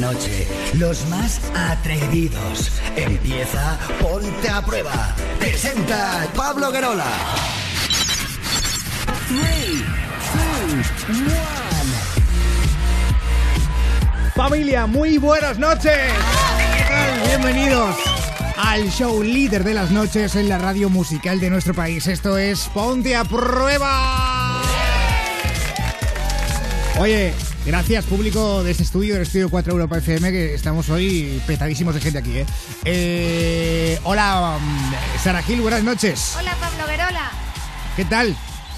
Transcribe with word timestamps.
noche. 0.00 0.46
Los 0.78 1.06
más 1.08 1.40
atrevidos. 1.54 2.72
Empieza 2.96 3.78
Ponte 4.00 4.48
a 4.48 4.62
Prueba. 4.62 5.14
Presenta 5.38 6.26
Pablo 6.34 6.72
Guerola. 6.72 7.04
3, 9.28 9.38
2, 11.08 11.20
1. 11.20 11.30
Familia, 14.34 14.86
muy 14.86 15.18
buenas 15.18 15.58
noches. 15.58 15.98
¿Qué 16.76 16.84
tal? 16.88 17.20
Bienvenidos 17.26 17.96
al 18.56 18.90
show 18.90 19.22
líder 19.22 19.64
de 19.64 19.74
las 19.74 19.90
noches 19.90 20.34
en 20.36 20.48
la 20.48 20.58
radio 20.58 20.88
musical 20.88 21.40
de 21.40 21.50
nuestro 21.50 21.74
país. 21.74 22.06
Esto 22.06 22.38
es 22.38 22.70
Ponte 22.72 23.16
a 23.16 23.24
Prueba. 23.24 24.62
Oye, 26.98 27.34
gracias 27.64 28.04
público 28.04 28.62
de 28.64 28.70
este 28.70 28.82
estudio, 28.82 29.14
del 29.14 29.22
estudio 29.22 29.50
4 29.50 29.72
Europa 29.72 29.98
FM, 29.98 30.30
que 30.30 30.54
estamos 30.54 30.88
hoy 30.88 31.42
petadísimos 31.46 31.94
de 31.94 32.00
gente 32.00 32.18
aquí, 32.18 32.38
¿eh? 32.38 32.46
Eh, 32.84 33.98
hola, 34.04 34.58
mm, 34.60 35.18
Sara 35.22 35.42
Gil, 35.42 35.60
buenas 35.60 35.82
noches. 35.82 36.36
Hola 36.38 36.56
Pablo 36.60 36.86
Verola. 36.86 37.30
¿Qué 37.96 38.04
tal? 38.04 38.36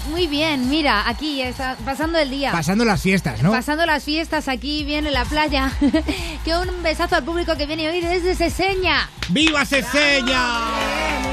Muy 0.09 0.27
bien, 0.27 0.69
mira, 0.69 1.07
aquí 1.07 1.41
está 1.41 1.77
pasando 1.85 2.19
el 2.19 2.29
día. 2.29 2.51
Pasando 2.51 2.83
las 2.83 3.01
fiestas, 3.01 3.41
¿no? 3.41 3.51
Pasando 3.51 3.85
las 3.85 4.03
fiestas 4.03 4.47
aquí 4.49 4.83
bien 4.83 5.07
en 5.07 5.13
la 5.13 5.23
playa. 5.23 5.71
que 6.43 6.55
un 6.57 6.83
besazo 6.83 7.15
al 7.15 7.23
público 7.23 7.55
que 7.55 7.65
viene 7.65 7.89
hoy 7.89 8.01
desde 8.01 8.35
Seseña. 8.35 9.09
¡Viva 9.29 9.63
Seseña! 9.65 11.32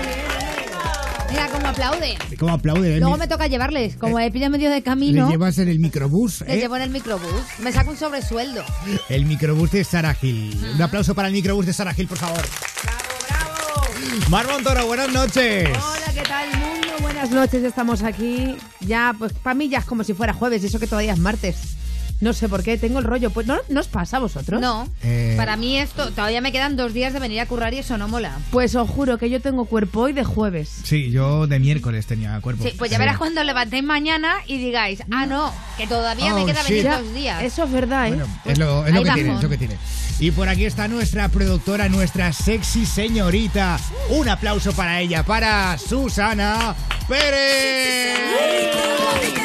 Mira 1.30 1.48
cómo 1.48 1.68
aplaude. 1.68 2.18
¿Cómo 2.38 2.52
aplaude? 2.54 2.96
eh? 2.96 3.00
Luego 3.00 3.16
me 3.16 3.28
toca 3.28 3.46
llevarles, 3.46 3.96
como 3.96 4.18
he 4.18 4.30
pillado 4.30 4.50
medio 4.52 4.68
de 4.70 4.76
Le 4.76 4.82
camino. 4.82 5.30
llevas 5.30 5.58
en 5.58 5.68
el 5.68 5.78
microbús, 5.78 6.40
Les 6.42 6.50
¿eh? 6.50 6.60
llevo 6.60 6.76
en 6.76 6.82
el 6.82 6.90
microbús. 6.90 7.30
Me 7.60 7.72
saco 7.72 7.90
un 7.90 7.96
sobresueldo. 7.96 8.64
El 9.08 9.26
microbús 9.26 9.70
de 9.72 9.84
Sara 9.84 10.14
Gil. 10.14 10.58
Un 10.74 10.82
aplauso 10.82 11.14
para 11.14 11.28
el 11.28 11.34
microbús 11.34 11.66
de 11.66 11.72
Sara 11.72 11.94
Gil, 11.94 12.08
por 12.08 12.18
favor. 12.18 12.42
Mar 14.28 14.46
Montoro, 14.48 14.86
buenas 14.86 15.12
noches. 15.12 15.68
Hola, 15.68 16.12
¿qué 16.14 16.22
tal 16.22 16.48
mundo? 16.58 16.88
Buenas 17.00 17.30
noches, 17.30 17.62
estamos 17.62 18.02
aquí. 18.02 18.56
Ya, 18.80 19.14
pues 19.18 19.32
para 19.32 19.54
mí 19.54 19.68
ya 19.68 19.78
es 19.78 19.84
como 19.84 20.02
si 20.04 20.14
fuera 20.14 20.32
jueves, 20.32 20.62
y 20.62 20.66
eso 20.66 20.78
que 20.80 20.86
todavía 20.86 21.12
es 21.12 21.18
martes. 21.18 21.56
No 22.20 22.32
sé 22.34 22.48
por 22.50 22.62
qué, 22.62 22.76
tengo 22.76 22.98
el 22.98 23.04
rollo. 23.06 23.30
Pues 23.30 23.46
no, 23.46 23.56
¿no 23.70 23.80
os 23.80 23.88
pasa 23.88 24.18
a 24.18 24.20
vosotros? 24.20 24.60
No, 24.60 24.88
Eh. 25.02 25.34
para 25.38 25.56
mí 25.56 25.78
esto, 25.78 26.10
todavía 26.10 26.40
me 26.42 26.52
quedan 26.52 26.76
dos 26.76 26.92
días 26.92 27.12
de 27.14 27.18
venir 27.18 27.40
a 27.40 27.46
currar 27.46 27.72
y 27.72 27.78
eso 27.78 27.96
no 27.96 28.08
mola. 28.08 28.36
Pues 28.50 28.74
os 28.74 28.88
juro 28.90 29.16
que 29.16 29.30
yo 29.30 29.40
tengo 29.40 29.64
cuerpo 29.64 30.00
hoy 30.02 30.12
de 30.12 30.24
jueves. 30.24 30.68
Sí, 30.84 31.10
yo 31.10 31.46
de 31.46 31.58
miércoles 31.58 32.06
tenía 32.06 32.38
cuerpo. 32.40 32.62
Sí, 32.64 32.74
pues 32.76 32.90
ya 32.90 32.98
verás 32.98 33.16
cuando 33.16 33.42
levantéis 33.42 33.82
mañana 33.84 34.34
y 34.46 34.58
digáis, 34.58 35.02
ah, 35.10 35.24
no, 35.26 35.52
que 35.78 35.86
todavía 35.86 36.34
me 36.34 36.42
Oh, 36.42 36.46
queda 36.46 36.62
venir 36.62 36.82
Ya, 36.84 36.98
dos 37.00 37.14
días. 37.14 37.42
Eso 37.42 37.64
es 37.64 37.72
verdad, 37.72 38.08
¿eh? 38.08 38.10
Bueno, 38.10 38.26
es 38.44 38.58
lo, 38.58 38.86
es 38.86 38.92
lo 38.92 38.98
Ahí 38.98 39.04
que 39.04 39.12
tiene, 39.14 39.28
vamos. 39.30 39.38
es 39.38 39.42
lo 39.44 39.48
que 39.50 39.58
tiene. 39.58 39.76
Y 40.18 40.30
por 40.32 40.48
aquí 40.50 40.66
está 40.66 40.86
nuestra 40.88 41.28
productora, 41.30 41.88
nuestra 41.88 42.32
sexy 42.34 42.84
señorita. 42.84 43.78
Un 44.10 44.28
aplauso 44.28 44.72
para 44.74 45.00
ella, 45.00 45.22
para 45.22 45.78
Susana 45.78 46.74
Pérez. 47.08 48.18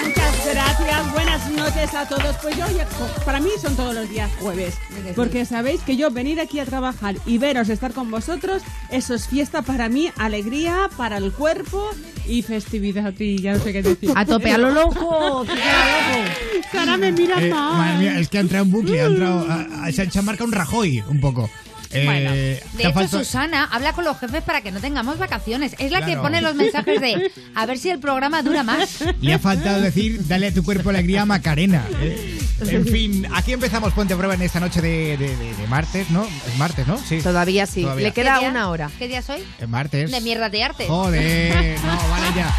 Muchas 0.06 0.35
gracias, 0.56 1.12
buenas 1.12 1.52
noches 1.52 1.94
a 1.94 2.08
todos. 2.08 2.36
Pues 2.42 2.58
yo, 2.58 2.66
ya- 2.76 2.88
para 3.26 3.40
mí 3.40 3.50
son 3.62 3.76
todos 3.76 3.94
los 3.94 4.10
días 4.10 4.32
jueves, 4.40 4.76
porque 5.16 5.46
sabéis 5.46 5.82
que 5.82 5.98
yo 5.98 6.10
venir 6.12 6.40
aquí 6.40 6.60
a 6.60 6.66
trabajar 6.66 7.16
y 7.26 7.38
veros, 7.38 7.70
estar 7.70 7.92
con 7.94 8.10
vosotros, 8.10 8.64
eso 8.90 9.14
es 9.14 9.28
fiesta 9.28 9.62
para 9.62 9.90
mí, 9.90 10.12
alegría 10.18 10.90
para 10.98 11.18
el 11.18 11.32
cuerpo 11.32 11.90
y 12.28 12.42
festividad. 12.42 13.14
Y 13.20 13.42
ya 13.42 13.54
no 13.54 13.60
sé 13.60 13.74
qué 13.74 13.82
decir. 13.84 14.12
A 14.16 14.26
tope, 14.26 14.52
a 14.52 14.58
lo 14.58 14.72
loco. 14.72 15.46
chica, 15.46 15.54
a 15.84 16.18
lo 16.18 16.24
loco. 16.24 16.32
Sara 16.72 16.98
me 16.98 17.12
mira 17.12 17.42
Eh, 17.42 17.50
mal. 17.50 17.78
madre 17.78 17.98
mía, 18.00 18.20
es 18.20 18.30
que 18.30 18.38
ha 18.38 18.42
entrado 18.42 18.66
en 18.66 18.72
bucle, 18.72 19.02
ha 19.02 19.06
entrado, 19.06 19.46
a- 19.50 19.86
a- 19.86 19.92
se 19.92 20.02
ha 20.20 20.22
marcado 20.22 20.46
un 20.46 20.52
Rajoy 20.54 21.04
un 21.10 21.20
poco. 21.20 21.50
Eh, 21.96 22.06
Bueno, 22.06 22.32
te 22.32 22.84
de 22.84 22.90
hecho 22.90 23.08
Susana 23.08 23.70
habla 23.72 23.94
con 23.94 24.04
los 24.06 24.20
jefes 24.20 24.44
para 24.44 24.62
que 24.62 24.72
no 24.72 24.80
tengamos 24.80 25.18
vacaciones. 25.18 25.74
Es 25.80 25.92
la 25.92 26.06
que 26.06 26.18
pone 26.18 26.42
los 26.42 26.56
mensajes 26.56 27.00
de 27.02 27.32
a 27.56 27.66
ver 27.66 27.78
si 27.78 27.90
el 27.90 28.00
programa 28.00 28.42
dura 28.44 28.64
más. 28.64 29.00
Le 29.22 29.34
ha 29.34 29.40
faltado 29.40 29.82
decir, 29.82 30.26
dale 30.28 30.48
a 30.48 30.54
tu 30.54 30.64
cuerpo 30.64 30.90
alegría 30.90 31.22
a 31.24 31.26
Macarena. 31.26 31.86
¿eh? 32.02 32.40
En 32.62 32.86
fin, 32.88 33.28
aquí 33.34 33.52
empezamos 33.54 33.92
Ponte 33.94 34.14
a 34.14 34.18
Prueba 34.18 34.34
en 34.34 34.42
esta 34.42 34.60
noche 34.60 34.82
de, 34.82 35.18
de- 35.18 35.36
de- 35.36 35.56
de 35.56 35.68
martes, 35.68 36.10
¿no? 36.10 36.26
Es 36.48 36.58
martes, 36.58 36.88
¿no? 36.88 36.98
Sí. 36.98 37.20
Todavía 37.22 37.66
sí. 37.66 37.82
Todavía. 37.82 38.08
Le 38.08 38.14
queda 38.14 38.34
¿Qué 38.36 38.40
día- 38.42 38.50
una 38.50 38.70
hora. 38.70 38.90
¿Qué 38.98 39.08
día 39.08 39.22
soy? 39.22 39.44
Es 39.60 39.68
martes. 39.68 40.10
De 40.12 40.22
mierda 40.22 40.50
de 40.50 40.64
arte. 40.64 40.86
Joder, 40.88 41.78
no, 41.84 42.10
vale 42.10 42.28
ya. 42.36 42.54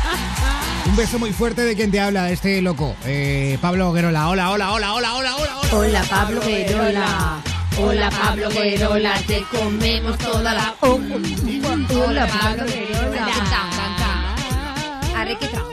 Un 0.86 0.96
beso 0.96 1.18
muy 1.18 1.32
fuerte 1.32 1.62
de 1.62 1.74
quien 1.74 1.90
te 1.90 2.00
habla, 2.00 2.30
este 2.30 2.60
loco. 2.62 2.94
Eh, 3.06 3.58
Pablo 3.60 3.92
Guerola. 3.92 4.28
Hola, 4.28 4.50
hola, 4.50 4.72
hola, 4.72 4.92
hola, 4.94 5.14
hola, 5.14 5.34
hola, 5.36 5.56
hola. 5.58 5.72
Hola, 5.72 6.04
Pablo 6.08 6.40
Guerola. 6.42 7.42
Hola 7.78 8.10
Pablo 8.10 8.48
Guerola, 8.50 9.14
te 9.26 9.42
comemos 9.50 10.16
toda 10.18 10.54
la. 10.54 10.74
Hola 10.80 12.26
Pablo 12.26 12.64
Guerola. 12.64 13.26
Tan, 13.26 13.70
tan, 13.70 13.96
tan. 13.98 15.16
Arre 15.16 15.36
que 15.38 15.46
tan. 15.48 15.66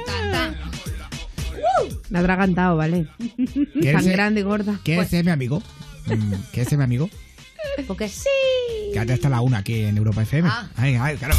Me 2.10 2.20
ha 2.20 2.22
atragantado, 2.22 2.78
¿vale? 2.78 3.08
¿Quieres 3.74 3.94
Tan 3.94 4.04
ser- 4.04 4.14
grande 4.14 4.42
y 4.42 4.44
gorda. 4.44 4.80
¿Quieres 4.84 5.10
ser 5.10 5.26
mi 5.26 5.32
amigo? 5.32 5.64
Mm, 6.06 6.34
¿Quieres 6.52 6.70
ser 6.70 6.78
mi 6.78 6.84
amigo? 6.84 7.10
Porque 7.88 8.08
sí. 8.08 8.30
Quédate 8.94 9.14
hasta 9.14 9.30
la 9.30 9.42
una 9.42 9.60
aquí 9.60 9.82
en 9.86 9.98
Europa 9.98 10.22
FM. 10.22 10.48
Ah. 10.52 10.68
Ay, 10.78 10.96
ay, 11.02 11.18
claro. 11.18 11.34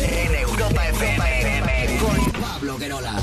En 0.00 0.34
Europa 0.34 0.88
FM 0.88 1.98
con 1.98 2.40
Pablo 2.40 2.78
Guerola. 2.78 3.21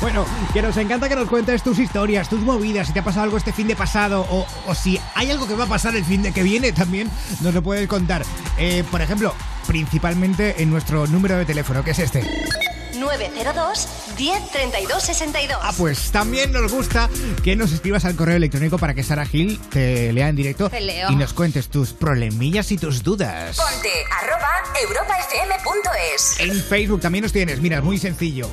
Bueno, 0.00 0.24
que 0.52 0.62
nos 0.62 0.76
encanta 0.76 1.08
que 1.08 1.16
nos 1.16 1.28
cuentes 1.28 1.62
tus 1.62 1.78
historias, 1.78 2.28
tus 2.28 2.40
movidas, 2.40 2.86
si 2.86 2.92
te 2.92 3.00
ha 3.00 3.04
pasado 3.04 3.24
algo 3.24 3.36
este 3.36 3.52
fin 3.52 3.66
de 3.68 3.76
pasado 3.76 4.26
o, 4.30 4.46
o 4.66 4.74
si 4.74 5.00
hay 5.14 5.30
algo 5.30 5.46
que 5.48 5.54
va 5.54 5.64
a 5.64 5.68
pasar 5.68 5.96
el 5.96 6.04
fin 6.04 6.22
de 6.22 6.32
que 6.32 6.42
viene 6.42 6.72
también 6.72 7.10
nos 7.40 7.54
lo 7.54 7.62
puedes 7.62 7.88
contar. 7.88 8.22
Eh, 8.58 8.84
por 8.90 9.00
ejemplo, 9.00 9.34
principalmente 9.66 10.62
en 10.62 10.70
nuestro 10.70 11.06
número 11.06 11.36
de 11.36 11.44
teléfono, 11.44 11.82
que 11.82 11.90
es 11.92 11.98
este. 11.98 12.22
902 12.98 13.88
10 14.16 14.50
32 14.50 15.02
62. 15.02 15.58
Ah, 15.62 15.72
pues 15.76 16.10
también 16.10 16.52
nos 16.52 16.70
gusta 16.72 17.08
que 17.42 17.56
nos 17.56 17.72
escribas 17.72 18.04
al 18.04 18.16
correo 18.16 18.36
electrónico 18.36 18.78
para 18.78 18.94
que 18.94 19.02
Sara 19.02 19.24
Gil 19.24 19.60
te 19.70 20.12
lea 20.12 20.28
en 20.28 20.36
directo 20.36 20.70
y 21.08 21.16
nos 21.16 21.32
cuentes 21.32 21.68
tus 21.68 21.92
problemillas 21.92 22.70
y 22.72 22.78
tus 22.78 23.02
dudas. 23.02 23.56
Ponte 23.56 23.90
arroba 24.20 24.48
europafm.es. 24.82 26.40
En 26.40 26.62
Facebook 26.62 27.00
también 27.00 27.22
nos 27.22 27.32
tienes, 27.32 27.60
mira, 27.60 27.78
es 27.78 27.84
muy 27.84 27.98
sencillo. 27.98 28.48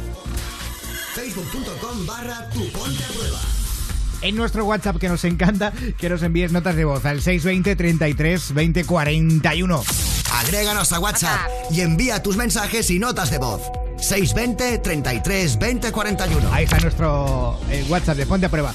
Facebook.com 1.16 2.06
barra 2.06 2.50
tu 2.50 2.60
Ponte 2.72 3.02
a 3.02 3.08
Prueba. 3.08 3.40
En 4.22 4.36
nuestro 4.36 4.66
WhatsApp 4.66 4.98
que 4.98 5.08
nos 5.08 5.24
encanta 5.24 5.72
que 5.98 6.10
nos 6.10 6.22
envíes 6.24 6.52
notas 6.52 6.76
de 6.76 6.84
voz 6.84 7.06
al 7.06 7.22
620 7.22 7.76
33 7.78 8.54
20 8.54 8.84
41. 8.84 9.84
Agréganos 10.34 10.92
a 10.92 11.00
WhatsApp 11.00 11.40
y 11.72 11.80
envía 11.82 12.22
tus 12.22 12.36
mensajes 12.36 12.90
y 12.92 13.00
notas 13.00 13.32
de 13.32 13.38
voz. 13.38 13.62
620 13.98 14.80
33 14.80 15.58
20 15.58 15.92
41. 15.94 16.54
Ahí 16.54 16.66
está 16.66 16.80
nuestro 16.80 17.60
eh, 17.72 17.86
WhatsApp 17.88 18.18
de 18.18 18.26
Ponte 18.26 18.48
a 18.48 18.50
Prueba. 18.50 18.74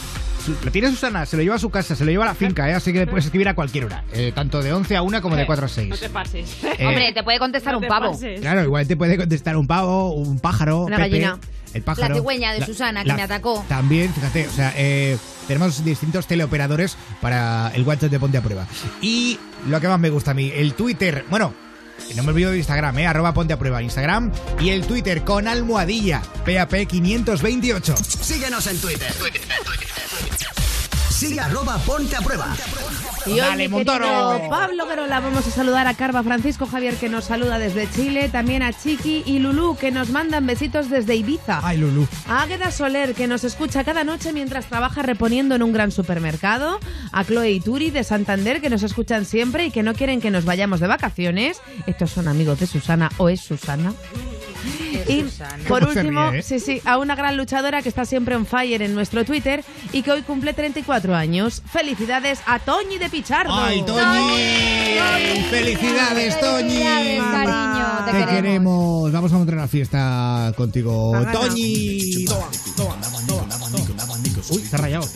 Lo 0.64 0.72
tiene 0.72 0.88
Susana, 0.88 1.26
se 1.26 1.36
lo 1.36 1.42
lleva 1.42 1.56
a 1.56 1.58
su 1.58 1.68
casa, 1.68 1.94
se 1.94 2.02
lo 2.06 2.10
lleva 2.10 2.24
a 2.24 2.28
la 2.28 2.34
finca, 2.34 2.68
¿eh? 2.70 2.72
así 2.72 2.94
que 2.94 3.00
le 3.00 3.06
puedes 3.06 3.26
escribir 3.26 3.46
a 3.50 3.54
cualquier 3.54 3.84
hora, 3.84 4.04
eh, 4.14 4.32
tanto 4.34 4.62
de 4.62 4.72
11 4.72 4.96
a 4.96 5.02
1 5.02 5.20
como 5.20 5.36
de 5.36 5.44
4 5.44 5.66
a 5.66 5.68
6. 5.68 5.88
No 5.90 5.96
te 5.98 6.08
pases. 6.08 6.56
Eh, 6.64 6.86
Hombre, 6.86 7.12
te 7.12 7.22
puede 7.22 7.38
contestar 7.38 7.74
No 7.74 7.80
un 7.80 7.86
pavo. 7.86 8.12
pases. 8.12 8.40
Claro, 8.40 8.62
igual 8.64 8.88
te 8.88 8.96
puede 8.96 9.18
contestar 9.18 9.58
un 9.58 9.66
pavo, 9.66 10.12
un 10.14 10.40
pájaro, 10.40 10.84
Una 10.84 10.96
Pepe, 10.96 11.10
gallina. 11.10 11.38
El 11.74 11.82
pájaro. 11.82 12.08
La 12.08 12.14
cigüeña 12.16 12.52
de 12.52 12.64
Susana, 12.64 13.04
que 13.04 13.12
me 13.12 13.22
atacó. 13.22 13.64
También, 13.68 14.12
fíjate, 14.12 14.48
o 14.48 14.52
sea, 14.52 14.72
eh, 14.76 15.16
tenemos 15.46 15.84
distintos 15.84 16.26
teleoperadores 16.26 16.96
para 17.20 17.72
el 17.74 17.82
WhatsApp 17.82 18.10
de 18.10 18.20
Ponte 18.20 18.38
a 18.38 18.42
Prueba. 18.42 18.66
Y 19.00 19.38
lo 19.68 19.80
que 19.80 19.88
más 19.88 19.98
me 19.98 20.10
gusta 20.10 20.32
a 20.32 20.34
mí, 20.34 20.52
el 20.54 20.74
Twitter, 20.74 21.24
bueno, 21.30 21.54
no 22.14 22.22
me 22.22 22.30
olvido 22.30 22.50
de 22.50 22.58
Instagram, 22.58 22.98
eh, 22.98 23.06
arroba 23.06 23.32
Ponte 23.34 23.52
a 23.52 23.58
Prueba, 23.58 23.82
Instagram, 23.82 24.32
y 24.60 24.70
el 24.70 24.86
Twitter 24.86 25.22
con 25.24 25.48
almohadilla, 25.48 26.22
PAP528. 26.44 27.96
Síguenos 27.96 28.66
en 28.66 28.78
Twitter. 28.80 29.12
Sigue 31.20 31.38
arroba 31.38 31.76
Ponte 31.84 32.16
a 32.16 32.22
Prueba. 32.22 32.56
Y 33.26 33.32
hoy, 33.32 33.40
Dale, 33.40 33.68
Montoro. 33.68 34.40
Pablo 34.48 34.86
Guerola, 34.86 35.20
vamos 35.20 35.46
a 35.46 35.50
saludar 35.50 35.86
a 35.86 35.92
Carva 35.92 36.22
Francisco 36.22 36.64
Javier, 36.64 36.94
que 36.94 37.10
nos 37.10 37.26
saluda 37.26 37.58
desde 37.58 37.90
Chile, 37.90 38.30
también 38.30 38.62
a 38.62 38.72
Chiqui 38.72 39.22
y 39.26 39.38
Lulú, 39.38 39.76
que 39.76 39.90
nos 39.90 40.08
mandan 40.08 40.46
besitos 40.46 40.88
desde 40.88 41.16
Ibiza. 41.16 41.60
Ay, 41.62 41.76
Lulu. 41.76 42.08
A 42.26 42.44
Águeda 42.44 42.70
Soler, 42.70 43.14
que 43.14 43.26
nos 43.26 43.44
escucha 43.44 43.84
cada 43.84 44.02
noche 44.02 44.32
mientras 44.32 44.64
trabaja 44.64 45.02
reponiendo 45.02 45.54
en 45.54 45.62
un 45.62 45.74
gran 45.74 45.90
supermercado. 45.90 46.80
A 47.12 47.22
Chloe 47.22 47.50
y 47.50 47.60
Turi 47.60 47.90
de 47.90 48.02
Santander, 48.02 48.62
que 48.62 48.70
nos 48.70 48.82
escuchan 48.82 49.26
siempre 49.26 49.66
y 49.66 49.70
que 49.70 49.82
no 49.82 49.92
quieren 49.92 50.22
que 50.22 50.30
nos 50.30 50.46
vayamos 50.46 50.80
de 50.80 50.86
vacaciones. 50.86 51.60
Estos 51.86 52.12
son 52.12 52.28
amigos 52.28 52.60
de 52.60 52.66
Susana 52.66 53.10
o 53.18 53.28
es 53.28 53.42
Susana. 53.42 53.92
Y 55.10 55.24
por 55.68 55.84
último, 55.84 56.32
¿eh? 56.32 56.42
sí, 56.42 56.60
sí, 56.60 56.80
a 56.84 56.98
una 56.98 57.14
gran 57.14 57.36
luchadora 57.36 57.82
que 57.82 57.88
está 57.88 58.04
siempre 58.04 58.36
on 58.36 58.46
fire 58.46 58.82
en 58.82 58.94
nuestro 58.94 59.24
Twitter 59.24 59.64
y 59.92 60.02
que 60.02 60.12
hoy 60.12 60.22
cumple 60.22 60.54
34 60.54 61.14
años. 61.14 61.62
Felicidades 61.70 62.40
a 62.46 62.58
Toñi 62.58 62.98
de 62.98 63.10
Pichardo. 63.10 63.54
¡Ay, 63.54 63.82
Toñi! 63.82 65.48
¡Felicidades, 65.50 66.40
Toñi! 66.40 66.82
Cariño! 66.82 67.86
Te, 68.10 68.34
queremos. 68.34 69.12
Vamos 69.12 69.32
a 69.32 69.36
montar 69.36 69.54
una 69.56 69.68
fiesta 69.68 70.52
contigo, 70.56 71.12
Toñi. 71.32 72.24
Uy, 74.50 74.62
está 74.62 74.76
rayado. 74.78 75.06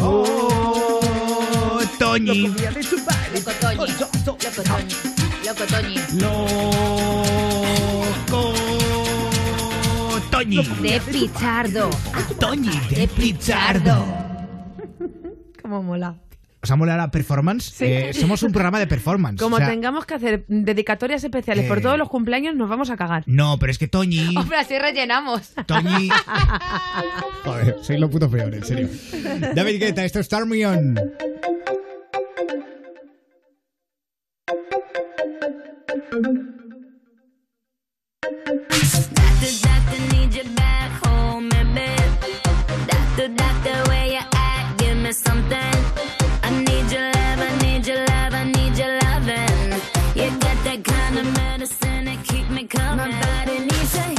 Oh, 0.00 1.80
Toñi. 1.98 2.54
Toñi. 2.54 5.07
Loco 5.48 5.64
Toñi. 5.64 5.96
Loco 6.20 6.52
Toñi. 10.30 10.62
De 10.82 11.00
Pichardo. 11.00 11.88
Toñi 12.38 12.78
de 12.90 13.08
Pichardo. 13.08 14.04
Como 15.62 15.82
mola. 15.82 16.16
¿Os 16.60 16.70
ha 16.70 16.76
molado 16.76 16.98
la 16.98 17.10
performance? 17.10 17.72
Sí. 17.72 17.86
Eh, 17.86 18.12
somos 18.12 18.42
un 18.42 18.52
programa 18.52 18.78
de 18.78 18.86
performance. 18.86 19.40
Como 19.40 19.56
tengamos 19.56 20.04
que 20.04 20.14
hacer 20.14 20.44
dedicatorias 20.48 21.24
especiales 21.24 21.64
por 21.66 21.78
eh. 21.78 21.80
todos 21.80 21.96
los 21.96 22.10
cumpleaños, 22.10 22.54
nos 22.54 22.68
vamos 22.68 22.90
a 22.90 22.98
cagar. 22.98 23.22
No, 23.24 23.58
pero 23.58 23.72
es 23.72 23.78
que 23.78 23.88
Toñi. 23.88 24.36
Hombre, 24.36 24.58
así 24.58 24.78
rellenamos. 24.78 25.54
Toñi. 25.64 26.10
Joder, 27.44 27.76
sois 27.80 27.98
los 27.98 28.10
putos 28.10 28.30
peores, 28.30 28.60
en 28.60 28.66
serio. 28.66 29.54
David 29.54 29.80
Guetta, 29.80 30.04
esto 30.04 30.20
es 30.20 30.28
Tarmion. 30.28 31.00
coming. 52.68 53.10
My 53.12 53.20
body 53.20 53.60
needs 53.60 53.94
a 53.94 54.17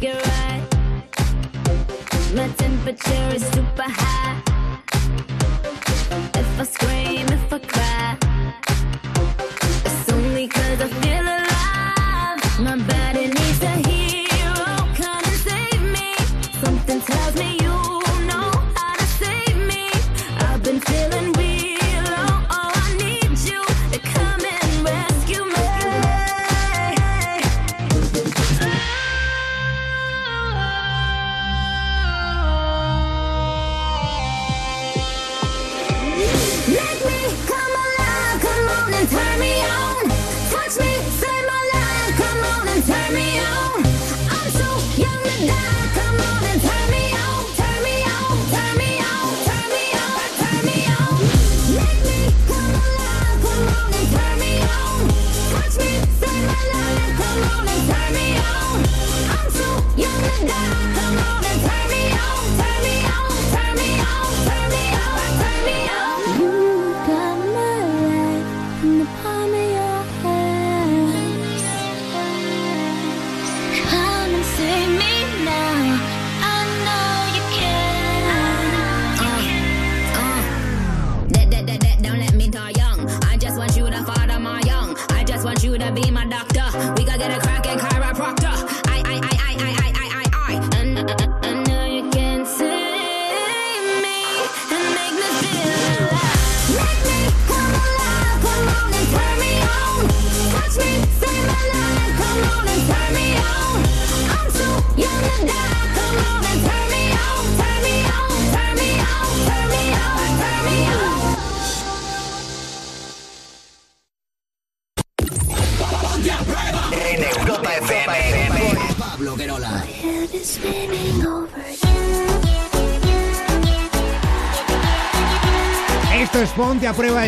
make 0.00 0.10
it 0.10 0.26
right. 0.26 0.62
My 2.34 2.48
temperature 2.56 3.34
is 3.34 3.46
super 3.46 3.82
high. 3.82 4.07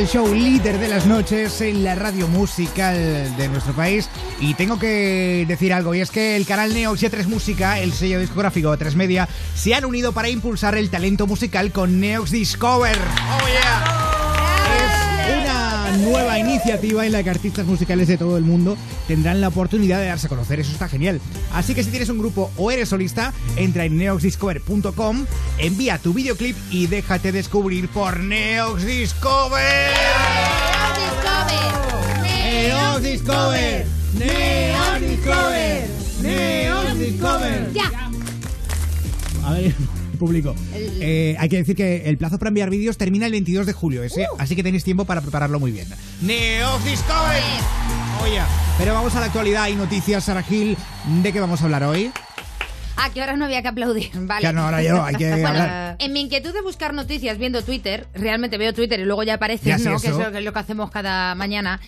el 0.00 0.08
show 0.08 0.34
líder 0.34 0.78
de 0.78 0.88
las 0.88 1.04
noches 1.04 1.60
en 1.60 1.84
la 1.84 1.94
radio 1.94 2.26
musical 2.26 2.96
de 3.36 3.48
nuestro 3.48 3.74
país. 3.74 4.08
Y 4.40 4.54
tengo 4.54 4.78
que 4.78 5.44
decir 5.46 5.74
algo, 5.74 5.94
y 5.94 6.00
es 6.00 6.10
que 6.10 6.36
el 6.36 6.46
canal 6.46 6.72
Neo 6.72 6.94
y 6.94 6.98
3 6.98 7.26
Música, 7.26 7.78
el 7.78 7.92
sello 7.92 8.18
discográfico 8.18 8.74
3 8.74 8.96
Media, 8.96 9.28
se 9.54 9.74
han 9.74 9.84
unido 9.84 10.12
para 10.12 10.30
impulsar 10.30 10.74
el 10.74 10.88
talento 10.88 11.26
musical 11.26 11.70
con 11.70 12.00
Neox 12.00 12.30
Discover. 12.30 12.96
¡Oh, 12.96 13.46
yeah! 13.46 14.10
Es 14.78 15.42
una 15.42 15.96
nueva 15.98 16.38
iniciativa 16.38 17.04
en 17.04 17.12
la 17.12 17.22
que 17.22 17.28
artistas 17.28 17.66
musicales 17.66 18.08
de 18.08 18.16
todo 18.16 18.38
el 18.38 18.44
mundo 18.44 18.78
tendrán 19.06 19.42
la 19.42 19.48
oportunidad 19.48 20.00
de 20.00 20.06
darse 20.06 20.28
a 20.28 20.30
conocer. 20.30 20.60
Eso 20.60 20.72
está 20.72 20.88
genial. 20.88 21.20
Así 21.52 21.74
que 21.74 21.84
si 21.84 21.90
tienes 21.90 22.08
un 22.08 22.18
grupo 22.18 22.50
o 22.56 22.70
eres 22.70 22.88
solista, 22.88 23.34
entra 23.56 23.84
en 23.84 23.98
neoxdiscover.com 23.98 25.26
envía 25.60 25.98
tu 25.98 26.12
videoclip 26.14 26.56
y 26.70 26.86
déjate 26.86 27.32
descubrir 27.32 27.88
por 27.88 28.18
Neox 28.20 28.84
Discover. 28.84 29.92
Neox 32.22 33.02
Discover. 33.02 33.02
Neox 33.02 33.02
Discover. 33.02 33.86
Neox 34.14 35.00
Discover. 35.00 35.88
Neox 36.22 36.98
Discover. 36.98 37.72
Ya. 37.72 38.10
A 39.44 39.52
ver 39.52 39.74
público. 40.18 40.54
Eh, 40.74 41.34
hay 41.38 41.48
que 41.48 41.56
decir 41.56 41.74
que 41.74 42.08
el 42.08 42.18
plazo 42.18 42.38
para 42.38 42.48
enviar 42.48 42.70
vídeos 42.70 42.96
termina 42.98 43.26
el 43.26 43.32
22 43.32 43.66
de 43.66 43.72
julio, 43.72 44.02
ese, 44.02 44.22
uh. 44.22 44.36
así 44.38 44.54
que 44.54 44.62
tenéis 44.62 44.84
tiempo 44.84 45.04
para 45.04 45.20
prepararlo 45.22 45.58
muy 45.58 45.72
bien. 45.72 45.88
Neox 46.20 46.84
Discovery. 46.84 47.42
Oye, 48.22 48.40
pero 48.78 48.92
vamos 48.92 49.14
a 49.16 49.20
la 49.20 49.26
actualidad 49.26 49.68
y 49.68 49.74
noticias, 49.74 50.24
Sara 50.24 50.42
Gil. 50.42 50.76
¿De 51.22 51.32
qué 51.32 51.40
vamos 51.40 51.62
a 51.62 51.64
hablar 51.64 51.84
hoy? 51.84 52.12
Ah, 53.02 53.10
que 53.12 53.20
ahora 53.20 53.36
no 53.36 53.44
había 53.46 53.62
que 53.62 53.68
aplaudir. 53.68 54.10
Vale. 54.14 54.42
Ya 54.42 54.52
no, 54.52 54.62
ahora 54.62 54.82
ya 54.82 54.92
no, 54.94 55.04
hay 55.04 55.14
que 55.14 55.30
Bueno, 55.30 55.48
hablar. 55.48 55.96
en 55.98 56.12
mi 56.12 56.20
inquietud 56.20 56.52
de 56.52 56.62
buscar 56.62 56.92
noticias 56.94 57.38
viendo 57.38 57.62
Twitter, 57.62 58.06
realmente 58.14 58.58
veo 58.58 58.72
Twitter 58.74 59.00
y 59.00 59.04
luego 59.04 59.22
ya 59.22 59.34
aparece, 59.34 59.68
Ya, 59.70 59.78
¿no? 59.78 59.90
Que 60.00 60.08
es 60.08 60.12
eso. 60.12 60.18
lo, 60.22 60.30
que 60.32 60.38
es 60.38 60.44
lo 60.44 60.52
que 60.52 60.58
hacemos 60.58 60.90
cada 60.90 61.34
mañana. 61.34 61.80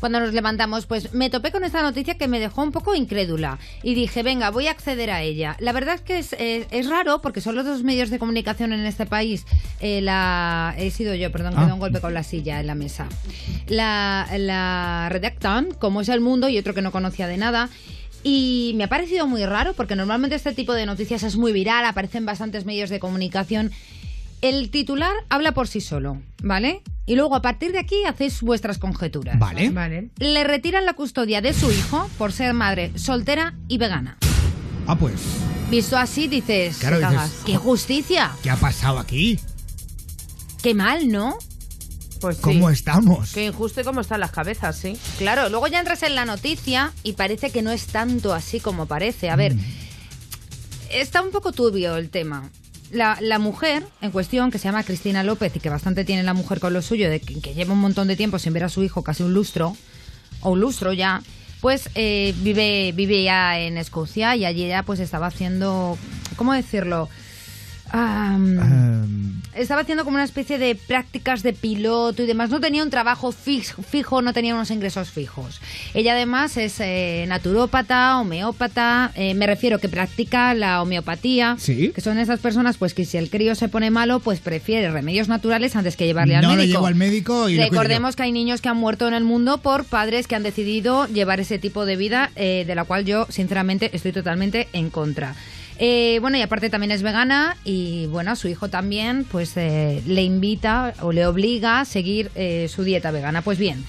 Cuando 0.00 0.18
nos 0.18 0.32
levantamos, 0.32 0.86
pues 0.86 1.12
me 1.12 1.28
topé 1.28 1.52
con 1.52 1.62
esta 1.62 1.82
noticia 1.82 2.14
que 2.14 2.26
me 2.26 2.40
dejó 2.40 2.62
un 2.62 2.72
poco 2.72 2.94
incrédula. 2.94 3.58
Y 3.82 3.94
dije, 3.94 4.22
venga, 4.22 4.48
voy 4.50 4.66
a 4.66 4.70
acceder 4.70 5.10
a 5.10 5.20
ella. 5.20 5.56
La 5.58 5.72
verdad 5.72 5.94
es 5.96 6.00
que 6.00 6.18
es, 6.18 6.32
eh, 6.38 6.66
es 6.70 6.88
raro 6.88 7.20
porque 7.20 7.42
son 7.42 7.54
los 7.54 7.66
dos 7.66 7.82
medios 7.82 8.08
de 8.08 8.18
comunicación 8.18 8.72
en 8.72 8.86
este 8.86 9.04
país. 9.04 9.44
Eh, 9.80 10.00
la, 10.00 10.74
he 10.78 10.90
sido 10.90 11.14
yo, 11.14 11.30
perdón, 11.30 11.52
que 11.52 11.58
Ah. 11.58 11.62
me 11.64 11.68
da 11.68 11.74
un 11.74 11.80
golpe 11.80 12.00
con 12.00 12.14
la 12.14 12.22
silla 12.22 12.60
en 12.60 12.66
la 12.68 12.74
mesa. 12.74 13.08
La, 13.66 14.26
la 14.38 15.08
redactan, 15.10 15.72
como 15.78 16.00
es 16.00 16.08
el 16.08 16.20
mundo, 16.22 16.48
y 16.48 16.56
otro 16.56 16.72
que 16.72 16.80
no 16.80 16.92
conocía 16.92 17.26
de 17.26 17.36
nada. 17.36 17.68
Y 18.22 18.72
me 18.76 18.84
ha 18.84 18.88
parecido 18.88 19.26
muy 19.26 19.44
raro 19.46 19.72
porque 19.74 19.96
normalmente 19.96 20.36
este 20.36 20.52
tipo 20.52 20.74
de 20.74 20.86
noticias 20.86 21.22
es 21.22 21.36
muy 21.36 21.52
viral, 21.52 21.84
aparecen 21.84 22.26
bastantes 22.26 22.66
medios 22.66 22.90
de 22.90 23.00
comunicación. 23.00 23.70
El 24.42 24.70
titular 24.70 25.12
habla 25.28 25.52
por 25.52 25.68
sí 25.68 25.80
solo, 25.80 26.20
¿vale? 26.42 26.82
Y 27.06 27.16
luego 27.16 27.34
a 27.34 27.42
partir 27.42 27.72
de 27.72 27.78
aquí 27.78 28.04
hacéis 28.06 28.40
vuestras 28.40 28.78
conjeturas. 28.78 29.38
Vale. 29.38 29.70
Vale. 29.70 30.10
Le 30.18 30.44
retiran 30.44 30.86
la 30.86 30.94
custodia 30.94 31.40
de 31.40 31.52
su 31.52 31.70
hijo 31.70 32.08
por 32.16 32.32
ser 32.32 32.54
madre 32.54 32.92
soltera 32.96 33.54
y 33.68 33.78
vegana. 33.78 34.16
Ah, 34.86 34.96
pues, 34.96 35.20
Visto 35.70 35.96
así 35.96 36.26
dices, 36.26 36.78
Claro, 36.78 36.98
dices. 36.98 37.42
¡Qué 37.46 37.56
justicia! 37.56 38.32
¿qué 38.42 38.50
ha 38.50 38.56
pasado 38.56 38.98
aquí? 38.98 39.38
¡Qué 40.62 40.74
mal, 40.74 41.08
¿no? 41.08 41.38
Pues 42.20 42.36
sí. 42.36 42.42
¿Cómo 42.42 42.70
estamos? 42.70 43.32
Qué 43.32 43.46
injusto 43.46 43.80
y 43.80 43.84
cómo 43.84 44.00
están 44.00 44.20
las 44.20 44.30
cabezas, 44.30 44.76
sí. 44.76 44.96
Claro, 45.18 45.48
luego 45.48 45.66
ya 45.66 45.78
entras 45.78 46.02
en 46.02 46.14
la 46.14 46.24
noticia 46.24 46.92
y 47.02 47.14
parece 47.14 47.50
que 47.50 47.62
no 47.62 47.70
es 47.70 47.86
tanto 47.86 48.34
así 48.34 48.60
como 48.60 48.86
parece. 48.86 49.30
A 49.30 49.36
ver, 49.36 49.54
está 50.90 51.22
un 51.22 51.30
poco 51.30 51.52
turbio 51.52 51.96
el 51.96 52.10
tema. 52.10 52.50
La, 52.90 53.16
la 53.20 53.38
mujer 53.38 53.86
en 54.00 54.10
cuestión, 54.10 54.50
que 54.50 54.58
se 54.58 54.64
llama 54.64 54.82
Cristina 54.82 55.22
López 55.22 55.54
y 55.54 55.60
que 55.60 55.70
bastante 55.70 56.04
tiene 56.04 56.24
la 56.24 56.34
mujer 56.34 56.58
con 56.60 56.72
lo 56.72 56.82
suyo, 56.82 57.08
de 57.08 57.20
que, 57.20 57.40
que 57.40 57.54
lleva 57.54 57.72
un 57.72 57.80
montón 57.80 58.08
de 58.08 58.16
tiempo 58.16 58.38
sin 58.38 58.52
ver 58.52 58.64
a 58.64 58.68
su 58.68 58.82
hijo, 58.82 59.02
casi 59.02 59.22
un 59.22 59.32
lustro, 59.32 59.76
o 60.40 60.50
un 60.50 60.60
lustro 60.60 60.92
ya, 60.92 61.22
pues 61.60 61.90
eh, 61.94 62.34
vive, 62.38 62.92
vive 62.92 63.22
ya 63.22 63.58
en 63.58 63.76
Escocia 63.76 64.34
y 64.34 64.44
allí 64.44 64.64
ella 64.64 64.82
pues 64.82 64.98
estaba 64.98 65.26
haciendo, 65.26 65.98
¿cómo 66.36 66.52
decirlo? 66.52 67.08
Ehm, 67.92 69.40
estaba 69.54 69.82
haciendo 69.82 70.04
como 70.04 70.14
una 70.14 70.24
especie 70.24 70.58
de 70.58 70.74
prácticas 70.74 71.42
de 71.42 71.52
piloto 71.52 72.22
y 72.22 72.26
demás. 72.26 72.50
No 72.50 72.60
tenía 72.60 72.82
un 72.82 72.90
trabajo 72.90 73.32
fix- 73.32 73.74
fijo, 73.84 74.22
no 74.22 74.32
tenía 74.32 74.54
unos 74.54 74.70
ingresos 74.70 75.10
fijos. 75.10 75.60
Ella 75.92 76.12
además 76.12 76.56
es 76.56 76.76
eh, 76.80 77.24
naturópata, 77.28 78.18
homeópata, 78.20 79.10
eh, 79.16 79.34
me 79.34 79.46
refiero 79.46 79.78
que 79.78 79.88
practica 79.88 80.54
la 80.54 80.80
homeopatía, 80.82 81.56
Sí. 81.58 81.90
que 81.94 82.00
son 82.00 82.18
esas 82.18 82.40
personas 82.40 82.76
pues 82.76 82.94
que 82.94 83.04
si 83.04 83.16
el 83.18 83.28
crío 83.28 83.54
se 83.54 83.68
pone 83.68 83.90
malo, 83.90 84.20
pues 84.20 84.40
prefiere 84.40 84.90
remedios 84.90 85.28
naturales 85.28 85.74
antes 85.76 85.96
que 85.96 86.06
llevarle 86.06 86.36
al 86.36 86.42
no 86.42 86.50
le 86.50 86.56
médico. 86.58 86.78
llevo 86.78 86.86
al 86.86 86.94
médico 86.94 87.48
y 87.48 87.58
Recordemos 87.58 88.16
que 88.16 88.22
hay 88.22 88.32
niños 88.32 88.60
que 88.60 88.68
han 88.68 88.76
muerto 88.76 89.08
en 89.08 89.14
el 89.14 89.24
mundo 89.24 89.58
por 89.58 89.84
padres 89.84 90.26
que 90.26 90.36
han 90.36 90.42
decidido 90.42 91.06
llevar 91.08 91.40
ese 91.40 91.58
tipo 91.58 91.84
de 91.86 91.96
vida, 91.96 92.30
eh, 92.36 92.64
de 92.66 92.74
la 92.74 92.84
cual 92.84 93.04
yo, 93.04 93.26
sinceramente, 93.30 93.90
estoy 93.94 94.12
totalmente 94.12 94.68
en 94.72 94.90
contra. 94.90 95.34
Eh, 95.82 96.18
bueno, 96.20 96.36
y 96.36 96.42
aparte 96.42 96.68
también 96.68 96.90
es 96.90 97.00
vegana 97.00 97.56
y, 97.64 98.04
bueno, 98.08 98.36
su 98.36 98.48
hijo 98.48 98.68
también, 98.68 99.24
pues 99.24 99.56
eh, 99.56 100.02
le 100.06 100.22
invita 100.22 100.92
o 101.00 101.10
le 101.10 101.26
obliga 101.26 101.80
a 101.80 101.84
seguir 101.86 102.30
eh, 102.34 102.68
su 102.68 102.84
dieta 102.84 103.10
vegana. 103.10 103.40
Pues 103.40 103.58
bien, 103.58 103.82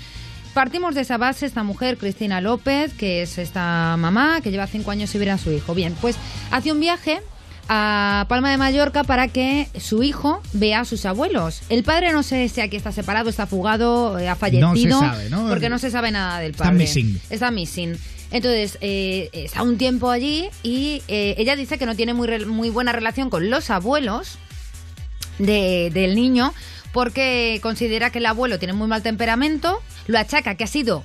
partimos 0.53 0.95
de 0.95 1.01
esa 1.01 1.17
base, 1.17 1.45
esta 1.45 1.63
mujer, 1.63 1.97
Cristina 1.97 2.39
López, 2.39 2.93
que 2.93 3.23
es 3.23 3.37
esta 3.37 3.97
mamá 3.99 4.39
que 4.41 4.51
lleva 4.51 4.67
cinco 4.67 4.91
años 4.91 5.09
sin 5.09 5.19
ver 5.19 5.31
a 5.31 5.37
su 5.37 5.51
hijo. 5.51 5.75
Bien, 5.75 5.93
pues 5.99 6.15
hace 6.49 6.71
un 6.71 6.79
viaje 6.79 7.19
a 7.67 8.25
Palma 8.29 8.51
de 8.51 8.57
Mallorca 8.57 9.03
para 9.03 9.27
que 9.27 9.67
su 9.77 10.01
hijo 10.01 10.41
vea 10.53 10.79
a 10.79 10.85
sus 10.85 11.05
abuelos. 11.05 11.61
El 11.67 11.83
padre 11.83 12.13
no 12.13 12.23
sé 12.23 12.47
si 12.47 12.61
aquí 12.61 12.77
está 12.77 12.93
separado, 12.93 13.29
está 13.29 13.47
fugado, 13.47 14.17
eh, 14.17 14.29
ha 14.29 14.35
fallecido, 14.35 14.97
sabe, 14.97 15.29
¿no? 15.29 15.47
porque 15.49 15.67
no 15.67 15.77
se 15.77 15.91
sabe 15.91 16.11
nada 16.11 16.39
del 16.39 16.51
Está 16.51 16.65
padre. 16.65 16.79
missing. 16.79 17.21
Está 17.29 17.51
missing. 17.51 17.97
Entonces, 18.31 18.77
eh, 18.81 19.29
está 19.33 19.61
un 19.63 19.77
tiempo 19.77 20.09
allí 20.09 20.47
y 20.63 21.01
eh, 21.07 21.35
ella 21.37 21.55
dice 21.55 21.77
que 21.77 21.85
no 21.85 21.95
tiene 21.95 22.13
muy, 22.13 22.27
re- 22.27 22.45
muy 22.45 22.69
buena 22.69 22.91
relación 22.93 23.29
con 23.29 23.49
los 23.49 23.69
abuelos 23.69 24.37
de- 25.39 25.89
del 25.93 26.15
niño 26.15 26.53
porque 26.93 27.59
considera 27.61 28.09
que 28.09 28.19
el 28.19 28.25
abuelo 28.25 28.59
tiene 28.59 28.73
muy 28.73 28.87
mal 28.87 29.01
temperamento, 29.01 29.81
lo 30.07 30.19
achaca 30.19 30.55
que 30.55 30.63
ha 30.63 30.67
sido 30.67 31.03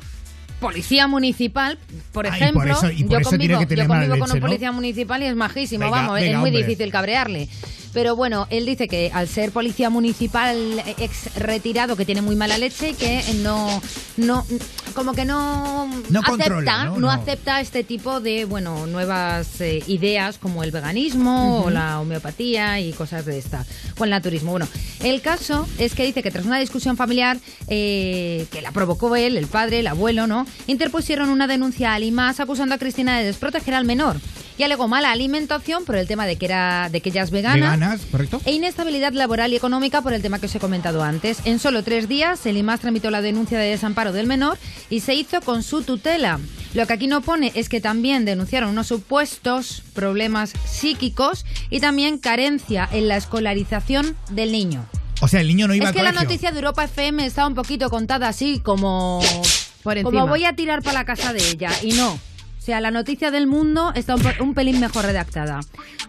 policía 0.61 1.07
municipal, 1.07 1.79
por 2.13 2.27
Ah, 2.27 2.29
y 2.29 2.53
por 2.53 2.67
ejemplo. 2.67 2.73
eso- 2.73 2.91
y 2.91 3.05
por 3.05 3.23
yo 3.23 3.29
convivo, 3.31 3.61
yo 3.61 3.87
convivo 3.87 4.19
con 4.19 4.31
un 4.31 4.39
¿no? 4.41 4.47
policía 4.47 4.73
municipal 4.73 5.23
y 5.23 5.27
es 5.27 5.37
majísimo, 5.37 5.85
Venga, 5.85 5.97
vamos, 5.97 6.15
venga, 6.15 6.33
es 6.33 6.39
muy 6.39 6.49
hombre. 6.51 6.65
difícil 6.65 6.91
cabrearle. 6.91 7.49
Pero 7.97 8.15
bueno, 8.15 8.47
él 8.51 8.67
dice 8.67 8.89
que 8.89 9.11
al 9.15 9.27
ser 9.27 9.53
policía 9.53 9.89
municipal 9.89 10.83
ex 10.99 11.35
retirado, 11.37 11.97
que 11.97 12.05
tiene 12.05 12.21
muy 12.21 12.37
mala 12.37 12.59
leche 12.59 12.91
y 12.91 12.93
que 12.93 13.23
no, 13.43 13.81
no 14.19 14.45
como 14.95 15.15
que 15.15 15.25
no, 15.25 15.87
No 16.11 16.21
acepta, 16.21 16.27
controla, 16.27 16.85
¿no? 16.85 16.91
no 16.97 17.01
No. 17.01 17.11
acepta 17.11 17.59
este 17.63 17.85
tipo 17.85 18.21
de, 18.21 18.45
bueno, 18.45 18.87
nuevas 18.87 19.63
eh, 19.63 19.83
ideas 19.87 20.37
como 20.37 20.63
el 20.63 20.73
veganismo 20.73 21.63
o 21.63 21.71
la 21.71 21.99
homeopatía 21.99 22.81
y 22.81 22.93
cosas 22.93 23.25
de 23.25 23.39
esta, 23.39 23.65
o 23.97 24.05
el 24.05 24.11
naturismo. 24.11 24.51
Bueno, 24.51 24.69
el 25.03 25.23
caso 25.23 25.67
es 25.79 25.95
que 25.95 26.05
dice 26.05 26.23
que 26.23 26.31
tras 26.31 26.45
una 26.45 26.59
discusión 26.59 26.99
familiar 26.99 27.39
eh, 27.69 28.47
que 28.51 28.61
la 28.61 28.73
provocó 28.73 29.17
él, 29.17 29.39
el 29.39 29.47
padre, 29.47 29.79
el 29.79 29.87
abuelo, 29.87 30.27
¿no? 30.27 30.47
Interpusieron 30.67 31.31
una 31.31 31.47
denuncia 31.47 31.95
al 31.95 32.05
IMAS 32.05 32.41
acusando 32.41 32.75
a 32.75 32.79
Cristina 32.79 33.19
de 33.19 33.25
desproteger 33.25 33.73
al 33.73 33.87
menor 33.87 34.19
y 34.59 34.63
alegó 34.63 34.89
mala 34.89 35.13
alimentación 35.13 35.85
por 35.85 35.97
el 35.97 36.07
tema 36.07 36.27
de 36.27 36.37
que 36.37 36.47
era 36.47 36.89
de 36.91 37.01
que 37.01 37.11
ella 37.11 37.23
es 37.23 37.31
vegana. 37.31 37.73
¿Veganas, 37.73 38.03
correcto? 38.11 38.41
E 38.45 38.53
inestabilidad 38.53 39.13
laboral 39.13 39.53
y 39.53 39.57
económica 39.57 40.03
por 40.03 40.13
el 40.13 40.23
tema 40.23 40.39
que 40.39 40.47
os 40.47 40.55
he 40.55 40.61
comentado 40.61 41.03
antes. 41.03 41.39
En 41.45 41.59
solo 41.59 41.83
tres 41.83 42.09
días, 42.09 42.47
el 42.47 42.57
IMAS 42.57 42.81
tramitó 42.81 43.11
la 43.11 43.21
denuncia 43.21 43.59
de 43.59 43.71
desamparo 43.71 44.13
del 44.13 44.27
menor 44.27 44.59
y 44.91 45.01
se 45.01 45.15
hizo 45.15 45.41
con 45.41 45.63
su 45.63 45.83
tutela. 45.83 46.41
Lo 46.75 46.87
que 46.87 46.93
aquí 46.93 47.07
no 47.07 47.21
pone 47.23 47.53
es 47.55 47.69
que 47.69 47.81
también 47.81 48.25
denunciaron 48.25 48.71
unos 48.71 48.87
supuestos 48.87 49.83
problemas 49.95 50.53
psíquicos 50.65 51.45
y 51.71 51.81
también 51.81 52.19
carencia 52.19 52.89
en 52.93 53.09
la 53.09 53.17
escolarización 53.17 54.17
del 54.31 54.53
niño. 54.53 54.87
O 55.21 55.29
sea, 55.29 55.41
el 55.41 55.49
niño 55.49 55.67
no 55.67 55.75
iba 55.75 55.85
es 55.85 55.89
al 55.89 55.95
que 55.95 56.03
la 56.03 56.13
noticia 56.13 56.51
de 56.51 56.59
Europa 56.59 56.85
FM 56.85 57.25
está 57.25 57.47
un 57.47 57.55
poquito 57.55 57.89
contada 57.91 58.29
así 58.29 58.61
como... 58.61 59.21
Por 59.83 60.03
como 60.03 60.19
encima. 60.19 60.31
voy 60.31 60.45
a 60.45 60.57
tirar 60.57 60.83
para 60.83 60.95
la 60.95 61.05
casa 61.05 61.33
de 61.33 61.49
ella 61.49 61.71
y 61.81 61.93
no. 61.93 62.19
O 62.67 62.69
sea, 62.69 62.81
la 62.81 62.91
noticia 62.91 63.31
del 63.31 63.47
mundo 63.47 63.93
está 63.95 64.17
un, 64.41 64.55
pelín 64.55 64.81
mejor 64.81 65.05
redactada. 65.05 65.61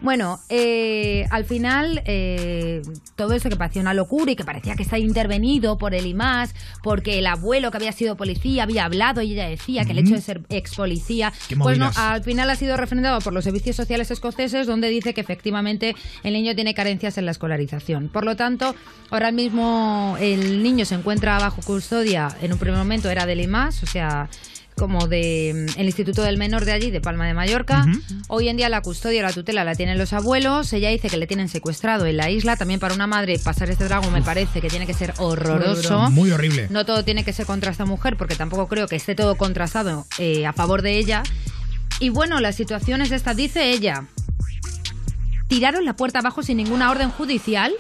Bueno, 0.02 0.40
eh, 0.50 1.28
al 1.30 1.46
final, 1.46 2.02
eh, 2.06 2.82
todo 3.16 3.34
eso 3.34 3.48
que 3.48 3.56
parecía 3.56 3.84
una 3.84 3.94
locura 3.94 4.32
y 4.32 4.36
que 4.36 4.44
parecía 4.44 4.76
que 4.76 4.82
está 4.82 4.98
intervenido 4.98 5.78
por 5.78 5.94
el 5.94 6.08
IMAS, 6.08 6.56
porque 6.82 7.20
el 7.20 7.28
abuelo 7.28 7.70
que 7.70 7.78
había 7.78 7.92
sido 7.92 8.18
policía 8.18 8.64
había 8.64 8.86
hablado 8.86 9.22
y 9.22 9.34
ella 9.34 9.48
decía 9.48 9.86
que 9.86 9.92
el 9.92 10.00
hecho 10.00 10.16
de 10.16 10.22
ser 10.22 10.42
ex 10.50 10.74
policía, 10.74 11.32
pues 11.60 11.78
no, 11.78 11.92
al 11.96 12.24
final 12.24 12.50
ha 12.50 12.56
sido 12.56 12.76
refrendado 12.76 13.22
por 13.22 13.34
los 13.34 13.44
servicios 13.44 13.76
sociales 13.76 14.10
escoceses, 14.10 14.66
donde 14.66 14.90
dice 14.90 15.14
que 15.14 15.22
efectivamente 15.22 15.96
el 16.24 16.34
niño 16.34 16.56
tiene 16.56 16.74
carencias 16.74 17.20
en 17.20 17.26
la 17.26 17.32
escolarización. 17.34 18.10
Por 18.10 18.26
lo 18.26 18.36
tanto, 18.36 18.74
ahora 19.12 19.32
mismo 19.32 20.18
el 20.20 20.64
niño 20.64 20.86
se 20.86 20.96
encuentra 20.96 21.38
bajo 21.38 21.62
custodia, 21.62 22.36
en 22.42 22.52
un 22.52 22.58
primer 22.58 22.80
momento 22.80 23.12
era 23.12 23.28
del 23.28 23.42
IMAS, 23.42 23.84
o 23.84 23.86
sea 23.86 24.28
como 24.78 25.08
de 25.08 25.68
mm, 25.76 25.80
el 25.80 25.88
Instituto 25.88 26.22
del 26.22 26.38
Menor 26.38 26.64
de 26.64 26.72
allí, 26.72 26.92
de 26.92 27.02
Palma 27.02 27.26
de 27.26 27.34
Mallorca. 27.34 27.86
Hoy 28.28 28.48
en 28.48 28.58
día 28.58 28.70
la 28.70 28.82
custodia 28.82 29.22
o 29.22 29.24
la 29.24 29.34
tutela 29.34 29.64
la 29.64 29.76
tienen 29.76 29.98
los 29.98 30.14
abuelos. 30.14 30.72
Ella 30.72 30.90
dice 30.90 31.10
que 31.10 31.18
le 31.18 31.28
tienen 31.28 31.50
secuestrado 31.50 32.06
en 32.06 32.18
la 32.18 32.30
isla. 32.30 32.56
También 32.56 32.80
para 32.80 32.94
una 32.94 33.08
madre 33.08 33.40
pasar 33.40 33.70
este 33.70 33.86
trago 33.86 34.10
me 34.12 34.22
parece 34.22 34.62
que 34.62 34.70
tiene 34.70 34.88
que 34.88 34.94
ser 34.94 35.14
horroroso. 35.18 36.10
Muy 36.12 36.32
horrible. 36.32 36.68
No 36.70 36.86
todo 36.86 37.04
tiene 37.04 37.26
que 37.26 37.34
ser 37.34 37.46
contra 37.46 37.72
esta 37.72 37.86
mujer, 37.86 38.16
porque 38.18 38.36
tampoco 38.36 38.68
creo 38.68 38.88
que 38.88 38.96
esté 38.96 39.16
todo 39.16 39.36
contrastado 39.36 40.06
eh, 40.20 40.46
a 40.46 40.54
favor 40.54 40.82
de 40.82 40.98
ella. 40.98 41.24
Y 42.00 42.10
bueno, 42.10 42.40
la 42.40 42.52
situación 42.52 43.02
es 43.02 43.12
esta, 43.12 43.34
dice 43.34 43.72
ella. 43.72 44.06
Tiraron 45.48 45.86
la 45.86 45.96
puerta 45.96 46.20
abajo 46.20 46.44
sin 46.44 46.58
ninguna 46.58 46.92
orden 46.92 47.10
judicial, 47.10 47.74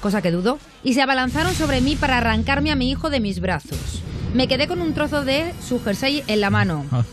cosa 0.00 0.22
que 0.22 0.30
dudo, 0.30 0.58
y 0.82 0.94
se 0.94 1.02
abalanzaron 1.02 1.54
sobre 1.54 1.80
mí 1.80 1.96
para 1.96 2.18
arrancarme 2.18 2.70
a 2.70 2.76
mi 2.76 2.90
hijo 2.90 3.10
de 3.10 3.20
mis 3.20 3.40
brazos. 3.40 4.02
Me 4.34 4.48
quedé 4.48 4.66
con 4.66 4.80
un 4.82 4.92
trozo 4.94 5.24
de 5.24 5.54
su 5.66 5.80
jersey 5.82 6.22
en 6.26 6.40
la 6.40 6.50
mano. 6.50 6.84
Ah, 6.90 7.04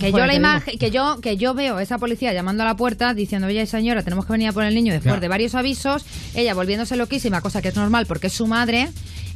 Que 0.00 0.10
yo 0.10 0.18
la 0.26 0.32
imagen, 0.34 0.78
que 0.78 0.90
yo, 0.90 1.20
que 1.20 1.36
yo 1.36 1.54
veo 1.54 1.76
a 1.76 1.82
esa 1.82 1.98
policía 1.98 2.32
llamando 2.32 2.64
a 2.64 2.66
la 2.66 2.76
puerta 2.76 3.14
diciendo, 3.14 3.46
oye 3.46 3.64
señora, 3.66 4.02
tenemos 4.02 4.26
que 4.26 4.32
venir 4.32 4.48
a 4.48 4.52
por 4.52 4.64
el 4.64 4.74
niño 4.74 4.92
después 4.92 5.20
de 5.20 5.28
varios 5.28 5.54
avisos, 5.54 6.04
ella 6.34 6.54
volviéndose 6.54 6.96
loquísima, 6.96 7.40
cosa 7.40 7.62
que 7.62 7.68
es 7.68 7.76
normal 7.76 8.06
porque 8.06 8.26
es 8.28 8.32
su 8.32 8.46
madre, 8.48 8.88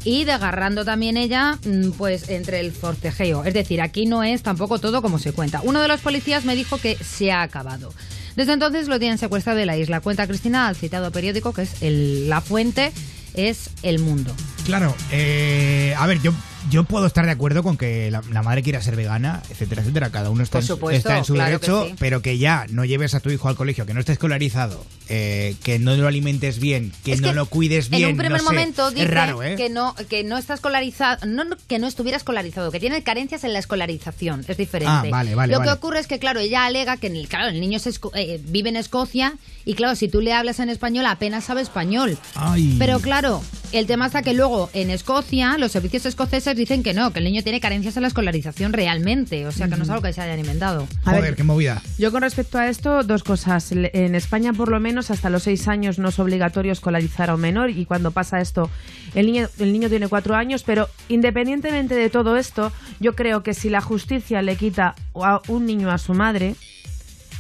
y 0.03 0.25
desgarrando 0.25 0.85
también 0.85 1.17
ella, 1.17 1.59
mm, 1.65 1.91
pues 1.93 2.29
entre 2.31 2.59
el 2.61 2.73
forcejeo. 2.73 3.45
Es 3.45 3.55
decir, 3.55 3.81
aquí 3.81 4.07
no 4.07 4.25
es 4.25 4.43
tampoco 4.43 4.79
todo 4.81 5.03
como 5.03 5.19
se 5.21 5.33
cuenta. 5.33 5.61
Uno 5.63 5.81
de 5.81 5.89
los 5.89 6.01
policías 6.01 6.45
me 6.45 6.57
dijo 6.57 6.79
que 6.79 6.97
se 6.97 7.31
ha 7.33 7.43
acabado. 7.43 7.93
Desde 8.35 8.53
entonces 8.55 8.89
lo 8.89 8.99
tienen 8.99 9.19
secuestrado 9.19 9.59
de 9.59 9.67
la 9.67 9.77
isla. 9.77 10.01
Cuenta 10.01 10.27
Cristina 10.27 10.67
al 10.69 10.75
citado 10.77 11.11
periódico, 11.13 11.53
que 11.53 11.63
es 11.63 11.83
el- 11.83 12.29
la 12.29 12.41
fuente, 12.41 12.93
es 13.35 13.71
El 13.83 13.99
Mundo. 14.01 14.35
Claro, 14.67 14.97
eh, 15.13 15.95
a 15.97 16.07
ver, 16.09 16.21
yo, 16.21 16.33
yo 16.71 16.85
puedo 16.85 17.07
estar 17.07 17.25
de 17.27 17.33
acuerdo 17.33 17.63
con 17.63 17.77
que 17.77 18.11
la, 18.11 18.23
la 18.31 18.43
madre 18.43 18.63
quiera 18.63 18.81
ser 18.83 18.97
vegana, 18.97 19.43
etcétera, 19.51 19.83
etcétera. 19.83 20.11
Cada 20.11 20.31
uno 20.31 20.43
está, 20.43 20.59
en, 20.59 20.65
su- 20.65 20.75
supuesto, 20.75 20.97
está 21.09 21.19
en 21.19 21.25
su 21.25 21.35
claro 21.35 21.61
que 21.61 21.67
derecho, 21.71 21.87
sí. 21.89 21.95
pero 21.99 22.23
que 22.23 22.39
ya 22.39 22.67
no 22.71 22.85
lleves 22.85 23.15
a 23.15 23.21
tu 23.21 23.31
hijo 23.31 23.49
al 23.49 23.57
colegio, 23.57 23.87
que 23.87 23.95
no 23.95 24.01
esté 24.01 24.13
escolarizado, 24.13 24.85
eh, 25.09 25.55
que 25.63 25.79
no 25.79 25.95
lo 25.97 26.07
alimentes 26.09 26.59
bien, 26.59 26.93
que 27.05 27.13
Es 27.13 27.21
no 27.21 27.29
que 27.29 27.35
lo 27.35 27.47
cuides 27.47 27.89
bien. 27.91 28.03
En 28.05 28.11
un 28.11 28.17
primer 28.17 28.33
no 28.33 28.39
sé, 28.39 28.45
momento 28.45 28.91
dice 28.91 29.07
raro, 29.07 29.43
¿eh? 29.43 29.57
que 29.57 29.69
no 29.71 29.95
que 30.09 30.25
no 30.25 30.39
está 30.39 30.55
escolarizado, 30.55 31.27
no, 31.27 31.45
que 31.69 31.79
no 31.79 31.87
estuviera 31.87 32.17
escolarizado, 32.17 32.71
que 32.73 32.81
tiene 32.81 33.03
carencias 33.03 33.45
en 33.45 33.53
la 33.53 33.59
escolarización, 33.59 34.45
es 34.49 34.57
diferente. 34.57 35.09
Ah, 35.09 35.11
vale, 35.11 35.35
vale, 35.35 35.53
Lo 35.53 35.59
vale. 35.61 35.71
que 35.71 35.75
ocurre 35.77 36.01
es 36.01 36.07
que 36.07 36.19
claro, 36.19 36.41
ella 36.41 36.65
alega 36.67 36.97
que 36.97 37.07
el, 37.09 37.29
claro, 37.29 37.49
el 37.49 37.61
niño 37.61 37.79
eh, 38.15 38.41
vive 38.45 38.69
en 38.71 38.77
Escocia 38.77 39.35
y 39.65 39.75
claro, 39.75 39.95
si 39.97 40.09
tú 40.09 40.21
le 40.21 40.33
hablas 40.33 40.59
en 40.61 40.69
español 40.69 41.07
apenas 41.07 41.45
sabe 41.45 41.61
español. 41.63 42.19
Ay. 42.35 42.77
Pero 42.79 43.01
claro, 43.01 43.43
el 43.73 43.87
tema 43.87 44.07
está 44.07 44.23
que 44.23 44.33
luego 44.35 44.71
en 44.75 44.91
Escocia 44.91 45.59
los 45.59 45.73
servicios 45.73 46.07
escoceses 46.07 46.56
dicen 46.57 46.83
que 46.83 46.95
no, 46.95 47.13
que 47.13 47.21
el 47.21 47.25
niño 47.25 47.43
tiene 47.43 47.61
carencias 47.61 47.97
en 47.97 48.03
la 48.03 48.09
escolarización 48.09 48.73
realmente, 48.73 49.47
o 49.47 49.53
sea 49.53 49.69
que 49.69 49.77
no 49.77 49.85
es 49.85 49.91
algo 49.91 50.03
que 50.03 50.13
se 50.13 50.21
haya 50.21 50.37
inventado. 50.37 50.87
A 51.05 51.11
Joder, 51.11 51.23
ver, 51.23 51.37
qué 51.37 51.45
movida. 51.45 51.83
Yo 51.99 52.11
con 52.11 52.23
respecto 52.23 52.59
a 52.59 52.69
esto, 52.69 53.03
dos 53.05 53.23
cosas. 53.23 53.71
En 53.73 54.15
España, 54.15 54.53
por 54.53 54.71
lo 54.71 54.81
menos, 54.81 55.11
hasta 55.11 55.31
los 55.31 55.45
seis 55.45 55.69
años 55.69 55.99
no 55.99 56.09
es 56.09 56.19
obligatorio 56.19 56.73
escolarizar 56.73 57.31
a 57.31 57.35
un 57.35 57.41
menor 57.41 57.71
y 57.71 57.85
cuando 57.85 58.11
pasa 58.11 58.41
esto, 58.41 58.71
el 59.15 59.27
niño, 59.27 59.49
el 59.59 59.73
niño 59.73 59.89
tiene 59.89 60.09
cuatro 60.09 60.35
años, 60.35 60.63
pero 60.65 60.89
independientemente 61.09 61.95
de 61.95 62.11
todo 62.11 62.37
esto, 62.37 62.73
yo 63.01 63.15
creo 63.15 63.43
que 63.43 63.55
si 63.55 63.69
la 63.71 63.81
justicia 63.81 64.43
le 64.43 64.57
quita 64.57 64.95
a 65.15 65.41
un 65.49 65.67
niño 65.67 65.91
a 65.91 65.99
su 65.99 66.15
madre, 66.15 66.55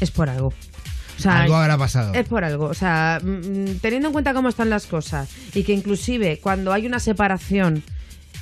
es 0.01 0.11
por 0.11 0.29
algo. 0.29 0.49
O 0.49 1.19
sea, 1.19 1.41
Algo 1.43 1.57
habrá 1.57 1.79
pasado. 1.79 2.13
es 2.13 2.29
por 2.29 2.45
algo. 2.45 2.67
O 2.67 2.75
sea, 2.75 3.21
mm, 3.23 3.79
teniendo 3.81 4.09
en 4.09 4.13
cuenta 4.13 4.35
cómo 4.35 4.51
están 4.51 4.69
las 4.69 4.87
cosas 4.87 5.29
y 5.55 5.63
que 5.63 5.73
inclusive 5.73 6.41
cuando 6.43 6.75
hay 6.75 6.87
una 6.87 6.99
separación, 7.01 7.83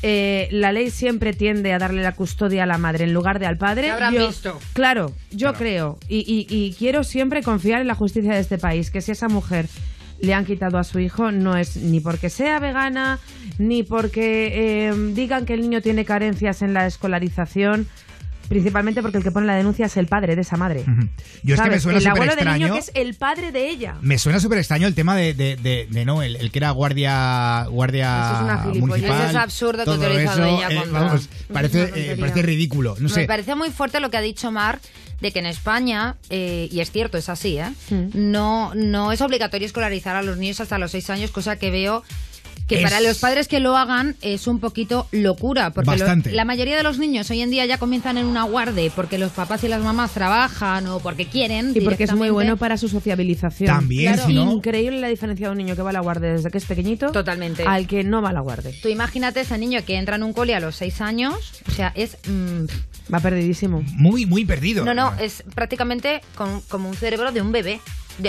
eh, 0.06 0.48
la 0.50 0.70
ley 0.70 0.90
siempre 0.90 1.32
tiende 1.32 1.72
a 1.72 1.78
darle 1.78 2.02
la 2.02 2.12
custodia 2.12 2.64
a 2.64 2.66
la 2.66 2.76
madre 2.76 3.04
en 3.04 3.14
lugar 3.14 3.38
de 3.38 3.46
al 3.46 3.56
padre. 3.56 3.84
¿Qué 3.84 3.90
habrán 3.90 4.12
yo- 4.14 4.26
visto? 4.28 4.60
Claro, 4.74 5.12
yo 5.30 5.54
creo 5.54 5.98
y, 6.08 6.18
y- 6.18 6.46
y 6.54 6.74
quiero 6.74 7.04
siempre 7.04 7.42
confiar 7.42 7.80
en 7.80 7.86
la 7.86 7.94
justicia 7.94 8.34
de 8.34 8.40
este 8.40 8.58
país, 8.58 8.90
que 8.90 9.00
si 9.00 9.12
esa 9.12 9.28
mujer 9.28 9.66
le 10.20 10.34
han 10.34 10.44
quitado 10.44 10.76
a 10.78 10.84
su 10.84 11.00
hijo 11.00 11.32
no 11.32 11.56
es 11.56 11.76
ni 11.76 12.00
porque 12.00 12.28
sea 12.30 12.58
vegana, 12.58 13.18
ni 13.58 13.82
porque 13.82 14.88
eh, 14.90 14.94
digan 15.14 15.46
que 15.46 15.54
el 15.54 15.62
niño 15.62 15.80
tiene 15.80 16.04
carencias 16.04 16.60
en 16.62 16.74
la 16.74 16.86
escolarización. 16.86 17.86
Principalmente 18.48 19.00
porque 19.02 19.18
el 19.18 19.24
que 19.24 19.30
pone 19.30 19.46
la 19.46 19.54
denuncia 19.56 19.86
es 19.86 19.96
el 19.96 20.06
padre 20.06 20.36
de 20.36 20.42
esa 20.42 20.56
madre. 20.56 20.84
Yo 21.42 21.54
es 21.54 21.60
que 21.60 21.70
me 21.70 21.80
suena 21.80 21.98
el 21.98 22.04
súper 22.04 22.12
abuelo 22.12 22.36
del 22.36 22.44
niño 22.44 22.66
extraño. 22.66 22.74
que 22.74 22.78
es 22.80 22.92
el 22.94 23.14
padre 23.14 23.52
de 23.52 23.68
ella. 23.70 23.96
Me 24.02 24.18
suena 24.18 24.38
súper 24.40 24.58
extraño 24.58 24.86
el 24.86 24.94
tema 24.94 25.16
de, 25.16 25.34
de, 25.34 25.56
de- 25.56 25.88
de, 25.90 26.04
no, 26.04 26.22
el, 26.22 26.36
el 26.36 26.50
que 26.50 26.58
era 26.58 26.70
guardia 26.70 27.64
guardia 27.70 28.22
Eso 28.26 28.34
es 28.36 28.42
una 28.42 28.56
municipal. 28.86 29.20
Eso 29.20 29.30
es 29.30 29.36
absurdo 29.36 29.78
que 29.80 29.84
todo 29.84 30.04
ha 30.04 30.08
utilizado 30.08 30.44
eso, 30.46 30.56
ella 30.58 30.68
eh, 30.70 30.76
contra- 30.76 31.00
vamos, 31.00 31.20
Es 31.22 31.28
parece, 31.52 31.84
una 31.84 31.96
eh, 31.96 32.16
parece 32.20 32.42
ridículo. 32.42 32.96
No 32.98 33.08
Me 33.14 33.24
parece 33.26 33.54
muy 33.54 33.70
fuerte 33.70 34.00
lo 34.00 34.10
que 34.10 34.16
ha 34.16 34.22
dicho 34.22 34.50
Mar 34.50 34.78
de 35.20 35.32
que 35.32 35.38
en 35.38 35.46
España, 35.46 36.16
eh, 36.28 36.68
y 36.70 36.80
es 36.80 36.90
cierto, 36.90 37.16
es 37.16 37.28
así, 37.30 37.56
¿eh? 37.58 37.70
Mm. 37.90 38.08
no, 38.32 38.74
no 38.74 39.10
es 39.12 39.20
obligatorio 39.22 39.64
escolarizar 39.64 40.16
a 40.16 40.22
los 40.22 40.36
niños 40.36 40.60
hasta 40.60 40.76
los 40.76 40.90
seis 40.90 41.08
años, 41.08 41.30
cosa 41.30 41.56
que 41.56 41.70
veo 41.70 42.02
que 42.68 42.76
Es- 42.76 42.82
para 42.82 43.00
los 43.00 43.18
padres 43.18 43.48
que 43.48 43.60
lo 43.60 43.76
hagan 43.76 44.16
es 44.22 44.46
un 44.46 44.58
poquito 44.60 45.06
locura, 45.12 45.70
porque 45.70 45.96
lo- 45.96 46.06
la 46.32 46.44
mayoría 46.44 46.76
de 46.76 46.82
los 46.82 46.98
niños 46.98 47.30
hoy 47.30 47.42
en 47.42 47.50
día 47.50 47.66
ya 47.66 47.78
comienzan 47.78 48.16
en 48.18 48.26
una 48.26 48.44
guarde 48.44 48.90
porque 48.94 49.18
los 49.18 49.32
papás 49.32 49.62
y 49.64 49.68
las 49.68 49.82
mamás 49.82 50.12
trabajan 50.12 50.86
o 50.86 51.00
porque 51.00 51.26
quieren. 51.26 51.72
Y 51.74 51.80
porque 51.80 52.04
es 52.04 52.14
muy 52.14 52.30
bueno 52.30 52.56
para 52.56 52.76
su 52.76 52.88
sociabilización. 52.88 53.68
También, 53.68 54.14
Claro, 54.14 54.26
si 54.28 54.34
no- 54.34 54.50
Increíble 54.52 55.00
la 55.00 55.08
diferencia 55.08 55.46
de 55.48 55.52
un 55.52 55.58
niño 55.58 55.76
que 55.76 55.82
va 55.82 55.90
a 55.90 55.92
la 55.92 56.00
guardia 56.00 56.32
desde 56.32 56.50
que 56.50 56.58
es 56.58 56.64
pequeñito 56.64 57.10
Totalmente. 57.12 57.64
al 57.66 57.86
que 57.86 58.04
no 58.04 58.22
va 58.22 58.30
a 58.30 58.32
la 58.32 58.40
guardia. 58.40 58.72
Tú 58.82 58.88
imagínate 58.88 59.40
ese 59.40 59.58
niño 59.58 59.80
que 59.84 59.96
entra 59.96 60.16
en 60.16 60.22
un 60.22 60.32
cole 60.32 60.54
a 60.54 60.60
los 60.60 60.76
seis 60.76 61.00
años, 61.00 61.34
o 61.68 61.70
sea, 61.72 61.92
es... 61.94 62.16
mm, 62.26 62.64
Va 63.12 63.20
perdidísimo. 63.20 63.82
Muy, 63.92 64.24
muy 64.24 64.46
perdido. 64.46 64.84
no, 64.84 64.94
no, 64.94 65.12
es 65.20 65.42
prácticamente 65.54 66.22
con- 66.34 66.62
como 66.62 66.88
un 66.88 66.94
cerebro 66.96 67.32
de 67.32 67.42
un 67.42 67.52
bebé. 67.52 67.80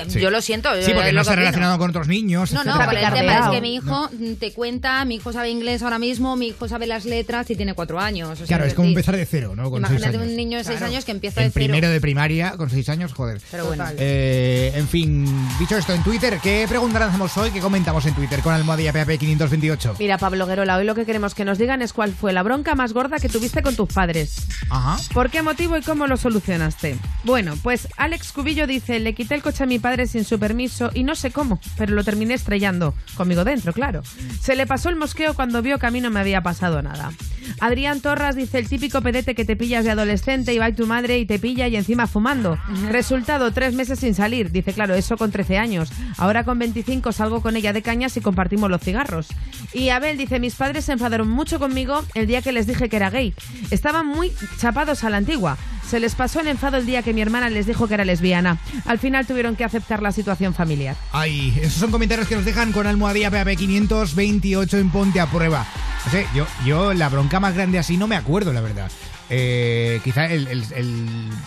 Sí. 0.07 0.19
Yo 0.19 0.29
lo 0.31 0.41
siento. 0.41 0.69
Sí, 0.81 0.91
porque 0.93 1.11
no 1.11 1.21
que 1.21 1.27
opino. 1.29 1.35
relacionado 1.35 1.77
con 1.77 1.89
otros 1.91 2.07
niños. 2.07 2.51
No, 2.51 2.63
no, 2.63 2.71
etcétera. 2.75 2.89
pero 2.89 3.07
el 3.07 3.13
tema 3.21 3.39
es 3.45 3.51
que 3.55 3.61
mi 3.61 3.75
hijo 3.75 4.09
mm, 4.11 4.33
te 4.35 4.51
cuenta, 4.53 5.05
mi 5.05 5.15
hijo 5.15 5.31
sabe 5.33 5.49
inglés 5.49 5.81
ahora 5.83 5.99
mismo, 5.99 6.35
mi 6.35 6.47
hijo 6.47 6.67
sabe 6.67 6.87
las 6.87 7.05
letras 7.05 7.49
y 7.51 7.55
tiene 7.55 7.73
cuatro 7.73 7.99
años. 7.99 8.29
o 8.29 8.35
sea, 8.35 8.45
Claro, 8.47 8.65
es 8.65 8.73
como 8.73 8.87
empezar 8.87 9.15
de 9.15 9.25
cero, 9.25 9.53
¿no? 9.55 9.69
Con 9.69 9.81
seis 9.81 9.91
Imagínate 9.99 10.17
años. 10.17 10.29
un 10.29 10.35
niño 10.35 10.57
de 10.57 10.63
seis 10.63 10.77
Claro. 10.77 10.91
años 10.93 11.05
que 11.05 11.11
empieza 11.11 11.41
de 11.41 11.51
cero. 11.51 11.53
primero 11.65 11.89
de 11.89 12.01
primaria, 12.01 12.51
con 12.57 12.69
seis 12.69 12.89
años, 12.89 13.13
joder. 13.13 13.41
Pero 13.51 13.65
bueno. 13.65 13.85
Eh, 13.97 14.71
en 14.75 14.87
fin, 14.87 15.25
dicho 15.59 15.77
esto 15.77 15.93
en 15.93 16.03
Twitter, 16.03 16.39
¿qué 16.41 16.65
pregunta 16.67 16.99
lanzamos 16.99 17.35
hoy? 17.37 17.51
¿Qué 17.51 17.59
comentamos 17.59 18.05
en 18.05 18.13
Twitter 18.15 18.39
con 18.41 18.53
almohadilla 18.53 18.93
PAP 18.93 19.17
528? 19.19 19.95
Mira, 19.99 20.17
Pablo 20.17 20.45
Guerola, 20.47 20.77
hoy 20.77 20.85
lo 20.85 20.95
que 20.95 21.05
queremos 21.05 21.35
que 21.35 21.45
nos 21.45 21.57
digan 21.57 21.81
es 21.81 21.93
cuál 21.93 22.13
fue 22.13 22.33
la 22.33 22.43
bronca 22.43 22.75
más 22.75 22.93
gorda 22.93 23.19
que 23.19 23.29
tuviste 23.29 23.61
con 23.61 23.75
tus 23.75 23.89
padres. 23.91 24.35
Ajá. 24.69 24.97
¿Por 25.13 25.29
qué 25.29 25.41
motivo 25.41 25.77
y 25.77 25.81
cómo 25.81 26.07
lo 26.07 26.17
solucionaste? 26.17 26.97
Bueno, 27.23 27.55
pues 27.63 27.87
Alex 27.97 28.31
Cubillo 28.31 28.67
dice, 28.67 28.99
le 28.99 29.13
quité 29.13 29.35
el 29.35 29.41
coche 29.41 29.63
a 29.63 29.67
mi 29.67 29.74
padre 29.79 30.07
sin 30.07 30.23
su 30.23 30.39
permiso 30.39 30.91
y 30.93 31.03
no 31.03 31.15
sé 31.15 31.31
cómo, 31.31 31.59
pero 31.77 31.93
lo 31.93 32.03
terminé 32.03 32.33
estrellando. 32.33 32.93
Conmigo 33.15 33.43
dentro, 33.43 33.73
claro. 33.73 34.01
Se 34.41 34.55
le 34.55 34.67
pasó 34.67 34.89
el 34.89 34.95
mosqueo 34.95 35.33
cuando 35.33 35.61
vio 35.61 35.79
que 35.79 35.87
a 35.87 35.91
mí 35.91 36.01
no 36.01 36.09
me 36.09 36.19
había 36.19 36.41
pasado 36.41 36.81
nada. 36.81 37.11
Adrián 37.59 38.01
Torras 38.01 38.35
dice, 38.35 38.57
el 38.57 38.67
típico 38.67 39.01
pedete 39.01 39.35
que 39.35 39.45
te 39.45 39.55
pillas 39.55 39.85
de 39.85 39.91
adolescente 39.91 40.53
y 40.53 40.57
va 40.57 40.71
tu 40.71 40.87
madre 40.87 41.19
y 41.19 41.25
te 41.25 41.39
pilla 41.39 41.67
y 41.67 41.75
encima 41.75 42.07
fumando. 42.07 42.57
Resultado, 42.89 43.51
tres 43.51 43.73
meses 43.73 43.99
sin 43.99 44.13
salir. 44.15 44.51
Dice, 44.51 44.73
claro, 44.73 44.95
eso 44.95 45.17
con 45.17 45.31
13 45.31 45.57
años. 45.57 45.91
Ahora 46.17 46.43
con 46.43 46.59
25 46.59 47.11
salgo 47.11 47.41
con 47.41 47.55
ella 47.55 47.73
de 47.73 47.81
cañas 47.81 48.17
y 48.17 48.21
compartimos 48.21 48.69
los 48.69 48.81
cigarros. 48.81 49.27
Y 49.73 49.89
Abel 49.89 50.17
dice, 50.17 50.39
mis 50.39 50.55
padres 50.55 50.85
se 50.85 50.93
enfadaron 50.93 51.29
mucho 51.29 51.59
conmigo 51.59 52.03
el 52.13 52.27
día 52.27 52.41
que 52.41 52.51
les 52.51 52.67
dije 52.67 52.89
que 52.89 52.95
era 52.95 53.09
gay. 53.09 53.33
Estaban 53.71 54.07
muy 54.07 54.31
chapados 54.59 55.03
a 55.03 55.09
la 55.09 55.17
antigua. 55.17 55.57
Se 55.89 55.99
les 55.99 56.15
pasó 56.15 56.39
el 56.39 56.47
enfado 56.47 56.77
el 56.77 56.85
día 56.85 57.03
que 57.03 57.13
mi 57.13 57.21
hermana 57.21 57.49
les 57.49 57.67
dijo 57.67 57.87
que 57.87 57.93
era 57.93 58.05
lesbiana. 58.05 58.57
Al 58.85 58.99
final 58.99 59.27
tuvieron 59.27 59.55
que 59.55 59.63
aceptar 59.63 60.01
la 60.01 60.11
situación 60.11 60.53
familiar. 60.53 60.95
Ay, 61.11 61.53
esos 61.61 61.79
son 61.79 61.91
comentarios 61.91 62.27
que 62.27 62.35
nos 62.35 62.45
dejan 62.45 62.71
con 62.71 62.87
almohadilla 62.87 63.31
PAP 63.31 63.55
528 63.55 64.77
en 64.77 64.89
Ponte 64.89 65.19
a 65.19 65.27
Prueba. 65.27 65.65
No 66.05 66.11
sé, 66.11 66.27
yo, 66.35 66.45
yo 66.65 66.93
la 66.93 67.09
bronca 67.09 67.39
más 67.39 67.53
grande 67.53 67.79
así 67.79 67.97
no 67.97 68.07
me 68.07 68.15
acuerdo, 68.15 68.51
la 68.53 68.61
verdad. 68.61 68.91
Eh, 69.29 69.99
quizá 70.03 70.25
el, 70.25 70.47
el- 70.47 70.65
el 70.75 71.05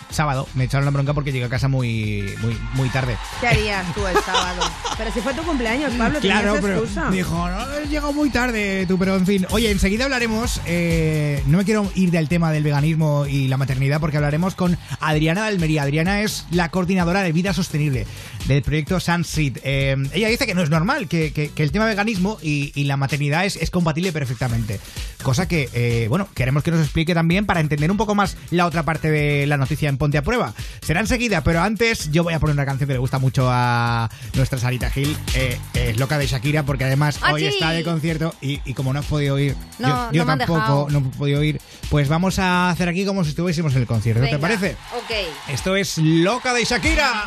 sábado 0.09 0.47
me 0.55 0.65
echaron 0.65 0.85
la 0.85 0.91
bronca 0.91 1.13
porque 1.13 1.31
llegué 1.31 1.45
a 1.45 1.49
casa 1.49 1.67
muy, 1.67 2.33
muy, 2.41 2.57
muy 2.73 2.89
tarde. 2.89 3.15
¿Qué 3.39 3.47
harías 3.47 3.93
tú 3.93 4.05
el 4.05 4.17
sábado? 4.23 4.61
Pero 4.97 5.11
si 5.13 5.21
fue 5.21 5.33
tu 5.33 5.43
cumpleaños, 5.43 5.93
Pablo, 5.93 6.19
Claro, 6.19 6.53
tenías 6.55 6.61
pero 6.61 6.77
excusa. 6.83 7.09
dijo, 7.11 7.49
no, 7.49 7.79
llegado 7.89 8.11
muy 8.13 8.29
tarde 8.29 8.85
tú, 8.87 8.97
pero 8.99 9.15
en 9.15 9.25
fin. 9.25 9.47
Oye, 9.51 9.71
enseguida 9.71 10.03
hablaremos, 10.05 10.59
eh, 10.65 11.41
no 11.47 11.57
me 11.59 11.63
quiero 11.65 11.89
ir 11.95 12.11
del 12.11 12.27
tema 12.27 12.51
del 12.51 12.63
veganismo 12.63 13.25
y 13.25 13.47
la 13.47 13.57
maternidad 13.57 13.99
porque 14.01 14.17
hablaremos 14.17 14.55
con 14.55 14.77
Adriana 14.99 15.43
de 15.43 15.47
Almería. 15.49 15.83
Adriana 15.83 16.21
es 16.21 16.45
la 16.51 16.69
coordinadora 16.69 17.21
de 17.23 17.31
vida 17.31 17.53
sostenible 17.53 18.05
del 18.47 18.61
proyecto 18.61 18.99
Sunseed. 18.99 19.57
Eh, 19.63 19.95
ella 20.13 20.27
dice 20.27 20.45
que 20.45 20.53
no 20.53 20.63
es 20.63 20.69
normal, 20.69 21.07
que, 21.07 21.31
que- 21.31 21.49
que 21.49 21.63
el 21.63 21.71
tema 21.71 21.85
veganismo 21.85 22.37
y, 22.41 22.71
y 22.75 22.83
la 22.85 22.97
maternidad 22.97 23.45
es, 23.45 23.55
es 23.55 23.71
compatible 23.71 24.11
perfectamente. 24.11 24.79
Cosa 25.23 25.47
que, 25.47 25.69
eh, 25.73 26.07
bueno, 26.09 26.27
queremos 26.35 26.63
que 26.63 26.71
nos 26.71 26.81
explique 26.81 27.13
también 27.13 27.45
para 27.45 27.59
entender 27.69 27.91
un 27.91 27.97
poco 27.97 28.15
más 28.15 28.35
la 28.49 28.65
otra 28.65 28.83
parte 28.83 29.11
de 29.11 29.45
la 29.45 29.57
noticia 29.57 29.89
en 29.89 29.97
Ponte 29.97 30.17
a 30.17 30.23
Prueba. 30.23 30.53
Será 30.81 30.99
enseguida, 30.99 31.43
pero 31.43 31.61
antes 31.61 32.11
yo 32.11 32.23
voy 32.23 32.33
a 32.33 32.39
poner 32.39 32.55
una 32.55 32.65
canción 32.65 32.87
que 32.87 32.93
le 32.93 32.99
gusta 32.99 33.19
mucho 33.19 33.47
a 33.49 34.09
nuestra 34.33 34.57
Sarita 34.57 34.89
Gil, 34.89 35.15
eh, 35.35 35.57
es 35.75 35.97
Loca 35.97 36.17
de 36.17 36.25
Shakira, 36.25 36.63
porque 36.63 36.85
además 36.85 37.19
¡Ah, 37.21 37.33
hoy 37.33 37.45
está 37.45 37.71
de 37.71 37.83
concierto 37.83 38.33
y, 38.41 38.59
y 38.65 38.73
como 38.73 38.91
no 38.91 38.99
has 38.99 39.05
podido 39.05 39.37
ir, 39.37 39.55
No, 39.77 40.11
yo, 40.11 40.11
yo 40.13 40.25
no 40.25 40.37
tampoco 40.37 40.87
no 40.89 40.99
he 40.99 41.17
podido 41.17 41.43
ir, 41.43 41.61
pues 41.89 42.09
vamos 42.09 42.39
a 42.39 42.69
hacer 42.71 42.89
aquí 42.89 43.05
como 43.05 43.23
si 43.23 43.29
estuviésemos 43.31 43.73
en 43.75 43.81
el 43.81 43.87
concierto, 43.87 44.21
¿te 44.21 44.25
Venga, 44.27 44.39
parece? 44.39 44.75
Ok. 44.97 45.53
Esto 45.53 45.75
es 45.75 45.97
Loca 45.99 46.53
de 46.53 46.63
Shakira. 46.65 47.25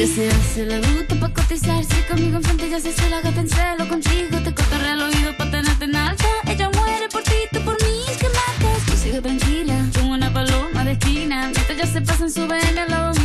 Ya 0.00 0.06
se 0.06 0.26
hace 0.30 0.64
la 0.64 0.80
bruta 0.80 1.14
pa' 1.16 1.28
cotizarse 1.28 2.06
conmigo 2.08 2.38
enfrente, 2.38 2.70
ya 2.70 2.80
se 2.80 2.88
hace 2.88 3.10
la 3.10 3.20
gata 3.20 3.38
en 3.38 3.50
celo 3.50 3.86
contigo. 3.86 4.38
Te 4.42 4.54
cortaré 4.54 4.92
el 4.92 5.02
oído 5.02 5.36
pa' 5.36 5.50
tenerte 5.50 5.84
en 5.84 5.94
alta. 5.94 6.24
Ella 6.46 6.70
muere 6.70 7.06
por 7.12 7.22
ti, 7.22 7.34
tú 7.52 7.60
por 7.60 7.74
mí, 7.82 8.04
que 8.18 8.26
matas. 8.28 8.86
Tú 8.86 8.96
sigue 8.96 9.20
tranquila, 9.20 9.76
como 9.94 10.12
una 10.14 10.32
paloma 10.32 10.84
de 10.84 10.92
esquina. 10.92 11.50
Mientras 11.54 11.76
ya 11.76 11.86
se 11.86 12.00
pasan, 12.00 12.30
suben 12.30 12.78
al 12.78 12.88
lado 12.88 13.19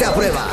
Ponte 0.00 0.12
a 0.12 0.14
prueba. 0.14 0.48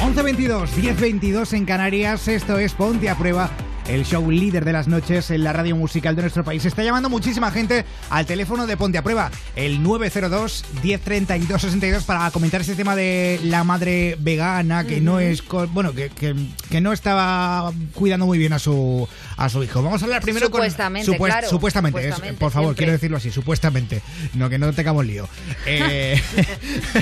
11.22, 0.00 0.68
10.22 0.68 1.54
en 1.54 1.64
Canarias. 1.64 2.28
Esto 2.28 2.58
es 2.58 2.74
Ponte 2.74 3.08
a 3.08 3.16
Prueba. 3.16 3.48
El 3.90 4.04
show 4.06 4.30
líder 4.30 4.64
de 4.64 4.72
las 4.72 4.86
noches 4.86 5.32
en 5.32 5.42
la 5.42 5.52
radio 5.52 5.74
musical 5.74 6.14
de 6.14 6.22
nuestro 6.22 6.44
país. 6.44 6.64
Está 6.64 6.84
llamando 6.84 7.10
muchísima 7.10 7.50
gente 7.50 7.84
al 8.08 8.24
teléfono 8.24 8.68
de 8.68 8.76
Ponte 8.76 8.98
a 8.98 9.02
Prueba, 9.02 9.32
el 9.56 9.82
902 9.82 10.64
1032 10.84 11.60
62 11.60 12.04
para 12.04 12.30
comentar 12.30 12.60
ese 12.60 12.76
tema 12.76 12.94
de 12.94 13.40
la 13.42 13.64
madre 13.64 14.16
vegana 14.20 14.84
que 14.84 15.00
no 15.00 15.18
es 15.18 15.42
bueno 15.72 15.92
que, 15.92 16.08
que- 16.10 16.36
que 16.70 16.80
no 16.80 16.92
estaba 16.92 17.72
cuidando 17.94 18.26
muy 18.26 18.38
bien 18.38 18.52
a 18.52 18.60
su 18.60 19.08
a 19.36 19.48
su 19.48 19.64
hijo. 19.64 19.82
Vamos 19.82 20.00
a 20.02 20.04
hablar 20.04 20.22
primero 20.22 20.46
Supuestamente, 20.46 21.06
con 21.06 21.14
Supuest- 21.16 21.30
claro. 21.32 21.48
supuestamente, 21.48 21.98
es- 21.98 22.04
Supuestamente, 22.06 22.38
por 22.40 22.52
favor, 22.52 22.66
siempre. 22.68 22.78
quiero 22.84 22.92
decirlo 22.92 23.16
así, 23.16 23.30
supuestamente, 23.32 24.02
no 24.34 24.48
que 24.48 24.58
no 24.58 24.72
tengamos 24.72 25.04
lío. 25.04 25.28
Eh, 25.66 26.20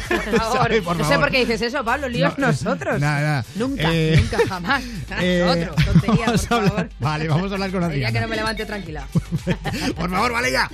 Por 0.09 0.23
favor. 0.39 0.57
¿sabes? 0.59 0.83
Por 0.83 0.97
no 0.97 1.05
sé 1.05 1.11
favor. 1.11 1.27
por 1.27 1.31
qué 1.33 1.41
dices 1.41 1.61
eso, 1.61 1.85
Pablo, 1.85 2.09
líos 2.09 2.39
No, 2.39 2.47
nosotros. 2.47 2.99
nada, 2.99 3.21
nada. 3.21 3.45
Nunca, 3.57 3.91
Eh, 3.93 4.17
nunca, 4.23 4.39
jamás. 4.49 4.83
eh, 5.21 5.43
Nosotros, 5.69 5.85
tontería, 5.85 6.27
por 6.49 6.59
hablar- 6.59 6.78
favor. 6.79 6.91
Vale, 7.01 7.29
vamos 7.29 7.51
a 7.51 7.55
hablar 7.55 7.71
con 7.71 7.83
El 7.85 7.93
día 7.93 7.99
que 8.13 8.19
Adriana. 8.19 8.27
no 8.27 8.31
me 8.31 8.37
levante 8.37 8.67
tranquila. 8.67 9.07
Por 9.97 10.11
favor, 10.11 10.33
vale 10.33 10.53
ya. 10.53 10.71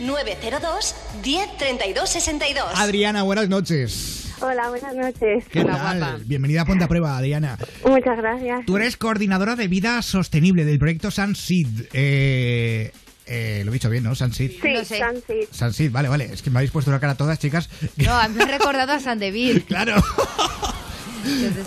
902 0.00 0.94
1032 1.24 2.08
62. 2.10 2.64
Adriana, 2.74 3.22
buenas 3.22 3.48
noches. 3.48 4.34
Hola, 4.40 4.68
buenas 4.68 4.94
noches. 4.94 5.44
¿Qué 5.50 5.64
tal? 5.64 6.22
Bienvenida 6.26 6.62
a 6.62 6.64
Ponte 6.66 6.84
a 6.84 6.88
Prueba, 6.88 7.16
Adriana. 7.16 7.56
Muchas 7.86 8.18
gracias. 8.18 8.66
Tú 8.66 8.76
eres 8.76 8.96
coordinadora 8.98 9.56
de 9.56 9.66
vida 9.68 10.02
sostenible 10.02 10.66
del 10.66 10.78
proyecto 10.78 11.10
Sunseed. 11.10 11.88
Eh, 11.94 12.92
eh, 13.24 13.62
lo 13.64 13.70
he 13.70 13.74
dicho 13.74 13.88
bien, 13.88 14.04
¿no? 14.04 14.14
Sunseed. 14.14 14.50
Sí, 14.60 14.68
No 14.74 14.84
sé. 14.84 14.98
Sansi. 14.98 15.48
Sunseed, 15.50 15.90
vale, 15.90 16.08
vale. 16.08 16.26
Es 16.30 16.42
que 16.42 16.50
me 16.50 16.58
habéis 16.58 16.70
puesto 16.70 16.90
una 16.90 17.00
cara 17.00 17.14
a 17.14 17.16
todas, 17.16 17.38
chicas. 17.38 17.70
No, 17.96 18.28
me 18.28 18.42
ha 18.44 18.46
recordado 18.46 18.92
a 18.92 19.00
San 19.00 19.18
David. 19.18 19.62
Claro. 19.66 19.94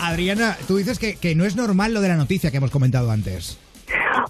Adriana, 0.02 0.58
tú 0.68 0.78
dices 0.78 1.00
que, 1.00 1.16
que 1.16 1.36
no 1.36 1.46
es 1.46 1.56
normal 1.56 1.94
lo 1.94 2.02
de 2.02 2.10
la 2.10 2.16
noticia 2.16 2.52
que 2.52 2.58
hemos 2.58 2.72
comentado 2.72 3.12
antes. 3.12 3.58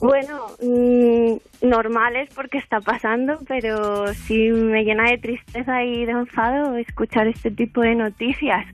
Bueno, 0.02 0.48
mm, 0.62 1.68
normal 1.68 2.16
es 2.16 2.30
porque 2.34 2.58
está 2.58 2.80
pasando, 2.80 3.38
pero 3.48 4.14
sí 4.14 4.50
me 4.52 4.84
llena 4.84 5.10
de 5.10 5.18
tristeza 5.18 5.84
y 5.84 6.06
de 6.06 6.12
enfado 6.12 6.78
escuchar 6.78 7.28
este 7.28 7.52
tipo 7.52 7.82
de 7.82 7.96
noticias. 7.96 8.66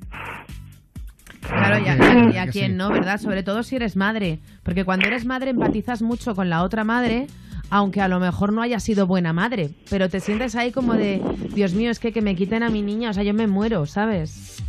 Claro, 1.41 1.83
y 1.83 1.87
a, 1.87 1.97
Claro 1.97 2.29
y 2.31 2.37
a 2.37 2.45
que 2.45 2.51
quién 2.51 2.77
no, 2.77 2.89
¿verdad? 2.89 3.19
Sobre 3.19 3.43
todo 3.43 3.63
si 3.63 3.75
eres 3.75 3.95
madre. 3.95 4.39
Porque 4.63 4.83
cuando 4.83 5.07
eres 5.07 5.25
madre 5.25 5.51
empatizas 5.51 6.01
mucho 6.01 6.35
con 6.35 6.49
la 6.49 6.63
otra 6.63 6.83
madre, 6.83 7.27
aunque 7.69 8.01
a 8.01 8.07
lo 8.07 8.19
mejor 8.19 8.53
no 8.53 8.61
haya 8.61 8.79
sido 8.79 9.07
buena 9.07 9.33
madre. 9.33 9.71
Pero 9.89 10.09
te 10.09 10.19
sientes 10.19 10.55
ahí 10.55 10.71
como 10.71 10.93
de, 10.93 11.21
Dios 11.53 11.73
mío, 11.73 11.91
es 11.91 11.99
que 11.99 12.11
que 12.11 12.21
me 12.21 12.35
quiten 12.35 12.63
a 12.63 12.69
mi 12.69 12.81
niña, 12.81 13.09
o 13.09 13.13
sea, 13.13 13.23
yo 13.23 13.33
me 13.33 13.47
muero, 13.47 13.85
¿sabes? 13.85 14.63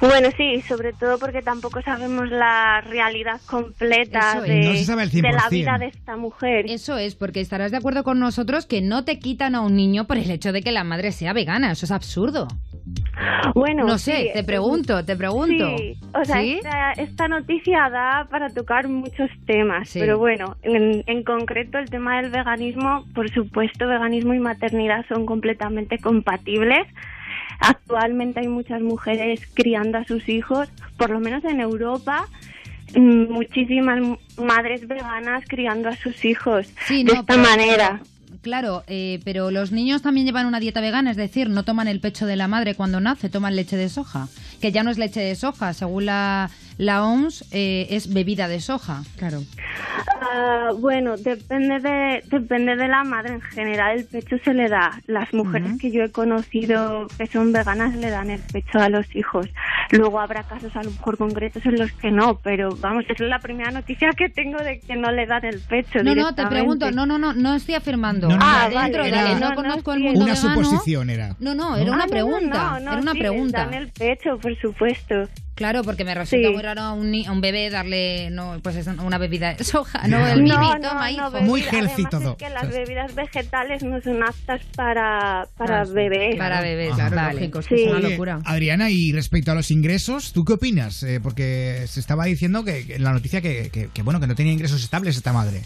Bueno, 0.00 0.28
sí, 0.36 0.60
sobre 0.68 0.92
todo 0.92 1.18
porque 1.18 1.40
tampoco 1.42 1.80
sabemos 1.82 2.28
la 2.28 2.80
realidad 2.82 3.40
completa 3.46 4.38
es. 4.38 4.42
de, 4.42 4.60
No 4.60 4.72
de 4.72 5.32
la 5.32 5.48
100%. 5.48 5.50
vida 5.50 5.78
de 5.78 5.86
esta 5.86 6.16
mujer. 6.16 6.66
Eso 6.68 6.98
es, 6.98 7.14
porque 7.14 7.40
estarás 7.40 7.70
de 7.70 7.78
acuerdo 7.78 8.04
con 8.04 8.18
nosotros 8.18 8.66
que 8.66 8.82
no 8.82 9.04
te 9.04 9.18
quitan 9.18 9.54
a 9.54 9.60
un 9.60 9.76
niño 9.76 10.06
por 10.06 10.18
el 10.18 10.30
hecho 10.30 10.52
de 10.52 10.62
que 10.62 10.72
la 10.72 10.84
madre 10.84 11.12
sea 11.12 11.32
vegana. 11.32 11.72
Eso 11.72 11.86
es 11.86 11.92
absurdo. 11.92 12.48
Bueno, 13.54 13.84
No 13.86 13.98
sé, 13.98 14.16
sí, 14.24 14.28
te 14.34 14.44
pregunto, 14.44 15.04
te 15.04 15.16
pregunto. 15.16 15.76
Sí, 15.78 15.96
o 16.12 16.24
sea, 16.24 16.40
¿Sí? 16.40 16.54
esta, 16.54 16.92
esta 16.92 17.28
noticia 17.28 17.88
da 17.88 18.26
para 18.30 18.50
tocar 18.50 18.88
muchos 18.88 19.30
temas, 19.46 19.88
Sí. 19.88 20.00
pero 20.00 20.18
bueno, 20.18 20.56
en, 20.62 21.02
en 21.06 21.22
concreto 21.22 21.78
el 21.78 21.88
tema 21.88 22.20
del 22.20 22.30
veganismo, 22.30 23.04
por 23.14 23.30
supuesto, 23.30 23.86
veganismo 23.86 24.34
y 24.34 24.38
maternidad 24.38 25.04
son 25.08 25.24
completamente 25.24 25.98
compatibles. 25.98 26.86
Actualmente 27.60 28.40
hay 28.40 28.48
muchas 28.48 28.82
mujeres 28.82 29.40
criando 29.54 29.98
a 29.98 30.04
sus 30.04 30.28
hijos, 30.28 30.68
por 30.98 31.10
lo 31.10 31.20
menos 31.20 31.44
en 31.44 31.60
Europa, 31.60 32.26
mm, 32.94 33.32
muchísimas 33.32 34.00
madres 34.42 34.86
veganas 34.88 35.44
criando 35.48 35.88
a 35.88 35.96
sus 35.96 36.24
hijos 36.24 36.66
Sí, 36.86 37.04
de 37.04 37.14
no, 37.14 37.20
esta 37.20 37.34
pero- 37.34 37.42
manera. 37.48 38.00
Claro, 38.44 38.84
eh, 38.88 39.20
pero 39.24 39.50
los 39.50 39.72
niños 39.72 40.02
también 40.02 40.26
llevan 40.26 40.44
una 40.44 40.60
dieta 40.60 40.82
vegana, 40.82 41.10
es 41.10 41.16
decir, 41.16 41.48
no 41.48 41.62
toman 41.62 41.88
el 41.88 41.98
pecho 41.98 42.26
de 42.26 42.36
la 42.36 42.46
madre 42.46 42.74
cuando 42.74 43.00
nace, 43.00 43.30
toman 43.30 43.56
leche 43.56 43.78
de 43.78 43.88
soja, 43.88 44.28
que 44.60 44.70
ya 44.70 44.82
no 44.82 44.90
es 44.90 44.98
leche 44.98 45.20
de 45.20 45.34
soja, 45.34 45.72
según 45.72 46.04
la, 46.04 46.50
la 46.78 47.04
OMS, 47.04 47.44
eh, 47.52 47.86
es 47.90 48.12
bebida 48.12 48.48
de 48.48 48.60
soja. 48.60 49.02
Claro. 49.16 49.42
Ah, 50.20 50.70
bueno, 50.78 51.16
depende 51.16 51.78
de, 51.80 52.22
depende 52.30 52.76
de 52.76 52.88
la 52.88 53.04
madre. 53.04 53.34
En 53.34 53.40
general, 53.40 53.98
el 53.98 54.04
pecho 54.06 54.36
se 54.44 54.54
le 54.54 54.68
da. 54.68 55.00
Las 55.06 55.32
mujeres 55.34 55.72
que 55.80 55.90
yo 55.90 56.02
he 56.02 56.10
conocido 56.10 57.06
que 57.18 57.26
son 57.26 57.52
veganas 57.52 57.94
le 57.96 58.10
dan 58.10 58.30
el 58.30 58.40
pecho 58.40 58.78
a 58.78 58.88
los 58.88 59.06
hijos. 59.14 59.46
Luego 59.90 60.18
habrá 60.20 60.42
casos 60.44 60.74
a 60.76 60.82
lo 60.82 60.90
mejor 60.90 61.18
concretos 61.18 61.64
en 61.66 61.78
los 61.78 61.92
que 61.92 62.10
no, 62.10 62.38
pero 62.42 62.74
vamos, 62.80 63.04
esa 63.04 63.24
es 63.24 63.30
la 63.30 63.38
primera 63.38 63.70
noticia 63.70 64.10
que 64.16 64.28
tengo 64.28 64.58
de 64.58 64.80
que 64.80 64.96
no 64.96 65.10
le 65.12 65.26
dan 65.26 65.44
el 65.44 65.60
pecho. 65.60 66.02
No, 66.02 66.14
no, 66.14 66.34
te 66.34 66.46
pregunto, 66.46 66.90
no, 66.90 67.06
no, 67.06 67.18
no, 67.18 67.32
no 67.34 67.54
estoy 67.54 67.74
afirmando. 67.74 68.28
No, 68.28 68.36
no, 68.36 68.42
Ah, 68.44 68.68
no, 68.72 68.80
Dentro, 68.80 69.04
era 69.04 69.22
dale, 69.24 69.40
no, 69.40 69.50
no, 69.50 69.54
conozco 69.54 69.90
no, 69.92 69.96
el 69.96 70.02
mundo 70.02 70.24
una 70.24 70.34
vegano. 70.34 70.54
suposición 70.64 71.10
era. 71.10 71.36
No, 71.38 71.54
no, 71.54 71.76
era 71.76 71.92
una 71.92 72.04
Ah, 72.04 72.06
no, 72.06 72.10
pregunta. 72.10 72.70
no, 72.70 72.80
no, 72.80 72.92
era 72.92 73.00
una 73.00 73.12
sí, 73.12 73.18
pregunta. 73.18 73.58
Dan 73.66 73.74
el 73.74 73.88
pecho, 73.92 74.38
por 74.38 74.56
supuesto. 74.58 75.28
Claro, 75.54 75.82
porque 75.84 76.04
me 76.04 76.14
resulta 76.14 76.48
Sí. 76.48 76.52
muy 76.52 76.62
raro 76.62 76.80
a 76.82 76.92
un, 76.92 77.10
ni- 77.12 77.26
a 77.26 77.32
un 77.32 77.40
bebé 77.40 77.70
darle 77.70 78.28
no, 78.30 78.58
pues 78.62 78.74
es 78.74 78.86
una 78.88 79.18
bebida 79.18 79.54
de 79.54 79.62
soja, 79.64 80.06
no 80.08 80.26
el 80.26 80.42
No, 80.44 80.58
bibi, 80.58 80.80
no, 80.82 80.88
toma, 80.88 81.10
no, 81.12 81.30
bebida. 81.30 81.40
Muy 81.48 81.62
healthy 81.62 82.04
todo. 82.10 82.32
Es 82.32 82.36
que 82.38 82.50
las 82.50 82.68
bebidas 82.70 83.14
vegetales 83.14 83.82
no 83.84 84.00
son 84.00 84.22
aptas 84.22 84.62
para, 84.74 85.46
para 85.56 85.84
bebés. 85.84 86.36
Para 86.36 86.60
bebés, 86.60 86.94
Claro, 86.94 87.14
vale. 87.16 87.34
lógico, 87.34 87.62
Sí. 87.62 87.74
es 87.76 87.86
una 87.90 87.98
Oye, 87.98 88.10
locura. 88.10 88.40
Adriana, 88.44 88.90
y 88.90 89.12
respecto 89.12 89.52
a 89.52 89.54
los 89.54 89.70
ingresos, 89.70 90.32
¿tú 90.32 90.44
qué 90.44 90.54
opinas? 90.54 91.02
Eh, 91.04 91.20
porque 91.22 91.84
se 91.86 92.00
estaba 92.00 92.24
diciendo 92.24 92.64
que, 92.64 92.84
que 92.86 92.96
en 92.96 93.04
la 93.04 93.12
noticia 93.12 93.40
que, 93.40 93.70
que- 93.70 93.88
que, 93.94 94.02
bueno 94.02 94.18
que 94.18 94.26
no 94.26 94.34
tenía 94.34 94.52
ingresos 94.52 94.82
estables 94.82 95.16
esta 95.16 95.32
madre. 95.32 95.62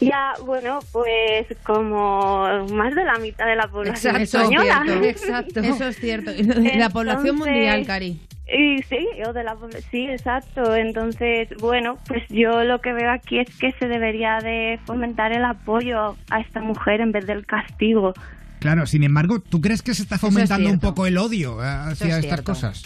Ya, 0.00 0.32
bueno, 0.46 0.78
pues 0.92 1.46
como 1.62 2.66
más 2.72 2.94
de 2.94 3.04
la 3.04 3.18
mitad 3.18 3.46
de 3.46 3.56
la 3.56 3.68
población 3.68 4.16
Exacto, 4.16 4.48
española. 4.54 4.82
cierto, 4.84 5.04
exacto. 5.08 5.60
Eso 5.60 5.88
es 5.88 5.96
cierto. 6.00 6.32
Y 6.32 6.42
de 6.42 6.76
la 6.76 6.88
población 6.90 7.26
Entonces- 7.34 7.52
mundial, 7.54 7.86
Cari. 7.86 8.18
Y 8.52 8.82
sí, 8.82 9.06
o 9.26 9.32
de 9.32 9.44
la 9.44 9.56
sí, 9.90 10.06
exacto. 10.06 10.74
Entonces, 10.74 11.48
bueno, 11.60 11.98
pues 12.08 12.24
yo 12.28 12.64
lo 12.64 12.80
que 12.80 12.92
veo 12.92 13.10
aquí 13.12 13.38
es 13.38 13.48
que 13.58 13.70
se 13.72 13.86
debería 13.86 14.38
de 14.40 14.78
fomentar 14.86 15.32
el 15.32 15.44
apoyo 15.44 16.16
a 16.30 16.40
esta 16.40 16.60
mujer 16.60 17.00
en 17.00 17.12
vez 17.12 17.26
del 17.26 17.46
castigo. 17.46 18.12
Claro, 18.58 18.86
sin 18.86 19.04
embargo, 19.04 19.40
¿tú 19.40 19.60
crees 19.60 19.82
que 19.82 19.94
se 19.94 20.02
está 20.02 20.18
fomentando 20.18 20.68
un 20.68 20.80
poco 20.80 21.06
el 21.06 21.16
odio 21.16 21.62
eh, 21.62 21.66
hacia 21.66 22.18
es 22.18 22.24
estas 22.24 22.42
cosas? 22.42 22.82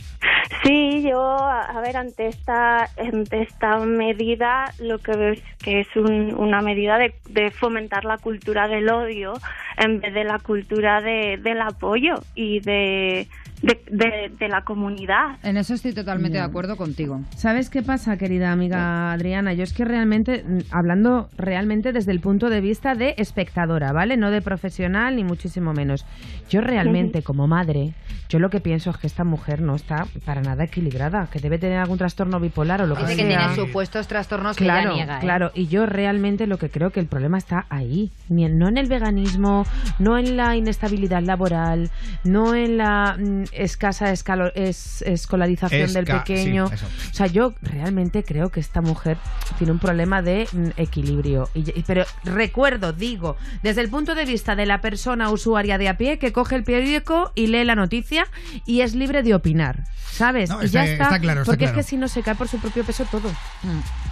Sí, 0.62 1.02
yo, 1.02 1.20
a 1.20 1.80
ver, 1.80 1.96
ante 1.96 2.28
esta, 2.28 2.88
ante 2.98 3.42
esta 3.42 3.78
medida, 3.80 4.72
lo 4.78 4.98
que 4.98 5.12
veo 5.16 5.32
es 5.32 5.42
que 5.62 5.80
es 5.80 5.88
un- 5.96 6.34
una 6.36 6.60
medida 6.62 6.96
de, 6.98 7.14
de 7.28 7.50
fomentar 7.50 8.04
la 8.04 8.18
cultura 8.18 8.68
del 8.68 8.88
odio 8.88 9.34
en 9.78 10.00
vez 10.00 10.14
de 10.14 10.24
la 10.24 10.38
cultura 10.38 11.00
de, 11.00 11.38
del 11.42 11.60
apoyo 11.60 12.14
y 12.34 12.60
de, 12.60 13.26
de, 13.64 13.80
de- 13.90 14.32
de 14.38 14.48
la 14.48 14.62
comunidad. 14.62 15.38
En 15.42 15.56
eso 15.56 15.74
estoy 15.74 15.92
totalmente 15.92 16.36
Ya. 16.36 16.42
de 16.44 16.48
acuerdo 16.50 16.76
contigo. 16.76 17.20
¿Sabes 17.36 17.70
qué 17.70 17.82
pasa, 17.82 18.16
querida 18.16 18.52
amiga 18.52 19.12
Adriana? 19.12 19.52
Yo 19.54 19.62
es 19.62 19.72
que 19.72 19.84
realmente, 19.84 20.44
mm, 20.46 20.58
hablando 20.70 21.28
realmente 21.36 21.92
desde 21.92 22.12
el 22.12 22.20
punto 22.20 22.50
de 22.50 22.60
vista 22.60 22.94
de 22.94 23.14
espectadora, 23.18 23.92
¿vale? 23.92 24.16
No 24.16 24.30
de 24.30 24.42
profesional 24.42 25.16
ni 25.16 25.24
muchísimo 25.24 25.72
menos. 25.72 26.04
Yo 26.50 26.60
realmente, 26.60 27.22
como 27.22 27.46
madre, 27.46 27.94
yo 28.28 28.38
lo 28.38 28.50
que 28.50 28.60
pienso 28.60 28.90
es 28.90 28.96
que 28.98 29.06
esta 29.06 29.24
mujer 29.24 29.60
no 29.62 29.74
está 29.74 30.06
para 30.24 30.42
nada 30.42 30.64
equilibrada, 30.64 31.28
que 31.30 31.38
debe 31.40 31.58
tener 31.58 31.78
algún 31.78 31.98
trastorno 31.98 32.40
bipolar 32.40 32.82
o 32.82 32.86
lo 32.86 32.94
que 32.96 33.02
Dice 33.04 33.16
que 33.16 33.22
sea. 33.28 33.38
tiene 33.38 33.54
supuestos 33.54 34.08
trastornos 34.08 34.56
que 34.56 34.64
Claro, 34.64 34.90
ella 34.90 34.94
niega. 34.96 35.16
¿eh? 35.18 35.20
claro. 35.20 35.50
Y 35.54 35.66
yo 35.68 35.86
realmente 35.86 36.46
lo 36.46 36.58
que 36.58 36.68
creo 36.70 36.90
que 36.90 37.00
el 37.00 37.06
problema 37.06 37.38
está 37.38 37.66
ahí. 37.70 38.10
No 38.28 38.68
en 38.68 38.76
el 38.78 38.88
veganismo, 38.88 39.64
no 39.98 40.18
en 40.18 40.36
la 40.36 40.56
inestabilidad 40.56 41.22
laboral, 41.22 41.90
no 42.24 42.54
en 42.54 42.76
la 42.78 43.16
mm, 43.18 43.44
escasa 43.56 44.10
escalo- 44.12 44.52
es- 44.54 45.02
escolarización 45.02 45.92
del 45.92 46.04
pequeño. 46.06 46.68
sí, 46.68 46.74
o 47.10 47.14
sea, 47.14 47.26
yo 47.26 47.54
realmente 47.62 48.22
creo 48.24 48.50
que 48.50 48.60
esta 48.60 48.80
mujer 48.80 49.16
tiene 49.58 49.72
un 49.72 49.78
problema 49.78 50.22
de 50.22 50.46
mm, 50.52 50.68
equilibrio. 50.76 51.48
Y, 51.54 51.60
y- 51.78 51.84
pero 51.86 52.04
recuerdo, 52.24 52.92
digo, 52.92 53.36
desde 53.62 53.80
el 53.80 53.88
punto 53.90 54.14
de 54.14 54.24
vista 54.24 54.56
de 54.56 54.66
la 54.66 54.80
persona 54.80 55.30
usuaria 55.30 55.78
de 55.78 55.88
a 55.88 55.96
pie 55.96 56.18
que 56.18 56.32
coge 56.32 56.56
el 56.56 56.64
periódico 56.64 57.32
y 57.34 57.46
lee 57.48 57.64
la 57.64 57.74
noticia 57.74 58.26
y 58.66 58.80
es 58.82 58.94
libre 58.94 59.22
de 59.22 59.34
opinar. 59.34 59.84
¿Sabes? 60.10 60.48
No, 60.50 60.62
y 60.62 60.68
ya 60.68 60.84
está- 60.84 61.18
claro, 61.18 61.40
está 61.40 61.50
porque 61.50 61.64
claro. 61.64 61.80
es 61.80 61.84
que 61.86 61.90
si 61.90 61.96
no 61.96 62.06
se 62.08 62.22
cae 62.22 62.36
por 62.36 62.46
su 62.48 62.58
propio 62.58 62.84
peso 62.84 63.04
todo. 63.10 63.28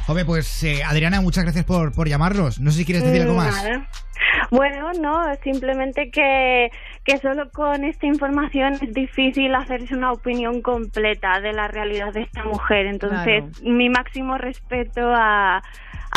Joder, 0.06 0.26
pues 0.26 0.64
eh, 0.64 0.82
Adriana, 0.84 1.20
muchas 1.20 1.44
gracias 1.44 1.64
por, 1.64 1.92
por 1.92 2.08
llamarnos. 2.08 2.60
No 2.60 2.70
sé 2.70 2.78
si 2.78 2.84
quieres 2.84 3.04
decir 3.04 3.22
algo 3.22 3.34
más. 3.34 3.54
Nada. 3.64 3.88
Bueno, 4.50 4.92
no, 5.00 5.22
simplemente 5.42 6.10
que, 6.10 6.70
que 7.04 7.18
solo 7.18 7.50
con 7.50 7.84
esta 7.84 8.06
información 8.06 8.74
es 8.74 8.92
difícil 8.92 9.54
hacerse 9.54 9.94
una 9.94 10.12
opinión 10.12 10.60
completa 10.60 11.40
de 11.40 11.52
la 11.52 11.68
realidad 11.68 12.12
de 12.12 12.22
esta 12.22 12.44
mujer. 12.44 12.86
Entonces, 12.86 13.44
mi 13.62 13.88
máximo 13.88 14.36
respeto 14.38 15.00
a, 15.14 15.62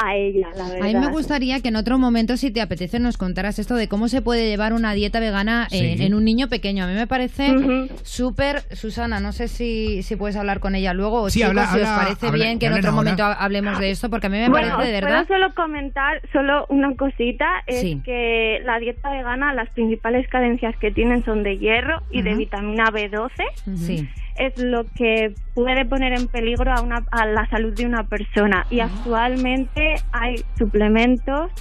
a 0.02 0.16
ella, 0.16 0.50
la 0.58 0.64
verdad. 0.70 0.82
A 0.82 0.86
mí 0.88 0.96
me 0.96 1.08
gustaría 1.08 1.62
que 1.62 1.70
en 1.70 1.76
otro 1.78 1.98
momento, 1.98 2.38
si 2.38 2.52
te 2.52 2.62
apetece, 2.62 3.00
nos 3.00 3.18
contaras 3.18 3.60
esto 3.60 3.76
de 3.76 3.88
cómo 3.88 4.08
se 4.10 4.22
puede 4.22 4.48
llevar 4.48 4.74
una 4.74 4.94
dieta 4.94 5.20
vegana 5.20 5.68
en, 5.72 5.98
Sí. 5.98 6.04
en 6.06 6.14
un 6.14 6.26
niño 6.26 6.48
pequeño. 6.50 6.84
A 6.84 6.88
mí 6.88 6.94
me 6.94 7.08
parece 7.08 7.56
Ujú. 7.56 7.88
súper... 8.04 8.64
Susana, 8.76 9.20
no 9.20 9.32
sé 9.32 9.48
si, 9.48 10.04
si 10.04 10.16
puedes 10.16 10.36
hablar 10.36 10.60
con 10.60 10.76
ella 10.76 10.94
luego 10.94 11.22
o 11.22 11.30
Sí, 11.30 11.40
chicos, 11.40 11.50
habla- 11.52 11.68
si 11.68 11.80
os 11.80 11.88
parece 11.90 12.28
habla- 12.28 12.44
bien 12.44 12.60
que 12.60 12.66
en 12.68 12.74
otro 12.74 12.92
momento 12.92 13.24
ha- 13.24 13.34
hablemos 13.34 13.80
de 13.80 13.92
esto, 13.92 14.10
porque 14.10 14.28
a 14.28 14.30
mí 14.30 14.38
me 14.38 14.50
Bueno, 14.50 14.76
parece 14.76 14.92
de 14.92 15.02
verdad... 15.02 15.26
puedo 15.26 15.40
solo 15.40 15.56
comentar 15.56 16.22
solo 16.34 16.66
una 16.70 16.94
cosita, 16.96 17.48
es 17.68 17.82
Sí. 17.82 18.02
que 18.04 18.60
la 18.66 18.80
dieta 18.80 19.10
vegana, 19.12 19.54
las 19.54 19.70
principales 19.70 20.28
carencias 20.28 20.76
que 20.78 20.92
tienen 20.92 21.24
son 21.24 21.44
de 21.44 21.58
hierro 21.58 22.02
y 22.12 22.22
de 22.22 22.36
vitamina 22.36 22.86
B12. 22.92 23.30
Sí. 23.76 24.08
Es 24.36 24.58
lo 24.58 24.86
que 24.96 25.34
puede 25.54 25.86
poner 25.86 26.14
en 26.14 26.28
peligro 26.28 26.72
a, 26.74 26.82
una, 26.82 27.06
a 27.12 27.26
la 27.26 27.48
salud 27.50 27.74
de 27.74 27.86
una 27.86 28.04
persona 28.08 28.66
y 28.70 28.80
actualmente 28.82 29.96
hay 30.12 30.44
suplementos 30.58 31.52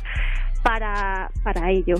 para, 0.62 1.30
para 1.42 1.70
ello. 1.70 1.96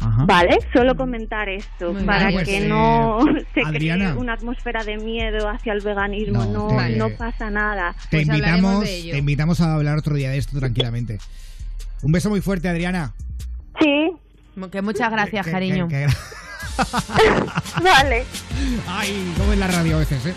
Ajá. 0.00 0.24
Vale, 0.26 0.58
solo 0.72 0.96
comentar 0.96 1.48
esto 1.48 1.92
Muy 1.92 2.04
para 2.04 2.28
bien. 2.28 2.34
Pues, 2.34 2.48
que 2.48 2.58
eh, 2.64 2.68
no 2.68 3.18
se 3.54 3.62
Adriana. 3.62 4.10
cree 4.12 4.16
una 4.20 4.34
atmósfera 4.34 4.84
de 4.84 4.96
miedo 4.96 5.48
hacia 5.48 5.72
el 5.72 5.80
veganismo. 5.80 6.44
No, 6.44 6.70
No, 6.70 6.78
te- 6.78 6.96
no 6.96 7.08
pasa 7.10 7.50
nada. 7.50 7.94
Te 8.08 8.18
Pues 8.18 8.28
invitamos, 8.28 8.84
te 8.84 9.18
invitamos 9.18 9.60
a 9.60 9.74
hablar 9.74 9.98
otro 9.98 10.14
día 10.14 10.30
de 10.30 10.38
esto 10.38 10.56
tranquilamente. 10.58 11.18
Un 12.02 12.12
beso 12.12 12.30
muy 12.30 12.40
fuerte, 12.40 12.68
Adriana. 12.68 13.12
Sí, 13.80 14.12
Que 14.70 14.82
muchas 14.82 15.10
gracias, 15.10 15.44
Que- 15.46 15.52
cariño. 15.52 15.88
que- 15.88 16.06
que- 16.06 16.12
vale. 17.82 18.24
Ay, 18.86 19.32
cómo 19.36 19.52
es 19.52 19.58
la 19.58 19.66
radio 19.66 19.96
a 19.96 19.98
veces, 20.00 20.26
¿eh? 20.26 20.34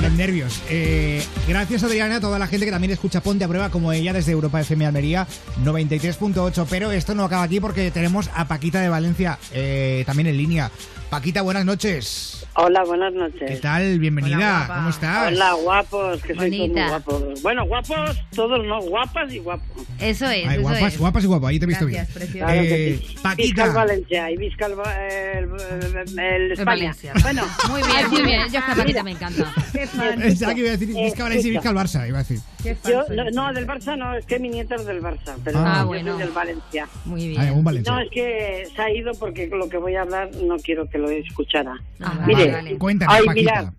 Los 0.00 0.12
nervios. 0.12 0.60
Eh, 0.68 1.24
gracias, 1.48 1.82
Adriana, 1.82 2.16
a 2.16 2.20
toda 2.20 2.38
la 2.38 2.46
gente 2.46 2.66
que 2.66 2.72
también 2.72 2.90
escucha 2.90 3.22
Ponte 3.22 3.44
a 3.44 3.48
Prueba 3.48 3.70
como 3.70 3.92
ella 3.92 4.12
desde 4.12 4.32
Europa 4.32 4.60
FM 4.60 4.86
Almería 4.86 5.26
93.8. 5.64 6.66
Pero 6.68 6.92
esto 6.92 7.14
no 7.14 7.24
acaba 7.24 7.44
aquí 7.44 7.60
porque 7.60 7.90
tenemos 7.90 8.30
a 8.34 8.46
Paquita 8.46 8.80
de 8.80 8.88
Valencia 8.88 9.38
eh, 9.52 10.02
también 10.06 10.28
en 10.28 10.36
línea. 10.36 10.70
Paquita, 11.12 11.42
buenas 11.42 11.66
noches. 11.66 12.46
Hola, 12.54 12.84
buenas 12.84 13.12
¿Qué 13.12 13.18
noches. 13.18 13.60
tal? 13.60 13.98
Bienvenida. 13.98 14.64
Hola. 14.64 14.74
¿Cómo 14.76 14.88
estás? 14.88 15.28
Hola, 15.28 15.52
guapos, 15.62 16.22
que 16.22 16.34
sois 16.34 16.50
muy 16.56 16.68
guapos. 16.70 17.42
Bueno, 17.42 17.66
guapos, 17.66 18.18
todos 18.34 18.64
no, 18.66 18.80
guapas 18.80 19.30
y 19.30 19.38
guapos. 19.38 19.86
Eso 20.00 20.24
es, 20.30 20.46
Ay, 20.48 20.54
eso 20.54 20.62
guapas, 20.62 20.92
es. 20.94 20.98
guapas 20.98 21.24
y 21.24 21.26
guapas. 21.26 21.50
Ahí 21.50 21.58
te 21.58 21.64
he 21.64 21.68
visto 21.68 21.84
Gracias, 21.86 22.08
bien. 22.08 22.14
preciosa. 22.14 22.46
Claro 22.46 22.62
Eh, 22.62 23.00
sí. 23.06 23.14
Paquita. 23.22 23.64
el 23.66 23.72
Valencia 23.72 24.30
y 24.30 24.36
visca 24.38 24.66
el, 24.66 24.72
el, 26.18 26.52
España. 26.52 26.64
Valencia. 26.64 27.12
Bueno, 27.22 27.42
Muy 27.68 27.82
bien, 27.82 28.10
muy 28.10 28.22
bien. 28.22 28.40
Yo 28.50 28.58
es 28.58 28.64
que 28.64 28.74
Paquita 28.74 29.02
me 29.02 29.10
encanta. 29.10 29.54
Pensaba 30.18 30.54
que 30.54 30.60
iba 30.60 30.68
a 30.70 30.72
decir 30.78 30.88
Vizca 30.88 31.22
Valencia 31.24 31.48
y 31.48 31.50
Vizca 31.52 31.68
el 31.70 31.76
Barça. 31.76 32.08
Iba 32.08 32.18
a 32.20 32.22
decir. 32.22 32.40
yo, 32.88 33.04
no, 33.14 33.30
no, 33.32 33.52
del 33.52 33.66
Barça 33.66 33.98
no, 33.98 34.14
es 34.16 34.24
que 34.24 34.38
mi 34.38 34.48
nieta 34.48 34.76
es 34.76 34.86
del 34.86 35.02
Barça, 35.02 35.36
pero 35.44 35.58
Ah, 35.58 35.80
yo 35.82 35.86
bueno. 35.88 36.12
soy 36.12 36.22
del 36.22 36.32
Valencia. 36.32 36.88
Muy 37.04 37.22
Ay, 37.22 37.28
bien. 37.36 37.52
un 37.52 37.64
Valencia. 37.64 37.92
No, 37.92 38.00
es 38.00 38.10
que 38.10 38.66
se 38.74 38.80
ha 38.82 38.90
ido 38.90 39.12
porque 39.12 39.46
lo 39.48 39.68
que 39.68 39.76
voy 39.76 39.94
a 39.96 40.02
hablar 40.02 40.30
no 40.42 40.56
quiero 40.56 40.88
que 40.88 41.01
lo 41.02 41.10
escuchara. 41.10 41.74
Ah, 42.00 42.24
Mire, 42.26 42.52
vale. 42.52 42.78
Cuéntanos, 42.78 43.14
Ay, 43.14 43.26
mirad. 43.34 43.72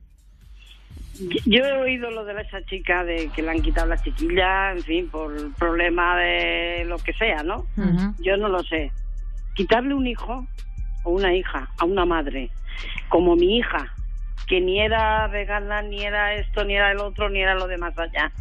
Yo 1.46 1.64
he 1.64 1.74
oído 1.74 2.10
lo 2.12 2.26
de 2.26 2.42
esa 2.42 2.64
chica 2.66 3.04
de 3.04 3.30
que 3.36 3.42
le 3.44 3.52
han 3.52 3.62
quitado 3.62 3.88
la 3.88 3.98
chiquilla, 4.02 4.72
en 4.72 4.82
fin, 4.84 5.10
por 5.10 5.54
problema 5.56 6.18
de 6.18 6.86
lo 6.86 6.98
que 6.98 7.14
sea, 7.14 7.44
¿no? 7.44 7.66
Yo 8.20 8.36
no 8.38 8.50
lo 8.50 8.64
sé. 8.64 8.92
Quitarle 9.56 9.94
un 9.94 10.08
hijo 10.08 10.46
o 11.04 11.12
una 11.12 11.34
hija 11.36 11.70
a 11.78 11.86
una 11.86 12.06
madre, 12.06 12.50
como 13.10 13.36
mi 13.36 13.58
hija, 13.58 13.94
que 14.48 14.60
ni 14.60 14.80
era 14.82 15.28
vegana, 15.28 15.82
ni 15.84 16.02
era 16.04 16.34
esto, 16.34 16.66
ni 16.66 16.76
era 16.76 16.92
el 16.92 16.98
otro, 17.00 17.30
ni 17.30 17.42
era 17.42 17.54
lo 17.56 17.68
de 17.68 17.78
más 17.78 17.98
allá, 17.98 18.32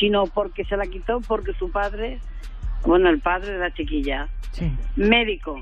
sino 0.00 0.26
porque 0.26 0.64
se 0.64 0.76
la 0.76 0.86
quitó 0.86 1.20
porque 1.20 1.52
su 1.54 1.70
padre, 1.70 2.18
bueno, 2.84 3.08
el 3.10 3.20
padre 3.20 3.52
de 3.52 3.58
la 3.58 3.72
chiquilla, 3.72 4.28
Sí. 4.50 4.72
médico, 4.96 5.60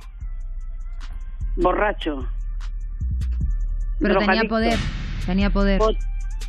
borracho, 1.57 2.27
Pero 4.01 4.19
tenía 4.19 4.45
poder. 4.45 4.79
Tenía 5.25 5.51
poder. 5.51 5.81
pot- 5.81 5.99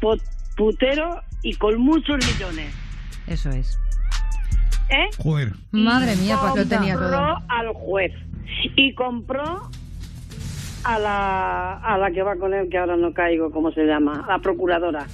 pot- 0.01 0.21
putero 0.55 1.21
y 1.43 1.53
con 1.55 1.79
muchos 1.79 2.17
millones. 2.25 2.73
Eso 3.27 3.49
es. 3.49 3.77
¿Eh? 4.89 5.09
Joder. 5.17 5.53
Madre 5.71 6.15
mía, 6.15 6.37
pues 6.39 6.51
lo 6.55 6.61
compró 6.61 6.77
tenía 6.77 6.93
todo. 6.95 7.37
al 7.49 7.67
juez 7.73 8.13
y 8.75 8.93
compró 8.93 9.69
a 10.83 10.99
la, 10.99 11.73
a 11.79 11.97
la 11.97 12.11
que 12.11 12.21
va 12.21 12.37
con 12.37 12.53
él, 12.53 12.69
que 12.69 12.77
ahora 12.77 12.95
no 12.95 13.13
caigo, 13.13 13.51
¿cómo 13.51 13.71
se 13.71 13.83
llama? 13.85 14.25
La 14.27 14.39
procuradora. 14.39 15.05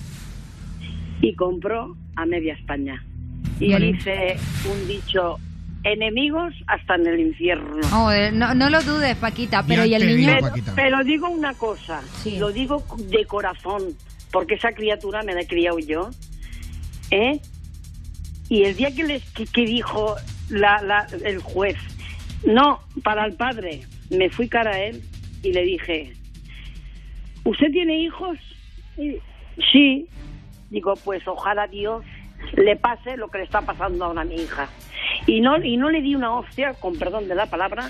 Y 1.21 1.35
compró 1.35 1.95
a 2.15 2.25
media 2.25 2.53
España. 2.53 3.03
Y 3.59 3.71
Vale. 3.73 3.93
dice 3.93 4.37
un 4.71 4.87
dicho, 4.87 5.39
enemigos 5.83 6.53
hasta 6.67 6.95
en 6.95 7.07
el 7.07 7.19
infierno. 7.19 7.85
Joder, 7.89 8.33
no, 8.33 8.53
no 8.53 8.69
lo 8.69 8.81
dudes, 8.83 9.15
Paquita, 9.17 9.63
pero 9.67 9.83
Ya 9.85 9.97
¿y 9.99 10.01
el 10.01 10.17
niño? 10.17 10.35
digo, 10.35 10.49
Pero, 10.75 11.03
digo 11.03 11.29
una 11.29 11.53
cosa, 11.53 12.01
Sí. 12.21 12.37
lo 12.37 12.51
digo 12.51 12.83
de 13.09 13.25
corazón. 13.25 13.83
porque 14.31 14.55
esa 14.55 14.71
criatura 14.71 15.21
me 15.21 15.35
la 15.35 15.41
he 15.41 15.45
criado 15.47 15.77
yo. 15.77 16.09
¿Eh? 17.11 17.39
Y 18.49 18.63
el 18.63 18.75
día 18.75 18.89
que, 18.95 19.03
les, 19.03 19.23
que, 19.31 19.45
que 19.45 19.63
dijo 19.63 20.15
la, 20.49 20.81
la- 20.81 21.05
el 21.23 21.37
juez, 21.37 21.77
no, 22.43 22.79
para 23.03 23.25
el 23.27 23.33
padre, 23.33 23.81
me 24.09 24.31
fui 24.31 24.49
cara 24.49 24.71
a 24.71 24.79
él 24.79 25.03
y 25.43 25.53
le 25.53 25.61
dije, 25.63 26.13
¿usted 27.43 27.67
tiene 27.71 27.99
hijos? 27.99 28.37
Y, 28.97 29.17
sí. 29.71 30.07
Digo, 30.71 30.95
pues 31.03 31.21
ojalá 31.27 31.67
Dios 31.67 32.03
le 32.53 32.75
pase 32.75 33.15
lo 33.17 33.27
que 33.29 33.37
le 33.37 33.43
está 33.43 33.61
pasando 33.61 34.05
ahora 34.05 34.21
a 34.21 34.25
mi 34.25 34.35
hija. 34.35 34.67
Y 35.25 35.41
no, 35.41 35.61
y 35.63 35.77
no 35.77 35.89
le 35.89 36.01
di 36.01 36.15
una 36.15 36.33
hostia, 36.35 36.73
con 36.73 36.97
perdón 36.97 37.27
de 37.27 37.35
la 37.35 37.45
palabra, 37.45 37.89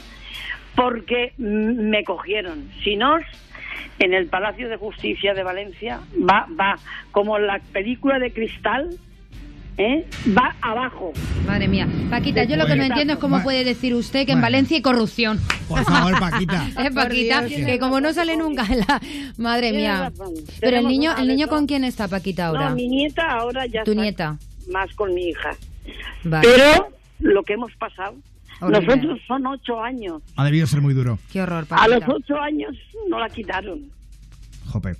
porque 0.76 1.34
me 1.38 2.04
cogieron. 2.04 2.70
Si 2.84 2.96
no, 2.96 3.18
en 4.00 4.14
el 4.14 4.28
Palacio 4.28 4.70
de 4.70 4.78
Justicia 4.78 5.34
de 5.34 5.44
Valencia 5.44 6.00
va, 6.18 6.48
va, 6.60 6.76
como 7.12 7.38
la 7.40 7.60
película 7.72 8.20
de 8.20 8.32
cristal, 8.32 8.90
¿eh? 9.78 10.06
va 10.38 10.56
abajo. 10.62 11.14
Madre 11.48 11.68
mía. 11.68 11.88
Paquita, 12.10 12.44
yo 12.44 12.56
lo 12.56 12.66
que 12.66 12.76
no 12.76 12.84
entiendo 12.84 13.14
es 13.14 13.20
cómo 13.20 13.42
puede 13.44 13.64
decir 13.64 13.94
usted 13.94 14.26
que 14.26 14.34
en. 14.34 14.42
Valencia 14.42 14.78
hay 14.78 14.82
corrupción. 14.84 15.40
Por 15.68 15.84
favor, 15.84 16.20
Paquita. 16.20 16.68
Eh, 16.80 16.92
Paquita, 16.94 17.48
que 17.48 17.80
como 17.80 18.00
no 18.02 18.14
sale 18.14 18.36
nunca 18.36 18.66
en 18.70 18.80
la... 18.80 19.02
Madre 19.38 19.72
mía. 19.72 20.12
Pero 20.60 20.78
el 20.78 20.88
niño, 20.88 21.16
¿el 21.18 21.28
niño 21.28 21.48
con 21.48 21.66
quién 21.66 21.84
está, 21.84 22.08
Paquita, 22.08 22.48
ahora? 22.48 22.70
No, 22.70 22.76
mi 22.76 22.88
nieta 22.88 23.30
ahora 23.32 23.66
ya 23.66 23.84
Tu 23.84 23.92
está 23.92 24.02
nieta. 24.02 24.38
más 24.72 24.94
con 24.96 25.14
mi 25.14 25.30
hija. 25.30 25.56
Vale. 26.24 26.48
Pero 26.48 26.88
lo 27.24 27.44
que 27.44 27.54
hemos 27.54 27.74
pasado, 27.76 28.16
Horrible. 28.60 28.86
nosotros 28.86 29.20
son 29.28 29.48
ocho 29.48 29.82
años. 29.82 30.22
Ha 30.36 30.46
debido 30.46 30.68
ser 30.68 30.82
muy 30.82 30.94
duro. 30.94 31.18
Qué 31.32 31.42
horror, 31.42 31.66
A 31.72 31.88
los 31.88 32.04
ocho 32.08 32.40
años 32.40 32.76
no 33.10 33.20
la 33.20 33.30
quitaron. 33.30 33.90
Jope. 34.68 34.92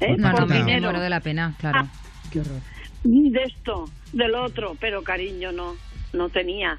¿eh? 0.00 0.16
No, 0.16 0.32
no, 0.32 0.46
me 0.46 0.62
muero 0.62 1.00
de 1.00 1.10
la 1.10 1.20
pena, 1.20 1.54
claro. 1.58 1.88
Qué 2.30 2.40
horror. 2.40 2.60
de 3.04 3.42
esto, 3.42 3.90
del 4.12 4.34
otro, 4.34 4.76
pero 4.80 5.02
cariño 5.02 5.52
no, 5.52 5.74
no 6.12 6.28
tenía. 6.28 6.78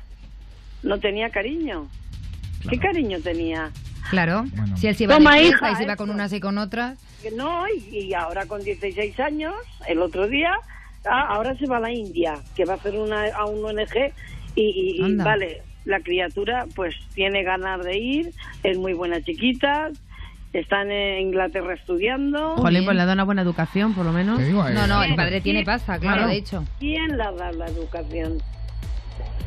No 0.83 0.99
tenía 0.99 1.29
cariño. 1.29 1.87
¿Qué 2.69 2.77
cariño 2.77 3.19
tenía? 3.21 3.71
Claro. 4.09 4.45
Si 4.75 4.87
él 4.87 4.95
se 4.95 5.03
iba 5.03 5.17
Toma, 5.17 5.35
de 5.35 5.43
hija, 5.43 5.71
y 5.71 5.75
se 5.75 5.83
iba 5.83 5.95
con 5.95 6.09
unas 6.09 6.33
y 6.33 6.39
con 6.39 6.57
otras. 6.57 6.97
No, 7.35 7.65
y, 7.67 7.97
y 7.97 8.13
ahora 8.13 8.45
con 8.45 8.63
16 8.63 9.19
años, 9.19 9.53
el 9.87 10.01
otro 10.01 10.27
día, 10.27 10.53
ah, 11.05 11.27
ahora 11.29 11.55
se 11.57 11.67
va 11.67 11.77
a 11.77 11.81
la 11.81 11.91
India, 11.91 12.35
que 12.55 12.65
va 12.65 12.73
a 12.73 12.75
hacer 12.77 12.95
una, 12.95 13.27
a 13.35 13.45
un 13.45 13.63
ONG 13.63 14.11
y, 14.55 15.15
vale, 15.15 15.61
la 15.85 15.99
criatura 16.01 16.65
pues 16.75 16.95
tiene 17.15 17.43
ganas 17.43 17.83
de 17.83 17.97
ir, 17.97 18.31
es 18.63 18.77
muy 18.77 18.93
buena 18.93 19.21
chiquita, 19.23 19.89
está 20.53 20.81
en 20.83 21.19
Inglaterra 21.27 21.73
estudiando. 21.73 22.55
Jolín, 22.57 22.85
pues 22.85 22.95
le 22.97 23.05
da 23.05 23.13
una 23.13 23.23
buena 23.23 23.41
educación, 23.41 23.93
por 23.93 24.05
lo 24.05 24.11
menos. 24.11 24.39
No, 24.39 24.87
no, 24.87 25.03
el 25.03 25.15
padre 25.15 25.41
tiene 25.41 25.63
pasta, 25.63 25.97
claro, 25.99 26.27
de 26.27 26.35
hecho. 26.35 26.65
¿Quién 26.79 27.17
la 27.17 27.31
da 27.31 27.51
la 27.51 27.67
educación? 27.67 28.37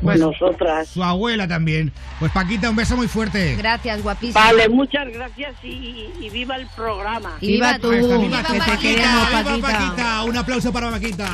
Bueno, 0.01 0.31
Nosotras. 0.31 0.89
Su 0.89 1.01
abuela 1.03 1.47
también. 1.47 1.91
Pues 2.19 2.29
Paquita, 2.33 2.69
un 2.69 2.75
beso 2.75 2.97
muy 2.97 3.07
fuerte. 3.07 3.55
Gracias, 3.55 4.03
guapísima. 4.03 4.39
Vale, 4.43 4.67
muchas 4.67 5.07
gracias 5.11 5.55
y, 5.63 5.67
y- 5.69 6.13
y 6.19 6.29
viva 6.29 6.57
el 6.57 6.67
programa. 6.75 7.37
Y 7.39 7.53
viva 7.53 7.79
tú. 7.79 7.91
Viva 7.91 8.41
Paquita. 8.43 8.77
queremos, 8.77 9.29
Viva 9.29 9.43
Paquita. 9.43 9.67
Paquita. 9.71 10.23
Un 10.25 10.37
aplauso 10.37 10.73
para 10.73 10.91
Paquita. 10.91 11.29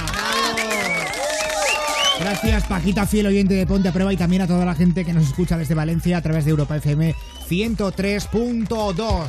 Gracias, 2.21 2.65
Paquita, 2.65 3.07
fiel 3.07 3.25
oyente 3.25 3.55
de 3.55 3.65
Ponte 3.65 3.89
a 3.89 3.91
Prueba 3.91 4.13
y 4.13 4.17
también 4.17 4.43
a 4.43 4.47
toda 4.47 4.63
la 4.63 4.75
gente 4.75 5.03
que 5.03 5.11
nos 5.11 5.23
escucha 5.23 5.57
desde 5.57 5.73
Valencia 5.73 6.17
a 6.17 6.21
través 6.21 6.45
de 6.45 6.51
Europa 6.51 6.77
FM 6.77 7.15
103.2. 7.49 9.25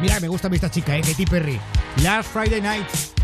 Mira, 0.00 0.18
me 0.20 0.28
gusta 0.28 0.46
a 0.46 0.50
mí 0.50 0.56
esta 0.56 0.70
chica, 0.70 0.96
¿eh? 0.96 1.02
Katy 1.02 1.26
Perry. 1.26 1.60
Last 2.02 2.30
Friday 2.32 2.62
Night. 2.62 3.15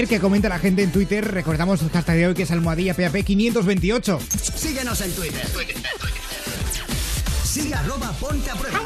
Ver 0.00 0.08
qué 0.08 0.18
comenta 0.18 0.48
la 0.48 0.58
gente 0.58 0.82
en 0.82 0.92
Twitter. 0.92 1.30
Recordamos 1.30 1.82
el 1.82 1.90
hashtag 1.90 2.16
de 2.16 2.26
hoy 2.28 2.34
que 2.34 2.44
es 2.44 2.50
almohadilla 2.50 2.94
PAP 2.94 3.22
528. 3.22 4.18
Síguenos 4.54 4.98
en 5.02 5.12
Twitter. 5.12 5.46
Sigue 7.44 7.74
arroba 7.74 8.12
ponte 8.12 8.48
a 8.48 8.54
prueba. 8.54 8.80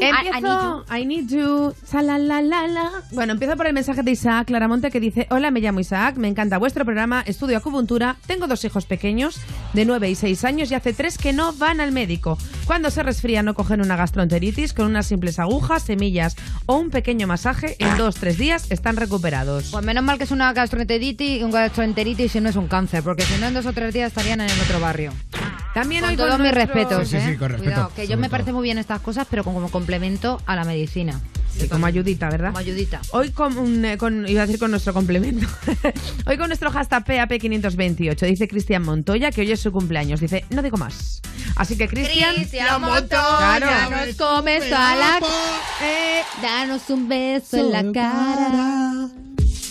Empiezo. 0.00 0.84
I, 0.92 1.06
need 1.06 1.28
you. 1.28 1.72
Salalalala. 1.86 3.04
Bueno, 3.12 3.34
empiezo 3.34 3.56
por 3.56 3.68
el 3.68 3.72
mensaje 3.72 4.02
de 4.02 4.10
Isaac 4.10 4.48
Claramonte 4.48 4.90
que 4.90 4.98
dice: 4.98 5.26
Hola, 5.30 5.50
me 5.50 5.60
llamo 5.60 5.80
Isaac, 5.80 6.16
me 6.16 6.28
encanta 6.28 6.58
vuestro 6.58 6.84
programa, 6.84 7.22
estudio 7.24 7.56
acupuntura, 7.56 8.16
tengo 8.26 8.48
dos 8.48 8.64
hijos 8.64 8.84
pequeños 8.84 9.40
de 9.74 9.84
9 9.84 10.10
y 10.10 10.14
6 10.16 10.44
años 10.44 10.70
y 10.72 10.74
hace 10.74 10.92
tres 10.92 11.18
que 11.18 11.32
no 11.32 11.52
van 11.52 11.80
al 11.80 11.92
médico. 11.92 12.36
Cuando 12.66 12.90
se 12.90 13.02
resfrían 13.02 13.46
o 13.48 13.54
cogen 13.54 13.80
una 13.80 13.96
gastroenteritis, 13.96 14.74
con 14.74 14.86
unas 14.86 15.06
simples 15.06 15.38
agujas, 15.38 15.84
semillas 15.84 16.36
o 16.70 16.76
un 16.76 16.90
pequeño 16.90 17.26
masaje, 17.26 17.76
en 17.78 17.96
dos 17.96 18.16
tres 18.16 18.36
días 18.36 18.70
están 18.70 18.96
recuperados. 18.96 19.70
Pues 19.72 19.82
menos 19.84 20.04
mal 20.04 20.18
que 20.18 20.24
es 20.24 20.30
una 20.30 20.52
gastroenteritis, 20.52 21.42
un 21.42 21.50
gastroenteritis 21.50 22.36
y 22.36 22.40
no 22.42 22.50
es 22.50 22.56
un 22.56 22.68
cáncer, 22.68 23.02
porque 23.02 23.22
si 23.22 23.40
no 23.40 23.46
en 23.46 23.54
dos 23.54 23.64
o 23.64 23.72
tres 23.72 23.94
días 23.94 24.08
estarían 24.08 24.42
en 24.42 24.50
el 24.50 24.60
otro 24.60 24.78
barrio. 24.78 25.12
También 25.72 26.02
Con 26.02 26.10
hoy 26.10 26.16
todos 26.16 26.32
con 26.32 26.42
mis 26.42 26.52
nuestro- 26.52 26.74
respetos, 26.74 27.08
Sí, 27.08 27.16
sí, 27.18 27.22
¿eh? 27.26 27.32
sí, 27.32 27.36
con 27.38 27.48
respeto, 27.52 27.70
Cuidado, 27.72 27.92
que 27.96 28.06
yo 28.06 28.16
me 28.18 28.24
todo. 28.24 28.32
parece 28.32 28.52
muy 28.52 28.64
bien 28.64 28.76
estas 28.76 29.00
cosas, 29.00 29.26
pero 29.30 29.44
como 29.44 29.66
complemento 29.70 30.42
a 30.44 30.56
la 30.56 30.64
medicina. 30.64 31.18
Sí, 31.58 31.68
como 31.68 31.86
ayudita, 31.86 32.28
¿verdad? 32.30 32.48
Como 32.48 32.58
ayudita. 32.58 33.00
Hoy 33.10 33.30
con, 33.30 33.56
un, 33.58 33.84
eh, 33.84 33.98
con- 33.98 34.28
iba 34.28 34.42
a 34.42 34.46
decir 34.46 34.60
con 34.60 34.70
nuestro 34.70 34.92
complemento. 34.94 35.46
hoy 36.26 36.36
con 36.38 36.48
nuestro 36.48 36.70
hashtag 36.70 37.04
PAP528 37.04 38.26
dice 38.26 38.46
Cristian 38.48 38.82
Montoya 38.82 39.30
que 39.30 39.40
hoy 39.40 39.52
es 39.52 39.60
su 39.60 39.72
cumpleaños. 39.72 40.20
Dice, 40.20 40.44
no 40.50 40.62
digo 40.62 40.76
más. 40.76 41.20
Así 41.56 41.76
que 41.76 41.88
Cristian, 41.88 42.34
Cristian 42.36 42.80
Montoya, 42.80 43.58
Montoya, 43.88 44.06
nos 44.06 44.16
comes 44.16 44.64
a 44.72 44.94
la... 44.96 45.20
Eh, 45.82 46.20
danos 46.42 46.88
un 46.90 47.08
beso 47.08 47.56
en 47.56 47.72
la 47.72 47.92
cara. 47.92 49.08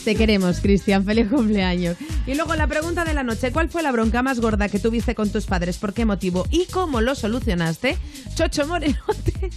te 0.03 0.15
queremos, 0.15 0.59
Cristian. 0.59 1.05
Feliz 1.05 1.27
cumpleaños. 1.29 1.95
Y 2.25 2.35
luego 2.35 2.55
la 2.55 2.67
pregunta 2.67 3.05
de 3.05 3.13
la 3.13 3.23
noche, 3.23 3.51
¿cuál 3.53 3.69
fue 3.69 3.83
la 3.83 3.91
bronca 3.93 4.21
más 4.23 4.39
gorda 4.41 4.67
que 4.67 4.79
tuviste 4.79 5.15
con 5.15 5.29
tus 5.29 5.45
padres? 5.45 5.77
¿Por 5.77 5.93
qué 5.93 6.03
motivo? 6.05 6.45
¿Y 6.49 6.65
cómo 6.65 6.99
lo 6.99 7.15
solucionaste? 7.15 7.97
Chocho 8.35 8.67
Morenote. 8.67 9.49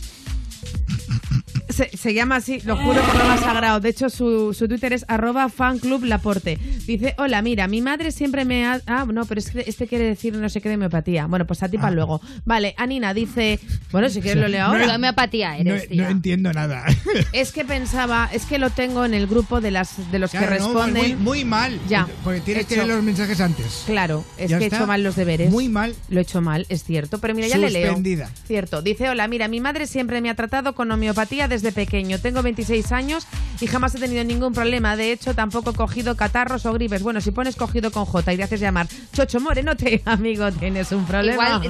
Se, 1.80 1.96
se 1.96 2.12
llama 2.12 2.36
así, 2.36 2.60
lo 2.66 2.76
juro 2.76 3.00
por 3.00 3.16
lo 3.16 3.24
más 3.24 3.40
sagrado. 3.40 3.80
De 3.80 3.88
hecho, 3.88 4.10
su, 4.10 4.52
su 4.52 4.68
Twitter 4.68 4.92
es 4.92 5.06
arroba 5.08 5.48
fanclublaporte. 5.48 6.58
Dice, 6.86 7.14
hola, 7.16 7.40
mira, 7.40 7.68
mi 7.68 7.80
madre 7.80 8.12
siempre 8.12 8.44
me 8.44 8.66
ha... 8.66 8.82
Ah, 8.86 9.06
no, 9.10 9.24
pero 9.24 9.38
es 9.38 9.50
que 9.50 9.64
este 9.66 9.86
quiere 9.86 10.04
decir 10.04 10.34
no 10.34 10.48
sé 10.50 10.60
qué 10.60 10.68
de 10.68 10.74
homeopatía. 10.74 11.24
Bueno, 11.26 11.46
pues 11.46 11.62
a 11.62 11.68
ti 11.70 11.78
para 11.78 11.90
luego. 11.92 12.20
Vale, 12.44 12.74
Anina 12.76 13.14
dice... 13.14 13.58
Bueno, 13.92 14.10
si 14.10 14.20
quieres 14.20 14.42
lo 14.42 14.48
leo 14.48 14.64
ahora. 14.66 14.84
¿Qué 14.84 14.90
homeopatía 14.94 15.52
No, 15.52 15.70
eres, 15.70 15.84
no 15.84 15.88
tía? 15.88 16.10
entiendo 16.10 16.52
nada. 16.52 16.84
Es 17.32 17.50
que 17.52 17.64
pensaba, 17.64 18.28
es 18.32 18.44
que 18.44 18.58
lo 18.58 18.68
tengo 18.70 19.04
en 19.06 19.14
el 19.14 19.26
grupo 19.26 19.60
de 19.62 19.70
las 19.70 20.10
de 20.12 20.18
los 20.18 20.32
Claro, 20.32 20.48
que 20.48 20.58
no, 20.58 20.66
responden. 20.66 21.02
muy, 21.02 21.14
muy 21.16 21.44
mal. 21.46 21.80
Ya. 21.88 22.06
Porque 22.24 22.40
tienes 22.40 22.66
que 22.66 22.76
leer 22.76 22.88
los 22.88 23.02
mensajes 23.02 23.40
antes. 23.40 23.84
Claro, 23.86 24.22
es 24.36 24.50
Ya 24.50 24.58
que 24.58 24.64
he 24.64 24.66
hecho 24.68 24.86
mal 24.86 25.02
los 25.02 25.16
deberes. 25.16 25.50
Muy 25.50 25.68
mal. 25.70 25.94
Lo 26.10 26.18
he 26.20 26.22
hecho 26.22 26.40
mal, 26.42 26.66
es 26.68 26.84
cierto. 26.84 27.18
Pero 27.18 27.34
mira, 27.34 27.48
ya 27.48 27.56
le 27.56 27.70
leo. 27.70 27.86
Suspendida. 27.86 28.30
Cierto. 28.46 28.82
Dice, 28.82 29.08
hola, 29.08 29.26
mira, 29.28 29.48
mi 29.48 29.60
madre 29.60 29.86
siempre 29.86 30.20
me 30.20 30.28
ha 30.30 30.34
tratado 30.34 30.74
con 30.74 30.90
homeopatía 30.90 31.48
desde 31.48 31.69
pequeño. 31.72 32.18
Tengo 32.18 32.42
26 32.42 32.92
años 32.92 33.26
y 33.60 33.66
jamás 33.66 33.94
he 33.94 33.98
tenido 33.98 34.24
ningún 34.24 34.52
problema. 34.52 34.96
De 34.96 35.12
hecho, 35.12 35.34
tampoco 35.34 35.70
he 35.70 35.74
cogido 35.74 36.16
catarros 36.16 36.66
o 36.66 36.72
gripes. 36.72 37.02
Bueno, 37.02 37.20
si 37.20 37.30
pones 37.30 37.56
cogido 37.56 37.90
con 37.90 38.04
J 38.04 38.32
y 38.32 38.36
te 38.36 38.42
haces 38.42 38.60
llamar 38.60 38.88
Chocho 39.12 39.40
Morenote, 39.40 40.02
amigo, 40.06 40.50
tienes 40.52 40.92
un 40.92 41.04
problema. 41.06 41.60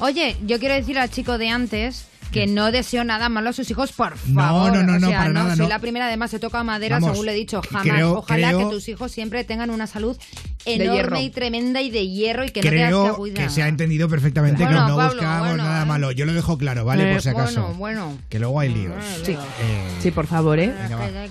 Oye, 0.00 0.36
yo 0.46 0.58
quiero 0.58 0.74
decir 0.74 0.98
al 0.98 1.10
chico 1.10 1.38
de 1.38 1.48
antes 1.48 2.06
que 2.32 2.46
no 2.46 2.70
deseo 2.72 3.04
nada 3.04 3.28
malo 3.28 3.50
a 3.50 3.52
sus 3.52 3.70
hijos, 3.70 3.92
por 3.92 4.14
No, 4.28 4.40
favor. 4.40 4.72
no, 4.76 4.82
no, 4.82 4.94
O 4.94 4.98
no, 4.98 5.08
sea, 5.08 5.18
para 5.18 5.30
nada, 5.32 5.56
Soy 5.56 5.64
no. 5.66 5.68
la 5.70 5.78
primera, 5.78 6.06
además, 6.06 6.30
se 6.30 6.38
toca 6.38 6.62
madera, 6.62 6.96
Vamos, 6.96 7.12
según 7.12 7.26
le 7.26 7.32
he 7.32 7.36
dicho, 7.36 7.62
jamás. 7.62 7.82
creo- 7.82 8.12
Ojalá 8.18 8.48
creo- 8.48 8.68
que 8.68 8.74
tus 8.74 8.88
hijos 8.88 9.12
siempre 9.12 9.44
tengan 9.44 9.70
una 9.70 9.86
salud 9.86 10.16
enorme 10.64 11.22
y 11.22 11.30
tremenda 11.30 11.80
y 11.80 11.90
de 11.90 12.06
hierro 12.08 12.44
y 12.44 12.50
que 12.50 12.60
no 12.60 12.68
tengas 12.70 13.16
que 13.16 13.32
Creo 13.34 13.50
se 13.50 13.62
ha 13.62 13.68
entendido 13.68 14.08
perfectamente 14.08 14.62
Bueno, 14.64 14.84
que 14.84 14.90
no 14.90 14.96
Pablo, 14.96 15.12
buscábamos 15.14 15.48
bueno, 15.48 15.64
nada 15.64 15.82
eh. 15.82 15.86
malo. 15.86 16.12
Yo 16.12 16.26
lo 16.26 16.34
dejo 16.34 16.58
claro, 16.58 16.84
¿vale? 16.84 17.08
Eh, 17.10 17.12
por 17.14 17.22
si 17.22 17.28
acaso. 17.30 17.62
Bueno, 17.74 17.78
bueno. 17.78 18.18
Que 18.28 18.38
luego 18.38 18.60
hay 18.60 18.68
líos. 18.74 18.94
Sí. 19.24 19.32
Eh, 19.32 19.88
Sí, 20.02 20.10
por 20.10 20.26
favor, 20.26 20.58
¿eh? 20.58 20.72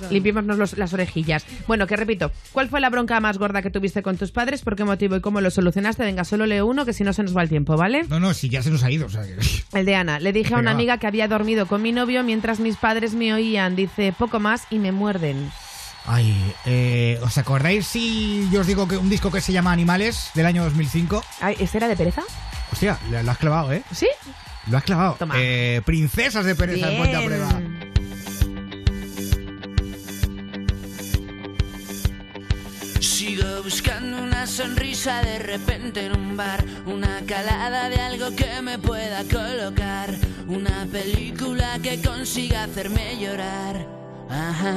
Limpiémonos 0.09 0.57
los- 0.57 0.77
las 0.77 0.93
orejillas. 0.93 1.45
Bueno, 1.67 1.87
que 1.87 1.95
repito, 1.95 2.31
¿cuál 2.51 2.69
fue 2.69 2.81
la 2.81 2.89
bronca 2.89 3.19
más 3.19 3.37
gorda 3.37 3.61
que 3.61 3.69
tuviste 3.69 4.01
con 4.01 4.17
tus 4.17 4.31
padres? 4.31 4.61
¿Por 4.61 4.75
qué 4.75 4.83
motivo 4.85 5.15
y 5.15 5.21
cómo 5.21 5.41
lo 5.41 5.51
solucionaste? 5.51 6.03
Venga, 6.03 6.23
solo 6.23 6.45
leo 6.45 6.65
uno, 6.65 6.85
que 6.85 6.93
si 6.93 7.03
no 7.03 7.13
se 7.13 7.23
nos 7.23 7.35
va 7.35 7.43
el 7.43 7.49
tiempo, 7.49 7.75
¿vale? 7.77 8.03
No, 8.09 8.19
no, 8.19 8.33
si 8.33 8.49
ya 8.49 8.61
se 8.63 8.71
nos 8.71 8.83
ha 8.83 8.91
ido. 8.91 9.05
O 9.05 9.09
sea, 9.09 9.23
que- 9.23 9.37
El 9.77 9.85
de 9.85 9.95
Ana. 9.95 10.19
Le 10.19 10.33
dije 10.33 10.53
a 10.55 10.57
una 10.57 10.71
va. 10.71 10.77
Amiga 10.87 10.99
que 10.99 11.07
había 11.07 11.27
dormido 11.27 11.65
con 11.65 11.81
mi 11.81 11.91
novio 11.91 12.23
mientras 12.23 12.61
mis 12.61 12.77
padres 12.77 13.13
me 13.13 13.33
oían. 13.33 13.75
Dice, 13.75 14.13
poco 14.17 14.39
más 14.39 14.63
y 14.69 14.79
me 14.79 14.93
muerden. 14.93 15.51
Ay, 16.05 16.33
eh, 16.65 17.19
¿os 17.21 17.37
acordáis 17.37 17.85
si 17.85 18.47
yo 18.49 18.61
os 18.61 18.67
digo 18.67 18.87
que 18.87 18.95
un 18.95 19.09
disco 19.09 19.29
que 19.29 19.41
se 19.41 19.51
llama 19.51 19.73
Animales 19.73 20.31
del 20.33 20.45
año 20.45 20.63
2005? 20.63 21.21
Ay, 21.41 21.57
¿Ese 21.59 21.77
era 21.79 21.89
de 21.89 21.97
pereza? 21.97 22.23
Hostia, 22.71 22.97
lo 23.11 23.21
lo 23.21 23.31
has 23.31 23.37
clavado, 23.37 23.73
¿eh? 23.73 23.83
¿Sí? 23.91 24.07
Lo 24.67 24.77
has 24.77 24.83
clavado. 24.85 25.15
Toma. 25.19 25.35
Eh, 25.37 25.81
princesas 25.83 26.45
de 26.45 26.55
pereza, 26.55 26.87
Bien. 26.87 27.01
ponte 27.01 27.17
a 27.17 27.25
prueba. 27.25 27.61
Sigo 33.37 33.61
buscando 33.61 34.17
una 34.17 34.47
sonrisa 34.47 35.21
de 35.21 35.37
repente 35.37 36.03
en 36.07 36.17
un 36.17 36.35
bar, 36.35 36.65
una 36.87 37.21
calada 37.27 37.87
de 37.87 37.97
algo 37.97 38.35
que 38.35 38.63
me 38.63 38.79
pueda 38.79 39.23
colocar, 39.25 40.09
una 40.47 40.87
película 40.91 41.77
que 41.83 42.01
consiga 42.01 42.63
hacerme 42.63 43.19
llorar. 43.19 43.85
Ajá. 44.27 44.75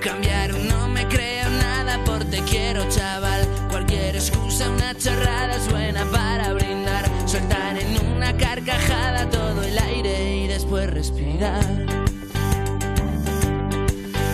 Cambiar 0.00 0.54
no 0.54 0.86
me 0.86 1.04
creo 1.08 1.50
nada 1.50 2.04
por 2.04 2.24
te 2.26 2.42
quiero 2.42 2.88
chaval, 2.88 3.48
cualquier 3.68 4.14
excusa, 4.14 4.70
una 4.70 4.94
chorrada 4.96 5.56
es 5.56 5.68
buena 5.68 6.04
para 6.12 6.52
brindar, 6.52 7.10
soltar 7.26 7.76
en 7.76 8.06
una 8.14 8.36
carcajada 8.36 9.28
todo 9.30 9.64
el 9.64 9.76
aire 9.76 10.44
y 10.44 10.46
después 10.46 10.88
respirar. 10.90 11.95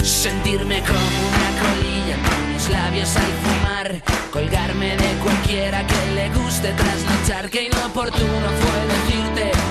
Sentirme 0.02 0.80
como 0.80 0.98
una 0.98 1.50
colilla 1.62 2.16
con 2.16 2.52
los 2.52 2.68
labios 2.70 3.16
al 3.16 3.32
fumar. 3.42 4.02
Colgarme 4.32 4.96
de 4.96 5.12
cualquiera 5.22 5.86
que 5.86 6.14
le 6.14 6.28
guste 6.30 6.72
trasnochar. 6.72 7.48
Que 7.50 7.64
inoportuno 7.66 8.48
fue 8.60 8.78
decirte 8.94 9.61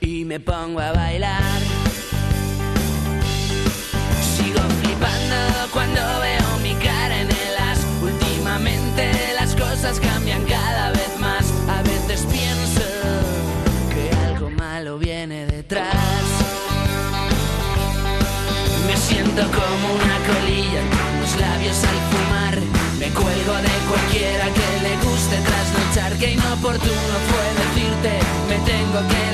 y 0.00 0.24
me 0.24 0.40
pongo 0.40 0.80
a 0.80 0.90
bailar. 0.92 1.60
Sigo 4.34 4.60
flipando 4.80 5.36
cuando 5.72 6.00
veo 6.00 6.58
mi 6.60 6.74
cara 6.74 7.20
en 7.20 7.28
el 7.28 7.56
as. 7.70 7.78
Últimamente 8.02 9.12
las 9.38 9.54
cosas 9.54 10.00
cambian 10.00 10.44
cada 10.44 10.90
vez 10.90 11.20
más. 11.20 11.52
A 11.68 11.82
veces 11.82 12.26
pienso 12.32 12.82
que 13.94 14.10
algo 14.26 14.50
malo 14.50 14.98
viene 14.98 15.46
detrás. 15.46 15.94
Me 18.88 18.96
siento 18.96 19.42
como 19.42 19.94
una 20.02 20.18
colilla 20.26 20.82
con 20.90 21.20
los 21.20 21.36
labios 21.40 21.78
al 21.84 21.98
fumar. 22.10 22.58
Me 22.98 23.08
cuelgo 23.10 23.54
de 23.68 23.74
cualquiera 23.88 24.46
que 24.46 24.68
le 24.82 24.96
guste 25.06 25.36
trasnochar. 25.36 26.18
Que 26.18 26.32
inoportuno 26.32 27.14
fue 27.28 27.61
me 28.92 29.00
tengo 29.08 29.31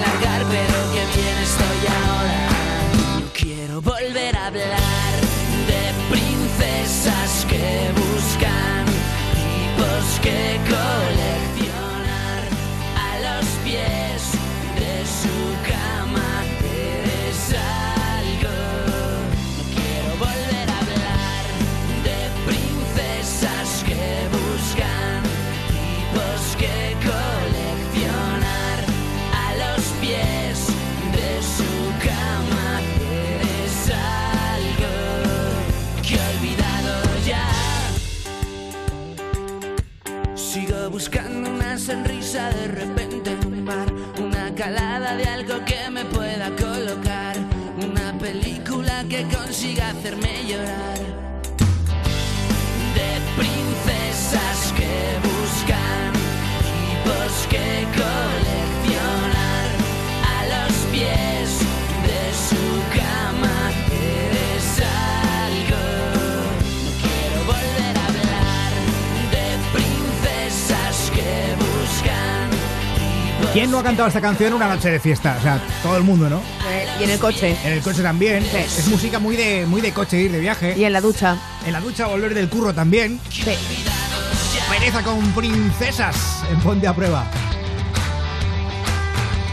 sonrisa 41.79 42.51
de 42.51 42.66
repente 42.68 43.31
en 43.31 44.24
una 44.24 44.55
calada 44.55 45.16
de 45.16 45.24
algo 45.24 45.64
que 45.64 45.89
me 45.91 46.05
pueda 46.07 46.51
colocar, 46.57 47.37
una 47.76 48.18
película 48.18 49.05
que 49.09 49.22
consiga 49.29 49.91
hacerme 49.91 50.45
llorar. 50.47 50.99
De 52.95 53.20
princesas 53.37 54.72
que 54.76 55.18
buscan 55.22 56.12
tipos 56.64 57.47
que 57.49 57.87
colan. 57.97 58.47
¿Quién 73.59 73.72
no 73.72 73.80
ha 73.80 73.82
cantado 73.82 74.06
esta 74.06 74.20
canción 74.20 74.52
una 74.52 74.68
noche 74.68 74.88
de 74.88 75.00
fiesta? 75.00 75.34
O 75.36 75.42
sea, 75.42 75.61
todo 75.82 75.96
el 75.96 76.04
mundo, 76.04 76.30
¿no? 76.30 76.40
Y 77.00 77.02
en 77.02 77.11
el 77.11 77.18
coche. 77.18 77.56
En 77.64 77.72
el 77.72 77.80
coche 77.80 78.04
también. 78.04 78.44
Es 78.54 78.86
música 78.86 79.18
muy 79.18 79.34
de, 79.34 79.66
muy 79.66 79.80
de 79.80 79.90
coche 79.92 80.22
ir 80.22 80.30
de 80.30 80.38
viaje. 80.38 80.78
Y 80.78 80.84
en 80.84 80.92
la 80.92 81.00
ducha. 81.00 81.36
En 81.66 81.72
la 81.72 81.80
ducha 81.80 82.06
volver 82.06 82.34
del 82.34 82.48
curro 82.48 82.72
también. 82.72 83.18
Sí. 83.28 83.50
Pereza 84.70 85.02
con 85.02 85.32
princesas 85.32 86.44
en 86.52 86.61
Ponte 86.61 86.86
a 86.86 86.94
Prueba. 86.94 87.26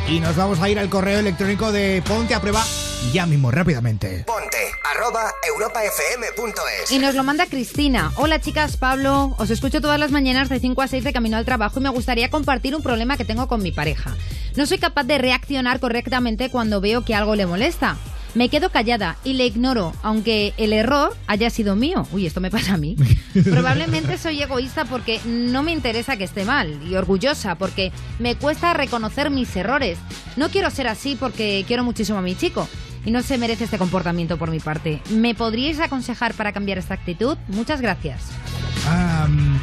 Y 0.07 0.19
nos 0.19 0.35
vamos 0.35 0.61
a 0.61 0.69
ir 0.69 0.77
al 0.77 0.87
correo 0.87 1.17
electrónico 1.17 1.71
de 1.71 2.03
Ponte 2.05 2.35
a 2.35 2.41
Prueba 2.41 2.63
ya 3.11 3.25
mismo, 3.25 3.51
rápidamente. 3.51 4.23
Ponte 4.25 4.57
arroba 4.95 5.31
europafm.es. 5.47 6.91
Y 6.91 6.99
nos 6.99 7.15
lo 7.15 7.23
manda 7.23 7.45
Cristina. 7.45 8.11
Hola 8.15 8.39
chicas, 8.39 8.77
Pablo. 8.77 9.35
Os 9.37 9.49
escucho 9.49 9.81
todas 9.81 9.99
las 9.99 10.11
mañanas 10.11 10.49
de 10.49 10.59
5 10.59 10.81
a 10.81 10.87
6 10.87 11.03
de 11.03 11.13
camino 11.13 11.37
al 11.37 11.45
trabajo 11.45 11.79
y 11.79 11.83
me 11.83 11.89
gustaría 11.89 12.29
compartir 12.29 12.75
un 12.75 12.81
problema 12.83 13.17
que 13.17 13.25
tengo 13.25 13.47
con 13.47 13.61
mi 13.61 13.71
pareja. 13.71 14.15
No 14.55 14.65
soy 14.65 14.77
capaz 14.77 15.03
de 15.03 15.17
reaccionar 15.17 15.79
correctamente 15.79 16.49
cuando 16.49 16.81
veo 16.81 17.03
que 17.03 17.15
algo 17.15 17.35
le 17.35 17.45
molesta. 17.45 17.97
Me 18.35 18.49
quedo 18.49 18.69
callada 18.69 19.15
y 19.23 19.33
le 19.33 19.45
ignoro, 19.45 19.93
aunque 20.03 20.53
el 20.57 20.73
error 20.73 21.15
haya 21.25 21.49
sido 21.49 21.77
mío. 21.77 22.05
Uy, 22.11 22.25
esto 22.25 22.41
me 22.41 22.51
pasa 22.51 22.73
a 22.73 22.77
mí. 22.77 22.97
Probablemente 23.45 24.17
soy 24.17 24.41
egoísta 24.41 24.83
porque 24.83 25.21
no 25.25 25.63
me 25.63 25.71
interesa 25.71 26.17
que 26.17 26.25
esté 26.25 26.43
mal 26.43 26.81
y 26.85 26.95
orgullosa 26.95 27.55
porque 27.55 27.93
me 28.19 28.35
cuesta 28.35 28.73
reconocer 28.73 29.29
mis 29.29 29.55
errores. 29.55 29.97
No 30.35 30.49
quiero 30.49 30.69
ser 30.69 30.87
así 30.87 31.15
porque 31.15 31.63
quiero 31.65 31.85
muchísimo 31.85 32.17
a 32.17 32.21
mi 32.21 32.35
chico 32.35 32.67
y 33.05 33.11
no 33.11 33.21
se 33.21 33.37
merece 33.37 33.65
este 33.65 33.77
comportamiento 33.77 34.37
por 34.37 34.51
mi 34.51 34.59
parte. 34.59 35.01
¿Me 35.09 35.35
podríais 35.35 35.79
aconsejar 35.79 36.33
para 36.33 36.51
cambiar 36.51 36.77
esta 36.77 36.95
actitud? 36.95 37.37
Muchas 37.47 37.81
gracias. 37.81 38.21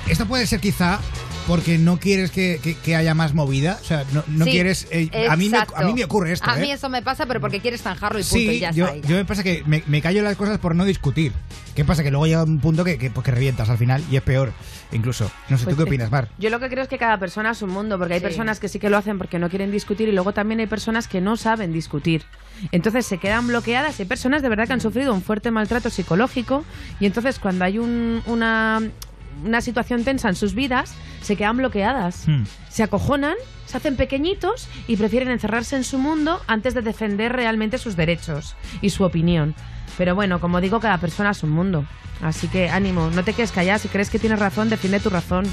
Esto 0.08 0.26
puede 0.26 0.46
ser 0.46 0.60
quizá 0.60 1.00
porque 1.46 1.78
no 1.78 1.98
quieres 1.98 2.30
que, 2.30 2.60
que- 2.62 2.74
que 2.76 2.96
haya 2.96 3.14
más 3.14 3.34
movida. 3.34 3.78
O 3.80 3.84
sea, 3.84 4.04
no, 4.12 4.22
no 4.28 4.44
Sí, 4.44 4.50
quieres. 4.52 4.86
eh, 4.90 5.10
a, 5.28 5.36
mí 5.36 5.48
me, 5.48 5.58
a 5.58 5.82
mí 5.84 5.92
me 5.92 6.04
ocurre 6.04 6.32
esto. 6.32 6.48
A 6.50 6.56
mí 6.56 6.70
¿eh? 6.70 6.74
eso 6.74 6.88
me 6.88 7.02
pasa, 7.02 7.26
pero 7.26 7.40
porque 7.40 7.60
quieres 7.60 7.82
zanjarlo 7.82 8.18
y 8.20 8.22
punto, 8.22 8.38
y 8.38 8.48
Sí, 8.54 8.58
ya 8.60 8.70
yo, 8.70 8.86
está. 8.86 8.96
y 8.98 9.00
yo 9.02 9.16
me 9.16 9.24
pasa 9.24 9.42
que 9.42 9.62
me, 9.66 9.82
me 9.86 10.00
callo 10.00 10.22
las 10.22 10.36
cosas 10.36 10.58
por 10.58 10.74
no 10.76 10.84
discutir. 10.84 11.32
¿Qué 11.74 11.84
pasa? 11.86 12.02
Que 12.02 12.10
luego 12.10 12.26
llega 12.26 12.44
un 12.44 12.60
punto 12.60 12.84
que, 12.84 12.98
que, 12.98 13.10
pues, 13.10 13.24
que 13.24 13.30
revientas 13.30 13.70
al 13.70 13.78
final 13.78 14.04
y 14.10 14.16
es 14.16 14.22
peor, 14.22 14.52
incluso. 14.92 15.30
No 15.48 15.56
sé, 15.56 15.64
Pues 15.64 15.74
¿tú 15.76 15.82
qué 15.82 15.82
sí. 15.84 15.88
opinas, 15.88 16.10
Mar? 16.10 16.28
Yo 16.38 16.50
lo 16.50 16.60
que 16.60 16.68
creo 16.68 16.82
es 16.82 16.88
que 16.88 16.98
cada 16.98 17.18
persona 17.18 17.52
es 17.52 17.62
un 17.62 17.70
mundo, 17.70 17.98
porque 17.98 18.14
hay 18.14 18.20
Sí. 18.20 18.24
personas 18.24 18.60
que 18.60 18.68
sí 18.68 18.78
que 18.78 18.90
lo 18.90 18.98
hacen 18.98 19.16
porque 19.16 19.38
no 19.38 19.48
quieren 19.48 19.70
discutir 19.72 20.08
y 20.08 20.12
luego 20.12 20.32
también 20.34 20.60
hay 20.60 20.66
personas 20.66 21.08
que 21.08 21.20
no 21.22 21.36
saben 21.38 21.72
discutir. 21.72 22.24
Entonces 22.72 23.06
se 23.06 23.16
quedan 23.18 23.46
bloqueadas. 23.48 23.98
Hay 23.98 24.04
personas 24.06 24.42
de 24.42 24.50
verdad 24.50 24.66
que 24.66 24.74
han 24.74 24.80
sufrido 24.82 25.14
un 25.14 25.22
fuerte 25.22 25.50
maltrato 25.50 25.88
psicológico 25.88 26.62
y 27.00 27.06
entonces 27.06 27.38
cuando 27.38 27.64
hay 27.64 27.78
un- 27.78 28.22
una, 28.26 28.82
una 29.44 29.60
situación 29.60 30.04
tensa 30.04 30.28
en 30.28 30.34
sus 30.34 30.54
vidas, 30.54 30.94
se 31.22 31.36
quedan 31.36 31.56
bloqueadas. 31.56 32.26
Hmm. 32.26 32.44
Se 32.68 32.82
acojonan, 32.82 33.34
se 33.66 33.76
hacen 33.76 33.96
pequeñitos 33.96 34.68
y 34.88 34.96
prefieren 34.96 35.30
encerrarse 35.30 35.76
en 35.76 35.84
su 35.84 35.98
mundo 35.98 36.40
antes 36.46 36.74
de 36.74 36.82
defender 36.82 37.32
realmente 37.32 37.78
sus 37.78 37.96
derechos 37.96 38.56
y 38.80 38.90
su 38.90 39.04
opinión. 39.04 39.54
Pero 39.98 40.14
bueno, 40.14 40.40
como 40.40 40.60
digo, 40.60 40.80
cada 40.80 40.98
persona 40.98 41.30
es 41.30 41.42
un 41.42 41.50
mundo. 41.50 41.84
Así 42.22 42.48
que 42.48 42.70
ánimo, 42.70 43.10
no 43.10 43.24
te 43.24 43.34
quedes 43.34 43.52
callada. 43.52 43.78
Si 43.78 43.88
crees 43.88 44.10
que 44.10 44.18
tienes 44.18 44.38
razón, 44.38 44.70
defiende 44.70 45.00
tu 45.00 45.10
razón. 45.10 45.44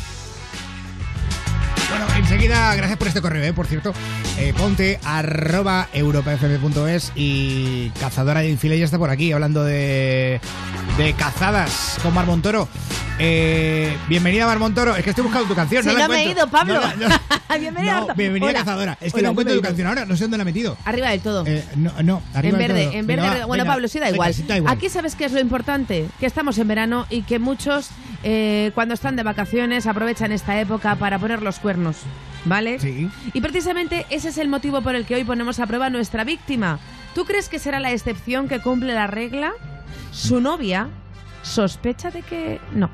Bueno, 1.89 2.05
enseguida, 2.17 2.75
gracias 2.75 2.97
por 2.99 3.07
este 3.07 3.21
correo, 3.21 3.43
¿eh? 3.43 3.53
por 3.53 3.65
cierto. 3.65 3.93
Eh, 4.37 4.53
ponte 4.57 4.99
arroba 5.03 5.87
europafm.es 5.93 7.11
y 7.15 7.89
Cazadora 7.99 8.41
de 8.41 8.49
Infiles 8.49 8.79
ya 8.79 8.85
está 8.85 8.97
por 8.99 9.09
aquí 9.09 9.31
hablando 9.31 9.63
de, 9.63 10.39
de 10.97 11.13
cazadas 11.13 11.97
con 12.03 12.13
Mar 12.13 12.25
Montoro. 12.27 12.67
Eh, 13.21 13.97
bienvenida, 14.07 14.45
Mar 14.45 14.59
Montoro. 14.59 14.95
Es 14.95 15.03
que 15.03 15.09
estoy 15.09 15.23
buscando 15.25 15.47
tu 15.49 15.55
canción. 15.55 15.83
Sí, 15.83 15.89
no, 15.89 15.97
la 15.97 16.07
no 16.07 16.13
me 16.13 16.19
he 16.23 16.29
encuentro. 16.29 16.43
ido, 16.43 16.51
Pablo. 16.51 16.81
No, 16.97 17.09
no. 17.09 17.19
Bienvenida. 17.59 18.05
Bienvenida 18.15 18.49
Hola. 18.51 18.59
Cazadora. 18.59 18.97
Es 19.01 19.11
que 19.11 19.19
Hola, 19.19 19.27
no 19.29 19.31
encuentro 19.31 19.55
¿dónde 19.55 19.61
tu 19.61 19.67
canción 19.67 19.87
ahora, 19.87 20.05
no 20.05 20.15
sé 20.15 20.23
dónde 20.25 20.37
la 20.37 20.43
he 20.43 20.45
metido. 20.45 20.77
Arriba 20.85 21.09
del 21.09 21.19
todo. 21.19 21.43
Eh, 21.47 21.63
no, 21.75 21.91
no, 22.03 22.21
arriba 22.35 22.59
en 22.59 22.59
del 22.59 22.67
verde, 22.67 22.85
todo. 22.85 22.93
en 22.99 23.07
verde. 23.07 23.21
va, 23.27 23.45
bueno, 23.47 23.63
venga, 23.63 23.73
Pablo, 23.73 23.87
sí 23.87 23.97
da 23.99 24.05
venga, 24.05 24.15
igual. 24.15 24.33
sí, 24.35 24.43
da 24.47 24.57
igual. 24.57 24.73
Aquí 24.73 24.87
sabes 24.89 25.15
qué 25.15 25.25
es 25.25 25.31
lo 25.33 25.39
importante, 25.39 26.05
que 26.19 26.27
estamos 26.27 26.57
en 26.59 26.67
verano 26.67 27.07
y 27.09 27.23
que 27.23 27.39
muchos 27.39 27.89
eh, 28.23 28.71
cuando 28.75 28.93
están 28.93 29.15
de 29.15 29.23
vacaciones 29.23 29.87
aprovechan 29.87 30.31
esta 30.31 30.59
época 30.61 30.95
para 30.95 31.17
poner 31.17 31.41
los 31.41 31.57
cuernos, 31.59 31.78
¿vale? 32.45 32.79
Sí. 32.79 33.09
Y 33.33 33.41
precisamente 33.41 34.05
ese 34.09 34.29
es 34.29 34.37
el 34.37 34.47
motivo 34.47 34.81
por 34.81 34.95
el 34.95 35.05
que 35.05 35.15
hoy 35.15 35.23
ponemos 35.23 35.59
a 35.59 35.67
prueba 35.67 35.87
a 35.87 35.89
nuestra 35.89 36.23
víctima. 36.23 36.79
¿Tú 37.15 37.25
crees 37.25 37.49
que 37.49 37.59
será 37.59 37.79
la 37.79 37.91
excepción 37.91 38.47
que 38.47 38.59
cumple 38.59 38.93
la 38.93 39.07
regla? 39.07 39.53
Su 40.11 40.41
novia 40.41 40.89
sospecha 41.41 42.11
de 42.11 42.21
que 42.21 42.59
no. 42.73 42.89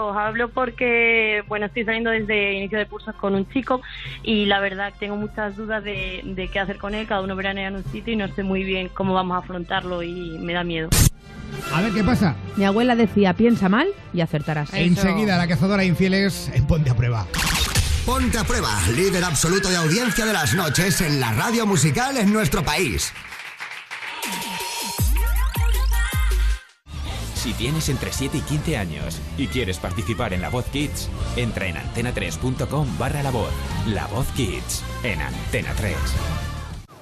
Os 0.00 0.16
hablo 0.16 0.48
porque, 0.48 1.42
bueno, 1.48 1.66
estoy 1.66 1.84
saliendo 1.84 2.10
desde 2.10 2.54
inicio 2.54 2.78
de 2.78 2.86
cursos 2.86 3.14
con 3.16 3.34
un 3.34 3.48
chico 3.50 3.82
y 4.22 4.46
la 4.46 4.60
verdad 4.60 4.92
tengo 4.98 5.16
muchas 5.16 5.56
dudas 5.56 5.84
de, 5.84 6.22
de 6.24 6.48
qué 6.48 6.58
hacer 6.58 6.78
con 6.78 6.94
él. 6.94 7.06
Cada 7.06 7.20
uno 7.20 7.36
veranea 7.36 7.68
en 7.68 7.76
un 7.76 7.84
sitio 7.84 8.14
y 8.14 8.16
no 8.16 8.26
sé 8.34 8.42
muy 8.42 8.64
bien 8.64 8.88
cómo 8.88 9.12
vamos 9.14 9.34
a 9.34 9.38
afrontarlo 9.38 10.02
y 10.02 10.38
me 10.38 10.54
da 10.54 10.64
miedo. 10.64 10.88
A 11.74 11.82
ver 11.82 11.92
qué 11.92 12.02
pasa. 12.02 12.36
Mi 12.56 12.64
abuela 12.64 12.94
decía, 12.96 13.34
piensa 13.34 13.68
mal 13.68 13.88
y 14.12 14.20
acertarás. 14.22 14.72
Enseguida, 14.72 15.36
la 15.36 15.46
Cazadora 15.46 15.82
de 15.82 15.88
Infieles 15.88 16.50
en 16.54 16.66
Ponte 16.66 16.90
a 16.90 16.94
Prueba. 16.96 17.26
Ponte 18.10 18.38
a 18.38 18.42
prueba, 18.42 18.76
líder 18.88 19.22
absoluto 19.22 19.68
de 19.70 19.76
audiencia 19.76 20.26
de 20.26 20.32
las 20.32 20.52
noches 20.52 21.00
en 21.00 21.20
la 21.20 21.32
radio 21.32 21.64
musical 21.64 22.16
en 22.16 22.32
nuestro 22.32 22.64
país. 22.64 23.12
Si 27.36 27.52
tienes 27.52 27.88
entre 27.88 28.12
7 28.12 28.38
y 28.38 28.40
15 28.40 28.76
años 28.78 29.20
y 29.38 29.46
quieres 29.46 29.78
participar 29.78 30.34
en 30.34 30.40
La 30.40 30.48
Voz 30.48 30.64
Kids, 30.72 31.08
entra 31.36 31.68
en 31.68 31.76
antena3.com 31.76 32.98
barra 32.98 33.22
La 33.22 33.30
Voz. 33.30 33.52
La 33.86 34.08
Voz 34.08 34.26
Kids, 34.34 34.82
en 35.04 35.20
Antena 35.20 35.72
3. 35.76 35.94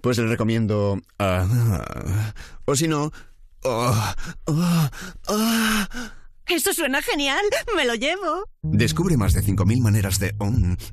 Pues 0.00 0.18
le 0.18 0.26
recomiendo... 0.26 1.00
ah, 1.18 2.32
o 2.64 2.76
si 2.76 2.88
no... 2.88 3.10
ah, 3.64 4.14
ah. 4.46 6.12
Eso 6.46 6.72
suena 6.72 7.02
genial. 7.02 7.44
Me 7.76 7.84
lo 7.84 7.94
llevo. 7.94 8.44
Descubre 8.62 9.16
más 9.16 9.34
de 9.34 9.42
5.000 9.42 9.82
maneras 9.82 10.18
de... 10.18 10.34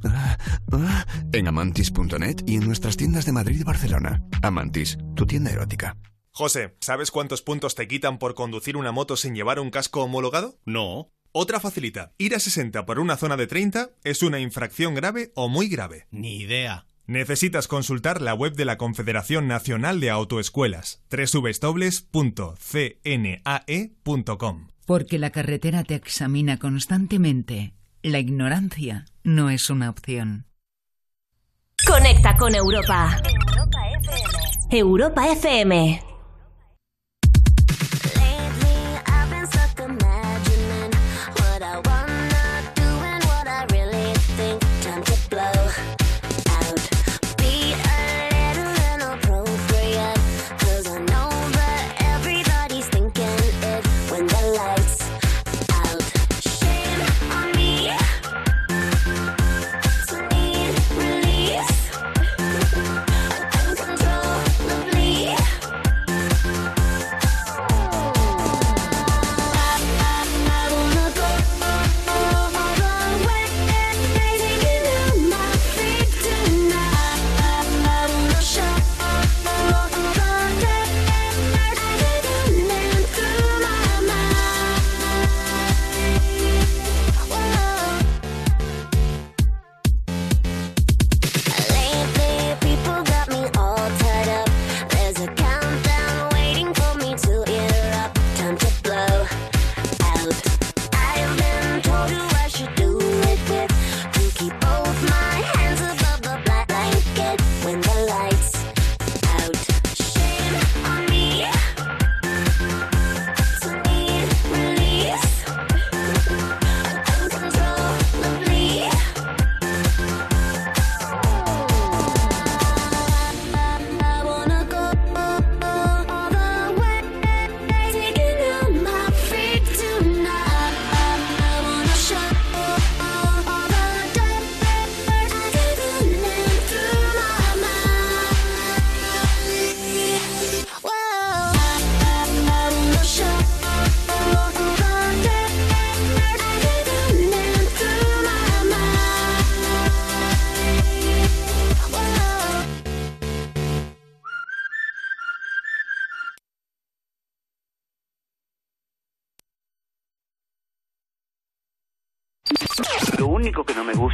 ah, 0.04 1.06
en 1.32 1.48
amantis.net 1.48 2.42
y 2.46 2.56
en 2.56 2.66
nuestras 2.68 2.98
tiendas 2.98 3.26
de 3.26 3.32
Madrid 3.32 3.60
y 3.62 3.64
Barcelona. 3.64 4.22
Amantis, 4.42 4.98
tu 5.16 5.26
tienda 5.26 5.52
erótica. 5.52 5.98
José, 6.32 6.76
¿sabes 6.82 7.12
cuántos 7.12 7.42
puntos 7.42 7.76
te 7.76 7.88
quitan 7.88 8.20
por 8.20 8.36
conducir 8.36 8.76
una 8.76 8.92
moto 8.92 9.16
sin 9.16 9.36
llevar 9.36 9.60
un 9.60 9.70
casco 9.70 10.04
homologado? 10.04 10.60
No. 10.66 11.12
Otra 11.32 11.62
facilita. 11.62 12.12
Ir 12.18 12.36
a 12.36 12.40
60 12.40 12.86
por 12.86 13.00
una 13.00 13.16
zona 13.16 13.38
de 13.38 13.48
30 13.48 13.92
es 14.04 14.22
una 14.22 14.40
infracción 14.40 14.96
grave 14.96 15.32
o 15.36 15.48
muy 15.48 15.70
grave. 15.70 16.08
Ni 16.12 16.38
idea. 16.38 16.88
Necesitas 17.08 17.68
consultar 17.68 18.22
la 18.22 18.34
web 18.34 18.56
de 18.56 18.66
la 18.66 18.78
Confederación 18.78 19.48
Nacional 19.48 20.00
de 20.00 20.10
Autoescuelas, 20.10 21.04
www.cnae.com. 21.12 21.88
Porque 24.86 25.20
la 25.20 25.30
carretera 25.32 25.84
te 25.84 25.96
examina 25.96 26.58
constantemente. 26.58 27.74
La 28.02 28.20
ignorancia 28.20 29.06
no 29.24 29.50
es 29.50 29.70
una 29.70 29.90
opción. 29.90 30.46
Conecta 31.88 32.36
con 32.38 32.56
Europa. 32.56 33.22
Europa 34.72 35.32
FM. 35.32 36.02
único 36.02 36.15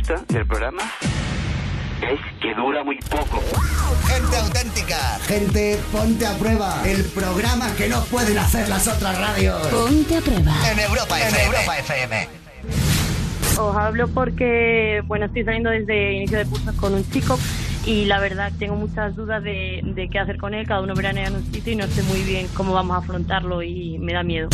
gusta 0.02 0.34
del 0.34 0.46
programa 0.48 0.82
es 2.02 2.20
que 2.42 2.56
dura 2.56 2.84
muy 2.84 2.98
poco. 2.98 3.40
Gente 4.08 4.38
auténtica. 4.38 4.98
Gente, 5.28 5.78
ponte 5.92 6.26
a 6.26 6.36
prueba. 6.38 6.82
El 6.84 7.04
programa 7.06 7.68
que 7.76 7.88
no 7.88 8.04
pueden 8.06 8.40
hacer 8.40 8.68
las 8.68 8.88
otras 8.88 9.20
radios. 9.20 9.68
Ponte 9.68 10.18
a 10.18 10.22
prueba. 10.22 10.54
En 10.72 10.80
Europa 10.80 11.20
En 11.20 11.28
FM. 11.28 11.46
Europa 11.46 11.78
FM. 11.78 12.28
Os 13.60 13.76
hablo 13.76 14.08
porque, 14.08 15.04
bueno, 15.06 15.28
estoy 15.28 15.44
saliendo 15.44 15.70
desde 15.70 16.14
inicio 16.14 16.40
de 16.40 16.46
cursos 16.46 16.76
con 16.76 16.96
un 16.96 17.08
chico 17.12 17.38
y 17.86 18.06
la 18.06 18.20
verdad 18.20 18.52
tengo 18.58 18.76
muchas 18.76 19.16
dudas 19.16 19.44
de, 19.44 19.82
de 19.84 20.10
qué 20.10 20.18
hacer 20.18 20.38
con 20.38 20.56
él. 20.56 20.66
Cada 20.66 20.82
uno 20.82 20.96
veranea 20.96 21.28
en 21.28 21.36
un 21.36 21.54
sitio 21.54 21.74
y 21.74 21.76
no 21.76 21.86
sé 21.86 22.02
muy 22.04 22.24
bien 22.24 22.48
cómo 22.56 22.74
vamos 22.74 22.96
a 22.96 23.00
afrontarlo 23.00 23.62
y 23.62 24.00
me 24.00 24.14
da 24.14 24.24
miedo. 24.24 24.50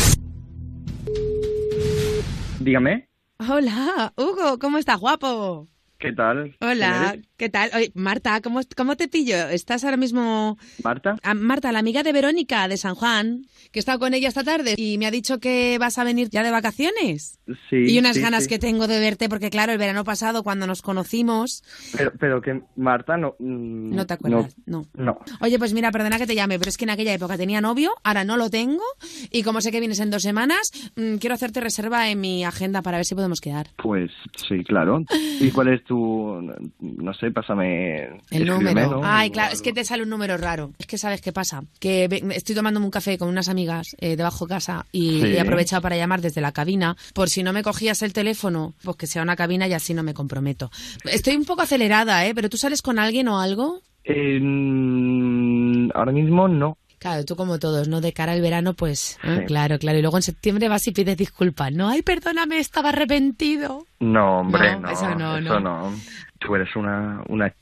Dígame, 2.60 3.07
Hola, 3.40 4.12
Hugo, 4.16 4.58
¿cómo 4.58 4.78
estás, 4.78 4.98
guapo? 4.98 5.68
¿qué 5.98 6.12
tal? 6.12 6.56
Hola. 6.60 7.16
¿Qué 7.38 7.48
tal? 7.48 7.70
Oye, 7.74 7.92
Marta, 7.94 8.40
¿cómo, 8.42 8.60
¿cómo 8.76 8.96
te 8.96 9.06
pillo? 9.08 9.48
¿Estás 9.48 9.84
ahora 9.84 9.96
mismo...? 9.96 10.58
¿Marta? 10.82 11.16
Ah, 11.22 11.34
Marta, 11.34 11.70
la 11.72 11.78
amiga 11.78 12.02
de 12.02 12.12
Verónica 12.12 12.66
de 12.66 12.76
San 12.76 12.96
Juan, 12.96 13.46
que 13.72 13.78
he 13.78 13.80
estado 13.80 14.00
con 14.00 14.12
ella 14.12 14.28
esta 14.28 14.42
tarde 14.42 14.74
y 14.76 14.98
me 14.98 15.06
ha 15.06 15.10
dicho 15.12 15.38
que 15.38 15.78
vas 15.78 15.98
a 15.98 16.04
venir 16.04 16.28
ya 16.30 16.42
de 16.42 16.50
vacaciones. 16.50 17.38
Sí. 17.70 17.76
y 17.76 17.98
unas 17.98 18.16
sí, 18.16 18.22
ganas 18.22 18.42
sí. 18.42 18.48
que 18.50 18.58
tengo 18.58 18.88
de 18.88 18.98
verte, 18.98 19.28
porque 19.28 19.50
claro, 19.50 19.72
el 19.72 19.78
verano 19.78 20.02
pasado 20.04 20.42
cuando 20.42 20.66
nos 20.66 20.82
conocimos... 20.82 21.62
Pero, 21.96 22.12
pero 22.18 22.42
que 22.42 22.60
Marta 22.76 23.16
no... 23.16 23.36
mm, 23.38 23.94
No 23.94 24.06
te 24.06 24.14
acuerdas, 24.14 24.56
no. 24.66 24.86
No. 24.94 25.18
Oye, 25.40 25.58
pues 25.58 25.72
mira, 25.72 25.92
perdona 25.92 26.18
que 26.18 26.26
te 26.26 26.34
llame, 26.34 26.58
pero 26.58 26.68
es 26.68 26.76
que 26.76 26.84
en 26.84 26.90
aquella 26.90 27.14
época 27.14 27.36
tenía 27.38 27.60
novio, 27.60 27.92
ahora 28.02 28.24
no 28.24 28.36
lo 28.36 28.50
tengo, 28.50 28.82
y 29.30 29.44
como 29.44 29.60
sé 29.60 29.70
que 29.70 29.78
vienes 29.80 30.00
en 30.00 30.10
dos 30.10 30.22
semanas, 30.22 30.72
mm, 30.96 31.16
quiero 31.16 31.34
hacerte 31.34 31.60
reserva 31.60 32.10
en 32.10 32.20
mi 32.20 32.44
agenda 32.44 32.82
para 32.82 32.98
ver 32.98 33.06
si 33.06 33.14
podemos 33.14 33.40
quedar. 33.40 33.68
Pues 33.80 34.10
sí, 34.48 34.64
claro. 34.64 35.04
¿Y 35.40 35.52
cuál 35.52 35.68
es 35.68 35.84
tu... 35.84 36.42
no 36.80 37.14
sé, 37.14 37.27
pásame... 37.32 38.20
El 38.30 38.46
número. 38.46 39.00
Ay, 39.04 39.30
claro, 39.30 39.52
es 39.52 39.62
que 39.62 39.72
te 39.72 39.84
sale 39.84 40.02
un 40.02 40.08
número 40.10 40.36
raro. 40.36 40.72
Es 40.78 40.86
que 40.86 40.98
sabes 40.98 41.20
qué 41.20 41.32
pasa. 41.32 41.62
Que 41.80 42.08
estoy 42.34 42.54
tomándome 42.54 42.86
un 42.86 42.90
café 42.92 43.18
con 43.18 43.28
unas 43.28 43.48
amigas 43.48 43.96
eh, 44.00 44.16
debajo 44.16 44.46
de 44.46 44.54
casa 44.54 44.86
y 44.92 45.20
Sí. 45.20 45.26
he 45.34 45.40
aprovechado 45.40 45.82
para 45.82 45.96
llamar 45.96 46.20
desde 46.20 46.40
la 46.40 46.52
cabina. 46.52 46.96
Por 47.14 47.28
si 47.28 47.42
no 47.42 47.52
me 47.52 47.62
cogías 47.62 48.02
el 48.02 48.12
teléfono, 48.12 48.74
pues 48.82 48.96
que 48.96 49.06
sea 49.06 49.22
una 49.22 49.36
cabina 49.36 49.66
y 49.68 49.72
así 49.72 49.94
no 49.94 50.02
me 50.02 50.14
comprometo. 50.14 50.70
Estoy 51.04 51.36
un 51.36 51.44
poco 51.44 51.62
acelerada, 51.62 52.26
¿eh? 52.26 52.34
Pero 52.34 52.48
tú 52.48 52.56
sales 52.56 52.82
con 52.82 52.98
alguien 52.98 53.28
o 53.28 53.40
algo. 53.40 53.80
Eh, 54.04 54.38
mm, 54.40 55.90
ahora 55.94 56.12
mismo 56.12 56.48
no. 56.48 56.76
Claro, 56.98 57.24
tú 57.24 57.36
como 57.36 57.60
todos, 57.60 57.86
¿no? 57.86 58.00
De 58.00 58.12
cara 58.12 58.32
al 58.32 58.40
verano, 58.40 58.74
pues, 58.74 59.18
¿eh? 59.22 59.36
Sí. 59.40 59.44
claro, 59.46 59.78
claro. 59.78 59.98
Y 59.98 60.02
luego 60.02 60.16
en 60.18 60.22
septiembre 60.24 60.68
vas 60.68 60.84
y 60.88 60.90
pides 60.92 61.16
disculpas, 61.16 61.72
¿no? 61.72 61.88
Ay, 61.88 62.02
perdóname, 62.02 62.58
estaba 62.58 62.88
arrepentido. 62.88 63.86
No, 64.00 64.40
hombre, 64.40 64.72
No, 64.72 64.80
no. 64.80 64.90
eso 64.90 65.14
no, 65.14 65.36
eso 65.38 65.60
no. 65.60 65.90
no. 65.90 65.96
Tú 66.38 66.54
eres 66.54 66.74
una, 66.76 67.22
una 67.28 67.54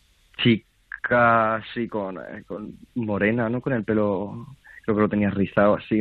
chica 0.43 1.57
así 1.57 1.89
con, 1.89 2.19
eh, 2.19 2.45
con 2.47 2.75
morena, 2.95 3.49
¿no? 3.49 3.61
Con 3.61 3.73
el 3.73 3.85
pelo, 3.85 4.57
creo 4.85 4.97
que 4.97 5.03
lo 5.03 5.09
tenías 5.09 5.35
rizado 5.35 5.77
así, 5.77 6.01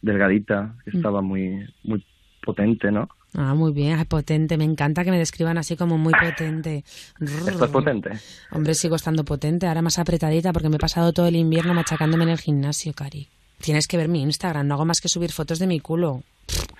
delgadita, 0.00 0.74
que 0.84 0.90
Mm. 0.92 0.96
estaba 0.96 1.22
muy, 1.22 1.66
muy 1.82 2.04
potente, 2.42 2.90
¿no? 2.90 3.08
Ah, 3.36 3.54
muy 3.54 3.72
bien, 3.72 3.98
ay, 3.98 4.04
potente. 4.04 4.56
Me 4.56 4.64
encanta 4.64 5.02
que 5.04 5.10
me 5.10 5.18
describan 5.18 5.58
así 5.58 5.76
como 5.76 5.98
muy 5.98 6.14
potente. 6.14 6.84
¿Estás 7.20 7.70
potente? 7.70 8.10
Hombre, 8.50 8.74
sigo 8.74 8.94
estando 8.94 9.24
potente, 9.24 9.66
ahora 9.66 9.82
más 9.82 9.98
apretadita 9.98 10.52
porque 10.52 10.68
me 10.68 10.76
he 10.76 10.78
pasado 10.78 11.12
todo 11.12 11.26
el 11.26 11.34
invierno 11.36 11.74
machacándome 11.74 12.24
en 12.24 12.30
el 12.30 12.38
gimnasio, 12.38 12.92
Cari. 12.94 13.28
Tienes 13.58 13.88
que 13.88 13.96
ver 13.96 14.08
mi 14.08 14.22
Instagram, 14.22 14.66
no 14.68 14.74
hago 14.74 14.84
más 14.84 15.00
que 15.00 15.08
subir 15.08 15.32
fotos 15.32 15.58
de 15.58 15.66
mi 15.66 15.80
culo. 15.80 16.22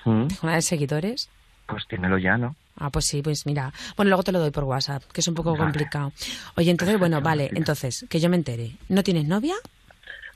Mm, 0.05 0.27
¿Tengo 0.29 0.41
una 0.45 0.55
de 0.55 0.63
seguidores? 0.63 1.31
Pues 1.67 1.85
dímelo 1.91 2.19
ya, 2.19 2.37
¿no? 2.37 2.55
Ah, 2.77 2.91
pues 2.91 3.05
sí, 3.07 3.23
pues 3.23 3.47
mira. 3.47 3.73
Bueno, 3.97 4.09
luego 4.11 4.23
te 4.23 4.33
lo 4.33 4.41
doy 4.41 4.51
por 4.51 4.65
WhatsApp, 4.65 5.03
que 5.13 5.21
es 5.21 5.29
un 5.29 5.35
poco 5.35 5.53
Vale. 5.53 5.63
complicado. 5.65 6.13
Oye, 6.57 6.71
entonces, 6.71 6.99
bueno, 6.99 7.21
vale, 7.21 7.51
entonces, 7.55 8.05
que 8.09 8.21
yo 8.21 8.29
me 8.29 8.37
entere. 8.37 8.73
¿No 8.89 9.03
tienes 9.03 9.27
novia? 9.27 9.55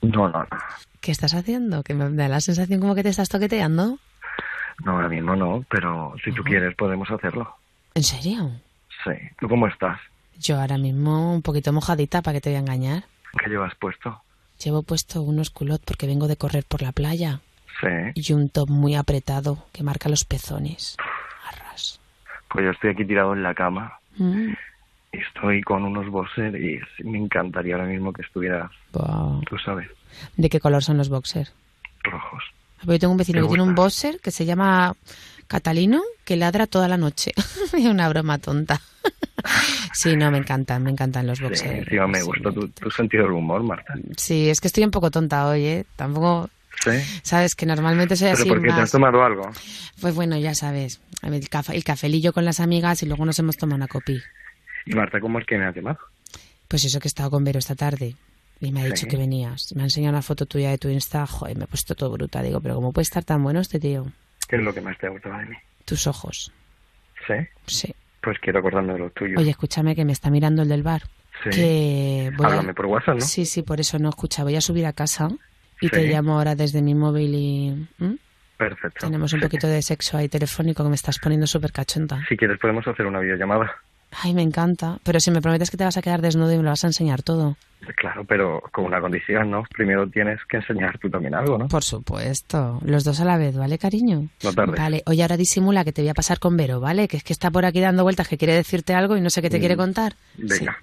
No, 0.01 0.29
no, 0.29 0.39
no. 0.43 0.47
¿Qué 1.01 1.11
estás 1.11 1.33
haciendo? 1.33 1.83
Que 1.83 1.93
me 1.93 2.09
da 2.11 2.27
la 2.27 2.39
sensación 2.41 2.79
como 2.79 2.95
que 2.95 3.03
te 3.03 3.09
estás 3.09 3.29
toqueteando. 3.29 3.99
No, 4.85 4.91
ahora 4.93 5.09
mismo 5.09 5.35
no, 5.35 5.65
pero 5.69 6.13
si 6.23 6.31
tú 6.31 6.43
quieres 6.43 6.75
podemos 6.75 7.09
hacerlo. 7.11 7.53
¿En 7.93 8.03
serio? 8.03 8.51
Sí. 9.03 9.11
¿Tú 9.39 9.49
cómo 9.49 9.67
estás? 9.67 9.99
Yo 10.37 10.59
ahora 10.59 10.77
mismo 10.77 11.33
un 11.33 11.41
poquito 11.41 11.73
mojadita, 11.73 12.21
¿para 12.21 12.35
que 12.35 12.41
te 12.41 12.49
voy 12.49 12.55
a 12.57 12.59
engañar? 12.59 13.03
¿Qué 13.43 13.49
llevas 13.49 13.75
puesto? 13.75 14.21
Llevo 14.63 14.83
puesto 14.83 15.21
unos 15.21 15.49
culot 15.49 15.81
porque 15.83 16.07
vengo 16.07 16.27
de 16.27 16.37
correr 16.37 16.63
por 16.65 16.81
la 16.81 16.93
playa. 16.93 17.41
Sí. 17.81 17.87
Y 18.15 18.33
un 18.33 18.49
top 18.49 18.69
muy 18.69 18.95
apretado 18.95 19.65
que 19.73 19.83
marca 19.83 20.09
los 20.09 20.23
pezones. 20.25 20.95
Pues 22.51 22.65
yo 22.65 22.71
estoy 22.71 22.91
aquí 22.91 23.05
tirado 23.05 23.33
en 23.33 23.43
la 23.43 23.53
cama. 23.53 23.93
Mm. 24.17 24.53
Estoy 25.11 25.61
con 25.61 25.83
unos 25.85 26.07
boxers 26.09 26.55
y 26.59 26.77
sí, 26.95 27.03
me 27.03 27.17
encantaría 27.17 27.75
ahora 27.75 27.87
mismo 27.87 28.13
que 28.13 28.21
estuvieras, 28.21 28.69
Wow. 28.93 29.41
tú 29.49 29.57
sabes, 29.57 29.87
¿De 30.37 30.49
qué 30.49 30.59
color 30.59 30.83
son 30.83 30.97
los 30.97 31.09
boxers? 31.09 31.53
rojos. 32.03 32.43
Yo 32.83 32.97
tengo 32.99 33.11
un 33.11 33.17
vecino 33.17 33.39
¿Te 33.41 33.43
que 33.43 33.47
tiene 33.49 33.63
un 33.63 33.75
boxer 33.75 34.19
que 34.21 34.31
se 34.31 34.45
llama 34.45 34.95
Catalino, 35.47 36.01
que 36.25 36.35
ladra 36.37 36.65
toda 36.67 36.87
la 36.87 36.97
noche. 36.97 37.33
Es 37.73 37.85
una 37.85 38.07
broma 38.09 38.37
tonta. 38.37 38.79
sí, 39.93 40.15
no, 40.15 40.31
me 40.31 40.37
encantan, 40.37 40.83
me 40.83 40.91
encantan 40.91 41.27
los 41.27 41.39
Sí, 41.39 41.43
boxers. 41.43 41.79
encima 41.79 42.07
me 42.07 42.21
gusta 42.23 42.51
tu, 42.51 42.67
tu 42.69 42.89
sentido 42.91 43.23
del 43.23 43.33
humor, 43.33 43.63
Marta. 43.63 43.95
Sí, 44.17 44.49
es 44.49 44.61
que 44.61 44.67
estoy 44.67 44.83
un 44.83 44.91
poco 44.91 45.11
tonta 45.11 45.47
hoy, 45.47 45.65
¿eh? 45.65 45.85
Tampoco, 45.95 46.49
Sí. 46.83 46.91
sabes, 47.23 47.55
que 47.55 47.65
normalmente 47.65 48.15
soy 48.15 48.27
¿Pero 48.29 48.39
así 48.39 48.49
por 48.49 48.61
qué 48.61 48.67
te 48.67 48.73
has 48.73 48.79
más... 48.79 48.91
tomado 48.91 49.23
algo? 49.23 49.49
Pues 49.99 50.15
bueno, 50.15 50.37
ya 50.37 50.55
sabes, 50.55 51.01
el, 51.23 51.49
café, 51.49 51.75
el 51.75 51.83
cafelillo 51.83 52.31
con 52.33 52.45
las 52.45 52.59
amigas 52.59 53.03
y 53.03 53.05
luego 53.05 53.25
nos 53.25 53.37
hemos 53.39 53.57
tomado 53.57 53.75
una 53.75 53.87
copi. 53.87 54.21
Y 54.85 54.95
Marta, 54.95 55.19
¿cómo 55.19 55.39
es 55.39 55.45
que 55.45 55.57
me 55.57 55.65
has 55.65 55.75
llamado? 55.75 55.99
Pues 56.67 56.85
eso 56.85 56.99
que 56.99 57.07
he 57.07 57.09
estado 57.09 57.31
con 57.31 57.43
Vero 57.43 57.59
esta 57.59 57.75
tarde. 57.75 58.15
Y 58.61 58.71
me 58.71 58.81
ha 58.81 58.85
dicho 58.85 59.03
Sí. 59.03 59.07
que 59.07 59.17
venías. 59.17 59.73
Me 59.75 59.81
ha 59.83 59.85
enseñado 59.85 60.11
una 60.13 60.21
foto 60.21 60.45
tuya 60.45 60.69
de 60.69 60.77
tu 60.77 60.89
Insta. 60.89 61.25
Joder, 61.25 61.57
me 61.57 61.63
he 61.63 61.67
puesto 61.67 61.95
todo 61.95 62.11
bruta. 62.11 62.41
Digo, 62.41 62.59
pero 62.59 62.75
¿cómo 62.75 62.91
puede 62.91 63.03
estar 63.03 63.23
tan 63.23 63.41
bueno 63.41 63.61
este 63.61 63.79
tío? 63.79 64.11
¿Qué 64.47 64.57
es 64.57 64.61
lo 64.61 64.73
que 64.73 64.81
más 64.81 64.97
te 64.97 65.07
ha 65.07 65.09
gustado 65.09 65.37
de 65.37 65.45
mí? 65.45 65.55
Tus 65.85 66.07
ojos. 66.07 66.51
¿Sí? 67.27 67.33
Sí. 67.67 67.95
Pues 68.21 68.37
quiero 68.39 68.59
acordarme 68.59 68.93
de 68.93 68.99
los 68.99 69.13
tuyos. 69.13 69.39
Oye, 69.39 69.51
escúchame 69.51 69.95
que 69.95 70.03
me 70.03 70.11
está 70.11 70.29
mirando 70.29 70.61
el 70.63 70.69
del 70.69 70.83
bar. 70.83 71.03
Sí. 71.43 71.49
Que 71.51 72.31
voy 72.35 72.45
a- 72.45 72.49
Háblame 72.49 72.73
por 72.73 72.85
WhatsApp, 72.87 73.15
¿no? 73.15 73.21
Sí, 73.21 73.45
sí, 73.45 73.61
por 73.63 73.79
eso 73.79 73.97
no 73.97 74.09
escucha. 74.09 74.43
Voy 74.43 74.55
a 74.57 74.61
subir 74.61 74.85
a 74.85 74.91
casa 74.93 75.29
y 75.81 75.87
Sí. 75.87 75.91
te 75.91 76.07
llamo 76.07 76.37
ahora 76.37 76.55
desde 76.55 76.81
mi 76.81 76.95
móvil 76.95 77.33
y... 77.35 77.87
¿Mm? 77.97 78.15
Perfecto. 78.57 79.05
Tenemos 79.07 79.31
un 79.33 79.39
Sí. 79.39 79.45
poquito 79.45 79.67
de 79.67 79.81
sexo 79.81 80.17
ahí 80.17 80.27
telefónico 80.27 80.83
que 80.83 80.89
me 80.89 80.95
estás 80.95 81.17
poniendo 81.19 81.47
súper 81.47 81.71
cachonta. 81.71 82.19
Si 82.27 82.35
quieres 82.35 82.59
podemos 82.59 82.85
hacer 82.87 83.05
una 83.05 83.19
videollamada. 83.19 83.71
Ay, 84.11 84.33
me 84.33 84.41
encanta. 84.41 84.97
Pero 85.03 85.19
si 85.19 85.29
me 85.31 85.39
prometes 85.41 85.69
que 85.69 85.77
te 85.77 85.83
vas 85.85 85.95
a 85.95 86.01
quedar 86.01 86.19
desnudo 86.21 86.51
y 86.51 86.57
me 86.57 86.63
lo 86.63 86.69
vas 86.71 86.83
a 86.83 86.87
enseñar 86.87 87.21
todo. 87.21 87.55
Claro, 87.95 88.25
pero 88.25 88.61
con 88.73 88.83
una 88.85 88.99
condición, 88.99 89.51
¿no? 89.51 89.63
Primero 89.73 90.09
tienes 90.09 90.39
que 90.49 90.57
enseñar 90.57 90.97
tú 90.97 91.09
también 91.09 91.35
algo, 91.35 91.57
¿no? 91.57 91.67
Por 91.69 91.83
supuesto. 91.83 92.79
Los 92.83 93.03
dos 93.03 93.21
a 93.21 93.25
la 93.25 93.37
vez, 93.37 93.55
¿vale, 93.55 93.77
cariño? 93.77 94.27
No 94.43 94.53
tardes. 94.53 94.77
Vale, 94.77 95.03
oye, 95.05 95.21
ahora 95.21 95.37
disimula 95.37 95.85
que 95.85 95.93
te 95.93 96.01
voy 96.01 96.09
a 96.09 96.13
pasar 96.13 96.39
con 96.39 96.57
Vero, 96.57 96.79
¿vale? 96.81 97.07
Que 97.07 97.17
es 97.17 97.23
que 97.23 97.31
está 97.33 97.51
por 97.51 97.65
aquí 97.65 97.79
dando 97.79 98.03
vueltas, 98.03 98.27
que 98.27 98.37
quiere 98.37 98.53
decirte 98.55 98.93
algo 98.93 99.15
y 99.15 99.21
no 99.21 99.29
sé 99.29 99.41
qué 99.41 99.49
te 99.49 99.57
Mm. 99.57 99.59
quiere 99.61 99.77
contar. 99.77 100.15
Venga. 100.37 100.77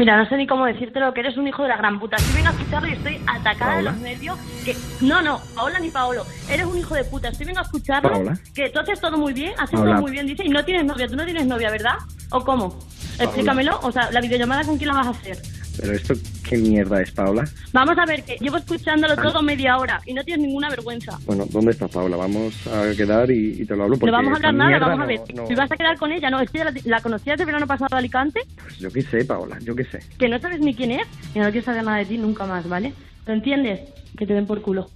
Mira, 0.00 0.16
no 0.16 0.26
sé 0.26 0.38
ni 0.38 0.46
cómo 0.46 0.64
decírtelo, 0.64 1.12
que 1.12 1.20
eres 1.20 1.36
un 1.36 1.46
hijo 1.46 1.62
de 1.62 1.68
la 1.68 1.76
gran 1.76 2.00
puta. 2.00 2.16
Si 2.16 2.32
vengo 2.32 2.48
a 2.48 2.52
escucharlo 2.52 2.88
y 2.88 2.92
estoy 2.92 3.20
atacada 3.26 3.76
de 3.76 3.82
los 3.82 3.96
nervios. 3.98 4.38
Que... 4.64 4.74
No, 5.02 5.20
no, 5.20 5.38
Paola 5.54 5.78
ni 5.78 5.90
Paolo. 5.90 6.24
Eres 6.48 6.64
un 6.64 6.78
hijo 6.78 6.94
de 6.94 7.04
puta. 7.04 7.28
Estoy 7.28 7.44
vengo 7.44 7.58
a 7.58 7.64
escucharlo. 7.64 8.10
¿Paola? 8.10 8.38
Que 8.54 8.70
tú 8.70 8.78
haces 8.78 8.98
todo 8.98 9.18
muy 9.18 9.34
bien, 9.34 9.52
haces 9.58 9.72
Paola. 9.72 9.92
todo 9.92 10.00
muy 10.00 10.12
bien, 10.12 10.26
dice, 10.26 10.42
y 10.46 10.48
no 10.48 10.64
tienes 10.64 10.86
novia. 10.86 11.06
Tú 11.06 11.16
no 11.16 11.24
tienes 11.26 11.46
novia, 11.46 11.70
¿verdad? 11.70 11.96
¿O 12.30 12.42
cómo? 12.42 12.78
Explícamelo. 13.18 13.78
O 13.82 13.92
sea, 13.92 14.10
la 14.10 14.22
videollamada 14.22 14.64
con 14.64 14.78
quién 14.78 14.88
la 14.88 14.94
vas 14.94 15.08
a 15.08 15.10
hacer. 15.10 15.36
Pero 15.80 15.92
esto, 15.94 16.14
¿qué 16.48 16.58
mierda 16.58 17.00
es, 17.00 17.10
Paula? 17.12 17.44
Vamos 17.72 17.96
a 17.96 18.04
ver, 18.04 18.22
que 18.22 18.36
llevo 18.38 18.58
escuchándolo 18.58 19.14
Ah. 19.16 19.22
todo 19.22 19.42
media 19.42 19.78
hora 19.78 20.00
y 20.06 20.12
no 20.12 20.22
tienes 20.24 20.46
ninguna 20.46 20.68
vergüenza. 20.68 21.18
Bueno, 21.24 21.46
¿dónde 21.50 21.70
está 21.70 21.88
Paula? 21.88 22.16
Vamos 22.16 22.54
a 22.66 22.94
quedar 22.96 23.30
y, 23.30 23.62
y 23.62 23.64
te 23.66 23.74
lo 23.76 23.84
hablo 23.84 23.96
porque 23.96 24.10
no 24.10 24.18
vamos 24.18 24.32
a 24.32 24.36
hablar 24.36 24.54
nada, 24.54 24.78
vamos 24.78 25.00
a 25.04 25.06
ver. 25.06 25.20
no- 25.34 25.44
vas 25.56 25.72
a 25.72 25.76
quedar 25.76 25.96
con 25.98 26.12
ella, 26.12 26.28
no, 26.30 26.40
es 26.40 26.50
que 26.50 26.62
la, 26.64 26.72
la 26.84 27.00
conocías 27.00 27.38
de 27.38 27.44
verano 27.44 27.66
pasado 27.66 27.88
de 27.92 27.96
Alicante, 27.98 28.40
Pues 28.62 28.78
yo 28.78 28.90
qué 28.90 29.02
sé, 29.02 29.24
Paola, 29.24 29.58
yo 29.62 29.74
qué 29.74 29.84
sé. 29.84 30.00
que 30.18 30.28
no 30.28 30.38
sabes 30.38 30.60
ni 30.60 30.74
quién 30.74 30.90
es 30.92 31.06
y 31.34 31.38
no 31.38 31.50
quiero 31.50 31.64
saber 31.64 31.82
nada 31.84 31.98
de 31.98 32.06
ti 32.06 32.18
nunca 32.18 32.44
más, 32.46 32.68
¿vale? 32.68 32.92
¿Lo 33.26 33.32
entiendes? 33.34 33.80
Que 34.18 34.26
te 34.26 34.34
den 34.34 34.46
por 34.46 34.60
culo. 34.60 34.88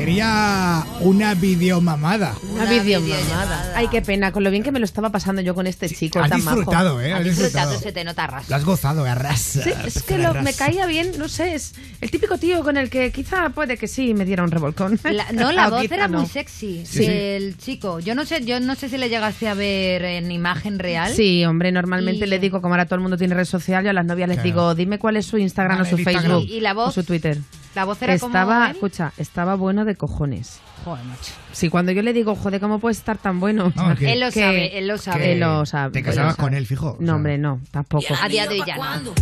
Quería 0.00 0.84
una 1.00 1.34
videomamada. 1.34 2.34
Una, 2.54 2.64
videomamada. 2.64 3.72
Ay, 3.76 3.88
qué 3.88 4.00
pena, 4.00 4.32
con 4.32 4.42
lo 4.42 4.50
bien 4.50 4.62
que 4.62 4.72
me 4.72 4.78
lo 4.78 4.84
estaba 4.86 5.10
pasando 5.10 5.42
yo 5.42 5.54
con 5.54 5.66
este 5.66 5.88
chico 5.90 6.18
Has 6.20 6.30
tan 6.30 6.40
disfrutado, 6.40 6.94
majo. 6.94 7.00
¿eh? 7.02 7.12
Has 7.12 7.18
Has 7.20 7.24
disfrutado, 7.26 7.70
disfrutado. 7.72 7.80
se 7.80 7.92
te 7.92 8.04
nota 8.04 8.26
ras. 8.26 8.48
Lo 8.48 8.56
has 8.56 8.64
gozado, 8.64 9.04
arrasa. 9.04 9.62
Sí, 9.62 9.70
es 9.84 10.02
que 10.02 10.16
lo- 10.18 10.34
me 10.42 10.54
caía 10.54 10.86
bien, 10.86 11.12
no 11.18 11.28
sé, 11.28 11.54
es 11.54 11.74
el 12.00 12.10
típico 12.10 12.38
tío 12.38 12.62
con 12.62 12.76
el 12.78 12.88
que 12.88 13.12
quizá 13.12 13.50
puede 13.50 13.76
que 13.76 13.88
sí 13.88 14.14
me 14.14 14.24
diera 14.24 14.42
un 14.42 14.50
revolcón. 14.50 14.98
La- 15.04 15.30
no, 15.32 15.52
la 15.52 15.68
voz 15.68 15.84
era 15.90 16.08
no. 16.08 16.20
muy 16.20 16.26
sexy 16.28 16.84
Sí. 16.86 17.04
del 17.06 17.58
chico. 17.58 18.00
Yo 18.00 18.14
no 18.14 18.24
sé, 18.24 18.42
yo 18.44 18.58
no 18.58 18.74
sé 18.76 18.88
si 18.88 18.96
le 18.96 19.10
llegaste 19.10 19.48
a 19.48 19.54
ver 19.54 20.02
en 20.04 20.30
imagen 20.32 20.78
real. 20.78 21.12
Sí, 21.14 21.44
hombre, 21.44 21.72
normalmente 21.72 22.24
Y- 22.24 22.28
le 22.28 22.38
digo, 22.38 22.62
como 22.62 22.72
ahora 22.74 22.86
todo 22.86 22.94
el 22.96 23.02
mundo 23.02 23.18
tiene 23.18 23.34
red 23.34 23.44
social, 23.44 23.84
yo 23.84 23.90
a 23.90 23.92
las 23.92 24.06
novias 24.06 24.28
les 24.30 24.42
digo, 24.42 24.74
dime 24.74 24.98
cuál 24.98 25.16
es 25.18 25.26
su 25.26 25.36
Instagram 25.36 25.78
Vale, 25.78 25.88
o 25.88 25.90
su 25.90 25.98
Instagram. 25.98 26.22
Facebook 26.24 26.48
Y- 26.48 26.56
y 26.56 26.60
la 26.60 26.72
voz- 26.74 26.88
o 26.88 26.92
su 26.92 27.04
Twitter. 27.04 27.38
La 27.74 27.84
voz 27.84 28.02
era 28.02 28.18
como 28.18 28.30
estaba, 28.30 28.66
él. 28.66 28.72
escucha, 28.72 29.12
estaba 29.16 29.54
bueno 29.54 29.84
de 29.84 29.96
cojones. 29.96 30.60
Joder, 30.84 31.04
macho. 31.04 31.32
Sí, 31.52 31.68
cuando 31.68 31.92
yo 31.92 32.02
le 32.02 32.12
digo, 32.12 32.34
joder, 32.36 32.60
¿cómo 32.60 32.78
puedes 32.78 32.98
estar 32.98 33.18
tan 33.18 33.40
bueno? 33.40 33.72
No, 33.74 33.94
que- 33.96 34.12
Él 34.12 34.20
lo 34.20 34.30
sabe, 34.30 34.78
él 34.78 34.86
lo 34.86 34.98
sabe. 34.98 35.32
Él 35.32 35.40
lo 35.40 35.66
sabe. 35.66 35.92
Te 35.92 36.02
casabas 36.02 36.36
sabe. 36.36 36.46
con 36.48 36.54
él, 36.54 36.66
fijo. 36.66 36.96
No, 37.00 37.16
hombre, 37.16 37.38
no, 37.38 37.60
tampoco. 37.70 38.04
A 38.20 38.28
día 38.28 38.46
de 38.46 38.60
hoy 38.60 38.62
ya 38.66 38.76
no. 38.76 39.12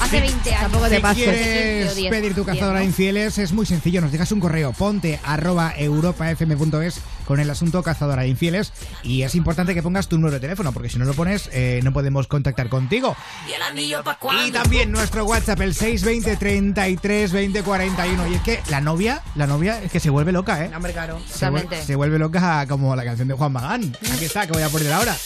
Hace 0.00 0.20
20 0.20 0.50
años. 0.50 0.60
Tampoco 0.62 0.88
te 0.88 0.96
Si 0.96 1.02
pases. 1.02 1.24
quieres 1.24 1.94
pedir 2.10 2.34
tu 2.34 2.44
cazadora 2.44 2.78
de 2.80 2.84
¿no? 2.84 2.90
infieles, 2.90 3.38
es 3.38 3.52
muy 3.52 3.64
sencillo. 3.66 4.00
Nos 4.00 4.12
dejas 4.12 4.30
un 4.32 4.40
correo, 4.40 4.72
ponte 4.72 5.18
arroba 5.24 5.72
europafm.es 5.76 7.00
con 7.26 7.40
el 7.40 7.48
asunto 7.48 7.82
cazadora 7.82 8.22
de 8.22 8.28
infieles. 8.28 8.72
Y 9.02 9.22
es 9.22 9.34
importante 9.34 9.74
que 9.74 9.82
pongas 9.82 10.08
tu 10.08 10.16
número 10.16 10.34
de 10.34 10.40
teléfono, 10.40 10.72
porque 10.72 10.90
si 10.90 10.98
no 10.98 11.04
lo 11.06 11.14
pones, 11.14 11.48
eh, 11.52 11.80
no 11.82 11.92
podemos 11.92 12.26
contactar 12.26 12.68
contigo. 12.68 13.16
¿Y 13.48 13.52
el 13.52 13.62
anillo 13.62 14.02
pa' 14.02 14.18
Y 14.46 14.50
también 14.50 14.90
nuestro 14.92 15.24
WhatsApp, 15.24 15.60
el 15.62 15.74
620 15.74 16.36
33 16.36 17.32
20 17.32 17.62
41. 17.62 18.26
Y 18.28 18.34
es 18.34 18.40
que 18.42 18.60
la 18.70 18.80
novia, 18.80 19.22
la 19.34 19.46
novia 19.46 19.82
es 19.82 19.90
que 19.90 20.00
se 20.00 20.10
vuelve 20.10 20.32
loca, 20.32 20.62
¿eh? 20.64 20.70
Hombre, 20.74 20.92
claro. 20.92 21.11
Se, 21.26 21.94
vuelve 21.94 22.18
loca 22.18 22.66
como 22.68 22.94
la 22.96 23.04
canción 23.04 23.28
de 23.28 23.34
Juan 23.34 23.52
Magán. 23.52 23.96
Aquí 24.14 24.24
está, 24.24 24.46
que 24.46 24.52
voy 24.52 24.62
a 24.62 24.68
poner 24.68 24.92
ahora. 24.92 25.16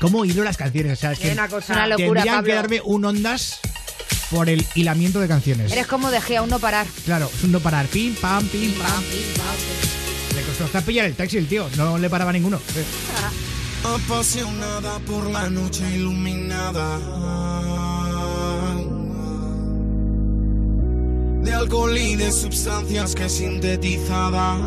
¿Cómo 0.00 0.24
hilo 0.24 0.44
las 0.44 0.56
canciones? 0.56 0.92
O 0.92 0.96
sea, 0.96 1.12
es 1.12 1.18
que 1.18 1.32
Una 1.32 1.48
cosa. 1.48 1.72
Es 1.72 1.78
una 1.78 1.86
locura, 1.86 2.22
tendrían 2.22 2.36
Pablo. 2.36 2.46
que 2.46 2.54
darme 2.54 2.80
un 2.84 3.04
ondas 3.04 3.60
por 4.30 4.48
el 4.48 4.66
hilamiento 4.74 5.20
de 5.20 5.28
canciones. 5.28 5.72
Eres 5.72 5.86
como 5.86 6.10
de 6.10 6.20
Gea, 6.20 6.42
un 6.42 6.50
no 6.50 6.58
parar. 6.58 6.86
Claro, 7.04 7.30
es 7.34 7.44
un 7.44 7.52
no 7.52 7.60
parar. 7.60 7.86
Pim, 7.86 8.14
pam, 8.14 8.46
pim, 8.48 8.72
pam. 8.74 9.02
Le 10.34 10.42
costó 10.42 10.64
hasta 10.64 10.80
pillar 10.82 11.06
el 11.06 11.14
taxi 11.14 11.38
el 11.38 11.46
tío. 11.46 11.68
No 11.76 11.98
le 11.98 12.10
paraba 12.10 12.32
ninguno. 12.32 12.60
Apasionada 13.84 14.98
por 15.00 15.30
la 15.30 15.48
noche 15.48 15.84
iluminada 15.94 16.98
de 21.46 21.54
alcohol 21.54 21.96
y 21.96 22.16
de 22.16 22.32
sustancias 22.32 23.14
que 23.14 23.28
sintetizadas 23.28 24.58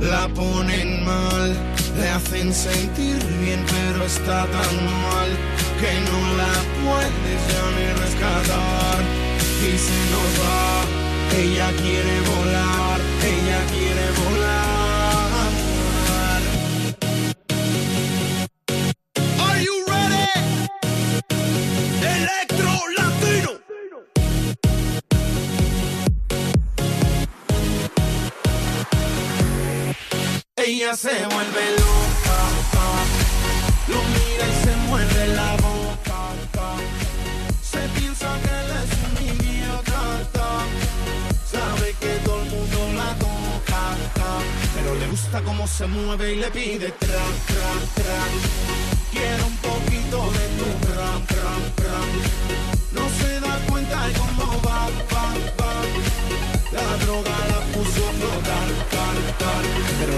la 0.00 0.28
ponen 0.34 1.04
mal, 1.04 1.56
le 1.98 2.08
hacen 2.10 2.52
sentir 2.52 3.16
bien, 3.40 3.64
pero 3.66 4.04
está 4.04 4.46
tan 4.46 4.76
mal 5.06 5.30
que 5.80 5.92
no 6.08 6.18
la 6.36 6.54
puedes 6.84 7.40
ya 7.50 7.64
ni 7.76 7.86
rescatar 8.04 8.98
y 9.68 9.78
se 9.86 10.00
nos 10.12 10.30
va. 10.42 10.84
Ella 11.42 11.68
quiere 11.82 12.20
volar, 12.30 13.00
ella 13.24 13.60
quiere 13.72 14.06
volar. 14.20 14.85
Ella 30.66 30.96
se 30.96 31.10
vuelve 31.10 31.64
loca, 31.78 32.38
lo 33.86 34.02
mira 34.02 34.48
y 34.48 34.64
se 34.64 34.76
muerde 34.88 35.28
la 35.28 35.52
boca. 35.58 36.18
Se 37.62 37.78
piensa 37.96 38.36
que 38.42 38.50
él 38.50 38.70
es 38.82 38.90
un 39.06 39.14
idiota, 39.36 40.02
sabe 41.48 41.94
que 42.00 42.18
todo 42.24 42.42
el 42.42 42.50
mundo 42.50 42.78
la 42.96 43.14
toca, 43.14 43.80
pero 44.74 44.96
le 44.96 45.06
gusta 45.06 45.40
cómo 45.42 45.68
se 45.68 45.86
mueve 45.86 46.32
y 46.32 46.36
le 46.40 46.50
pide 46.50 46.90
tra, 46.90 47.24
tra, 47.46 47.70
tra. 47.94 48.18
Quiere 49.12 49.42
un 49.44 49.56
poquito 49.58 50.32
de 50.32 50.46
tu 50.58 50.68
tra, 50.84 51.08
tra, 51.30 51.50
tra. 51.76 51.98
No 52.90 53.08
se 53.20 53.38
da 53.38 53.56
cuenta 53.70 54.04
de 54.08 54.12
cómo 54.14 54.60
va, 54.66 54.88
va, 55.14 55.26
va. 55.60 55.72
La 56.72 56.96
droga 57.04 57.30
la 57.50 57.55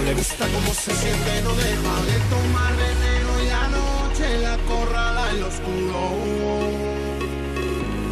le 0.09 0.15
gusta 0.15 0.47
cómo 0.47 0.73
se 0.73 0.91
siente, 0.95 1.41
no 1.43 1.53
deja 1.53 1.95
de 2.09 2.17
tomar 2.33 2.73
veneno 2.75 3.43
y 3.43 3.47
la 3.47 3.67
noche 3.67 4.39
la 4.39 4.57
corrala 4.67 5.29
en 5.29 5.39
lo 5.41 5.47
oscuro. 5.47 6.01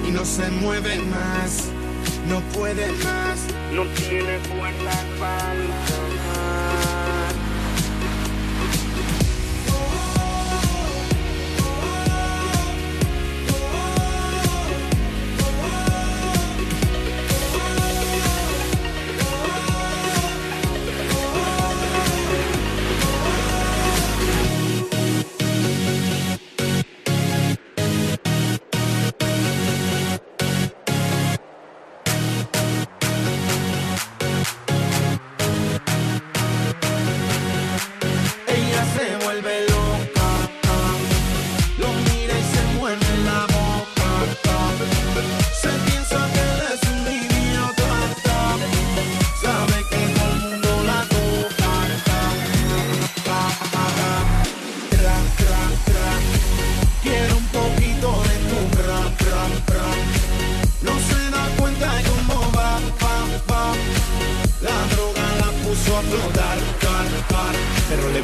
Y 0.07 0.11
no 0.11 0.23
se 0.23 0.47
mueve 0.51 0.97
más, 0.99 1.69
no 2.29 2.39
puede 2.53 2.87
más, 3.03 3.39
no 3.73 3.83
tiene 3.95 4.37
fuerza 4.39 4.95
para 5.19 6.16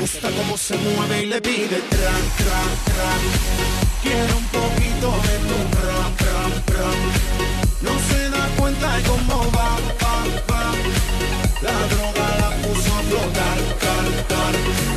gusta 0.04 0.30
cómo 0.32 0.58
se 0.58 0.78
mueve 0.80 1.24
y 1.24 1.26
le 1.28 1.40
pide 1.42 1.80
tra, 1.90 2.14
tra, 2.40 2.62
tra. 2.88 3.10
Quiere 4.02 4.34
un 4.34 4.46
poquito 4.58 5.08
de 5.28 5.36
tu 5.48 5.58
ram, 5.80 6.12
ram, 6.26 6.54
ram. 6.76 7.00
No 7.86 7.94
se 8.08 8.30
da 8.30 8.46
cuenta 8.58 8.98
de 8.98 9.04
cómo 9.04 9.50
va, 9.56 9.70
va, 10.02 10.16
va. 10.50 10.64
La 11.62 11.78
droga 11.92 12.26
la 12.42 12.50
puso 12.64 12.94
a 12.94 13.02
flotar, 13.08 13.60
car, 13.84 14.28
car. 14.28 14.93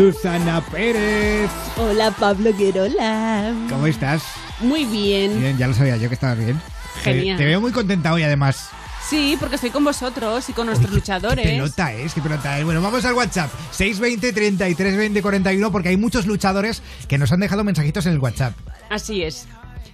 Susana 0.00 0.62
Pérez. 0.72 1.50
Hola, 1.76 2.10
Pablo 2.10 2.54
Guerola. 2.56 3.52
¿Cómo 3.68 3.86
estás? 3.86 4.22
Muy 4.60 4.86
bien. 4.86 5.38
Bien, 5.38 5.58
ya 5.58 5.66
lo 5.66 5.74
sabía 5.74 5.98
yo 5.98 6.08
que 6.08 6.14
estabas 6.14 6.38
bien. 6.38 6.58
Genial. 7.02 7.36
Te, 7.36 7.44
veo 7.44 7.60
muy 7.60 7.70
contenta 7.70 8.10
hoy, 8.14 8.22
además. 8.22 8.70
Sí, 9.06 9.36
porque 9.38 9.56
estoy 9.56 9.68
con 9.68 9.84
vosotros 9.84 10.48
y 10.48 10.54
con 10.54 10.68
nuestros 10.68 10.90
Qué 10.90 10.96
luchadores. 10.96 11.46
pelota 11.46 11.92
es, 11.92 12.14
qué 12.14 12.22
pelota 12.22 12.58
es. 12.58 12.64
Bueno, 12.64 12.80
vamos 12.80 13.04
al 13.04 13.12
WhatsApp. 13.12 13.50
620 13.72 14.32
33 14.32 14.96
20 14.96 15.20
41 15.20 15.70
porque 15.70 15.90
hay 15.90 15.98
muchos 15.98 16.24
luchadores 16.24 16.82
que 17.06 17.18
nos 17.18 17.30
han 17.32 17.40
dejado 17.40 17.62
mensajitos 17.62 18.06
en 18.06 18.12
el 18.12 18.20
WhatsApp. 18.20 18.54
Así 18.88 19.22
es. 19.22 19.48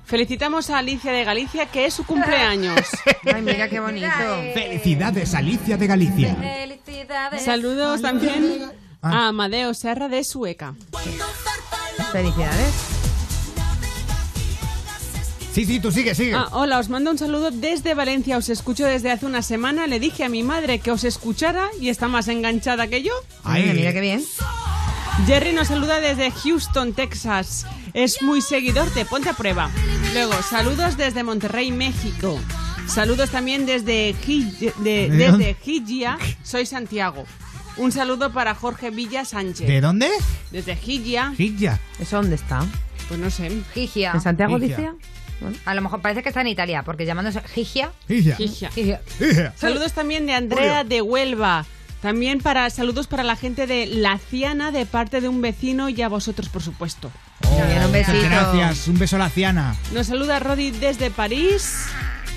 Felicitamos 0.04 0.70
a 0.70 0.78
Alicia 0.78 1.10
de 1.10 1.24
Galicia, 1.24 1.66
que 1.66 1.84
es 1.84 1.94
su 1.94 2.06
cumpleaños. 2.06 2.78
Ay, 3.34 3.42
mira 3.42 3.68
qué 3.68 3.80
bonito. 3.80 4.06
Felicidades, 4.54 5.34
Alicia 5.34 5.76
de 5.76 5.86
Galicia. 5.88 6.36
Saludos 7.44 8.02
también. 8.02 8.85
A 9.14 9.28
Amadeo 9.28 9.74
Serra 9.74 10.08
de 10.08 10.22
Sueca. 10.24 10.74
Felicidades. 12.12 12.72
Sí, 15.52 15.64
sí, 15.64 15.80
tú 15.80 15.90
sigue, 15.90 16.14
sigue. 16.14 16.34
Ah, 16.34 16.48
hola, 16.52 16.78
os 16.78 16.90
mando 16.90 17.10
un 17.10 17.16
saludo 17.16 17.50
desde 17.50 17.94
Valencia. 17.94 18.36
Os 18.36 18.50
escucho 18.50 18.84
desde 18.84 19.10
hace 19.10 19.24
una 19.24 19.40
semana. 19.40 19.86
Le 19.86 19.98
dije 19.98 20.22
a 20.24 20.28
mi 20.28 20.42
madre 20.42 20.80
que 20.80 20.90
os 20.90 21.02
escuchara 21.04 21.68
y 21.80 21.88
está 21.88 22.08
más 22.08 22.28
enganchada 22.28 22.88
que 22.88 23.02
yo. 23.02 23.12
Ay, 23.42 23.72
mira 23.74 23.92
qué 23.94 24.00
bien. 24.02 24.22
Jerry 25.26 25.52
nos 25.54 25.68
saluda 25.68 26.00
desde 26.00 26.30
Houston, 26.30 26.92
Texas. 26.92 27.64
Es 27.94 28.20
muy 28.20 28.42
seguidor 28.42 28.92
de 28.92 29.06
Ponte 29.06 29.30
a 29.30 29.32
Prueba. 29.32 29.70
Luego, 30.12 30.34
saludos 30.42 30.98
desde 30.98 31.22
Monterrey, 31.22 31.72
México. 31.72 32.38
Saludos 32.86 33.30
también 33.30 33.64
desde, 33.64 34.14
de- 34.14 34.74
¿De 34.76 35.08
desde. 35.08 35.56
Soy 36.42 36.66
Santiago. 36.66 37.24
Un 37.76 37.92
saludo 37.92 38.32
para 38.32 38.54
Jorge 38.54 38.90
Villa 38.90 39.24
Sánchez. 39.24 39.66
¿De 39.66 39.80
dónde? 39.80 40.08
Desde 40.50 40.76
Gigia. 40.76 41.32
Gigia. 41.36 41.78
¿Eso 41.98 42.16
dónde 42.16 42.36
está? 42.36 42.64
Pues 43.08 43.20
no 43.20 43.30
sé. 43.30 43.50
Gigia. 43.74 44.12
¿En 44.14 44.20
Santiago 44.20 44.58
Gigia. 44.58 44.94
A 45.66 45.74
lo 45.74 45.82
mejor 45.82 46.00
parece 46.00 46.22
que 46.22 46.30
está 46.30 46.40
en 46.40 46.46
Italia, 46.46 46.82
porque 46.82 47.04
llamándose 47.04 47.42
Gigia. 47.42 47.92
Gigia. 48.08 48.70
Gigia. 48.70 49.02
Saludos 49.56 49.92
también 49.92 50.26
de 50.26 50.32
Andrea 50.32 50.84
de 50.84 51.02
Huelva. 51.02 51.66
También 52.00 52.40
para 52.40 52.70
saludos 52.70 53.06
para 53.06 53.22
la 53.22 53.36
gente 53.36 53.66
de 53.66 53.86
La 53.86 54.18
Ciana 54.18 54.70
de 54.70 54.86
parte 54.86 55.20
de 55.20 55.28
un 55.28 55.42
vecino 55.42 55.88
y 55.88 56.00
a 56.02 56.08
vosotros, 56.08 56.48
por 56.48 56.62
supuesto. 56.62 57.10
un 57.42 57.92
besito. 57.92 58.18
Gracias, 58.22 58.88
un 58.88 58.98
beso 58.98 59.16
a 59.16 59.20
la 59.20 59.30
Ciana. 59.30 59.76
Nos 59.92 60.06
saluda 60.06 60.38
Rodi 60.38 60.70
desde 60.70 61.10
París. 61.10 61.86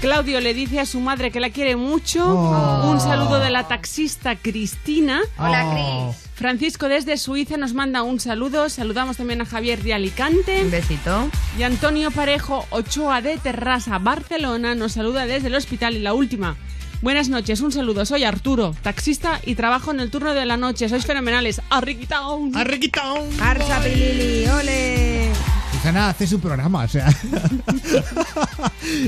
Claudio 0.01 0.39
le 0.39 0.53
dice 0.53 0.79
a 0.79 0.85
su 0.85 1.01
madre 1.01 1.29
que 1.29 1.41
la 1.41 1.49
quiere 1.49 1.75
mucho. 1.75 2.25
Oh. 2.25 2.89
Un 2.89 3.01
saludo 3.01 3.39
de 3.39 3.49
la 3.49 3.67
taxista 3.67 4.37
Cristina. 4.37 5.19
Hola. 5.37 5.69
Cris. 5.73 6.29
Francisco 6.35 6.87
desde 6.87 7.17
Suiza 7.17 7.57
nos 7.57 7.73
manda 7.73 8.01
un 8.01 8.21
saludo. 8.21 8.69
Saludamos 8.69 9.17
también 9.17 9.41
a 9.41 9.45
Javier 9.45 9.83
de 9.83 9.93
Alicante. 9.93 10.63
Un 10.63 10.71
besito. 10.71 11.29
Y 11.57 11.63
Antonio 11.63 12.11
Parejo 12.11 12.65
Ochoa 12.69 13.21
de 13.21 13.37
Terrassa, 13.37 13.97
Barcelona, 13.97 14.73
nos 14.73 14.93
saluda 14.93 15.25
desde 15.25 15.47
el 15.47 15.55
hospital. 15.55 15.97
Y 15.97 15.99
la 15.99 16.13
última. 16.13 16.55
Buenas 17.01 17.27
noches, 17.27 17.59
un 17.59 17.73
saludo. 17.73 18.05
Soy 18.05 18.23
Arturo, 18.23 18.73
taxista 18.81 19.41
y 19.45 19.55
trabajo 19.55 19.91
en 19.91 19.99
el 19.99 20.11
turno 20.11 20.33
de 20.33 20.45
la 20.45 20.55
noche. 20.55 20.87
Sois 20.87 21.05
fenomenales. 21.05 21.61
Arriquitaun. 21.69 22.55
Arriquitaun. 22.55 23.41
Arsa 23.41 23.81
Pilili, 23.81 24.47
ole. 24.47 25.31
Susana 25.79 26.09
hace 26.09 26.27
su 26.27 26.41
programa, 26.41 26.83
o 26.83 26.87
sea. 26.89 27.07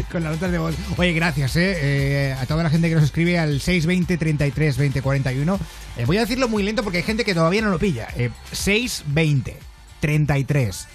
con 0.10 0.24
las 0.24 0.32
notas 0.32 0.52
de 0.54 0.58
voz. 0.58 0.74
Oye, 0.96 1.12
gracias, 1.12 1.58
eh, 1.58 2.30
eh, 2.30 2.34
a 2.40 2.46
toda 2.46 2.64
la 2.64 2.70
gente 2.70 2.88
que 2.88 2.96
nos 2.96 3.04
escribe 3.04 3.38
al 3.38 3.60
620 3.60 4.18
33 4.18 4.78
20 4.78 5.02
41. 5.02 5.60
Eh, 5.98 6.06
voy 6.06 6.16
a 6.16 6.22
decirlo 6.22 6.48
muy 6.48 6.64
lento 6.64 6.82
porque 6.82 7.00
hay 7.00 7.04
gente 7.04 7.26
que 7.26 7.34
todavía 7.34 7.62
no 7.62 7.72
lo 7.72 7.78
pilla. 7.78 8.08
Eh, 8.16 8.30
620 8.54 9.60
33 10.00 10.88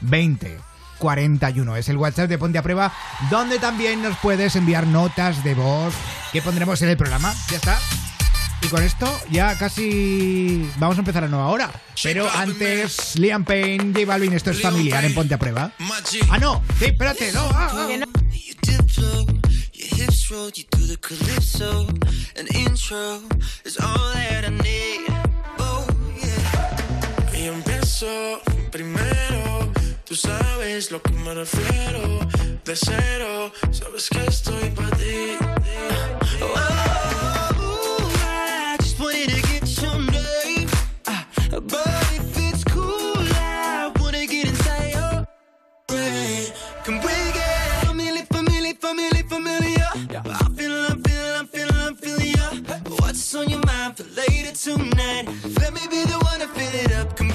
20 0.00 0.58
41 0.98 1.76
es 1.76 1.88
el 1.88 1.96
WhatsApp 1.96 2.28
de 2.28 2.36
Ponte 2.36 2.58
a 2.58 2.62
Prueba, 2.62 2.92
donde 3.30 3.60
también 3.60 4.02
nos 4.02 4.16
puedes 4.18 4.56
enviar 4.56 4.84
notas 4.88 5.44
de 5.44 5.54
voz 5.54 5.94
que 6.32 6.42
pondremos 6.42 6.82
en 6.82 6.88
el 6.88 6.96
programa. 6.96 7.32
Ya 7.52 7.58
está. 7.58 7.78
Y 8.64 8.68
con 8.68 8.82
esto 8.82 9.20
ya 9.30 9.58
casi 9.58 10.66
vamos 10.78 10.96
a 10.96 11.00
empezar 11.00 11.22
la 11.22 11.28
nueva 11.28 11.48
hora. 11.48 11.70
Pero 12.02 12.30
antes, 12.30 13.18
Liam 13.18 13.44
Payne, 13.44 13.92
J 13.92 14.06
Balvin, 14.06 14.32
esto 14.32 14.50
es 14.52 14.62
familiar 14.62 15.04
en 15.04 15.14
Ponte 15.14 15.34
a 15.34 15.38
Prueba. 15.38 15.72
Ah, 16.30 16.38
no, 16.38 16.62
sí, 16.78 16.86
espérate, 16.86 17.30
no. 17.32 17.42
ah, 17.52 17.70
ah. 17.72 17.88
Your 19.74 19.88
hips 19.98 20.30
roll, 20.30 20.50
you 20.54 20.64
do 20.70 20.86
the 20.86 20.96
calypso. 20.96 21.86
An 22.36 22.46
intro 22.54 23.20
is 23.66 23.76
all 23.78 24.12
that 24.14 24.44
I 24.44 24.50
need. 24.50 25.10
Oh, 25.58 25.84
yeah. 26.22 27.38
Y 27.38 27.48
empiezo 27.48 28.40
primero. 28.70 29.72
Tú 30.06 30.14
sabes 30.16 30.90
lo 30.90 31.02
que 31.02 31.12
me 31.12 31.34
refiero. 31.34 32.20
De 32.64 32.74
cero, 32.76 33.52
sabes 33.70 34.08
que 34.08 34.24
estoy 34.26 34.70
para 34.70 34.96
ti. 34.96 35.36
Oh, 36.40 36.83
tonight? 54.54 55.26
Let 55.60 55.72
me 55.74 55.80
be 55.90 56.04
the 56.04 56.18
one 56.22 56.40
to 56.40 56.46
fill 56.48 56.74
it 56.74 56.92
up. 56.92 57.16
Get 57.16 57.26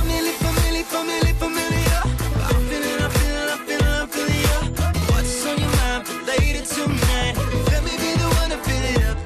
familiar, 0.00 0.32
familiar, 0.32 0.84
familiar, 0.84 1.34
familiar? 1.34 2.02
I'm 2.48 2.60
feeling, 2.68 3.00
I'm 3.02 3.10
feeling, 3.10 3.48
I'm 3.52 3.58
feeling, 3.66 3.92
I'm 4.00 4.08
feeling 4.08 4.40
ya. 4.40 4.56
What's 5.12 5.46
on 5.46 5.58
your 5.60 5.70
mind 5.76 6.06
for 6.06 6.24
later 6.24 6.64
tonight? 6.64 7.34
Let 7.70 7.84
me 7.84 7.92
be 8.02 8.10
the 8.16 8.28
one 8.40 8.50
to 8.50 8.58
fill 8.66 8.84
it 8.92 9.04
up. 9.04 9.16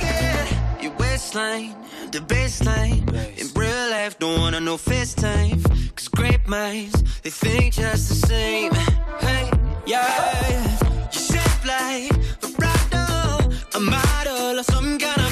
Get 0.00 0.82
your 0.82 0.92
waistline, 0.98 1.74
the 2.10 2.20
baseline? 2.20 3.04
In 3.38 3.46
real 3.54 3.90
life, 3.90 4.18
don't 4.18 4.40
wanna 4.40 4.60
know 4.60 4.76
FaceTime. 4.76 5.62
Cause 5.94 6.08
great 6.08 6.46
minds, 6.48 7.02
they 7.22 7.30
think 7.30 7.74
just 7.74 8.08
the 8.08 8.14
same. 8.26 8.72
Hey, 9.20 9.50
yeah. 9.86 10.78
You 11.12 11.20
shape 11.20 11.64
like 11.66 12.12
a 12.42 12.48
bottle, 12.60 13.52
a 13.74 13.80
model 13.80 14.58
or 14.60 14.62
some 14.62 14.98
kind 14.98 15.20
of 15.20 15.25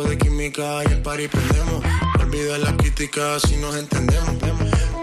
de 0.00 0.16
química 0.16 0.82
y 0.88 0.92
el 0.92 1.02
party 1.02 1.28
prendemos. 1.28 1.84
Olvida 2.18 2.56
las 2.56 2.72
críticas 2.74 3.42
si 3.42 3.56
nos 3.58 3.76
entendemos. 3.76 4.36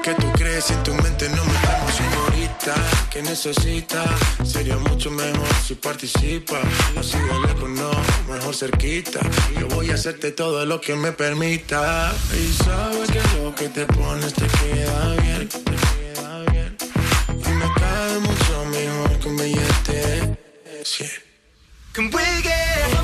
Que 0.02 0.16
tú 0.16 0.32
crees 0.34 0.66
si 0.66 0.74
tu 0.78 0.94
mente 0.96 1.30
no 1.30 1.44
metemos 1.46 1.94
Señorita, 1.94 2.74
que 3.12 3.22
necesitas 3.22 4.10
Sería 4.44 4.78
mucho 4.78 5.12
mejor 5.12 5.48
si 5.68 5.76
participas 5.76 6.64
Así 6.98 7.18
de 7.18 7.48
lejos 7.48 7.70
no, 7.70 7.92
mejor 8.34 8.56
cerquita. 8.56 9.20
Yo 9.60 9.68
voy 9.68 9.92
a 9.92 9.94
hacerte 9.94 10.32
todo 10.32 10.66
lo 10.66 10.82
que 10.82 10.96
me 10.96 11.12
permita. 11.12 12.12
Y 12.34 12.52
sabes 12.64 13.12
que 13.12 13.22
lo 13.44 13.54
que 13.54 13.70
te 13.70 13.86
pones 13.86 14.34
te 14.34 14.48
queda 14.48 15.16
bien 15.22 15.50
Te 15.50 15.62
queda 15.62 16.40
bien. 16.52 16.78
Y 17.30 17.50
me 17.50 17.66
cae 17.76 18.20
mucho 18.20 18.66
mejor 18.72 19.20
que 19.20 19.28
un 19.28 19.38
billete. 19.38 20.38
Cien. 20.84 21.10
Can 21.94 22.06
we 22.14 22.24
get 22.42 22.99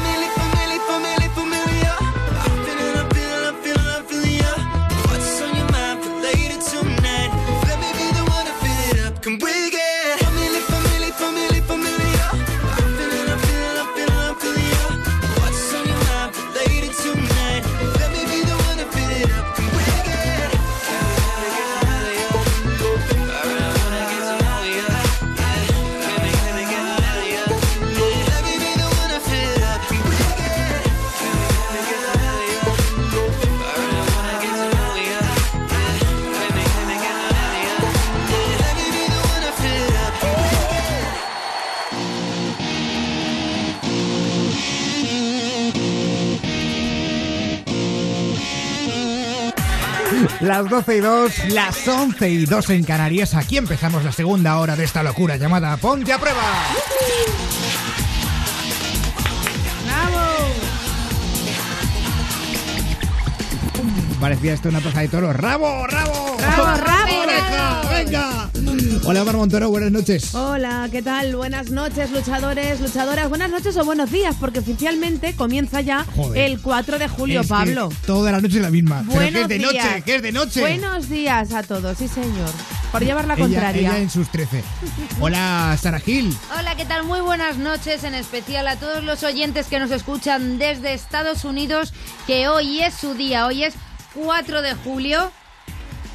Las 50.46 50.70
12 50.70 50.98
y 50.98 51.00
2, 51.00 51.50
las 51.54 51.88
11 51.88 52.30
y 52.30 52.46
2 52.46 52.70
en 52.70 52.84
Canarias. 52.84 53.34
Aquí 53.34 53.58
empezamos 53.58 54.04
la 54.04 54.12
segunda 54.12 54.60
hora 54.60 54.76
de 54.76 54.84
esta 54.84 55.02
locura 55.02 55.38
llamada 55.38 55.76
Ponte 55.78 56.14
a 56.14 56.20
Prueba. 56.20 56.43
Parecía 64.22 64.54
esto 64.54 64.70
una 64.70 64.82
plaza 64.82 65.02
de 65.02 65.08
toros. 65.08 65.36
¡Rabo, 65.36 65.88
rabo! 65.88 66.38
¡Rabo, 66.39 66.78
rabo! 66.78 67.26
¡Venga, 67.26 67.82
venga! 67.89 68.50
Hola, 69.08 69.24
Mar 69.24 69.38
Montoro, 69.38 69.70
buenas 69.70 69.91
noches. 69.91 70.34
Hola, 70.34 70.89
¿qué 70.91 71.03
tal? 71.03 71.36
Buenas 71.36 71.70
noches, 71.70 72.10
luchadores, 72.10 72.80
luchadoras. 72.82 73.30
Buenas 73.30 73.51
noches 73.51 73.78
o 73.78 73.86
buenos 73.86 74.12
días, 74.12 74.36
porque 74.39 74.60
oficialmente 74.60 75.36
comienza 75.36 75.82
ya 75.82 76.06
Joder. 76.16 76.43
el 76.49 76.60
4 76.60 76.97
de 76.97 77.08
julio, 77.08 77.41
Es 77.41 77.45
que 77.47 77.49
Pablo. 77.53 77.89
Toda 78.08 78.32
la 78.32 78.41
noche 78.41 78.60
la 78.60 78.72
misma. 78.72 79.03
Pero 79.08 79.12
que 79.12 79.16
Buenos 79.18 79.41
es 79.43 79.47
de 79.47 79.58
días. 79.60 79.74
noche, 79.74 80.01
que 80.03 80.16
es 80.16 80.22
de 80.24 80.32
noche. 80.32 80.60
Buenos 80.62 81.08
días 81.10 81.53
a 81.53 81.62
todos, 81.62 81.97
sí 81.99 82.08
señor. 82.08 82.49
Por 82.91 83.03
llevar 83.03 83.28
la 83.28 83.36
Ella- 83.36 83.43
contraria. 83.43 83.89
Ella 83.91 83.97
en 83.99 84.10
sus 84.10 84.28
13. 84.30 84.64
Hola, 85.20 85.78
Sara 85.80 85.99
Gil. 85.99 86.36
Hola, 86.58 86.76
¿qué 86.76 86.86
tal? 86.86 87.03
Muy 87.06 87.20
buenas 87.20 87.58
noches, 87.58 88.03
en 88.06 88.16
especial 88.16 88.68
a 88.68 88.76
todos 88.78 89.03
los 89.03 89.22
oyentes 89.22 89.68
que 89.68 89.78
nos 89.80 89.91
escuchan 89.91 90.58
desde 90.58 90.93
Estados 90.95 91.45
Unidos, 91.45 91.93
que 92.26 92.47
hoy 92.47 92.82
es 92.82 92.95
su 92.95 93.14
día, 93.14 93.45
hoy 93.45 93.66
es 93.66 93.76
4 94.16 94.64
de 94.64 94.74
julio. 94.74 95.32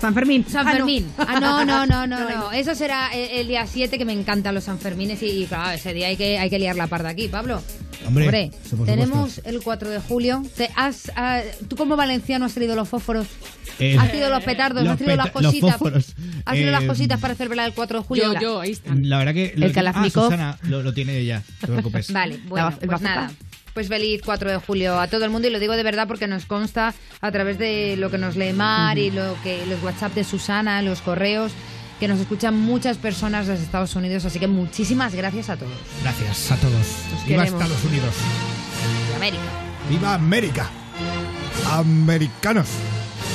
San 0.01 0.15
Fermín. 0.15 0.45
San 0.49 0.67
Ah, 0.67 0.71
no. 0.73 0.77
Fermín. 0.79 1.07
Ah, 1.19 1.39
no, 1.41 1.65
no, 1.65 1.87
no, 1.87 2.07
no, 2.07 2.19
No, 2.19 2.29
no. 2.31 2.37
no. 2.37 2.53
Eso 2.53 2.75
será 2.75 3.09
el, 3.15 3.41
el 3.41 3.49
día 3.49 3.67
7, 3.67 3.99
que 3.99 4.05
me 4.05 4.13
encantan 4.13 4.55
los 4.55 4.65
Sanfermines 4.65 5.23
y, 5.23 5.27
y, 5.43 5.47
claro, 5.47 5.71
ese 5.71 5.93
día 5.93 6.07
hay 6.09 6.17
que, 6.17 6.39
hay 6.39 6.49
que 6.51 6.59
liar 6.59 6.77
la 6.77 6.87
parda 6.87 7.11
aquí, 7.11 7.29
Pablo. 7.29 7.63
Hombre, 8.07 8.51
por 8.77 8.87
tenemos 8.87 9.33
supuesto. 9.33 9.51
el 9.51 9.61
4 9.63 9.91
de 9.91 10.01
julio. 10.01 10.43
Te 10.57 10.71
has, 10.75 11.13
ah, 11.17 11.43
¿Tú 11.69 11.77
como 11.77 11.97
valenciano 11.97 12.47
has 12.47 12.55
traído 12.55 12.75
los 12.75 12.89
fósforos? 12.89 13.27
Eh, 13.79 13.97
¿Has 13.99 14.09
traído 14.09 14.31
los 14.31 14.43
petardos? 14.43 14.83
los 14.85 14.93
¿Has 14.93 14.99
traído 14.99 15.17
las 15.17 15.31
cositas? 15.31 15.73
fósforos. 15.73 16.15
¿Has 16.47 16.55
traído 16.55 16.71
las 16.73 16.83
Eh, 16.85 16.87
cositas 16.87 17.21
para 17.21 17.35
celebrar 17.35 17.67
el 17.67 17.75
4 17.75 17.99
de 18.01 18.05
julio? 18.07 18.33
Yo, 18.35 18.41
yo, 18.41 18.61
ahí 18.61 18.71
están. 18.71 19.07
La 19.09 19.19
verdad 19.19 19.35
que. 19.35 19.53
lo 19.55 19.67
El 19.67 19.73
Kalashnikov. 19.73 20.23
Ah, 20.25 20.27
Susana, 20.31 20.59
lo, 20.63 20.83
lo 20.83 20.95
tiene 20.95 21.19
ella. 21.19 21.43
No 21.61 21.67
te 21.67 21.73
preocupes. 21.73 22.11
Vale, 22.13 22.41
bueno, 22.49 22.71
La- 22.71 22.77
pues 22.77 23.01
nada. 23.03 23.31
Pues 23.75 23.89
feliz 23.89 24.21
4 24.25 24.51
de 24.51 24.57
julio 24.57 24.99
a 24.99 25.07
todo 25.07 25.25
el 25.25 25.31
mundo 25.31 25.49
y 25.49 25.51
lo 25.51 25.61
digo 25.61 25.77
de 25.77 25.83
verdad 25.83 26.09
porque 26.09 26.27
nos 26.27 26.47
consta 26.47 26.95
a 27.21 27.33
través 27.33 27.59
de 27.59 27.97
lo 27.97 28.11
que 28.11 28.19
nos 28.19 28.37
lee 28.37 28.53
Mar 28.53 28.99
y 28.99 29.11
lo 29.11 29.37
que 29.43 29.65
los 29.67 29.83
WhatsApp 29.83 30.15
de 30.15 30.25
Susana, 30.25 30.83
los 30.83 31.01
correos, 31.01 31.53
que 32.01 32.09
nos 32.09 32.19
escuchan 32.19 32.59
muchas 32.59 32.97
personas 32.97 33.47
desde 33.47 33.65
Estados 33.65 33.95
Unidos, 33.95 34.25
así 34.25 34.39
que 34.39 34.47
muchísimas 34.49 35.15
gracias 35.15 35.51
a 35.51 35.57
todos. 35.57 35.73
Gracias 36.03 36.51
a 36.51 36.57
todos. 36.57 36.87
Viva 37.27 37.45
queremos. 37.45 37.63
Estados 37.63 37.85
Unidos. 37.85 38.15
De 39.09 39.15
América. 39.17 39.43
Viva 39.89 40.15
América. 40.15 40.71
Americanos. 41.71 42.69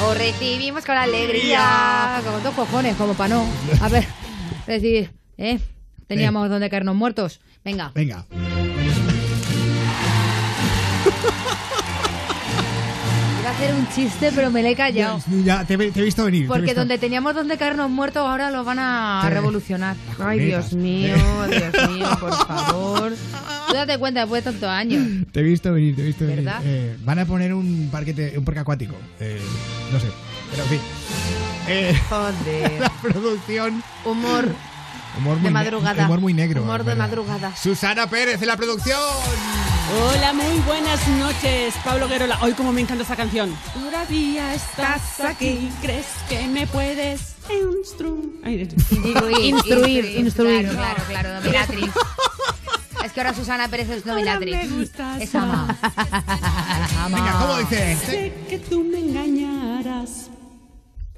Os 0.03 0.17
recibimos 0.17 0.83
con 0.83 0.97
alegría, 0.97 2.21
con 2.25 2.43
dos 2.43 2.53
cojones, 2.55 2.95
como 2.97 3.13
para 3.13 3.35
no. 3.35 3.45
A 3.81 3.87
ver, 3.87 4.05
es 4.67 4.81
decir, 4.81 5.11
¿eh? 5.37 5.59
Teníamos 6.07 6.49
donde 6.49 6.69
caernos 6.69 6.95
muertos. 6.95 7.39
Venga. 7.63 7.91
Venga. 7.95 8.25
Iba 13.41 13.49
a 13.49 13.53
hacer 13.53 13.73
un 13.75 13.87
chiste, 13.89 14.31
pero 14.33 14.49
me 14.49 14.63
le 14.63 14.71
he 14.71 14.75
callado. 14.75 15.19
Ya, 15.43 15.63
te, 15.65 15.75
he- 15.75 15.91
te 15.91 15.99
he 15.99 16.03
visto 16.03 16.23
venir. 16.25 16.47
Porque 16.47 16.63
visto. 16.63 16.79
donde 16.79 16.97
teníamos 16.97 17.35
donde 17.35 17.57
caernos 17.57 17.89
muertos, 17.89 18.23
ahora 18.27 18.49
lo 18.49 18.63
van 18.63 18.79
a 18.79 19.21
Sí. 19.23 19.29
revolucionar. 19.29 19.95
Ay, 20.23 20.39
Dios 20.39 20.73
mío, 20.73 21.15
Dios 21.49 21.89
mío, 21.91 22.07
por 22.19 22.33
favor. 22.47 23.13
Tú 23.67 23.73
date 23.73 23.97
cuenta 23.99 24.21
después 24.21 24.43
de 24.43 24.51
tantos 24.51 24.69
años. 24.69 25.03
Te 25.31 25.41
he 25.41 25.43
visto 25.43 25.71
venir, 25.73 25.95
te 25.95 26.01
he 26.01 26.05
visto 26.05 26.25
venir. 26.25 26.43
¿Verdad? 26.45 26.61
Eh, 26.65 26.97
van 27.03 27.19
a 27.19 27.25
poner 27.25 27.53
un 27.53 27.89
parque, 27.91 28.33
un 28.37 28.43
parque 28.45 28.59
acuático. 28.61 28.95
Eh, 29.19 29.39
no 29.91 29.99
sé. 29.99 30.07
Pero 30.51 30.63
en 30.63 30.69
fin. 30.69 30.79
Eh, 31.67 31.99
Joder. 32.09 32.71
la 32.81 32.89
producción. 33.01 33.83
Humor 34.05 34.47
Humor 35.17 35.37
muy 35.37 35.45
de 35.45 35.51
madrugada. 35.51 36.05
humor 36.05 36.19
muy 36.21 36.33
negro. 36.33 36.61
Humor 36.63 36.79
de 36.79 36.83
¿verdad? 36.93 37.07
madrugada. 37.07 37.55
Susana 37.55 38.07
Pérez 38.09 38.41
en 38.41 38.47
la 38.47 38.57
producción. 38.57 38.99
Hola, 40.09 40.33
muy 40.33 40.59
buenas 40.65 41.07
noches, 41.07 41.73
Pablo 41.83 42.07
Guerola. 42.07 42.37
Hoy 42.41 42.53
como 42.53 42.73
me 42.73 42.81
encanta 42.81 43.03
esta 43.03 43.15
canción. 43.15 43.55
Todavía 43.73 44.53
estás 44.53 45.19
aquí, 45.21 45.69
crees 45.81 46.05
que 46.27 46.47
me 46.47 46.65
puedes 46.67 47.35
instru- 47.49 48.31
Ay, 48.43 48.67
Instruir, 49.43 50.05
instruir. 50.17 50.69
Claro, 50.69 50.75
claro, 50.75 51.03
claro, 51.07 51.33
dominatrix. 51.41 51.93
Es 53.05 53.11
que 53.11 53.19
ahora 53.21 53.33
Susana 53.35 53.67
Pérez 53.67 53.89
es 53.89 54.03
dominatrix. 54.03 54.57
me 54.71 54.77
gustas 54.79 55.21
Es 55.21 55.35
ama. 55.35 55.77
Ama. 57.03 57.17
Venga, 57.17 57.39
¿cómo 57.39 57.57
dice? 57.59 57.95
Sé 58.05 58.33
que 58.49 58.57
tú 58.57 58.83
me 58.83 58.97
engañarás. 58.99 60.31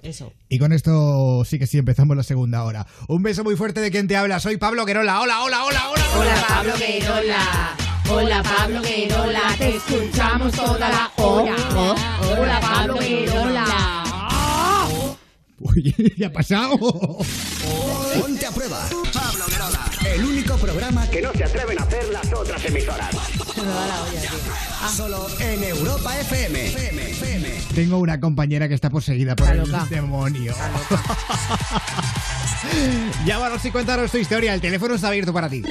Eso. 0.08 0.32
Y 0.48 0.58
con 0.58 0.72
esto 0.72 1.44
sí 1.44 1.60
que 1.60 1.68
sí 1.68 1.78
empezamos 1.78 2.16
la 2.16 2.24
segunda 2.24 2.64
hora. 2.64 2.88
Un 3.10 3.24
beso 3.24 3.44
muy 3.44 3.58
fuerte 3.58 3.82
de 3.82 3.92
quien 3.92 4.08
te 4.08 4.16
habla. 4.16 4.40
Soy 4.40 4.56
Pablo 4.56 4.86
Querola. 4.86 5.20
Hola, 5.20 5.44
hola, 5.44 5.66
hola, 5.66 5.90
hola. 5.90 6.06
Hola 6.16 6.46
Pablo 6.48 6.74
Guerola. 6.80 7.76
Hola 8.10 8.42
Pablo 8.42 8.82
Guerola. 8.84 9.42
Te 9.58 9.76
escuchamos 9.76 10.54
toda 10.54 10.88
la 10.88 11.12
hora. 11.18 11.56
Hola 12.22 12.60
Pablo 12.62 12.96
Guerola. 12.96 13.66
Uy, 15.60 15.94
¿qué 16.18 16.26
ha 16.26 16.32
pasado? 16.32 16.78
Ponte 16.78 18.46
a 18.46 18.52
prueba. 18.52 18.88
Pablo 19.14 19.44
Guerola. 19.50 19.92
El 20.06 20.24
único 20.24 20.56
programa 20.56 21.10
que 21.10 21.22
no 21.22 21.34
se 21.34 21.44
atreven 21.44 21.80
a 21.80 21.84
hacer 21.84 22.08
las 22.14 22.32
otras 22.32 22.64
emisoras. 22.64 23.14
Solo 24.96 25.28
en 25.40 25.64
Europa 25.64 26.18
FM. 26.20 26.68
FM, 26.68 27.12
FM. 27.12 27.50
Tengo 27.76 27.98
una 27.98 28.20
compañera 28.20 28.68
que 28.68 28.74
está 28.74 28.90
poseída 28.90 29.36
por 29.36 29.50
el 29.50 29.64
demonio. 29.90 30.54
Llámanos 33.26 33.64
y 33.66 33.72
cuéntanos 33.72 34.12
tu 34.12 34.18
historia. 34.18 34.54
El 34.54 34.62
teléfono 34.62 34.96
está 34.96 35.10
abierto 35.10 35.34
para 35.34 35.50
ti. 35.50 35.64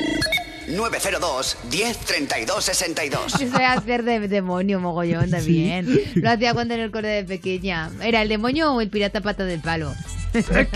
902 0.69 1.57
10 1.71 1.99
32 1.99 2.65
62. 2.65 3.33
Yo 3.39 3.57
sé 3.57 3.65
hacer 3.65 4.03
de 4.03 4.29
demonio 4.29 4.81
mogollón 4.81 5.31
también. 5.31 5.89
Lo 6.15 6.31
hacía 6.31 6.53
cuando 6.53 6.75
en 6.75 6.81
el 6.81 6.91
cole 6.91 7.09
de 7.09 7.25
pequeña. 7.25 7.91
¿Era 8.03 8.23
el 8.23 8.29
demonio 8.29 8.73
o 8.73 8.81
el 8.81 8.91
pirata 8.91 9.21
pata 9.21 9.45
del 9.45 9.61
palo? 9.61 9.95
Este 10.35 10.69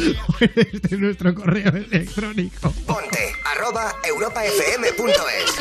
es 0.82 0.92
nuestro 0.98 1.34
correo 1.34 1.68
electrónico. 1.68 2.70
Ponte 2.86 3.32
arroba 3.44 3.94
europafm.es. 4.04 5.56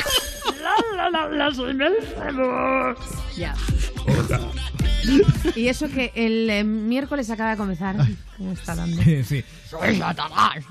Ya. 3.35 3.55
Y 5.55 5.67
eso 5.67 5.87
que 5.89 6.11
el 6.15 6.49
eh, 6.49 6.63
miércoles 6.63 7.29
acaba 7.29 7.51
de 7.51 7.57
comenzar. 7.57 7.95
¿Cómo 8.37 8.51
está 8.53 8.75
dando? 8.75 9.01
Sí. 9.03 9.43
Soy 9.69 9.97
Satanás. 9.97 10.63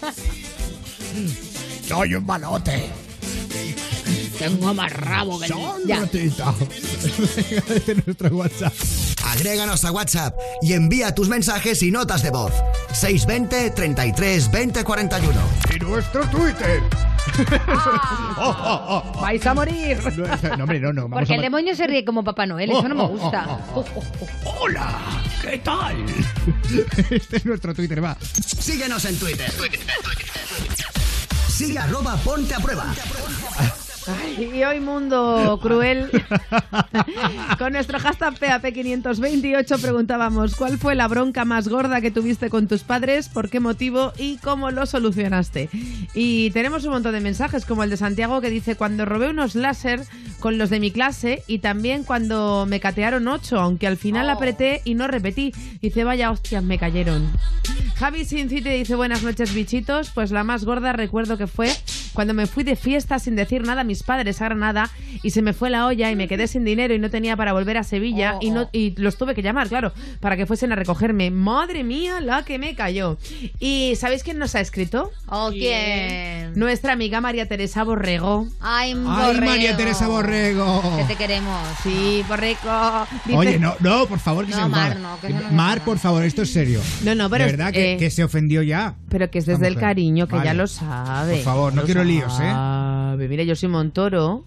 Soy 1.86 2.14
un 2.14 2.26
malote. 2.26 2.90
Tengo 4.40 4.72
más 4.72 4.90
rabo 4.90 5.38
que. 5.38 5.52
Venga, 5.84 6.06
Desde 7.68 7.94
nuestro 8.06 8.28
WhatsApp. 8.30 8.72
Agréganos 9.22 9.84
a 9.84 9.92
WhatsApp 9.92 10.34
y 10.62 10.72
envía 10.72 11.14
tus 11.14 11.28
mensajes 11.28 11.82
y 11.82 11.90
notas 11.90 12.22
de 12.22 12.30
voz. 12.30 12.50
620 12.94 13.70
33 13.72 14.50
20 14.50 14.82
41. 14.82 15.40
Y 15.76 15.78
nuestro 15.80 16.26
Twitter. 16.30 16.80
Oh, 18.38 18.56
oh, 18.58 19.02
oh. 19.14 19.20
Vais 19.20 19.44
a 19.46 19.52
morir. 19.52 19.98
No, 20.16 20.56
no, 20.56 20.64
hombre, 20.64 20.80
no, 20.80 20.92
no. 20.94 21.02
vamos 21.02 21.18
Porque 21.18 21.34
a 21.34 21.36
el 21.36 21.42
demonio 21.42 21.76
se 21.76 21.86
ríe 21.86 22.02
como 22.06 22.24
Papá 22.24 22.46
Noel, 22.46 22.70
eso 22.70 22.88
no 22.88 22.94
me 22.94 23.02
Oh, 23.02 23.04
oh, 23.04 23.08
gusta. 23.08 23.60
oh, 23.74 23.84
Hola, 24.58 25.22
¿qué 25.42 25.58
tal? 25.58 25.96
Este 27.10 27.36
es 27.36 27.44
nuestro 27.44 27.74
Twitter, 27.74 28.02
va. 28.02 28.16
Síguenos 28.22 29.04
en 29.04 29.18
Twitter. 29.18 29.52
Sigue 31.48 31.78
arroba 31.78 32.16
ponte 32.16 32.54
a 32.54 32.58
prueba. 32.60 32.86
Ay, 34.18 34.50
y 34.54 34.64
hoy 34.64 34.80
mundo 34.80 35.58
cruel. 35.62 36.10
con 37.58 37.72
nuestro 37.72 37.98
hashtag 37.98 38.34
PAP528 38.34 39.80
preguntábamos 39.80 40.56
cuál 40.56 40.78
fue 40.78 40.94
la 40.94 41.08
bronca 41.08 41.44
más 41.44 41.68
gorda 41.68 42.00
que 42.00 42.10
tuviste 42.10 42.50
con 42.50 42.68
tus 42.68 42.82
padres, 42.82 43.28
por 43.28 43.50
qué 43.50 43.60
motivo 43.60 44.12
y 44.16 44.38
cómo 44.38 44.70
lo 44.70 44.86
solucionaste. 44.86 45.68
Y 46.14 46.50
tenemos 46.50 46.84
un 46.84 46.92
montón 46.92 47.12
de 47.12 47.20
mensajes 47.20 47.64
como 47.64 47.82
el 47.84 47.90
de 47.90 47.96
Santiago 47.96 48.40
que 48.40 48.50
dice 48.50 48.76
cuando 48.76 49.04
robé 49.04 49.30
unos 49.30 49.54
láser 49.54 50.02
con 50.40 50.58
los 50.58 50.70
de 50.70 50.80
mi 50.80 50.90
clase 50.90 51.42
y 51.46 51.58
también 51.58 52.04
cuando 52.04 52.66
me 52.66 52.80
catearon 52.80 53.28
ocho, 53.28 53.60
aunque 53.60 53.86
al 53.86 53.96
final 53.96 54.30
apreté 54.30 54.80
y 54.84 54.94
no 54.94 55.06
repetí. 55.06 55.52
Dice 55.80 56.04
vaya 56.04 56.30
hostias 56.30 56.64
me 56.64 56.78
cayeron. 56.78 57.30
Javi 57.96 58.24
Sin 58.24 58.48
City 58.48 58.70
dice 58.70 58.94
buenas 58.94 59.22
noches 59.22 59.52
bichitos, 59.52 60.10
pues 60.10 60.30
la 60.30 60.42
más 60.42 60.64
gorda 60.64 60.94
recuerdo 60.94 61.36
que 61.36 61.46
fue 61.46 61.70
cuando 62.12 62.34
me 62.34 62.46
fui 62.46 62.64
de 62.64 62.76
fiesta 62.76 63.18
sin 63.18 63.36
decir 63.36 63.62
nada 63.62 63.82
a 63.82 63.84
mis 63.84 64.02
padres 64.02 64.40
a 64.40 64.46
Granada 64.46 64.90
y 65.22 65.30
se 65.30 65.42
me 65.42 65.52
fue 65.52 65.70
la 65.70 65.86
olla 65.86 66.10
y 66.10 66.16
me 66.16 66.28
quedé 66.28 66.46
sin 66.46 66.64
dinero 66.64 66.94
y 66.94 66.98
no 66.98 67.10
tenía 67.10 67.36
para 67.36 67.52
volver 67.52 67.76
a 67.78 67.84
Sevilla 67.84 68.36
y 68.40 68.50
no 68.50 68.68
y 68.72 68.94
los 69.00 69.16
tuve 69.16 69.34
que 69.34 69.42
llamar, 69.42 69.68
claro, 69.68 69.92
para 70.20 70.36
que 70.36 70.46
fuesen 70.46 70.72
a 70.72 70.76
recogerme. 70.76 71.30
Madre 71.30 71.84
mía, 71.84 72.20
la 72.20 72.44
que 72.44 72.58
me 72.58 72.74
cayó. 72.74 73.18
¿Y 73.58 73.94
sabéis 73.96 74.22
quién 74.22 74.38
nos 74.38 74.54
ha 74.54 74.60
escrito? 74.60 75.10
¿O 75.26 75.50
quién? 75.50 76.52
Nuestra 76.54 76.92
amiga 76.92 77.20
María 77.20 77.46
Teresa 77.46 77.84
Borrego. 77.84 78.46
Ay. 78.60 78.94
María 78.94 79.76
Teresa 79.76 80.08
Borrego. 80.08 80.82
Que 80.98 81.04
te 81.04 81.16
queremos. 81.16 81.60
Sí, 81.82 82.24
Borrego. 82.28 83.06
Dice- 83.26 83.36
Oye, 83.38 83.58
no, 83.58 83.74
no, 83.80 84.06
por 84.06 84.18
favor, 84.18 84.44
que 84.46 84.52
No, 84.52 84.62
se 84.64 84.68
Mar, 84.68 84.98
no, 84.98 85.20
que 85.20 85.28
no 85.30 85.50
Mar, 85.52 85.80
por 85.84 85.98
favor, 85.98 86.24
esto 86.24 86.42
es 86.42 86.52
serio. 86.52 86.80
No, 87.04 87.14
no, 87.14 87.28
pero 87.30 87.44
De 87.44 87.50
es- 87.50 87.56
verdad 87.56 87.72
que, 87.72 87.94
eh, 87.94 87.96
que 87.96 88.10
se 88.10 88.24
ofendió 88.24 88.62
ya. 88.62 88.94
Pero 89.08 89.30
que 89.30 89.38
es 89.38 89.46
desde 89.46 89.66
el 89.68 89.76
cariño, 89.76 90.26
que 90.26 90.36
Vale. 90.36 90.44
ya 90.46 90.54
lo 90.54 90.66
sabe. 90.66 91.34
Por 91.36 91.42
favor, 91.44 91.74
no 91.74 91.82
Lo 91.82 91.86
quiero 92.02 92.20
líos, 92.20 92.40
¿eh? 92.40 92.50
sabe. 92.50 93.28
Mira, 93.28 93.42
yo 93.44 93.54
soy 93.56 93.68
Montoro. 93.68 94.44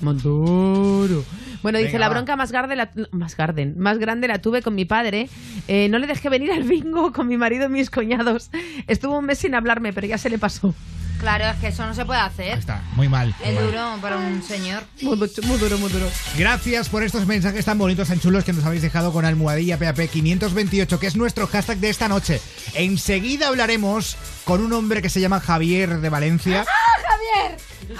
Montoro. 0.00 1.24
Bueno, 1.62 1.78
dice, 1.78 1.92
Venga, 1.92 1.98
la 2.00 2.08
va. 2.08 2.14
bronca 2.14 2.36
más 2.36 2.52
grande, 2.52 2.74
la, 2.74 2.90
más, 3.12 3.36
garden, 3.36 3.74
más 3.78 3.98
grande 3.98 4.28
la 4.28 4.40
tuve 4.40 4.62
con 4.62 4.74
mi 4.74 4.84
padre. 4.86 5.28
Eh, 5.68 5.88
no 5.90 5.98
le 5.98 6.06
dejé 6.06 6.28
venir 6.30 6.52
al 6.52 6.62
bingo 6.64 7.12
con 7.12 7.26
mi 7.28 7.36
marido 7.36 7.66
y 7.66 7.68
mis 7.68 7.90
cuñados. 7.90 8.50
Estuvo 8.86 9.18
un 9.18 9.26
mes 9.26 9.38
sin 9.38 9.54
hablarme, 9.54 9.92
pero 9.92 10.06
ya 10.06 10.16
se 10.18 10.30
le 10.30 10.38
pasó. 10.38 10.74
Claro, 11.20 11.44
es 11.46 11.56
que 11.56 11.68
eso 11.68 11.86
no 11.86 11.94
se 11.94 12.04
puede 12.06 12.20
hacer. 12.20 12.58
Está 12.58 12.82
muy 12.96 13.06
mal. 13.08 13.34
Es 13.44 13.60
duro 13.60 13.98
para 14.00 14.16
un 14.16 14.42
señor. 14.42 14.82
Muy, 15.02 15.16
muy 15.18 15.58
duro, 15.58 15.76
muy 15.78 15.90
duro. 15.92 16.08
Gracias 16.38 16.88
por 16.88 17.02
estos 17.02 17.26
mensajes 17.26 17.64
tan 17.66 17.76
bonitos, 17.76 18.08
tan 18.08 18.18
chulos 18.20 18.42
que 18.42 18.54
nos 18.54 18.64
habéis 18.64 18.80
dejado 18.82 19.12
con 19.12 19.24
almohadilla 19.26 19.78
PAP 19.78 20.08
528, 20.10 20.98
que 20.98 21.06
es 21.06 21.16
nuestro 21.16 21.46
hashtag 21.46 21.76
de 21.78 21.90
esta 21.90 22.08
noche. 22.08 22.40
Enseguida 22.74 23.48
hablaremos 23.48 24.16
con 24.44 24.62
un 24.64 24.72
hombre 24.72 25.02
que 25.02 25.10
se 25.10 25.20
llama 25.20 25.40
Javier 25.40 26.00
de 26.00 26.08
Valencia. 26.08 26.64
¡Javier! 26.64 27.58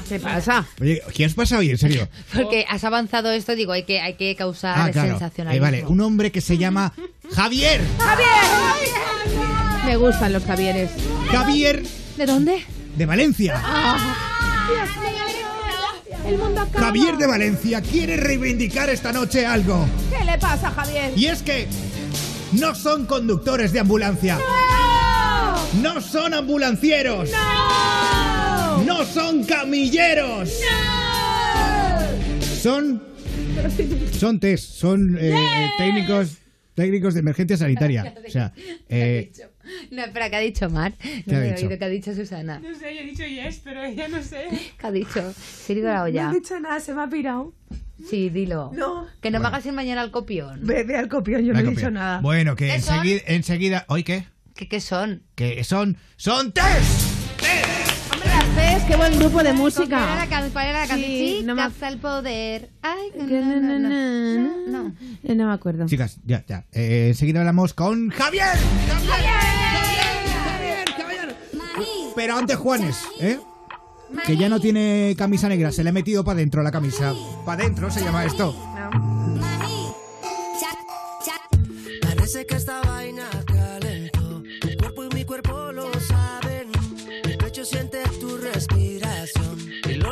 ¿Qué 0.09 0.19
pasa? 0.19 0.67
Oye, 0.81 1.03
¿qué 1.15 1.27
os 1.27 1.35
pasa 1.35 1.59
hoy? 1.59 1.71
En 1.71 1.79
serio. 1.79 2.09
Porque 2.33 2.65
has 2.69 2.85
avanzado 2.85 3.31
esto, 3.33 3.55
digo, 3.55 3.73
hay 3.73 3.83
que, 3.85 4.01
hay 4.01 4.15
que 4.15 4.35
causar 4.35 4.77
Ah, 4.79 4.91
claro. 4.91 5.11
sensacionalismo. 5.11 5.67
Eh, 5.67 5.71
vale, 5.71 5.87
un 5.87 6.01
hombre 6.01 6.33
que 6.33 6.41
se 6.41 6.57
llama 6.57 6.93
Javier. 7.35 7.81
Me 9.85 9.97
gustan 9.97 10.33
los 10.33 10.45
Javieres. 10.45 10.91
Javier 11.31 11.83
¿De 12.17 12.27
dónde? 12.27 12.65
De 12.97 13.07
Valencia. 13.07 13.61
El 16.27 16.39
mundo 16.39 16.61
acaba. 16.61 16.87
Javier 16.87 17.17
de 17.17 17.27
Valencia 17.27 17.81
quiere 17.81 18.17
reivindicar 18.17 18.91
esta 18.91 19.13
noche 19.13 19.47
algo. 19.47 19.87
¿Qué 20.17 20.25
le 20.25 20.39
pasa, 20.39 20.71
Javier? 20.71 21.13
Y 21.17 21.27
es 21.27 21.43
que 21.43 21.67
no 22.53 22.75
son 22.75 23.07
conductores 23.07 23.73
de 23.73 23.81
ambulancia. 23.81 24.39
No 25.83 26.01
son 26.01 26.35
ambulancieros. 26.35 27.31
No 28.85 29.05
son 29.05 29.45
camilleros. 29.45 30.51
Son 32.63 33.03
son 34.19 34.41
test, 34.41 34.73
son 34.73 35.17
eh, 35.19 35.35
técnicos 35.79 36.39
técnicos 36.75 37.15
de 37.15 37.21
emergencia 37.21 37.57
sanitaria. 37.57 38.15
O 38.27 38.31
sea, 38.31 38.53
eh, 38.89 39.33
No, 39.91 40.03
espera, 40.05 40.31
¿qué 40.31 40.37
ha 40.37 40.41
dicho 40.41 40.69
Mar? 40.71 40.93
¿Qué 41.01 41.23
No 41.27 41.37
ha 41.37 41.41
me 41.41 41.49
he 41.49 41.53
dicho? 41.53 41.67
oído, 41.67 41.79
¿qué 41.79 41.85
ha 41.85 41.89
dicho 41.89 42.15
Susana? 42.15 42.59
No 42.61 42.75
sé, 42.79 42.95
yo 42.95 43.01
he 43.01 43.05
dicho 43.05 43.25
yes, 43.25 43.61
pero 43.65 43.83
ella 43.85 44.09
no 44.09 44.23
sé. 44.23 44.47
¿Qué 44.79 44.87
ha 44.87 44.91
dicho? 44.93 45.33
Se 45.35 45.73
ha 45.73 45.77
ido 45.77 45.89
la 45.93 46.03
olla. 46.05 46.25
No 46.27 46.31
he 46.33 46.35
dicho 46.41 46.59
nada, 46.61 46.81
se 46.81 46.95
me 46.95 47.03
ha 47.03 47.09
pirado. 47.09 47.53
Sí, 48.09 48.31
dilo. 48.31 48.71
No. 48.75 49.07
Que 49.21 49.31
no 49.31 49.41
me 49.41 49.47
hagas 49.49 49.67
ir 49.67 49.73
mañana 49.73 50.01
al 50.01 50.11
copión. 50.11 50.61
Ve, 50.67 50.85
ve 50.85 50.97
al 50.97 51.09
copión, 51.09 51.45
yo 51.45 51.53
no 51.53 51.59
he 51.61 51.63
dicho 51.65 51.91
nada. 51.91 52.21
Bueno, 52.21 52.57
que 52.57 52.67
¿Qué 52.69 52.75
enseguida, 52.77 53.21
enseguida, 53.27 53.85
¿hoy 53.89 54.05
qué? 54.05 54.27
¿Qué, 54.55 54.69
qué 54.69 54.81
son? 54.81 55.23
Que 55.35 55.63
son 55.65 55.97
son 56.17 56.53
test. 56.53 57.10
Qué 58.91 58.97
buen 58.97 59.13
grupo 59.21 59.29
de 59.29 59.31
¿Cuál 59.35 59.47
era 59.47 59.55
música. 59.55 60.17
la, 60.17 60.27
can- 60.27 60.51
cuál 60.51 60.67
era 60.67 60.81
la 60.81 60.87
canción? 60.89 61.09
Sí, 61.11 61.37
Sí, 61.39 61.45
no 61.45 61.55
me- 61.55 61.63
el 61.89 61.99
poder. 61.99 62.71
Ay, 62.83 63.13
no, 63.17 63.27
Que 63.29 63.41
no, 63.41 63.57
no, 63.61 63.79
no. 63.79 63.89
no, 63.89 64.83
No. 64.83 64.93
Eh, 65.23 65.35
no 65.37 65.47
me 65.47 65.53
acuerdo. 65.53 65.87
Chicas, 65.87 66.19
ya, 66.27 66.45
ya. 66.49 66.65
Eh, 66.73 67.07
enseguida 67.11 67.39
hablamos 67.39 67.73
con 67.73 68.11
Javier. 68.11 68.49
Pero 72.17 72.37
antes 72.37 72.57
Juanes, 72.57 72.97
¿eh? 73.21 73.39
Que 74.27 74.37
ya 74.37 74.49
no 74.49 74.59
tiene 74.59 75.15
camisa 75.17 75.49
negra, 75.49 75.71
se 75.71 75.85
le 75.85 75.91
ha 75.91 75.93
metido 75.93 76.25
para 76.25 76.39
dentro 76.41 76.63
la 76.65 76.73
camisa. 76.73 77.15
Para 77.47 77.63
dentro 77.63 77.91
se 77.93 78.01
llama 78.03 78.25
esto. 78.25 78.57
Parece 82.03 82.45
que 82.47 82.57
esta 82.57 82.81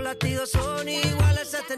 latidos 0.08 0.48
son 0.52 0.88
iguales, 0.88 1.48
se 1.48 1.62
te 1.64 1.76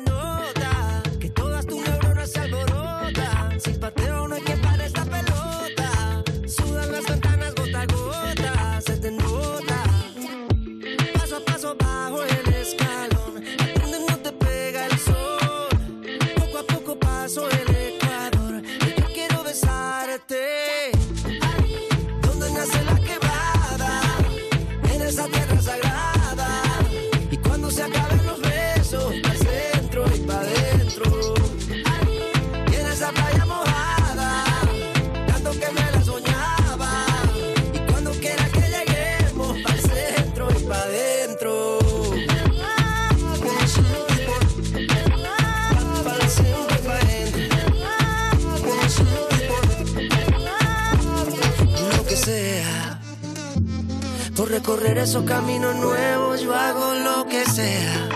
recorrer 54.61 54.99
esos 54.99 55.25
caminos 55.25 55.75
nuevos, 55.77 56.43
yo 56.43 56.55
hago 56.55 56.95
lo 56.97 57.27
que 57.27 57.47
sea. 57.47 58.09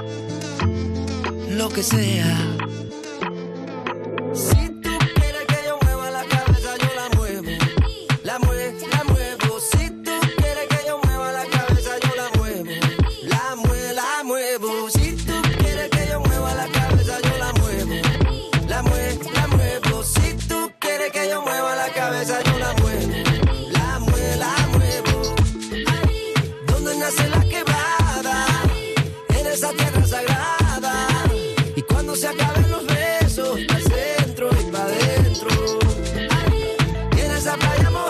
Lo 1.48 1.70
que 1.70 1.82
sea. 1.82 2.53
Y 37.54 37.56
en 37.56 37.62
esa 37.62 37.68
playa 37.68 38.03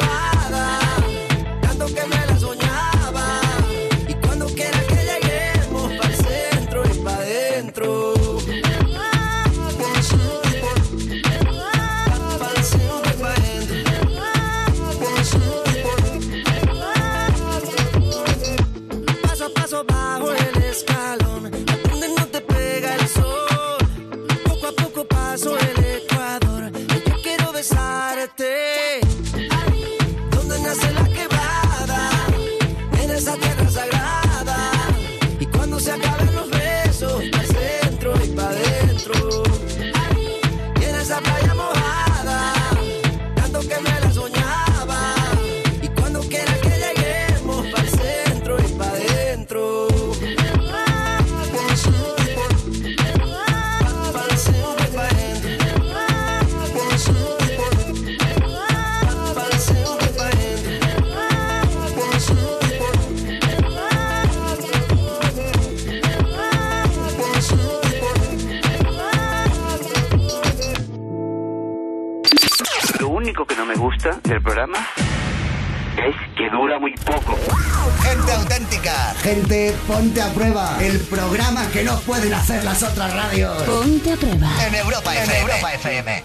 pueden 82.07 82.33
hacer 82.35 82.65
las 82.65 82.83
otras 82.83 83.13
radios. 83.15 83.63
Ponte 83.63 84.13
a 84.13 84.17
prueba. 84.17 84.51
En 84.67 84.75
Europa 84.75 85.15
FM. 85.15 85.35
En 85.35 85.41
Europa 85.43 85.75
FM. 85.75 86.25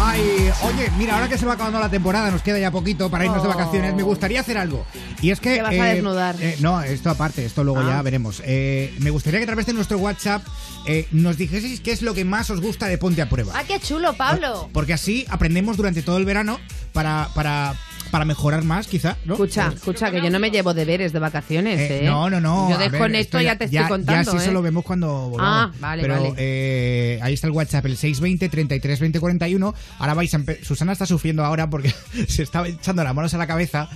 Ay, 0.00 0.50
oye, 0.62 0.90
mira, 0.96 1.14
ahora 1.14 1.28
que 1.28 1.36
se 1.36 1.44
va 1.44 1.54
acabando 1.54 1.80
la 1.80 1.88
temporada, 1.90 2.30
nos 2.30 2.40
queda 2.42 2.58
ya 2.58 2.70
poquito 2.70 3.10
para 3.10 3.24
irnos 3.24 3.42
de 3.42 3.48
Oh. 3.48 3.52
vacaciones, 3.52 3.94
me 3.94 4.02
gustaría 4.02 4.40
hacer 4.40 4.56
algo. 4.56 4.86
Y 5.20 5.30
es 5.30 5.40
que... 5.40 5.56
Te 5.56 5.62
vas 5.62 5.72
a 5.72 5.84
desnudar. 5.84 6.36
eh, 6.40 6.56
no, 6.60 6.80
esto 6.82 7.10
aparte, 7.10 7.44
esto 7.44 7.64
luego 7.64 7.80
Ah. 7.80 7.88
ya 7.96 8.02
veremos. 8.02 8.40
Eh, 8.44 8.94
me 9.00 9.10
gustaría 9.10 9.40
que 9.40 9.44
a 9.44 9.46
través 9.46 9.66
de 9.66 9.72
nuestro 9.72 9.98
WhatsApp 9.98 10.42
eh, 10.86 11.08
nos 11.10 11.36
dijeseis 11.36 11.80
qué 11.80 11.90
es 11.92 12.02
lo 12.02 12.14
que 12.14 12.24
más 12.24 12.48
os 12.50 12.60
gusta 12.60 12.86
de 12.86 12.96
Ponte 12.96 13.22
a 13.22 13.28
Prueba. 13.28 13.52
¡Ah, 13.56 13.64
qué 13.66 13.80
chulo, 13.80 14.14
Pablo! 14.14 14.70
Porque 14.72 14.92
así 14.94 15.26
aprendemos 15.28 15.76
durante 15.76 16.02
todo 16.02 16.16
el 16.16 16.24
verano 16.24 16.58
para, 16.92 17.28
para, 17.34 17.74
para 18.10 18.24
mejorar 18.24 18.64
más, 18.64 18.86
quizá, 18.86 19.16
¿no? 19.24 19.34
Escucha, 19.34 19.72
escucha, 19.74 20.10
que 20.10 20.20
yo 20.22 20.30
no 20.30 20.38
me 20.38 20.50
llevo 20.50 20.74
deberes 20.74 21.12
de 21.12 21.18
vacaciones, 21.18 21.78
¿eh? 21.80 21.98
Eh, 22.00 22.06
no, 22.06 22.28
no, 22.30 22.40
no. 22.40 22.70
Yo 22.70 22.78
dejo 22.78 22.92
ver, 22.92 23.10
en 23.10 23.14
esto, 23.16 23.40
ya, 23.40 23.56
te 23.56 23.64
estoy 23.64 23.74
Ya 23.80 23.88
contando, 23.88 24.30
sí 24.30 24.36
¿eh? 24.36 24.40
eso 24.40 24.52
lo 24.52 24.62
vemos 24.62 24.84
cuando 24.84 25.30
volvamos. 25.30 25.74
Ah, 25.74 25.78
vale, 25.80 26.02
Pero 26.02 26.14
vale. 26.14 26.34
eh, 26.36 27.18
ahí 27.22 27.34
está 27.34 27.46
el 27.46 27.52
WhatsApp, 27.52 27.84
el 27.86 27.96
620 27.96 28.48
33 28.48 29.00
20 29.00 29.20
41. 29.20 29.74
Ahora 29.98 30.14
vais 30.14 30.34
a 30.34 30.40
Susana 30.62 30.92
está 30.92 31.06
sufriendo 31.06 31.44
ahora 31.44 31.68
porque 31.68 31.92
se 32.28 32.42
estaba 32.42 32.68
echando 32.68 33.04
las 33.04 33.14
manos 33.14 33.34
a 33.34 33.38
la 33.38 33.46
cabeza. 33.46 33.88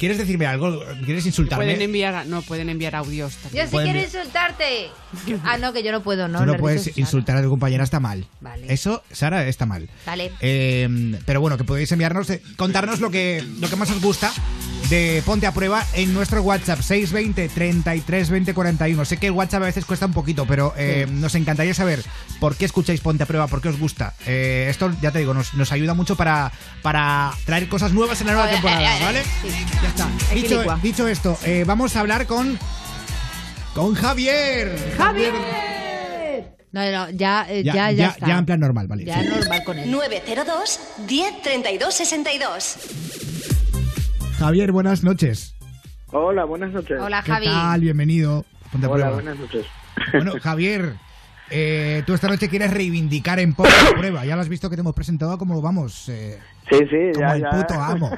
¿Quieres 0.00 0.16
decirme 0.16 0.46
algo? 0.46 0.82
¿Quieres 1.04 1.26
insultarme? 1.26 1.66
Pueden 1.66 1.82
enviar, 1.82 2.26
no, 2.26 2.40
pueden 2.40 2.70
enviar 2.70 2.96
audios 2.96 3.34
Yo 3.34 3.40
también. 3.42 3.66
sí 3.66 3.70
Pueden 3.72 3.92
quiero 3.92 4.06
insultarte. 4.06 4.88
Ah, 5.44 5.58
no, 5.58 5.72
que 5.74 5.82
yo 5.82 5.92
no 5.92 6.02
puedo, 6.02 6.26
¿no? 6.26 6.38
Tú 6.38 6.46
no 6.46 6.56
puedes 6.56 6.96
insultar 6.96 7.36
a 7.36 7.42
tu 7.42 7.50
compañera, 7.50 7.84
está 7.84 8.00
mal. 8.00 8.26
Vale. 8.40 8.72
Eso, 8.72 9.02
Sara, 9.12 9.46
está 9.46 9.66
mal. 9.66 9.90
Vale. 10.06 10.32
Eh, 10.40 11.18
pero 11.26 11.40
bueno, 11.42 11.58
que 11.58 11.64
podéis 11.64 11.92
enviarnos, 11.92 12.30
eh, 12.30 12.42
contarnos 12.56 13.00
lo 13.00 13.10
que, 13.10 13.44
lo 13.60 13.68
que 13.68 13.76
más 13.76 13.90
os 13.90 14.00
gusta 14.00 14.32
de 14.90 15.22
Ponte 15.24 15.46
a 15.46 15.52
Prueba 15.52 15.86
en 15.94 16.12
nuestro 16.12 16.42
WhatsApp 16.42 16.80
620 16.80 17.48
33 17.48 18.28
20 18.28 18.54
41. 18.54 19.04
Sé 19.04 19.16
que 19.18 19.28
el 19.28 19.32
WhatsApp 19.32 19.62
a 19.62 19.66
veces 19.66 19.84
cuesta 19.84 20.06
un 20.06 20.12
poquito, 20.12 20.46
pero 20.46 20.74
eh, 20.76 21.06
nos 21.08 21.36
encantaría 21.36 21.72
saber 21.74 22.02
por 22.40 22.56
qué 22.56 22.64
escucháis 22.64 23.00
Ponte 23.00 23.22
a 23.22 23.26
Prueba, 23.26 23.46
por 23.46 23.62
qué 23.62 23.68
os 23.68 23.78
gusta. 23.78 24.14
Eh, 24.26 24.66
esto, 24.68 24.90
ya 25.00 25.12
te 25.12 25.20
digo, 25.20 25.32
nos, 25.32 25.54
nos 25.54 25.70
ayuda 25.70 25.94
mucho 25.94 26.16
para, 26.16 26.50
para 26.82 27.30
traer 27.46 27.68
cosas 27.68 27.92
nuevas 27.92 28.20
en 28.20 28.26
la 28.26 28.32
nueva 28.34 28.50
temporada, 28.50 28.92
ay, 28.92 29.02
¿vale? 29.02 29.22
sí. 29.22 29.48
Ya 29.80 29.88
está. 29.88 30.78
Dicho, 30.82 31.06
esto, 31.06 31.38
eh, 31.44 31.64
vamos 31.66 31.94
a 31.96 32.00
hablar 32.00 32.26
con... 32.26 32.58
Con 33.74 33.94
Javier. 33.94 34.94
¡Javier! 34.98 35.32
No, 36.72 36.90
no, 36.90 37.10
ya, 37.10 37.46
eh, 37.48 37.62
Ya, 37.64 37.74
ya, 37.74 37.90
ya, 37.90 37.92
ya, 37.92 38.08
está. 38.08 38.26
ya 38.26 38.38
en 38.38 38.46
plan 38.46 38.58
normal, 38.60 38.88
vale. 38.88 39.04
Ya 39.04 39.22
sí. 39.22 39.28
normal 39.28 39.64
con 39.64 39.78
él. 39.78 39.90
902 39.90 40.80
10 41.06 41.42
32 41.42 41.94
62. 41.94 42.76
Javier, 44.40 44.72
buenas 44.72 45.04
noches. 45.04 45.54
Hola, 46.12 46.44
buenas 46.46 46.72
noches. 46.72 46.98
Hola, 46.98 47.22
¿Qué 47.22 47.30
Javi. 47.30 47.44
tal? 47.44 47.80
Bienvenido. 47.82 48.46
Ponte 48.72 48.86
Hola, 48.86 48.94
prueba. 48.94 49.10
buenas 49.12 49.38
noches. 49.38 49.66
Bueno, 50.14 50.32
Javier, 50.42 50.94
eh, 51.50 52.02
tú 52.06 52.14
esta 52.14 52.26
noche 52.28 52.48
quieres 52.48 52.70
reivindicar 52.72 53.38
en 53.38 53.52
Ponte 53.52 53.74
a 53.86 53.94
Prueba. 53.98 54.24
Ya 54.24 54.36
lo 54.36 54.40
has 54.40 54.48
visto 54.48 54.70
que 54.70 54.76
te 54.76 54.80
hemos 54.80 54.94
presentado 54.94 55.36
como, 55.36 55.60
vamos, 55.60 56.08
eh, 56.08 56.38
Sí, 56.70 56.78
sí, 56.88 57.10
como 57.12 57.20
ya, 57.26 57.36
el 57.36 57.42
ya. 57.42 57.50
puto 57.50 57.74
amo. 57.74 58.10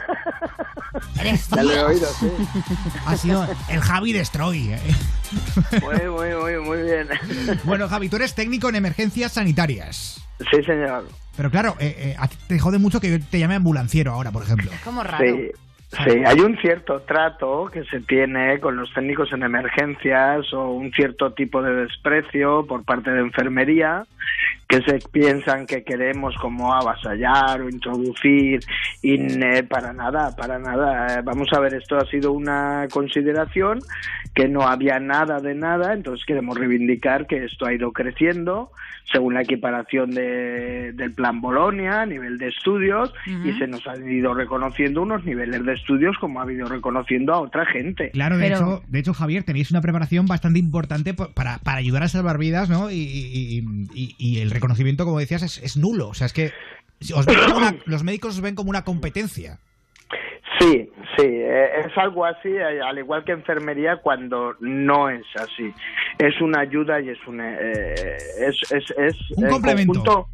Eres 1.21 1.49
Ya 1.49 1.63
lo 1.65 1.73
he 1.73 1.83
oído, 1.83 2.07
sí. 2.21 2.31
Ha 3.07 3.17
sido 3.17 3.45
el 3.69 3.81
Javi 3.81 4.13
Destroy. 4.13 4.75
eh. 4.75 4.79
Muy, 5.83 6.09
muy, 6.09 6.35
muy, 6.41 6.59
muy 6.65 6.83
bien. 6.83 7.09
Bueno, 7.65 7.89
Javi, 7.89 8.09
tú 8.09 8.15
eres 8.15 8.33
técnico 8.37 8.69
en 8.69 8.77
emergencias 8.77 9.33
sanitarias. 9.33 10.23
Sí, 10.39 10.63
señor. 10.65 11.09
Pero 11.37 11.51
claro, 11.51 11.75
eh, 11.81 12.15
eh, 12.17 12.29
te 12.47 12.61
jode 12.61 12.79
mucho 12.79 13.01
que 13.01 13.11
yo 13.11 13.25
te 13.25 13.41
llame 13.41 13.57
ambulanciero 13.57 14.13
ahora, 14.13 14.31
por 14.31 14.45
ejemplo. 14.45 14.71
Como 14.85 15.03
raro. 15.03 15.25
Sí, 15.25 15.51
sí, 16.05 16.23
hay 16.25 16.41
un 16.41 16.57
cierto 16.59 17.01
trato 17.03 17.67
que 17.73 17.85
se 17.85 18.01
tiene 18.01 18.59
con 18.61 18.77
los 18.77 18.93
técnicos 18.95 19.33
en 19.33 19.43
emergencias 19.43 20.53
o 20.53 20.71
un 20.71 20.91
cierto 20.93 21.33
tipo 21.33 21.63
de 21.63 21.75
desprecio 21.75 22.65
por 22.67 22.85
parte 22.85 23.11
de 23.11 23.21
enfermería 23.21 24.05
que 24.69 24.81
se 24.83 24.99
piensan 25.11 25.67
que 25.67 25.85
queremos 25.85 26.35
como 26.41 26.73
avasallar 26.75 27.61
o 27.61 27.69
introducir 27.69 28.61
y 29.03 29.19
ne- 29.19 29.63
para 29.65 29.93
nada, 29.93 30.35
para 30.35 30.59
nada. 30.59 31.19
Eh, 31.19 31.23
Vamos 31.23 31.49
a 31.53 31.61
ver, 31.61 31.75
esto 31.75 31.97
ha 31.99 32.07
sido 32.07 32.33
una 32.33 32.87
consideración 32.91 33.81
que 34.35 34.49
no 34.49 34.63
había 34.63 34.99
nada 34.99 35.41
de 35.41 35.55
nada, 35.55 35.93
entonces 35.93 36.25
queremos 36.27 36.57
reivindicar 36.57 37.27
que 37.27 37.45
esto 37.45 37.67
ha 37.67 37.75
ido 37.75 37.93
creciendo 37.93 38.71
según 39.13 39.35
la 39.35 39.43
equiparación 39.43 40.11
de- 40.13 40.93
del 40.93 41.13
plan 41.13 41.41
Bolonia 41.43 42.01
a 42.03 42.07
nivel 42.07 42.39
de 42.39 42.49
estudios 42.49 43.13
y 43.27 43.53
se 43.59 43.67
nos 43.67 43.87
han 43.87 44.09
ido 44.11 44.33
reconociendo 44.33 45.03
unos 45.03 45.25
niveles 45.25 45.67
de 45.67 45.75
estudios 45.75 46.17
como 46.19 46.41
ha 46.41 46.51
ido 46.51 46.67
reconociendo 46.67 47.35
a 47.35 47.41
otra 47.41 47.67
gente. 47.67 48.11
Claro, 48.13 48.39
de, 48.39 48.45
Pero- 48.49 48.57
hecho, 48.57 48.83
de 48.89 48.99
hecho, 49.01 49.13
Javier, 49.13 49.43
tenéis 49.43 49.71
una 49.71 49.83
preparación 49.83 50.25
bastante 50.27 50.59
importante 50.61 51.13
po- 51.13 51.31
para, 51.33 51.59
para 51.59 51.79
ayudar 51.79 52.05
a 52.05 52.09
salvar 52.09 52.39
vidas, 52.39 52.71
¿no? 52.71 52.91
Y, 52.91 52.95
y- 53.03 53.65
y- 53.95 54.15
y 54.19 54.39
el 54.41 54.51
reconocimiento, 54.51 55.05
como 55.05 55.19
decías, 55.19 55.43
es, 55.43 55.59
es 55.63 55.77
nulo. 55.77 56.09
O 56.09 56.15
sea, 56.15 56.27
es 56.27 56.33
que 56.33 56.53
os 57.15 57.27
ven 57.27 57.37
como 57.45 57.57
una- 57.59 57.75
los 57.87 58.03
médicos 58.05 58.37
os 58.37 58.41
ven 58.41 58.55
como 58.55 58.71
una 58.71 58.83
competencia. 58.85 59.59
Sí, 60.61 60.89
sí, 61.17 61.25
eh, 61.27 61.69
es 61.87 61.97
algo 61.99 62.25
así, 62.25 62.49
eh, 62.49 62.81
al 62.83 62.99
igual 62.99 63.25
que 63.25 63.33
enfermería, 63.33 63.97
cuando 63.97 64.55
no 64.61 65.09
es 65.11 65.25
así. 65.37 65.73
Es 66.19 66.41
una 66.41 66.61
ayuda 66.61 67.01
y 67.01 67.11
es 67.11 67.19
un, 67.27 67.41
eh, 67.41 68.17
es, 68.39 68.57
es, 68.71 68.85
es 68.97 69.17
Un 69.37 69.45
en 69.45 69.51
complemento. 69.51 69.93
conjunto- 69.93 70.29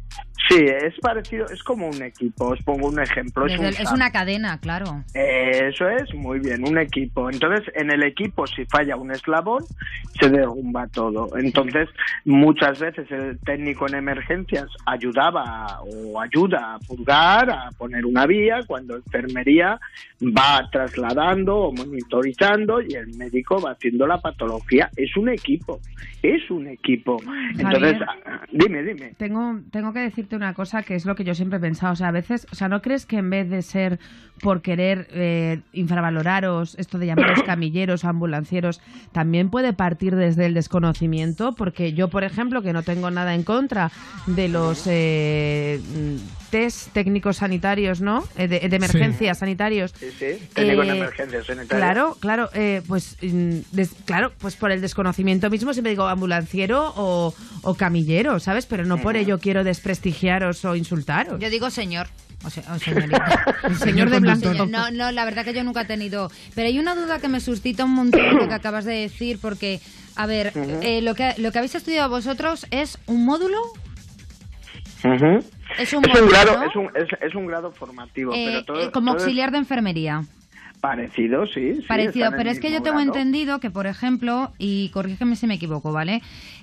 sí, 0.49 0.57
es 0.65 0.99
parecido, 0.99 1.47
es 1.49 1.61
como 1.63 1.87
un 1.87 2.01
equipo. 2.01 2.47
Os 2.49 2.61
pongo 2.63 2.87
un 2.87 2.99
ejemplo. 2.99 3.45
Es, 3.45 3.51
Desde 3.53 3.61
un 3.61 3.67
el- 3.67 3.73
es 3.73 3.83
SAP. 3.83 3.93
una 3.95 4.11
cadena, 4.11 4.57
claro. 4.59 5.03
Eso 5.13 5.87
es, 5.89 6.13
muy 6.15 6.39
bien, 6.39 6.67
un 6.67 6.77
equipo. 6.79 7.29
Entonces, 7.29 7.71
en 7.75 7.91
el 7.91 8.03
equipo, 8.03 8.47
si 8.47 8.65
falla 8.65 8.95
un 8.95 9.11
eslabón, 9.11 9.65
se 10.19 10.29
derrumba 10.29 10.87
todo. 10.87 11.29
Entonces, 11.37 11.87
muchas 12.25 12.79
veces 12.79 13.09
el 13.11 13.39
técnico 13.39 13.87
en 13.87 13.95
emergencias 13.95 14.67
ayudaba 14.85 15.81
o 15.81 16.19
ayuda 16.19 16.75
a 16.75 16.79
purgar, 16.79 17.49
a 17.51 17.69
poner 17.77 18.05
una 18.05 18.25
vía, 18.25 18.63
cuando 18.65 18.95
enfermería 18.95 19.79
va 20.21 20.58
trasladando 20.69 21.55
o 21.55 21.73
monitorizando 21.73 22.81
y 22.81 22.93
el 22.93 23.15
médico 23.17 23.61
va 23.61 23.71
haciendo 23.71 24.05
la 24.07 24.17
patología. 24.17 24.89
Es 24.95 25.15
un 25.15 25.29
equipo, 25.29 25.79
es 26.21 26.49
un 26.49 26.67
equipo. 26.67 27.17
Entonces, 27.57 27.97
Javier. 27.97 28.05
ah, 28.25 28.41
dime, 28.51 28.83
dime. 28.83 29.13
Tengo, 29.17 29.59
tengo 29.71 29.93
que 29.93 29.99
decirte 29.99 30.35
una 30.35 30.53
cosa 30.53 30.83
que 30.83 30.95
es 30.95 31.05
lo 31.05 31.15
que 31.15 31.23
yo 31.23 31.35
siempre 31.35 31.57
he 31.57 31.61
pensado. 31.61 31.93
O 31.93 31.95
sea, 31.95 32.09
a 32.09 32.11
veces, 32.11 32.47
o 32.51 32.55
sea, 32.55 32.67
¿no 32.67 32.81
crees 32.81 33.05
que 33.05 33.17
en 33.17 33.29
vez 33.29 33.49
de 33.49 33.61
ser 33.61 33.99
por 34.41 34.61
querer 34.61 35.07
eh, 35.11 35.61
infravaloraros, 35.73 36.77
esto 36.79 36.97
de 36.97 37.07
llamaros 37.07 37.43
camilleros 37.45 38.03
o 38.03 38.09
ambulancieros, 38.09 38.81
también 39.11 39.49
puede 39.49 39.73
partir 39.73 40.15
desde 40.15 40.45
el 40.45 40.53
desconocimiento? 40.53 41.53
Porque 41.55 41.93
yo, 41.93 42.09
por 42.09 42.23
ejemplo, 42.23 42.61
que 42.61 42.73
no 42.73 42.83
tengo 42.83 43.11
nada 43.11 43.35
en 43.35 43.43
contra 43.43 43.91
de 44.27 44.47
los 44.49 44.87
eh, 44.87 45.79
test 46.49 46.91
técnicos 46.93 47.37
sanitarios, 47.37 48.01
¿no? 48.01 48.23
Eh, 48.37 48.47
de, 48.47 48.59
de 48.67 48.75
emergencias 48.75 49.39
sanitarios. 49.39 49.93
Sí, 49.99 50.07
sí, 50.17 50.47
técnico 50.53 50.83
en 50.83 50.89
Eh, 50.89 50.97
emergencias 50.97 51.45
sanitarias. 51.45 51.67
Claro, 51.69 52.17
claro, 52.19 52.49
eh, 52.53 52.81
pues 52.87 53.17
mm, 53.21 53.59
des- 53.71 53.93
claro, 54.05 54.31
pues 54.39 54.55
por 54.55 54.71
el 54.71 54.81
desconocimiento 54.81 55.49
mismo 55.49 55.73
siempre 55.73 55.91
digo 55.91 56.07
ambulanciero 56.07 56.93
o, 56.95 57.33
o 57.61 57.73
camillero, 57.75 58.39
¿sabes? 58.39 58.65
Pero 58.65 58.85
no 58.85 58.97
por 58.97 59.15
ello 59.15 59.39
quiero 59.39 59.63
desprestigiaros 59.63 60.65
o 60.65 60.75
insultaros. 60.75 61.39
Yo 61.39 61.49
digo 61.49 61.69
señor. 61.69 62.07
O, 62.45 62.49
se- 62.49 62.61
o 62.61 62.79
señorita. 62.79 63.43
El 63.63 63.75
señor 63.75 64.09
de 64.09 64.19
blanco. 64.19 64.47
Señor- 64.53 64.69
No, 64.69 64.91
no, 64.91 65.11
la 65.11 65.25
verdad 65.25 65.43
que 65.43 65.53
yo 65.53 65.63
nunca 65.63 65.81
he 65.81 65.85
tenido. 65.85 66.31
Pero 66.55 66.67
hay 66.67 66.79
una 66.79 66.95
duda 66.95 67.19
que 67.19 67.27
me 67.27 67.39
suscita 67.41 67.83
un 67.85 67.93
montón 67.93 68.21
lo 68.37 68.47
que 68.47 68.53
acabas 68.53 68.85
de 68.85 68.93
decir, 68.93 69.39
porque, 69.41 69.81
a 70.15 70.25
ver, 70.25 70.53
eh, 70.81 71.01
lo, 71.01 71.15
que, 71.15 71.33
lo 71.37 71.51
que 71.51 71.57
habéis 71.57 71.75
estudiado 71.75 72.09
vosotros 72.09 72.65
es 72.71 72.97
un 73.07 73.25
módulo. 73.25 73.57
Es 75.77 75.93
un 75.93 76.03
Es 76.05 76.13
un 76.15 76.21
módulo, 76.21 76.27
grado, 76.29 76.63
es 76.63 76.75
un, 76.75 76.85
es, 76.95 77.07
es 77.21 77.35
un 77.35 77.45
grado 77.47 77.71
formativo, 77.71 78.33
Eh, 78.33 78.45
pero 78.47 78.65
todo, 78.65 78.91
como 78.91 79.11
todo 79.11 79.21
auxiliar 79.21 79.51
de 79.51 79.57
enfermería. 79.59 80.23
parecido, 80.81 81.45
sí. 81.47 81.75
sí, 81.75 81.81
Parecido, 81.87 82.31
pero 82.37 82.49
es 82.49 82.59
que 82.59 82.71
yo 82.71 82.81
tengo 82.81 82.97
grado. 82.97 83.01
entendido 83.13 83.59
que, 83.59 83.69
por 83.69 83.85
ejemplo, 83.85 84.51
y 84.57 84.89
corrígeme 84.89 85.35
si 85.35 85.45
me 85.45 85.55
equivoco, 85.55 85.91
¿vale? 85.91 86.21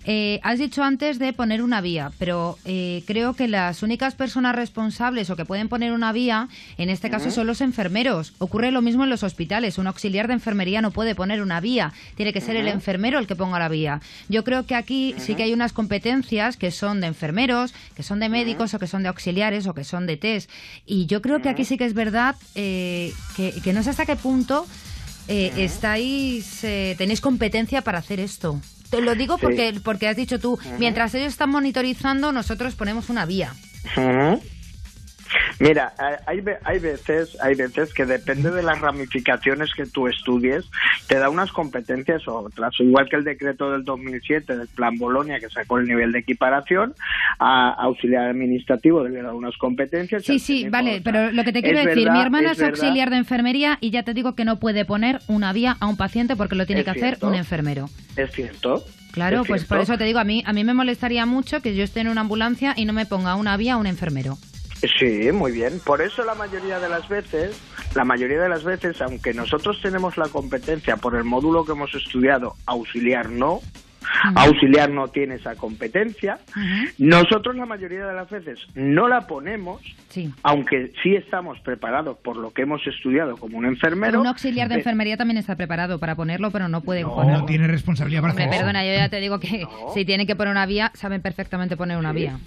Eh, 0.09 0.39
has 0.45 0.61
dicho 0.61 0.85
antes 0.85 1.19
de 1.19 1.33
poner 1.33 1.63
una 1.63 1.81
vía, 1.81 2.13
pero 2.19 2.59
eh, 2.65 3.03
creo 3.07 3.35
que 3.35 3.49
las 3.49 3.83
únicas 3.83 4.15
personas 4.15 4.55
responsables 4.55 5.31
o 5.31 5.37
que 5.37 5.45
pueden 5.45 5.69
poner 5.69 5.93
una 5.93 6.13
vía, 6.13 6.49
en 6.79 6.91
este 6.91 7.11
caso, 7.11 7.33
son 7.33 7.49
los 7.49 7.61
enfermeros. 7.61 8.33
Ocurre 8.39 8.71
lo 8.71 8.83
mismo 8.83 9.03
en 9.03 9.11
los 9.11 9.25
hospitales. 9.25 9.79
Un 9.79 9.89
auxiliar 9.89 10.29
de 10.29 10.35
enfermería 10.35 10.81
no 10.81 10.93
puede 10.93 11.17
poner 11.17 11.43
una 11.43 11.61
vía. 11.61 11.93
Tiene 12.15 12.33
que 12.33 12.41
ser 12.41 12.55
el 12.55 12.69
enfermero 12.69 13.19
el 13.19 13.27
que 13.27 13.35
ponga 13.35 13.59
la 13.59 13.69
vía. 13.69 14.01
Yo 14.29 14.45
creo 14.45 14.65
que 14.65 14.77
aquí 14.77 15.15
sí 15.19 15.35
que 15.35 15.43
hay 15.43 15.53
unas 15.53 15.73
competencias 15.73 16.57
que 16.57 16.71
son 16.71 17.01
de 17.01 17.09
enfermeros, 17.09 17.75
que 17.97 18.05
son 18.05 18.21
de 18.21 18.29
médicos 18.29 18.75
o 18.75 18.79
que 18.79 18.87
son 18.87 19.03
de 19.03 19.09
auxiliares 19.09 19.67
o 19.67 19.75
que 19.75 19.83
son 19.83 20.07
de 20.07 20.17
test. 20.17 20.49
Y 20.87 21.07
yo 21.07 21.21
creo 21.21 21.43
que 21.43 21.49
aquí 21.49 21.65
sí 21.65 21.77
que 21.77 21.85
es 21.85 21.95
verdad 21.95 22.37
eh, 22.55 23.13
que, 23.37 23.53
que 23.61 23.73
no 23.73 23.83
sé 23.83 23.91
hasta 23.91 24.07
qué 24.07 24.15
punto 24.15 24.67
eh, 25.29 25.53
estáis 25.57 26.63
eh, 26.63 26.95
tenéis 26.97 27.21
competencia 27.21 27.83
para 27.83 27.99
hacer 27.99 28.21
esto. 28.21 28.61
Te 28.91 29.01
lo 29.01 29.15
digo 29.15 29.37
Sí. 29.37 29.43
porque, 29.43 29.75
porque 29.83 30.09
has 30.09 30.17
dicho 30.17 30.39
tú, 30.39 30.59
mientras 30.79 31.15
ellos 31.15 31.29
están 31.29 31.51
monitorizando, 31.51 32.33
nosotros 32.33 32.75
ponemos 32.75 33.09
una 33.09 33.27
vía. 33.27 33.55
Mira, 35.61 35.93
eh, 35.99 36.17
hay, 36.27 36.43
hay 36.65 36.79
veces, 36.79 37.37
hay 37.41 37.55
veces 37.55 37.93
que 37.95 38.05
depende 38.05 38.51
de 38.51 38.63
las 38.63 38.81
ramificaciones 38.81 39.73
que 39.75 39.87
tú 39.87 40.09
estudies, 40.09 40.65
te 41.09 41.19
da 41.19 41.31
unas 41.31 41.53
competencias 41.53 42.27
u 42.27 42.33
otras. 42.33 42.75
Igual 42.79 43.09
que 43.09 43.17
el 43.17 43.25
decreto 43.25 43.71
del 43.71 43.85
2007 43.85 44.57
del 44.57 44.69
Plan 44.69 44.97
Bolonia 44.99 45.39
que 45.41 45.49
sacó 45.49 45.79
el 45.79 45.87
nivel 45.87 46.13
de 46.13 46.21
equiparación, 46.21 46.95
a 47.39 47.71
auxiliar 47.71 48.29
administrativo 48.29 49.07
le 49.07 49.23
da 49.23 49.35
unas 49.35 49.57
competencias. 49.57 50.25
Sí, 50.25 50.39
sí, 50.39 50.69
vale, 50.69 51.01
pero 51.03 51.33
lo 51.33 51.45
que 51.45 51.53
te 51.53 51.63
quiero 51.63 51.79
Es 51.81 51.87
decir, 51.87 52.11
mi 52.11 52.21
hermana 52.21 52.53
es, 52.53 52.63
auxiliar 52.63 53.11
de 53.11 53.17
enfermería 53.17 53.79
y 53.81 53.91
ya 53.91 54.03
te 54.03 54.15
digo 54.15 54.35
que 54.35 54.45
no 54.45 54.59
puede 54.59 54.85
poner 54.85 55.21
una 55.29 55.53
vía 55.53 55.77
a 55.81 55.87
un 55.87 55.97
paciente 55.97 56.37
porque 56.37 56.55
lo 56.55 56.67
tiene 56.67 56.81
Es 56.81 56.85
que 56.85 56.91
hacer 56.91 57.19
un 57.23 57.35
enfermero. 57.35 57.89
Es 58.17 58.33
cierto. 58.33 58.85
Claro, 59.13 59.43
es 59.43 59.49
pues 59.49 59.65
por 59.65 59.81
eso 59.81 59.97
te 59.97 60.05
digo, 60.05 60.19
a 60.19 60.25
mí, 60.25 60.43
a 60.45 60.53
mí 60.53 60.63
me 60.63 60.75
molestaría 60.75 61.25
mucho 61.25 61.63
que 61.63 61.75
yo 61.75 61.83
esté 61.83 62.01
en 62.01 62.09
una 62.09 62.21
ambulancia 62.21 62.75
y 62.77 62.85
no 62.85 62.93
me 62.93 63.07
ponga 63.07 63.35
una 63.35 63.57
vía 63.57 63.75
a 63.75 63.77
un 63.79 63.87
enfermero. 63.87 64.37
Sí, 64.99 65.31
muy 65.33 65.53
bien. 65.53 65.81
Por 65.85 66.03
eso 66.03 66.25
la 66.25 66.35
mayoría 66.35 66.79
de 66.79 66.89
las 66.89 67.09
veces, 67.09 67.61
la 67.95 68.05
mayoría 68.05 68.41
de 68.41 68.49
las 68.49 68.65
veces, 68.65 69.01
aunque 69.03 69.33
nosotros 69.35 69.81
tenemos 69.83 70.17
la 70.17 70.29
competencia 70.29 70.97
por 70.97 71.15
el 71.15 71.25
módulo 71.25 71.65
que 71.65 71.73
hemos 71.73 71.95
estudiado, 71.95 72.55
auxiliar 72.67 73.31
no, 73.31 73.61
auxiliar 74.37 74.89
no 74.91 75.09
tiene 75.09 75.35
esa 75.35 75.57
competencia, 75.57 76.39
nosotros 76.99 77.57
la 77.57 77.67
mayoría 77.67 78.07
de 78.07 78.15
las 78.15 78.31
veces 78.31 78.61
no 78.75 79.09
la 79.09 79.27
ponemos, 79.27 79.83
aunque 80.43 80.93
sí 81.03 81.15
estamos 81.17 81.59
preparados 81.61 82.17
por 82.19 82.37
lo 82.37 82.53
que 82.53 82.63
hemos 82.63 82.87
estudiado 82.87 83.37
como 83.37 83.59
un 83.59 83.67
enfermero. 83.67 84.21
un 84.21 84.27
auxiliar 84.27 84.69
de 84.69 84.77
eh, 84.77 84.79
enfermería 84.79 85.17
también 85.17 85.39
está 85.39 85.57
preparado 85.57 85.99
para 85.99 86.15
ponerlo, 86.15 86.51
pero 86.51 86.69
no 86.69 86.81
puede 86.83 87.03
No 87.03 87.15
ponerlo. 87.15 87.47
tiene 87.47 87.67
responsabilidad 87.67 88.21
para 88.23 88.33
Hombre, 88.33 88.45
hacer 88.45 88.55
eso. 88.55 88.63
perdona, 88.63 88.85
yo 88.87 88.93
ya 88.95 89.09
te 89.09 89.21
digo 89.21 89.41
que 89.41 89.67
si 89.95 90.05
tienen 90.05 90.27
que 90.27 90.37
poner 90.37 90.53
una 90.53 90.67
vía, 90.67 90.93
saben 90.95 91.21
perfectamente 91.21 91.77
poner 91.77 91.97
una 91.99 92.13
Sí. 92.13 92.17
vía. 92.19 92.39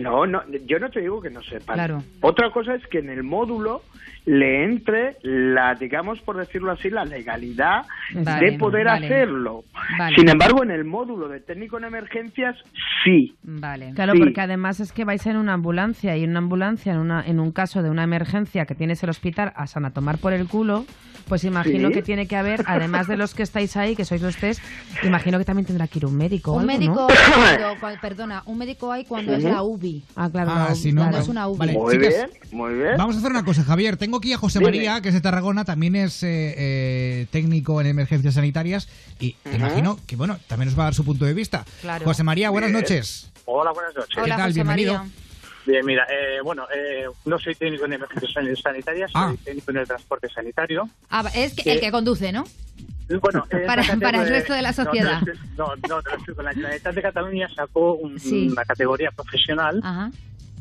No, 0.00 0.26
no, 0.26 0.40
yo 0.66 0.78
no 0.78 0.88
te 0.90 1.00
digo 1.00 1.20
que 1.20 1.30
no 1.30 1.42
sepan. 1.42 1.74
Claro. 1.76 2.02
Otra 2.20 2.50
cosa 2.50 2.74
es 2.74 2.86
que 2.88 2.98
en 2.98 3.10
el 3.10 3.22
módulo 3.22 3.82
le 4.24 4.64
entre 4.64 5.16
la, 5.22 5.74
digamos 5.74 6.20
por 6.20 6.36
decirlo 6.36 6.70
así, 6.70 6.88
la 6.90 7.04
legalidad 7.04 7.82
Vale, 8.14 8.52
de 8.52 8.58
poder 8.58 8.84
vale. 8.86 9.06
hacerlo. 9.06 9.64
Vale. 9.98 10.14
Sin 10.16 10.28
embargo, 10.28 10.62
en 10.62 10.70
el 10.70 10.84
módulo 10.84 11.28
de 11.28 11.40
técnico 11.40 11.76
en 11.78 11.84
emergencias, 11.84 12.56
sí. 13.04 13.34
Vale. 13.42 13.92
Claro, 13.94 14.12
Sí. 14.12 14.20
porque 14.20 14.40
además 14.40 14.78
es 14.78 14.92
que 14.92 15.04
vais 15.04 15.26
en 15.26 15.36
una 15.36 15.54
ambulancia 15.54 16.16
y 16.16 16.22
en 16.22 16.30
una 16.30 16.38
ambulancia, 16.38 16.92
en, 16.92 16.98
una, 17.00 17.24
en 17.26 17.40
un 17.40 17.50
caso 17.50 17.82
de 17.82 17.90
una 17.90 18.04
emergencia 18.04 18.64
que 18.64 18.74
tienes 18.76 19.02
el 19.02 19.10
hospital 19.10 19.52
a 19.56 19.66
San 19.66 19.84
a 19.84 19.90
tomar 19.90 20.18
por 20.18 20.32
el 20.32 20.46
culo, 20.46 20.84
pues 21.28 21.42
imagino 21.44 21.88
Sí. 21.88 21.94
que 21.94 22.02
tiene 22.02 22.26
que 22.28 22.36
haber, 22.36 22.60
además 22.66 23.08
de 23.08 23.16
los 23.16 23.34
que 23.34 23.42
estáis 23.42 23.76
ahí, 23.76 23.96
que 23.96 24.04
sois 24.04 24.22
los 24.22 24.36
tres, 24.36 24.60
imagino 25.02 25.38
que 25.38 25.44
también 25.44 25.66
tendrá 25.66 25.88
que 25.88 25.98
ir 25.98 26.06
un 26.06 26.16
médico. 26.16 26.52
Un 26.52 26.60
algo, 26.60 26.72
médico, 26.72 26.94
¿no? 26.94 27.06
cuando- 27.08 27.80
cua- 27.80 28.00
perdona, 28.00 28.42
un 28.46 28.58
médico 28.58 28.92
hay 28.92 29.04
cuando 29.04 29.32
es 29.34 29.42
la 29.44 29.62
UBI. 29.82 30.02
Ah, 30.16 30.30
claro, 30.30 30.50
Ah, 30.54 30.66
la- 30.70 30.74
sí, 30.74 30.92
no, 30.92 31.00
cuando 31.02 31.18
no. 31.18 31.22
es 31.22 31.28
una 31.28 31.48
UBI. 31.48 31.58
Vale, 31.58 31.72
Muy 31.74 31.94
chicas, 31.96 32.08
bien, 32.14 32.30
muy 32.52 32.74
bien. 32.74 32.96
Vamos 32.96 33.16
a 33.16 33.18
hacer 33.18 33.30
una 33.30 33.44
cosa, 33.44 33.64
Javier. 33.64 33.96
Tengo 33.96 34.18
aquí 34.18 34.32
a 34.32 34.38
José 34.38 34.58
Dime. 34.60 34.70
María, 34.70 35.00
que 35.00 35.08
es 35.08 35.14
de 35.14 35.20
Tarragona, 35.20 35.64
también 35.64 35.96
es 35.96 36.22
eh, 36.22 36.54
eh, 36.56 37.26
técnico 37.30 37.80
en 37.80 37.88
emergencias 37.88 38.34
sanitarias 38.34 38.88
y 39.20 39.36
Ujú. 39.44 39.56
imagino 39.56 39.98
que, 40.06 40.16
bueno, 40.16 40.38
también 40.46 40.68
nos 40.68 40.78
va 40.78 40.84
a 40.84 40.86
dar 40.86 40.94
su 40.94 41.04
punto 41.04 41.24
de 41.24 41.34
vista. 41.34 41.64
Claro. 41.80 42.04
José 42.04 42.22
María, 42.22 42.50
buenas 42.50 42.70
Bien. 42.70 42.80
noches. 42.80 43.30
Hola, 43.44 43.72
buenas 43.72 43.94
noches. 43.94 44.14
¿Qué 44.24 44.30
tal? 44.30 44.52
Bienvenido. 44.52 45.04
Bien, 45.66 45.84
mira, 45.86 46.04
eh, 46.10 46.40
bueno, 46.42 46.64
eh, 46.74 47.04
no 47.24 47.38
soy 47.38 47.54
técnico 47.54 47.84
en 47.84 47.92
emergencias 47.92 48.32
san- 48.32 48.56
sanitarias, 48.56 49.10
Ah. 49.14 49.28
soy 49.28 49.36
técnico 49.38 49.70
en 49.70 49.76
el 49.78 49.86
transporte 49.86 50.28
sanitario. 50.28 50.88
Ah, 51.10 51.24
es 51.34 51.54
que- 51.54 51.62
Sí. 51.62 51.70
el 51.70 51.80
que 51.80 51.90
conduce, 51.92 52.32
¿no? 52.32 52.44
Bueno, 53.20 53.44
eh, 53.50 53.64
Para- 53.66 53.82
el 53.82 53.88
categoría- 53.88 54.24
resto 54.24 54.52
de 54.54 54.62
la 54.62 54.68
no, 54.70 54.74
sociedad. 54.74 55.20
No, 55.56 55.66
no, 55.88 55.98
explico. 56.00 56.42
La 56.42 56.52
Generalitat 56.52 56.94
de 56.94 57.02
Cataluña 57.02 57.48
sacó 57.54 57.94
un- 57.94 58.18
Sí. 58.18 58.48
una 58.50 58.64
categoría 58.64 59.10
profesional, 59.10 59.80
Ajá. 59.82 60.10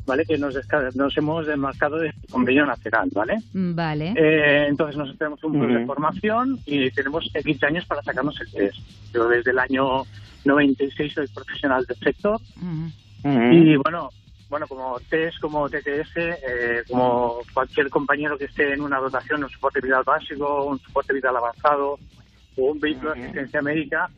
¿vale? 0.05 0.25
Que 0.25 0.37
nos, 0.37 0.55
nos 0.95 1.17
hemos 1.17 1.45
demarcado 1.47 1.97
de 1.97 2.13
convenio 2.29 2.65
nacional, 2.65 3.09
¿vale? 3.13 3.37
Mm, 3.53 3.75
Vale. 3.75 4.13
Eh, 4.17 4.67
entonces 4.67 4.97
nosotros 4.97 5.17
tenemos 5.19 5.43
un 5.43 5.59
curso 5.59 5.73
de 5.79 5.85
formación 5.85 6.59
y 6.65 6.89
tenemos 6.91 7.29
15 7.43 7.65
años 7.65 7.85
para 7.85 8.01
sacarnos 8.01 8.39
el 8.41 8.51
test. 8.51 8.77
Yo 9.13 9.27
desde 9.29 9.51
el 9.51 9.59
año 9.59 10.03
96 10.45 11.13
soy 11.13 11.27
profesional 11.27 11.85
del 11.85 11.97
sector 11.97 12.39
y 13.23 13.75
bueno, 13.75 14.09
bueno 14.49 14.67
como 14.67 14.99
test, 15.07 15.39
como 15.39 15.69
TTS, 15.69 16.17
eh, 16.17 16.83
como 16.89 17.37
cualquier 17.53 17.89
compañero 17.89 18.37
que 18.37 18.45
esté 18.45 18.73
en 18.73 18.81
una 18.81 18.97
dotación, 18.97 19.43
un 19.43 19.49
soporte 19.51 19.79
vital 19.79 20.03
básico, 20.03 20.65
un 20.65 20.79
soporte 20.79 21.13
vital 21.13 21.37
avanzado 21.37 21.99
o 22.57 22.71
un 22.71 22.79
vehículo 22.79 23.13
de 23.13 23.21
asistencia 23.23 23.61
médica, 23.61 24.09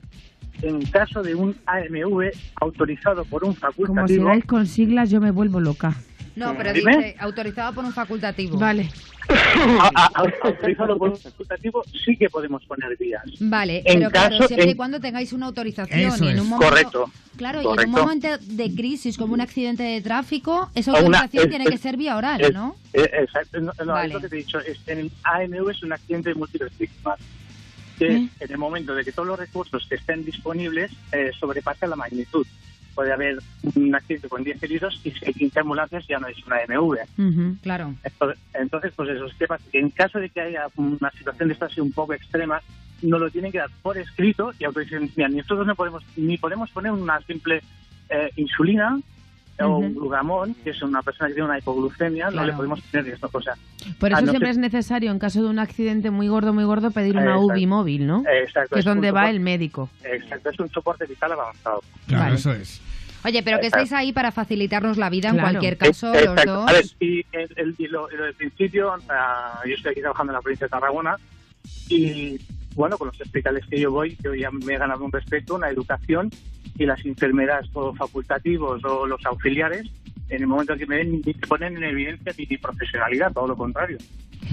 en 0.61 0.81
caso 0.85 1.21
de 1.21 1.35
un 1.35 1.55
AMV 1.65 2.31
autorizado 2.61 3.25
por 3.25 3.43
un 3.43 3.53
Como 3.53 3.71
facultativo, 3.71 4.07
sigáis 4.25 4.45
con 4.45 4.65
siglas, 4.67 5.09
yo 5.09 5.19
me 5.19 5.31
vuelvo 5.31 5.59
loca. 5.59 5.95
No, 6.35 6.55
pero 6.57 6.73
Dime. 6.73 6.97
dice 6.97 7.15
autorizado 7.19 7.73
por 7.73 7.85
un 7.85 7.93
facultativo. 7.93 8.57
Vale. 8.57 8.89
a- 9.29 9.89
a- 9.95 10.05
a- 10.15 10.23
autorizado 10.43 10.97
por 10.97 11.11
un 11.11 11.17
facultativo, 11.17 11.81
sí 12.03 12.17
que 12.17 12.29
podemos 12.29 12.61
poner 12.65 12.97
vías. 12.97 13.23
Vale, 13.39 13.77
En 13.85 13.99
pero 13.99 14.11
claro, 14.11 14.35
caso- 14.37 14.47
siempre 14.47 14.67
y 14.67 14.71
en- 14.71 14.77
cuando 14.77 14.99
tengáis 14.99 15.31
una 15.31 15.45
autorización 15.45 15.97
Eso 16.11 16.25
y 16.25 16.27
en 16.29 16.41
un 16.41 16.49
momento, 16.49 16.69
Correcto. 16.69 17.11
Claro, 17.37 17.59
y 17.59 17.61
en 17.63 17.67
un 17.69 17.75
Correcto. 17.75 17.97
momento 18.01 18.27
de 18.41 18.75
crisis 18.75 19.17
como 19.17 19.33
un 19.33 19.39
accidente 19.41 19.81
de 19.83 20.01
tráfico, 20.01 20.69
esa 20.75 20.91
O 20.91 21.05
una- 21.05 21.19
autorización 21.19 21.43
es- 21.43 21.49
tiene 21.49 21.63
es- 21.65 21.71
que 21.71 21.77
ser 21.77 21.95
vía 21.95 22.17
oral, 22.17 22.41
es- 22.41 22.53
¿no? 22.53 22.75
eh, 22.93 23.09
exacto, 23.21 23.61
no, 23.61 23.71
no, 23.85 23.93
Vale. 23.93 24.07
es 24.09 24.13
lo 24.13 24.19
que 24.19 24.27
te 24.27 24.35
he 24.35 24.39
dicho. 24.39 24.59
Es, 24.59 24.77
en 24.87 24.99
el 24.99 25.11
AMV 25.23 25.69
es 25.71 25.83
un 25.83 25.93
accidente 25.93 26.29
de 26.29 26.35
múltiples 26.35 26.77
víctimas. 26.77 27.17
Que 27.97 28.07
¿Eh? 28.07 28.29
en 28.39 28.51
el 28.51 28.57
momento 28.57 28.95
de 28.95 29.03
que 29.03 29.11
todos 29.11 29.27
los 29.27 29.39
recursos 29.39 29.85
que 29.87 29.95
estén 29.95 30.25
disponibles 30.25 30.91
eh, 31.11 31.31
sobrepasen 31.39 31.89
la 31.89 31.95
magnitud. 31.95 32.45
Puede 32.95 33.11
haber 33.11 33.39
un 33.75 33.95
accidente 33.95 34.29
con 34.29 34.43
10 34.43 34.61
heridos 34.61 35.01
y 35.03 35.11
si 35.11 35.25
hay 35.25 35.33
15 35.33 35.61
ambulancias 35.61 36.05
ya 36.07 36.19
no 36.19 36.27
es 36.27 36.37
una 36.45 36.57
AMV. 36.57 37.59
Claro. 37.63 37.95
Entonces, 38.53 38.93
pues 38.95 39.09
eso, 39.09 39.25
¿qué 39.39 39.47
pasa? 39.47 39.63
Que 39.71 39.79
en 39.79 39.89
caso 39.89 40.19
de 40.19 40.29
que 40.29 40.41
haya 40.41 40.67
una 40.75 41.09
situación 41.11 41.47
de 41.47 41.53
esta 41.53 41.65
así 41.65 41.81
un 41.81 41.91
poco 41.91 42.13
extrema, 42.13 42.61
nos 43.01 43.19
lo 43.19 43.31
tienen 43.31 43.51
que 43.51 43.57
dar 43.57 43.71
por 43.81 43.97
escrito 43.97 44.53
y 44.59 44.65
autorización. 44.65 45.09
Mira, 45.15 45.29
nosotros 45.29 45.65
no 45.65 45.75
podemos, 45.75 46.03
ni 46.15 46.37
podemos 46.37 46.69
poner 46.69 46.91
una 46.91 47.19
simple 47.21 47.63
eh, 48.09 48.29
insulina 48.35 48.99
o 49.65 49.77
un 49.77 49.85
Ujú. 49.91 49.99
glugamón, 50.01 50.53
que 50.63 50.69
es 50.71 50.81
una 50.81 51.01
persona 51.01 51.27
que 51.29 51.33
tiene 51.35 51.49
una 51.49 51.57
hipoglucemia, 51.59 52.25
no 52.25 52.31
Claro. 52.31 52.47
le 52.47 52.53
podemos 52.53 52.81
poner 52.81 53.07
esto. 53.13 53.29
O 53.31 53.41
sea, 53.41 53.53
Por 53.99 54.11
eso 54.11 54.21
no 54.21 54.27
siempre 54.31 54.49
ser- 54.49 54.51
es 54.51 54.57
necesario, 54.57 55.11
en 55.11 55.19
caso 55.19 55.41
de 55.43 55.49
un 55.49 55.59
accidente 55.59 56.11
muy 56.11 56.27
gordo, 56.27 56.53
muy 56.53 56.63
gordo, 56.63 56.91
pedir 56.91 57.13
una 57.15 57.23
Exacto. 57.35 57.45
UBI 57.45 57.65
móvil, 57.67 58.07
¿no? 58.07 58.23
Exacto, 58.27 58.75
Que 58.75 58.79
es 58.79 58.85
es 58.85 58.85
un 58.85 58.93
donde 58.95 59.11
va 59.11 59.29
el 59.29 59.39
médico. 59.39 59.89
Exacto, 60.03 60.49
es 60.49 60.59
un 60.59 60.69
soporte 60.69 61.05
vital 61.05 61.31
avanzado. 61.33 61.81
Claro, 62.07 62.23
Vale. 62.23 62.35
eso 62.35 62.51
es. 62.53 62.81
Oye, 63.25 63.41
pero 63.41 63.59
que 63.59 63.67
Exacto. 63.67 63.83
estáis 63.85 63.99
ahí 64.01 64.11
para 64.11 64.31
facilitarnos 64.33 64.97
la 64.97 65.09
vida 65.09 65.29
en 65.29 65.35
Claro. 65.35 65.49
cualquier 65.51 65.77
caso, 65.77 66.07
Eh, 66.13 66.25
los 66.25 66.33
exacto. 66.33 66.53
dos. 66.55 66.69
A 66.69 66.73
ver, 66.73 66.85
y, 66.99 67.25
el, 67.31 67.49
el- 67.55 67.75
y 67.77 67.87
lo, 67.87 68.11
y 68.11 68.17
lo 68.17 68.25
del 68.25 68.33
principio, 68.33 68.93
ah, 69.09 69.61
yo 69.65 69.73
estoy 69.75 69.91
aquí 69.93 70.01
trabajando 70.01 70.31
en 70.31 70.35
la 70.35 70.41
provincia 70.41 70.65
de 70.67 70.71
Tarragona 70.71 71.15
y, 71.89 72.37
bueno, 72.75 72.97
con 72.97 73.07
los 73.07 73.21
hospitales 73.21 73.65
que 73.69 73.79
yo 73.79 73.91
voy, 73.91 74.17
yo 74.23 74.33
ya 74.33 74.51
me 74.51 74.73
he 74.73 74.77
ganado 74.77 75.05
un 75.05 75.11
respeto, 75.11 75.55
una 75.55 75.69
educación 75.69 76.29
y 76.77 76.85
las 76.85 77.03
enfermeras 77.05 77.67
o 77.73 77.93
facultativos 77.93 78.83
o 78.83 79.05
los 79.05 79.23
auxiliares, 79.25 79.89
en 80.29 80.41
el 80.41 80.47
momento 80.47 80.75
que 80.75 80.85
me 80.85 80.97
ven, 80.97 81.21
ponen 81.47 81.77
en 81.77 81.83
evidencia 81.83 82.33
mi 82.37 82.57
profesionalidad, 82.57 83.31
todo 83.31 83.47
lo 83.47 83.55
contrario. 83.55 83.97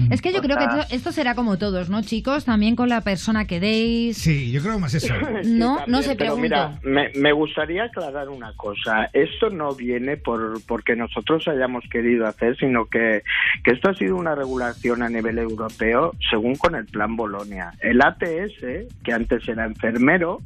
Es 0.09 0.21
que 0.21 0.31
yo 0.33 0.41
creo 0.41 0.57
que 0.57 0.63
esto, 0.65 0.85
esto 0.91 1.11
será 1.11 1.35
como 1.35 1.57
todos, 1.57 1.89
¿no, 1.89 2.01
chicos? 2.01 2.45
También 2.45 2.75
con 2.75 2.89
la 2.89 3.01
persona 3.01 3.45
que 3.45 3.59
deis. 3.59 4.17
Sí, 4.17 4.51
yo 4.51 4.61
creo 4.61 4.79
más 4.79 4.93
eso. 4.93 5.13
No, 5.43 5.75
no 5.75 5.79
También, 5.79 6.03
se 6.03 6.15
pero 6.15 6.35
pregunto. 6.35 6.41
mira, 6.41 6.79
me, 6.83 7.09
me 7.19 7.31
gustaría 7.31 7.83
aclarar 7.85 8.29
una 8.29 8.53
cosa. 8.53 9.09
Esto 9.13 9.49
no 9.49 9.73
viene 9.75 10.17
por 10.17 10.61
porque 10.65 10.95
nosotros 10.95 11.47
hayamos 11.47 11.83
querido 11.91 12.27
hacer, 12.27 12.57
sino 12.57 12.85
que, 12.85 13.23
que 13.63 13.71
esto 13.71 13.89
ha 13.89 13.95
sido 13.95 14.15
una 14.15 14.35
regulación 14.35 15.01
a 15.03 15.09
nivel 15.09 15.37
europeo 15.39 16.13
según 16.29 16.55
con 16.55 16.75
el 16.75 16.85
Plan 16.85 17.15
Bolonia. 17.15 17.73
El 17.79 18.01
ATS, 18.01 18.87
que 19.03 19.13
antes 19.13 19.47
era 19.47 19.65
enfermero, 19.65 20.39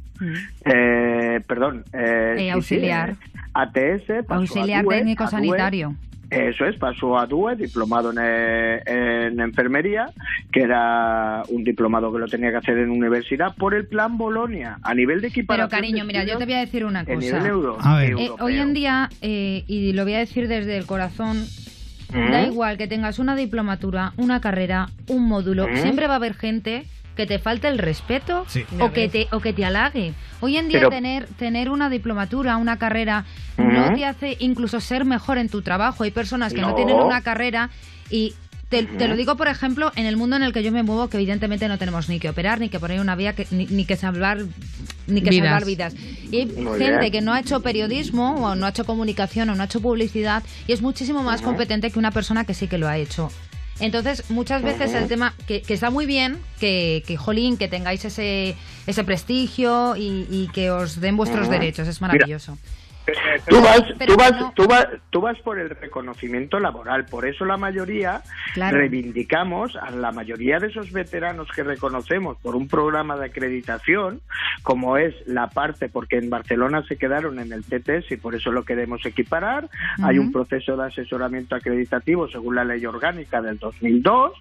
eh, 0.64 1.40
perdón, 1.46 1.84
eh, 1.92 2.34
sí, 2.38 2.48
auxiliar. 2.48 3.10
eh, 3.10 3.16
ATS, 3.54 4.26
pasó 4.26 4.32
a 4.34 4.36
Auxiliar 4.36 4.84
DUE, 4.84 4.96
técnico 4.96 5.24
a 5.24 5.26
DUE, 5.26 5.30
sanitario. 5.30 5.94
Eso 6.30 6.64
es, 6.64 6.76
pasó 6.76 7.16
a 7.18 7.26
DUE, 7.26 7.54
diplomado 7.56 8.10
en, 8.10 8.18
eh, 8.20 8.82
en 8.86 9.38
enfermería, 9.40 10.10
que 10.52 10.62
era 10.62 11.42
un 11.48 11.62
diplomado 11.62 12.12
que 12.12 12.18
lo 12.18 12.26
tenía 12.26 12.50
que 12.50 12.56
hacer 12.56 12.78
en 12.78 12.90
universidad 12.90 13.54
por 13.56 13.74
el 13.74 13.86
plan 13.86 14.18
Bolonia, 14.18 14.78
a 14.82 14.92
nivel 14.94 15.18
de 15.20 15.28
Pero 15.28 15.30
equiparación. 15.40 15.70
cariño, 15.70 15.98
de 15.98 16.04
mira, 16.04 16.24
yo 16.24 16.36
te 16.36 16.44
voy 16.44 16.54
a 16.54 16.60
decir 16.60 16.84
una 16.84 17.04
cosa. 17.04 17.16
nivel 17.18 17.46
euro- 17.46 17.78
A 17.80 17.96
ver. 17.98 18.14
Eh, 18.18 18.30
hoy 18.40 18.58
en 18.58 18.74
día, 18.74 19.08
eh, 19.22 19.64
y 19.68 19.92
lo 19.92 20.02
voy 20.04 20.14
a 20.14 20.18
decir 20.18 20.48
desde 20.48 20.76
el 20.76 20.86
corazón, 20.86 21.44
¿Mm? 22.12 22.30
da 22.32 22.42
igual 22.44 22.76
que 22.78 22.86
tengas 22.88 23.18
una 23.18 23.36
diplomatura, 23.36 24.12
una 24.16 24.40
carrera, 24.40 24.88
un 25.08 25.26
módulo, 25.28 25.68
¿Mm? 25.68 25.76
siempre 25.76 26.06
va 26.06 26.14
a 26.14 26.16
haber 26.16 26.34
gente 26.34 26.84
que 27.16 27.26
te 27.26 27.38
falte 27.38 27.66
el 27.68 27.78
respeto 27.78 28.44
Sí. 28.48 28.64
o 28.80 28.92
que 28.92 29.08
te 29.08 29.26
o 29.32 29.40
que 29.40 29.52
te 29.52 29.64
halague. 29.64 30.12
Hoy 30.40 30.56
en 30.58 30.68
día 30.68 30.78
Pero- 30.78 30.90
tener 30.90 31.26
tener 31.38 31.70
una 31.70 31.88
diplomatura, 31.90 32.56
una 32.58 32.78
carrera 32.78 33.24
¿Mm? 33.56 33.72
no 33.72 33.94
te 33.94 34.04
hace 34.04 34.36
incluso 34.38 34.80
ser 34.80 35.04
mejor 35.04 35.38
en 35.38 35.48
tu 35.48 35.62
trabajo. 35.62 36.04
Hay 36.04 36.10
personas 36.10 36.52
que 36.52 36.60
no, 36.60 36.68
No. 36.70 36.74
tienen 36.74 36.96
una 36.96 37.22
carrera 37.22 37.70
y 38.10 38.34
te, 38.68 38.82
te 38.82 39.06
lo 39.06 39.14
digo, 39.16 39.36
por 39.36 39.46
ejemplo, 39.46 39.92
en 39.94 40.06
el 40.06 40.16
mundo 40.16 40.34
en 40.34 40.42
el 40.42 40.52
que 40.52 40.62
yo 40.64 40.72
me 40.72 40.82
muevo, 40.82 41.08
que 41.08 41.16
evidentemente 41.18 41.68
no 41.68 41.78
tenemos 41.78 42.08
ni 42.08 42.18
que 42.18 42.28
operar, 42.28 42.58
ni 42.58 42.68
que 42.68 42.80
poner 42.80 43.00
una 43.00 43.14
vía, 43.14 43.32
que, 43.32 43.46
ni, 43.52 43.64
ni 43.66 43.84
que 43.84 43.94
salvar 43.96 44.38
ni 45.06 45.22
que 45.22 45.30
Vidas. 45.30 45.46
salvar 45.46 45.64
vidas. 45.64 45.94
Y 46.32 46.36
hay 46.40 46.46
Muy 46.46 46.78
gente 46.80 46.98
bien. 46.98 47.12
que 47.12 47.20
no 47.20 47.32
ha 47.32 47.38
hecho 47.38 47.60
periodismo 47.60 48.34
o 48.44 48.54
no 48.56 48.66
ha 48.66 48.70
hecho 48.70 48.84
comunicación 48.84 49.48
o 49.50 49.54
no 49.54 49.62
ha 49.62 49.66
hecho 49.66 49.80
publicidad 49.80 50.42
y 50.66 50.72
es 50.72 50.82
muchísimo 50.82 51.22
más 51.22 51.42
competente 51.42 51.92
que 51.92 51.98
una 52.00 52.10
persona 52.10 52.44
que 52.44 52.54
sí 52.54 52.66
que 52.66 52.76
lo 52.76 52.88
ha 52.88 52.98
hecho. 52.98 53.30
Entonces, 53.80 54.30
muchas 54.30 54.62
veces 54.62 54.94
el 54.94 55.06
tema, 55.08 55.34
que, 55.46 55.62
que 55.62 55.74
está 55.74 55.90
muy 55.90 56.06
bien, 56.06 56.38
que, 56.60 57.02
que, 57.06 57.16
jolín, 57.16 57.56
que 57.56 57.68
tengáis 57.68 58.04
ese, 58.04 58.56
ese 58.86 59.04
prestigio 59.04 59.96
y, 59.96 60.26
y 60.30 60.48
que 60.52 60.70
os 60.70 61.00
den 61.00 61.16
vuestros 61.16 61.50
derechos, 61.50 61.86
es 61.86 62.00
Mira, 62.00 62.14
maravilloso. 62.14 62.56
Tú 63.48 63.60
vas, 63.62 63.82
tú, 64.06 64.16
vas, 64.16 64.32
no- 64.32 64.52
tú, 64.54 64.66
vas, 64.66 64.86
tú 65.10 65.20
vas 65.20 65.38
por 65.40 65.58
el 65.58 65.70
reconocimiento 65.70 66.58
laboral, 66.58 67.04
por 67.06 67.26
eso 67.26 67.44
la 67.44 67.56
mayoría 67.56 68.22
Claro. 68.54 68.78
reivindicamos 68.78 69.76
a 69.76 69.90
la 69.90 70.10
mayoría 70.12 70.58
de 70.58 70.68
esos 70.68 70.90
veteranos 70.92 71.48
que 71.54 71.62
reconocemos 71.62 72.36
por 72.38 72.56
un 72.56 72.66
programa 72.68 73.16
de 73.16 73.26
acreditación, 73.26 74.20
como 74.62 74.96
es 74.96 75.14
la 75.26 75.48
parte, 75.48 75.88
porque 75.88 76.16
en 76.16 76.30
Barcelona 76.30 76.82
se 76.88 76.96
quedaron 76.96 77.38
en 77.38 77.52
el 77.52 77.62
TTS 77.64 78.10
y 78.12 78.16
por 78.16 78.34
eso 78.34 78.50
lo 78.50 78.64
queremos 78.64 79.04
equiparar. 79.06 79.68
Hay 80.02 80.18
un 80.18 80.32
proceso 80.32 80.76
de 80.76 80.86
asesoramiento 80.86 81.54
acreditativo 81.54 82.28
según 82.28 82.54
la 82.56 82.64
ley 82.64 82.84
orgánica 82.86 83.40
del 83.40 83.58
2002, 83.58 84.32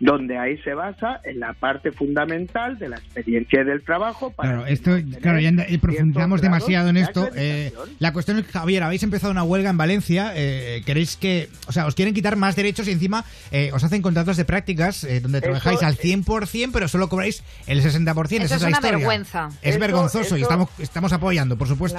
donde 0.00 0.38
ahí 0.38 0.58
se 0.58 0.74
basa 0.74 1.20
en 1.24 1.40
la 1.40 1.52
parte 1.54 1.92
fundamental 1.92 2.78
de 2.78 2.88
la 2.88 2.96
experiencia 2.96 3.62
y 3.62 3.64
del 3.64 3.82
trabajo 3.82 4.30
para 4.32 4.50
Claro, 4.50 4.66
esto, 4.66 4.92
claro, 5.20 5.40
ya 5.40 5.50
profundizamos 5.80 6.40
demasiado 6.40 6.88
en 6.88 6.96
esto. 6.98 7.24
de 7.30 7.66
Eh, 7.68 7.72
la 7.98 8.11
cuestión 8.12 8.38
es 8.38 8.46
que, 8.46 8.52
Javier, 8.52 8.82
habéis 8.82 9.02
empezado 9.02 9.30
una 9.30 9.42
huelga 9.42 9.70
en 9.70 9.76
Valencia. 9.76 10.32
eh, 10.34 10.82
queréis 10.86 11.16
que, 11.16 11.48
o 11.66 11.72
sea, 11.72 11.86
os 11.86 11.94
quieren 11.94 12.14
quitar 12.14 12.36
más 12.36 12.56
derechos 12.56 12.86
y 12.88 12.92
encima 12.92 13.24
eh, 13.50 13.70
os 13.72 13.82
hacen 13.84 14.02
contratos 14.02 14.36
de 14.36 14.44
prácticas 14.44 15.04
eh, 15.04 15.20
donde 15.20 15.40
trabajáis 15.40 15.82
al 15.82 15.96
100%, 15.98 16.70
pero 16.72 16.88
solo 16.88 17.08
cobráis 17.08 17.42
el 17.66 17.82
60%. 17.82 17.84
Eso 18.32 18.44
Esa 18.44 18.54
es 18.56 18.60
la 18.62 18.68
una 18.68 18.76
historia. 18.76 18.90
vergüenza. 18.98 19.48
Es 19.62 19.70
Eso- 19.70 19.80
vergonzoso 19.80 20.36
y 20.36 20.42
estamos, 20.42 20.68
estamos 20.78 21.12
apoyando, 21.12 21.56
por 21.56 21.68
supuesto. 21.68 21.98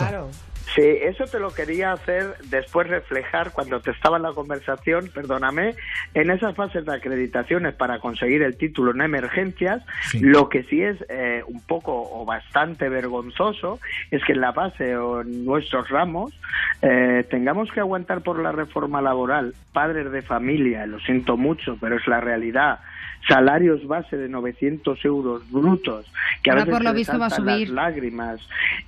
Sí, 0.76 0.82
eso 0.82 1.26
te 1.26 1.40
lo 1.40 1.54
quería 1.54 1.92
hacer 1.92 2.36
después 2.46 2.88
reflejar 2.88 3.52
cuando 3.52 3.80
te 3.80 3.92
estaba 3.92 4.18
en 4.18 4.24
la 4.24 4.32
conversación, 4.32 5.08
perdóname, 5.14 5.76
en 6.16 6.32
esas 6.32 6.56
fases 6.56 6.84
de 6.86 6.96
acreditaciones 6.96 7.76
para 7.76 8.00
conseguir 8.00 8.42
el 8.42 8.58
título 8.58 8.92
en 8.92 9.02
emergencias, 9.02 9.84
Sí. 10.10 10.20
lo 10.22 10.50
que 10.50 10.64
sí 10.64 10.82
es 10.82 10.98
eh, 11.10 11.44
un 11.48 11.62
poco 11.62 11.94
o 12.12 12.26
bastante 12.26 12.90
vergonzoso 12.90 13.80
es 14.10 14.24
que 14.24 14.34
en 14.34 14.42
la 14.42 14.52
base 14.52 14.98
o 14.98 15.22
en 15.22 15.46
nuestros 15.46 15.90
ramos 15.90 16.34
eh, 16.82 17.24
tengamos 17.30 17.72
que 17.72 17.80
aguantar 17.80 18.22
por 18.22 18.40
la 18.40 18.52
reforma 18.52 19.02
laboral 19.02 19.54
padres 19.74 20.12
de 20.12 20.22
familia, 20.22 20.86
lo 20.86 21.00
siento 21.00 21.38
mucho, 21.38 21.78
pero 21.80 21.98
es 21.98 22.08
la 22.08 22.20
realidad, 22.20 22.80
salarios 23.28 23.86
base 23.88 24.18
de 24.18 24.28
900 24.30 25.04
euros 25.06 25.42
brutos, 25.52 26.06
que 26.44 26.50
a 26.50 26.54
Ahora, 26.54 26.66
veces 26.66 26.74
por 26.78 26.84
lo 26.84 26.94
visto, 26.94 27.18
va 27.20 27.28
a 27.28 27.30
subir. 27.30 27.70
las 27.70 27.86
lágrimas 27.94 28.40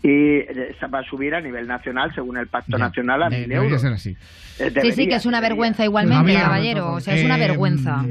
y 0.04 0.10
eh, 0.10 0.76
va 0.94 1.00
a 1.00 1.04
subir 1.04 1.36
a 1.36 1.42
nivel 1.42 1.68
nacional 1.68 2.14
según 2.14 2.38
el 2.38 2.48
pacto 2.48 2.78
nacional 2.78 3.24
a 3.24 3.30
De- 3.30 3.40
mil 3.40 3.50
debería 3.50 3.66
euros. 3.68 3.82
ser 3.82 3.94
así. 3.94 4.10
Eh, 4.12 4.16
Sí, 4.58 4.64
sí, 4.68 4.70
debería, 4.74 5.08
que 5.10 5.16
es 5.16 5.26
una 5.26 5.38
debería. 5.38 5.50
vergüenza 5.56 5.84
igualmente, 5.84 6.18
Javier, 6.34 6.42
caballero. 6.42 6.92
O 6.94 7.00
sea, 7.02 7.16
es 7.16 7.26
una 7.26 7.38
eh, 7.38 7.40
vergüenza. 7.48 8.06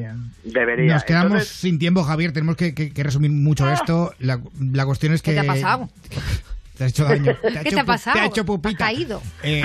Debería. 0.45 0.93
Nos 0.95 1.05
quedamos 1.05 1.33
Entonces- 1.33 1.49
sin 1.57 1.79
tiempo, 1.79 2.03
Javier. 2.05 2.33
Tenemos 2.33 2.57
que, 2.57 2.75
que- 2.75 2.91
que 2.93 3.03
resumir 3.03 3.31
mucho 3.31 3.71
esto. 3.71 4.13
La, 4.19 4.41
la 4.61 4.85
cuestión 4.87 5.13
es 5.15 5.23
que. 5.23 5.35
¿Qué 5.35 5.41
te 5.41 5.47
ha 5.47 5.53
pasado? 5.53 5.89
Te 6.77 6.85
has 6.85 6.91
hecho 6.91 7.05
daño. 7.05 7.37
Te 7.41 7.49
ha 7.49 7.51
¿Qué 7.63 7.69
hecho 7.69 7.77
te 7.77 7.81
ha 7.81 7.85
pasado? 7.85 8.15
Te 8.15 8.21
ha 8.21 8.27
hecho 8.27 8.45
pupita. 8.45 8.85
Ha 8.85 8.89
caído. 8.89 9.23
Eh, 9.43 9.63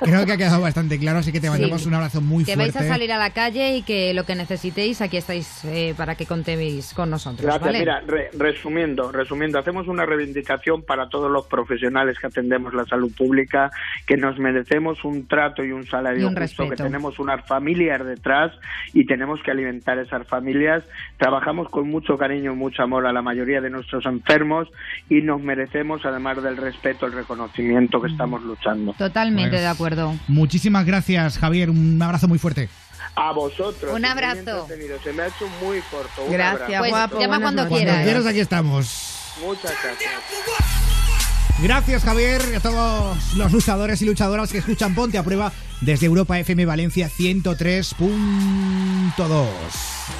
creo 0.00 0.24
que 0.24 0.32
ha 0.32 0.36
quedado 0.36 0.60
bastante 0.60 0.98
claro, 0.98 1.18
así 1.18 1.32
que 1.32 1.40
te 1.40 1.50
mandamos 1.50 1.82
Sí. 1.82 1.88
un 1.88 1.94
abrazo 1.94 2.20
muy 2.20 2.44
que 2.44 2.54
fuerte. 2.54 2.78
vais 2.78 2.86
a 2.90 2.92
salir 2.92 3.12
a 3.12 3.18
la 3.18 3.30
calle 3.30 3.76
y 3.76 3.82
que 3.82 4.14
lo 4.14 4.24
que 4.24 4.34
necesitéis, 4.34 5.00
aquí 5.00 5.16
estáis 5.16 5.64
eh, 5.64 5.94
para 5.96 6.14
que 6.14 6.26
contéis 6.26 6.94
con 6.94 7.10
nosotros. 7.10 7.42
Gracias. 7.42 7.64
¿vale? 7.64 7.78
Mira, 7.80 8.00
re- 8.06 8.30
resumiendo, 8.38 9.10
resumiendo, 9.10 9.58
hacemos 9.58 9.88
una 9.88 10.06
reivindicación 10.06 10.82
para 10.82 11.08
todos 11.08 11.30
los 11.30 11.46
profesionales 11.46 12.18
que 12.20 12.26
atendemos 12.28 12.72
la 12.74 12.84
salud 12.86 13.10
pública, 13.16 13.70
que 14.06 14.16
nos 14.16 14.38
merecemos 14.38 15.04
un 15.04 15.26
trato 15.26 15.64
y 15.64 15.72
un 15.72 15.86
salario 15.86 16.22
Y 16.22 16.24
un 16.24 16.36
justo, 16.36 16.68
que 16.68 16.76
tenemos 16.76 17.18
unas 17.18 17.44
familias 17.46 18.04
detrás 18.04 18.52
y 18.92 19.06
tenemos 19.06 19.40
que 19.42 19.50
alimentar 19.50 19.98
esas 19.98 20.26
familias. 20.28 20.84
Trabajamos 21.18 21.68
con 21.68 21.88
mucho 21.88 22.16
cariño 22.16 22.52
y 22.52 22.56
mucho 22.56 22.82
amor 22.82 23.06
a 23.06 23.12
la 23.12 23.22
mayoría 23.22 23.60
de 23.60 23.70
nuestros 23.70 24.06
enfermos 24.06 24.68
y 25.08 25.22
nos 25.22 25.40
merecemos, 25.42 26.04
además 26.12 26.42
del 26.42 26.56
respeto, 26.56 27.06
el 27.06 27.12
reconocimiento 27.12 28.00
que 28.00 28.08
estamos 28.08 28.42
luchando. 28.42 28.92
Totalmente 28.94 29.50
Pues, 29.50 29.62
de 29.62 29.66
acuerdo. 29.68 30.14
Muchísimas 30.28 30.86
gracias, 30.86 31.38
Javier. 31.38 31.70
Un 31.70 32.00
abrazo 32.00 32.28
muy 32.28 32.38
fuerte. 32.38 32.68
A 33.14 33.32
vosotros. 33.32 33.92
Un 33.94 34.04
abrazo. 34.04 34.66
Se 35.02 35.12
me 35.12 35.22
ha 35.22 35.26
hecho 35.26 35.46
muy 35.62 35.80
corto. 35.90 36.24
Un 36.24 36.32
Gracias, 36.32 36.62
abrazo. 36.62 36.78
Pues 36.78 36.90
guapo, 36.90 37.20
llama 37.20 37.40
cuando 37.40 37.68
quieras, 37.68 38.26
aquí 38.26 38.40
estamos. 38.40 39.34
Muchas 39.40 39.72
gracias. 39.82 41.31
Gracias, 41.60 42.02
Javier, 42.02 42.42
y 42.50 42.56
a 42.56 42.60
todos 42.60 43.34
los 43.34 43.52
luchadores 43.52 44.00
y 44.02 44.06
luchadoras 44.06 44.50
que 44.50 44.58
escuchan 44.58 44.94
Ponte 44.94 45.18
a 45.18 45.22
Prueba 45.22 45.52
desde 45.80 46.06
Europa 46.06 46.38
FM 46.38 46.64
Valencia 46.64 47.08
103.2. 47.08 49.46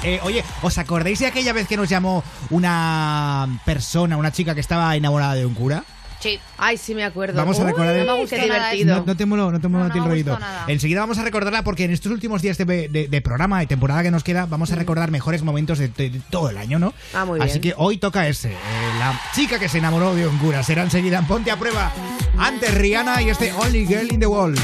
Eh, 0.03 0.19
oye, 0.23 0.43
¿os 0.61 0.77
acordáis 0.77 1.19
de 1.19 1.27
aquella 1.27 1.53
vez 1.53 1.67
que 1.67 1.75
nos 1.75 1.89
llamó 1.89 2.23
una 2.49 3.61
persona, 3.65 4.17
una 4.17 4.31
chica 4.31 4.53
que 4.53 4.61
estaba 4.61 4.95
enamorada 4.95 5.35
de 5.35 5.45
un 5.45 5.53
cura? 5.53 5.83
Sí. 6.23 6.39
Ay, 6.57 6.77
sí 6.77 6.95
me 6.95 7.03
acuerdo. 7.03 7.35
Vamos 7.37 7.59
a 7.59 7.63
Uy, 7.63 7.67
recordar 7.67 7.95
el- 7.97 8.07
no 8.07 8.17
me 8.17 8.25
Qué 8.27 8.39
divertido. 8.41 8.95
No, 8.99 9.03
no 9.05 9.17
te 9.17 9.25
moló, 9.25 9.51
no 9.51 9.59
te 9.59 9.67
moló 9.67 9.83
No, 9.83 9.89
a 9.89 9.93
ti 9.93 9.99
no 9.99 10.05
el 10.05 10.09
me 10.09 10.13
rollito. 10.15 10.29
gustó 10.31 10.45
nada. 10.45 10.63
Enseguida 10.69 11.01
vamos 11.01 11.17
a 11.17 11.23
recordarla 11.23 11.63
porque 11.63 11.83
en 11.83 11.91
estos 11.91 12.11
últimos 12.13 12.41
días 12.41 12.57
de, 12.57 12.63
de- 12.65 13.07
de 13.09 13.21
programa, 13.21 13.59
de 13.59 13.67
temporada 13.67 14.03
que 14.03 14.11
nos 14.11 14.23
queda, 14.23 14.45
vamos 14.45 14.71
a 14.71 14.75
recordar 14.75 15.11
mejores 15.11 15.43
momentos 15.43 15.79
de, 15.79 15.89
de- 15.89 16.09
de 16.11 16.21
todo 16.29 16.49
el 16.49 16.57
año, 16.57 16.79
¿no? 16.79 16.93
Ah, 17.13 17.25
muy 17.25 17.41
Así 17.41 17.59
bien. 17.59 17.61
que 17.61 17.73
hoy 17.77 17.97
toca 17.97 18.25
ese, 18.27 18.51
eh, 18.53 18.55
la 18.99 19.19
chica 19.35 19.59
que 19.59 19.67
se 19.67 19.79
enamoró 19.79 20.15
de 20.15 20.25
un 20.25 20.37
cura. 20.37 20.63
Será 20.63 20.83
enseguida 20.83 21.19
en 21.19 21.25
Ponte 21.27 21.51
a 21.51 21.57
Prueba. 21.57 21.91
Antes 22.37 22.73
Rihanna 22.73 23.21
y 23.21 23.29
este 23.29 23.51
Only 23.51 23.85
Girl 23.85 24.11
in 24.13 24.19
the 24.21 24.27
World. 24.27 24.59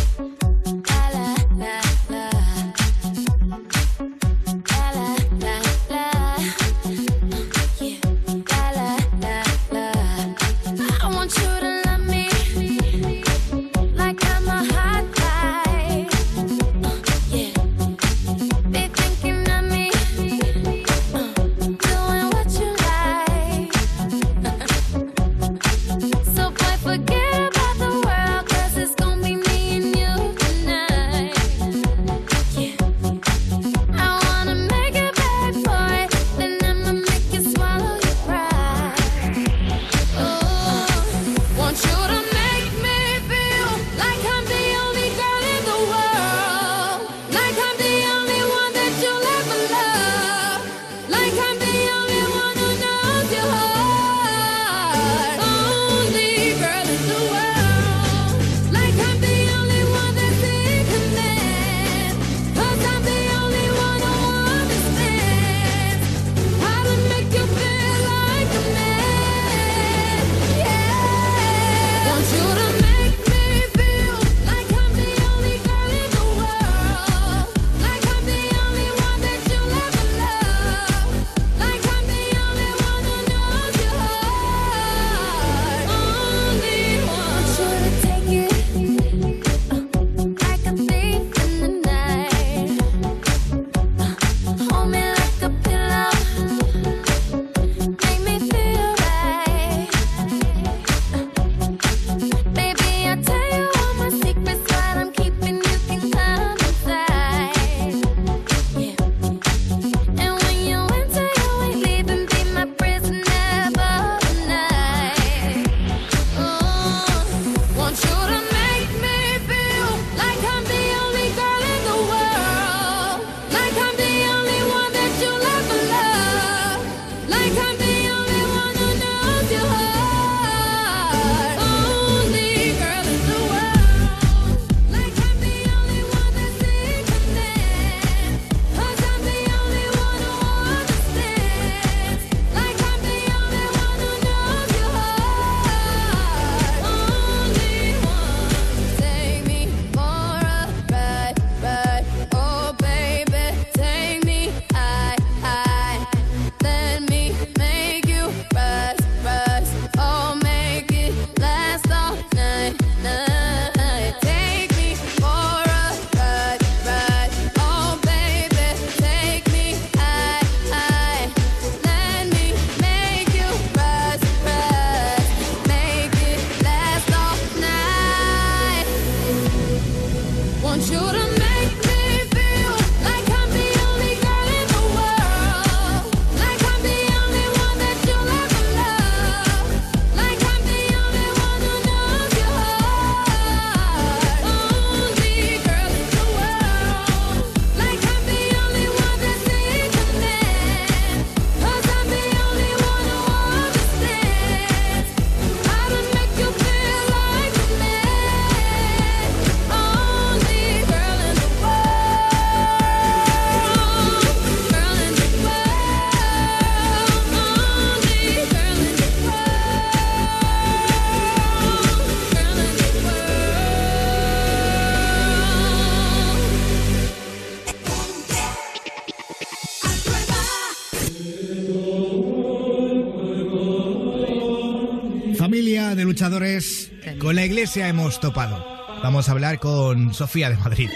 Iglesia 237.69 237.87
hemos 237.87 238.19
topado. 238.19 238.65
Vamos 239.03 239.29
a 239.29 239.31
hablar 239.33 239.59
con 239.59 240.11
Sofía 240.15 240.49
de 240.49 240.57
Madrid. 240.57 240.89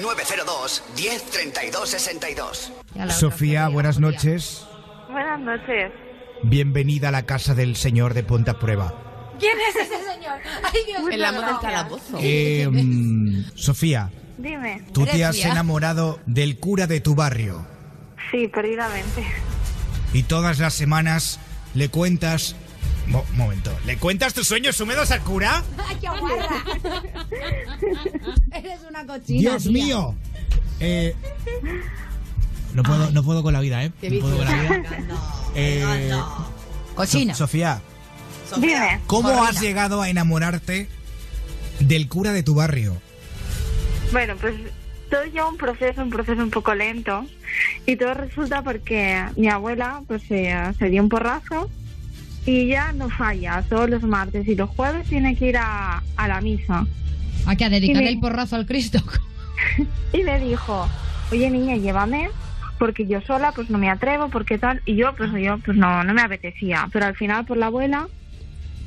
902 0.00 0.84
1032 0.96 1.88
62. 1.88 2.72
Sofía, 3.08 3.66
buenas 3.68 3.98
noches. 3.98 4.64
Buenas 5.10 5.40
noches. 5.40 5.90
Bienvenida 6.44 7.08
a 7.08 7.10
la 7.10 7.26
casa 7.26 7.56
del 7.56 7.74
Señor 7.74 8.14
de 8.14 8.22
Ponte 8.22 8.52
a 8.52 8.58
Prueba. 8.60 8.94
¿Quién 9.40 9.56
es 9.68 9.74
ese 9.74 9.96
señor? 10.12 10.38
Ay, 10.62 10.80
Dios 10.86 11.02
El 11.10 11.24
amo 11.24 11.40
del 11.42 11.58
calabozo. 11.60 12.18
Eh, 12.20 12.68
Sofía, 13.56 14.12
Dime. 14.38 14.84
tú 14.92 15.06
te 15.06 15.24
has 15.24 15.44
enamorado 15.44 16.20
del 16.26 16.60
cura 16.60 16.86
de 16.86 17.00
tu 17.00 17.16
barrio 17.16 17.66
Sí, 18.30 18.46
perdidamente. 18.46 19.24
y 20.12 20.22
todas 20.22 20.60
las 20.60 20.72
semanas 20.74 21.40
le 21.74 21.88
cuentas... 21.88 22.54
Mo- 23.08 23.24
momento, 23.34 23.70
¿le 23.86 23.98
cuentas 23.98 24.34
tus 24.34 24.48
sueños 24.48 24.80
húmedos 24.80 25.12
al 25.12 25.20
cura? 25.20 25.62
Cochina. 29.06 29.40
Dios 29.40 29.62
tía. 29.64 29.72
mío. 29.72 30.14
Eh, 30.80 31.14
no 32.74 32.82
puedo, 32.82 33.10
no 33.12 33.22
puedo 33.22 33.42
con 33.42 33.52
la 33.52 33.60
vida, 33.60 33.84
¿eh? 33.84 33.92
No 34.02 34.20
puedo 34.20 34.36
con 34.36 34.44
la 34.44 34.62
vida. 34.62 34.82
Eh, 35.54 36.10
Cochina. 36.94 37.34
So- 37.34 37.44
Sofía, 37.46 37.80
Dime. 38.56 39.00
¿cómo 39.06 39.44
has 39.44 39.60
llegado 39.60 40.02
a 40.02 40.08
enamorarte 40.08 40.88
del 41.80 42.08
cura 42.08 42.32
de 42.32 42.42
tu 42.42 42.54
barrio? 42.54 42.96
Bueno, 44.12 44.34
pues 44.40 44.54
todo 45.10 45.24
lleva 45.24 45.48
un 45.48 45.56
proceso, 45.56 46.02
un 46.02 46.10
proceso 46.10 46.42
un 46.42 46.50
poco 46.50 46.74
lento. 46.74 47.26
Y 47.86 47.96
todo 47.96 48.14
resulta 48.14 48.62
porque 48.62 49.24
mi 49.36 49.48
abuela 49.48 50.02
pues 50.06 50.22
se, 50.28 50.54
se 50.78 50.88
dio 50.90 51.02
un 51.02 51.08
porrazo 51.08 51.70
y 52.46 52.66
ya 52.68 52.92
no 52.92 53.10
falla. 53.10 53.62
Todos 53.68 53.90
los 53.90 54.02
martes 54.04 54.46
y 54.48 54.54
los 54.54 54.70
jueves 54.70 55.06
tiene 55.08 55.36
que 55.36 55.48
ir 55.48 55.56
a, 55.58 56.02
a 56.16 56.28
la 56.28 56.40
misa. 56.40 56.86
¿A 57.46 57.56
qué? 57.56 57.64
¿A 57.64 57.68
dedicar 57.70 58.02
me- 58.02 58.08
el 58.08 58.18
porrazo 58.20 58.56
al 58.56 58.66
Cristo? 58.66 58.98
Y 60.12 60.22
me 60.22 60.38
dijo, 60.38 60.88
oye 61.32 61.50
niña, 61.50 61.76
llévame, 61.76 62.28
porque 62.78 63.06
yo 63.06 63.20
sola 63.22 63.52
pues 63.52 63.70
no 63.70 63.78
me 63.78 63.88
atrevo, 63.90 64.28
porque 64.28 64.58
tal. 64.58 64.80
Y 64.84 64.96
yo 64.96 65.14
pues 65.16 65.30
yo 65.32 65.58
pues 65.64 65.76
no, 65.76 66.04
no 66.04 66.12
me 66.14 66.22
apetecía. 66.22 66.88
Pero 66.92 67.06
al 67.06 67.14
final 67.16 67.44
por 67.46 67.56
la 67.56 67.66
abuela, 67.66 68.06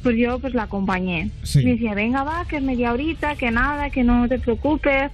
pues 0.04 0.16
yo 0.18 0.40
pues 0.40 0.54
la 0.54 0.64
acompañé. 0.64 1.32
Sí. 1.44 1.64
Me 1.66 1.72
decía, 1.72 1.94
venga 1.96 2.24
va, 2.24 2.46
que 2.46 2.58
es 2.58 2.64
media 2.64 2.94
horita, 2.94 3.36
que 3.36 3.50
nada, 3.52 3.90
que 3.90 4.04
no 4.04 4.28
te 4.28 4.40
preocupes. 4.40 5.12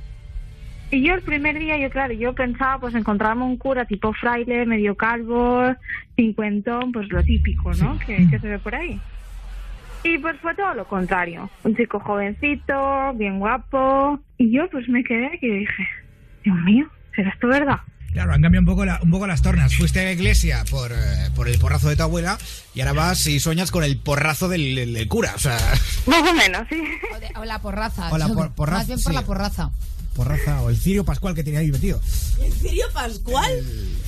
Y 0.92 1.06
yo 1.06 1.14
el 1.16 1.22
primer 1.22 1.58
día, 1.60 1.78
yo 1.78 1.90
claro, 1.90 2.14
yo 2.14 2.34
pensaba 2.34 2.80
pues 2.80 2.96
encontrarme 2.96 3.44
un 3.44 3.58
cura 3.58 3.86
tipo 3.86 4.14
fraile, 4.14 4.66
medio 4.66 4.96
calvo, 4.96 5.74
cincuentón, 6.16 6.92
pues 6.92 7.10
lo 7.10 7.24
típico, 7.24 7.74
¿no? 7.74 7.98
Que, 8.00 8.28
que 8.30 8.40
se 8.40 8.48
ve 8.48 8.60
por 8.60 8.76
ahí. 8.76 9.00
Y 10.04 10.20
pues 10.20 10.36
fue 10.42 10.54
todo 10.54 10.74
lo 10.76 10.88
contrario. 10.88 11.50
Un 11.64 11.76
chico 11.76 12.00
jovencito, 12.00 13.14
bien 13.16 13.40
guapo. 13.40 14.20
Y 14.38 14.52
yo 14.52 14.70
pues 14.70 14.88
me 14.88 15.04
quedé 15.04 15.38
y 15.42 15.50
dije, 15.60 15.88
Dios 16.44 16.58
mío, 16.64 16.88
¿será 17.16 17.32
esto 17.32 17.48
verdad? 17.48 17.80
Claro, 18.14 18.32
han 18.34 18.42
cambiado 18.44 18.62
un 18.62 18.68
poco, 18.68 18.86
la- 18.86 19.00
un 19.02 19.10
poco 19.12 19.28
las 19.28 19.42
tornas. 19.42 19.76
Fuiste 19.76 20.00
a 20.00 20.04
la 20.04 20.12
iglesia 20.14 20.64
por, 20.70 20.92
eh, 20.92 20.96
por 21.36 21.50
el 21.50 21.58
porrazo 21.60 21.90
de 21.90 21.98
tu 21.98 22.04
abuela 22.04 22.38
y 22.76 22.80
ahora 22.82 22.94
vas 22.94 23.26
y 23.28 23.40
sueñas 23.40 23.72
con 23.72 23.84
el 23.84 23.98
porrazo 23.98 24.48
del, 24.48 24.76
del- 24.76 24.94
del 24.94 25.08
cura. 25.10 25.34
O 25.36 25.40
sea, 25.40 25.58
Más 26.06 26.22
o 26.22 26.34
menos, 26.34 26.62
sí. 26.70 26.82
O, 27.14 27.20
de- 27.20 27.32
o 27.40 27.44
la 27.44 27.60
porraza. 27.60 28.10
O 28.14 28.18
la 28.18 28.28
por- 28.30 28.54
porraza, 28.56 28.78
Más 28.78 28.88
bien 28.88 29.00
por 29.02 29.12
sí. 29.12 29.16
la 29.18 29.26
porraza. 29.26 29.72
Porraza 30.16 30.62
o 30.64 30.70
el 30.70 30.78
cirio 30.78 31.04
pascual 31.04 31.36
que 31.36 31.44
tenía 31.44 31.60
ahí 31.60 31.72
metido. 31.72 32.02
¿En 32.42 32.52
serio, 32.54 32.86
Pascual? 32.94 33.52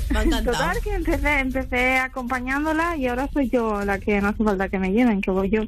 Me 0.10 0.20
ha 0.20 0.24
encantado. 0.24 0.58
Total, 0.58 0.78
que 0.84 0.94
empecé, 0.94 1.40
empecé 1.40 1.98
acompañándola 1.98 2.96
y 2.98 3.08
ahora 3.08 3.30
soy 3.34 3.50
yo 3.50 3.84
la 3.86 4.00
que 4.00 4.20
no 4.22 4.30
hace 4.30 4.44
falta 4.44 4.70
que 4.70 4.80
me 4.80 4.92
lleven, 4.92 5.22
que 5.22 5.32
voy 5.32 5.50
yo. 5.50 5.62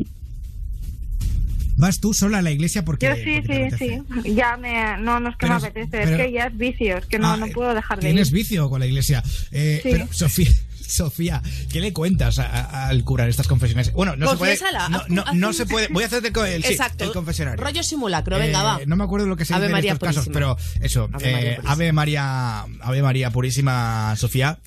Vas 1.78 1.99
tú 2.02 2.14
sola 2.14 2.40
a 2.40 2.41
la 2.41 2.52
iglesia 2.52 2.84
porque... 2.84 3.06
Yo 3.06 3.16
sí, 3.16 3.22
porque 3.41 3.53
sí, 3.78 3.94
apetece. 3.94 4.03
sí. 4.24 4.34
Ya 4.36 4.57
me, 4.57 4.98
no, 5.02 5.20
no 5.22 5.30
es 5.30 5.36
que 5.38 5.48
Pero- 5.48 5.60
me 5.61 5.68
apetece, 5.68 5.88
pero- 5.91 6.11
es 6.11 6.18
que 6.26 6.32
ya 6.34 6.45
es 6.48 6.57
vicio, 6.57 6.98
es 6.98 7.06
que 7.06 7.20
no, 7.20 7.32
Ah, 7.34 7.38
no 7.38 7.48
puedo 7.48 7.74
dejar 7.74 7.99
de 7.99 8.07
ir. 8.10 8.14
Tienes 8.14 8.32
vicio 8.32 8.70
con 8.70 8.82
la 8.82 8.86
iglesia. 8.86 9.24
Eh, 9.52 9.80
Sí. 9.82 9.90
Pero, 9.91 10.07
Sofía, 10.11 10.49
Sofía, 10.90 11.41
¿qué 11.72 11.80
le 11.82 11.94
cuentas 11.94 12.40
a- 12.40 12.45
a- 12.48 12.88
al 12.88 13.03
cura 13.03 13.24
en 13.26 13.30
estas 13.30 13.48
confesiones? 13.48 13.94
Bueno, 13.94 14.16
no 14.16 14.32
se 14.32 14.38
puede... 14.38 14.57
Confiésala, 14.57 14.90
No, 14.90 15.03
no, 15.07 15.24
no 15.34 15.53
se 15.53 15.66
puede... 15.66 15.88
Voy 15.90 16.03
a 16.03 16.07
hacerte 16.07 16.32
el, 16.56 16.64
sí, 16.64 16.72
Exacto. 16.74 17.03
el 17.06 17.11
confesionario. 17.11 17.64
Rollo 17.64 17.84
simulacro, 17.84 18.38
venga, 18.40 18.60
Eh, 18.60 18.64
va. 18.64 18.80
No 18.88 18.95
me 18.95 19.03
acuerdo 19.03 19.28
lo 19.28 19.36
que 19.36 19.45
se 19.45 19.53
Ave 19.53 19.66
dice 19.66 19.74
María 19.74 19.91
en 19.91 19.95
estos 19.95 20.10
casos, 20.10 20.30
pero 20.34 20.57
eso, 20.82 21.10
Ave 21.14 21.32
María 21.32 21.52
eh, 21.52 21.56
Purísima. 21.56 21.72
Ave 21.74 21.91
María, 21.94 22.61
Ave 22.82 23.02
María 23.03 23.30
Purísima, 23.32 24.16
Sofía, 24.16 24.57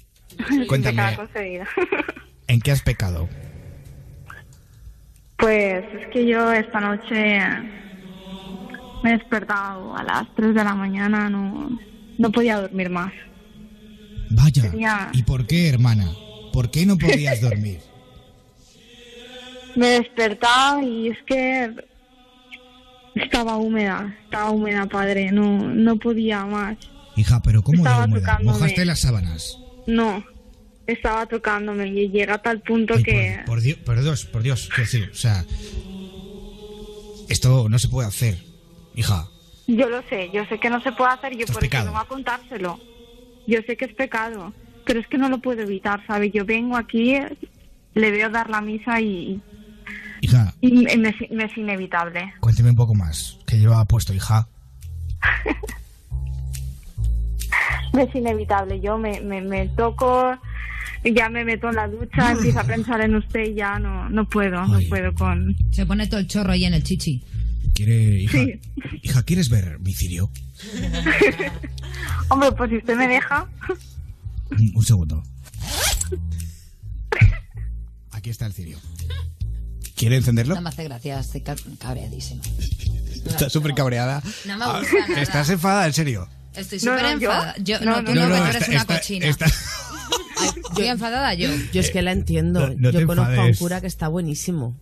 cuéntame. 0.69 1.19
¿en 2.47 2.61
qué 2.61 2.70
has 2.70 2.82
pecado? 2.82 3.28
Pues 5.39 5.85
es 6.01 6.07
que 6.12 6.27
yo 6.27 6.53
esta 6.53 6.81
noche 6.81 7.15
me 9.03 9.11
he 9.15 9.19
despertado 9.19 9.97
a 9.97 10.03
las 10.05 10.24
3 10.36 10.55
de 10.55 10.62
la 10.65 10.74
mañana, 10.74 11.28
no, 11.28 11.77
no 12.19 12.31
podía 12.31 12.61
dormir 12.61 12.90
más. 12.90 13.12
Vaya, 14.35 14.63
Tenía- 14.71 15.11
¿y 15.13 15.23
por 15.23 15.47
qué, 15.47 15.69
hermana? 15.69 16.11
¿Por 16.53 16.71
qué 16.71 16.87
no 16.87 16.97
podías 16.99 17.41
dormir? 17.41 17.81
Me 19.77 19.97
he 19.97 20.01
despertado 20.01 20.81
y 20.83 21.09
es 21.09 21.19
que 21.27 21.71
estaba 23.15 23.57
húmeda, 23.57 24.15
estaba 24.25 24.51
húmeda, 24.51 24.87
padre, 24.87 25.31
no, 25.33 25.69
no 25.69 25.97
podía 25.97 26.45
más. 26.45 26.77
Hija, 27.17 27.41
pero 27.43 27.63
¿cómo 27.63 27.79
Estaba 27.79 28.05
húmeda? 28.05 28.39
¿Mojaste 28.43 28.85
las 28.85 29.01
sábanas? 29.01 29.59
No, 29.87 30.25
estaba 30.87 31.27
tocándome 31.27 31.89
y 31.89 32.09
llega 32.11 32.35
a 32.35 32.43
tal 32.43 32.61
punto 32.61 32.95
Ay, 32.95 33.03
que... 33.03 33.41
Por 33.47 33.61
Dios, 33.61 33.79
por 33.79 34.01
Dios, 34.03 34.25
por 34.27 34.43
Dios, 34.43 34.69
decir, 34.77 35.11
o 35.13 35.15
sea, 35.17 35.45
esto 37.29 37.69
no 37.69 37.79
se 37.79 37.89
puede 37.89 38.09
hacer, 38.09 38.39
hija. 38.95 39.29
Yo 39.67 39.89
lo 39.89 40.03
sé, 40.09 40.31
yo 40.35 40.45
sé 40.47 40.59
que 40.59 40.69
no 40.71 40.83
se 40.83 40.93
puede 40.93 41.13
hacer, 41.13 41.33
yo 41.33 41.47
por 41.47 41.51
eso 41.51 41.61
pecado. 41.61 41.87
vengo 41.87 41.99
a 41.99 42.07
contárselo. 42.09 42.81
Yo 43.47 43.59
sé 43.66 43.77
que 43.77 43.85
es 43.86 43.94
pecado, 43.94 44.52
pero 44.85 45.01
es 45.01 45.06
que 45.09 45.19
no 45.19 45.28
lo 45.28 45.39
puedo 45.39 45.62
evitar, 45.62 46.05
¿sabes? 46.06 46.32
Yo 46.32 46.44
vengo 46.44 46.77
aquí, 46.77 47.16
le 47.94 48.10
veo 48.10 48.31
dar 48.31 48.48
la 48.51 48.60
misa 48.60 49.01
y, 49.01 49.40
Hija, 50.20 50.55
y 50.60 50.73
me, 50.73 50.97
me- 50.97 51.28
me 51.31 51.44
es 51.44 51.56
inevitable. 51.56 52.32
cuénteme 52.40 52.70
un 52.70 52.77
poco 52.77 52.94
más. 52.94 53.39
¿Qué 53.47 53.59
llevaba 53.59 53.85
puesto, 53.85 54.12
hija? 54.14 54.48
Me 57.93 58.05
es 58.05 58.14
inevitable, 58.14 58.81
yo 58.81 58.97
me, 58.97 59.20
me, 59.20 59.43
me 59.43 59.69
toco, 59.69 60.32
ya 61.05 61.28
me 61.28 61.44
meto 61.44 61.69
en 61.69 61.74
la 61.74 61.86
ducha, 61.89 62.32
empiezo 62.32 62.60
a 62.60 62.64
pensar 62.66 63.02
en 63.02 63.14
usted 63.16 63.51
y 63.51 63.55
ya 63.55 63.78
no, 63.78 64.09
no 64.09 64.27
puedo, 64.27 64.66
no 64.66 64.78
puedo 64.89 65.12
con... 65.14 65.55
Se 65.73 65.85
pone 65.85 66.06
todo 66.06 66.20
el 66.20 66.27
chorro 66.27 66.52
ahí 66.52 66.64
en 66.64 66.73
el 66.73 66.82
chichi. 66.82 67.23
¿Quiere, 67.75 68.21
hija, 68.23 68.39
hija, 69.03 69.23
¿quieres 69.23 69.49
ver 69.49 69.79
mi 69.81 69.93
cirio? 69.95 70.31
Hombre, 72.29 72.53
pues 72.53 72.71
si 72.71 72.77
usted 72.77 72.97
me 72.97 73.09
deja... 73.09 73.49
Un, 74.51 74.73
un 74.75 74.85
segundo. 74.85 75.23
Aquí 78.11 78.31
está 78.31 78.47
el 78.47 78.53
cirio. 78.53 78.79
¿Quiere 79.97 80.17
encenderlo? 80.17 80.55
No 80.55 80.61
me 80.61 80.69
hace 80.69 80.85
gracia, 80.85 81.19
estoy 81.21 81.41
ca- 81.43 81.57
cabreadísima. 81.79 82.43
Está 83.27 83.49
súper 83.49 83.75
cabreada. 83.75 84.23
No 84.47 84.59
me 84.59 84.65
Ah, 84.65 84.81
gusta 84.81 85.09
nada. 85.09 85.23
¿Estás 85.23 85.49
enfadada, 85.51 85.87
en 85.87 85.93
serio? 85.93 86.29
Estoy 86.55 86.79
No, 86.81 86.93
súper 86.93 87.03
no, 87.03 87.09
¿yo? 87.21 87.31
enfadada. 87.31 87.55
Yo, 87.59 87.81
No, 87.81 87.85
no, 87.85 88.03
no, 88.03 88.05
tú 88.09 88.15
no, 88.15 88.29
no, 88.29 88.37
no, 88.37 88.47
eres 88.47 88.57
está- 88.57 88.71
una 88.71 88.81
está- 88.81 88.95
cochina. 88.99 89.27
está- 89.27 89.47
Estoy 89.47 90.87
enfadada 90.87 91.35
yo. 91.35 91.49
Yo 91.73 91.81
es 91.81 91.91
que 91.91 92.03
la 92.03 92.13
entiendo. 92.13 92.69
No- 92.69 92.75
no 92.77 92.91
te 92.91 93.01
yo 93.01 93.07
conozco 93.07 93.41
a 93.41 93.45
un 93.47 93.55
cura 93.55 93.81
que 93.81 93.87
está 93.87 94.09
buenísimo. 94.09 94.77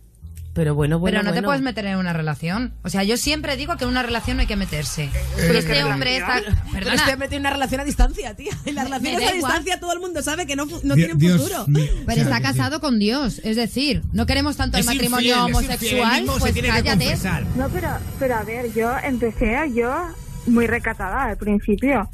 Pero 0.53 0.75
bueno, 0.75 0.99
bueno, 0.99 1.19
Pero 1.19 1.29
no 1.29 1.33
te 1.33 1.41
puedes 1.43 1.61
meter 1.61 1.85
en 1.85 1.97
una 1.97 2.11
relación. 2.11 2.73
O 2.83 2.89
sea, 2.89 3.03
yo 3.03 3.15
siempre 3.15 3.55
digo 3.55 3.77
que 3.77 3.85
en 3.85 3.89
una 3.89 4.03
relación 4.03 4.35
no 4.35 4.41
hay 4.41 4.47
que 4.47 4.57
meterse. 4.57 5.09
Pero 5.37 5.57
este 5.57 5.83
hombre 5.85 6.17
está... 6.17 6.41
Perdona. 6.73 6.95
estoy 6.95 7.17
metido 7.17 7.37
en 7.37 7.41
una 7.43 7.49
relación 7.51 7.81
a 7.81 7.83
distancia, 7.85 8.35
tía. 8.35 8.51
En 8.65 8.75
las 8.75 8.85
relaciones 8.85 9.29
a 9.29 9.33
distancia 9.33 9.79
todo 9.79 9.93
el 9.93 9.99
mundo 10.01 10.21
sabe 10.21 10.45
que 10.45 10.57
no, 10.57 10.65
no 10.83 10.95
Dios 10.95 11.41
futuro. 11.41 11.65
Pero 12.05 12.21
está 12.21 12.41
casado 12.41 12.81
con 12.81 12.99
Dios. 12.99 13.39
Es 13.45 13.55
decir, 13.55 14.01
no 14.11 14.25
queremos 14.25 14.57
tanto 14.57 14.77
el 14.77 14.83
matrimonio 14.83 15.47
infiel, 15.47 15.55
homosexual. 15.55 16.25
pues 16.39 16.53
tiene 16.53 16.67
cállate. 16.67 17.17
No, 17.55 17.69
pero, 17.69 17.89
pero 18.19 18.35
a 18.35 18.43
ver, 18.43 18.73
yo 18.73 18.93
empecé 19.01 19.57
yo 19.73 20.07
muy 20.47 20.67
recatada 20.67 21.23
al 21.23 21.37
principio, 21.37 22.09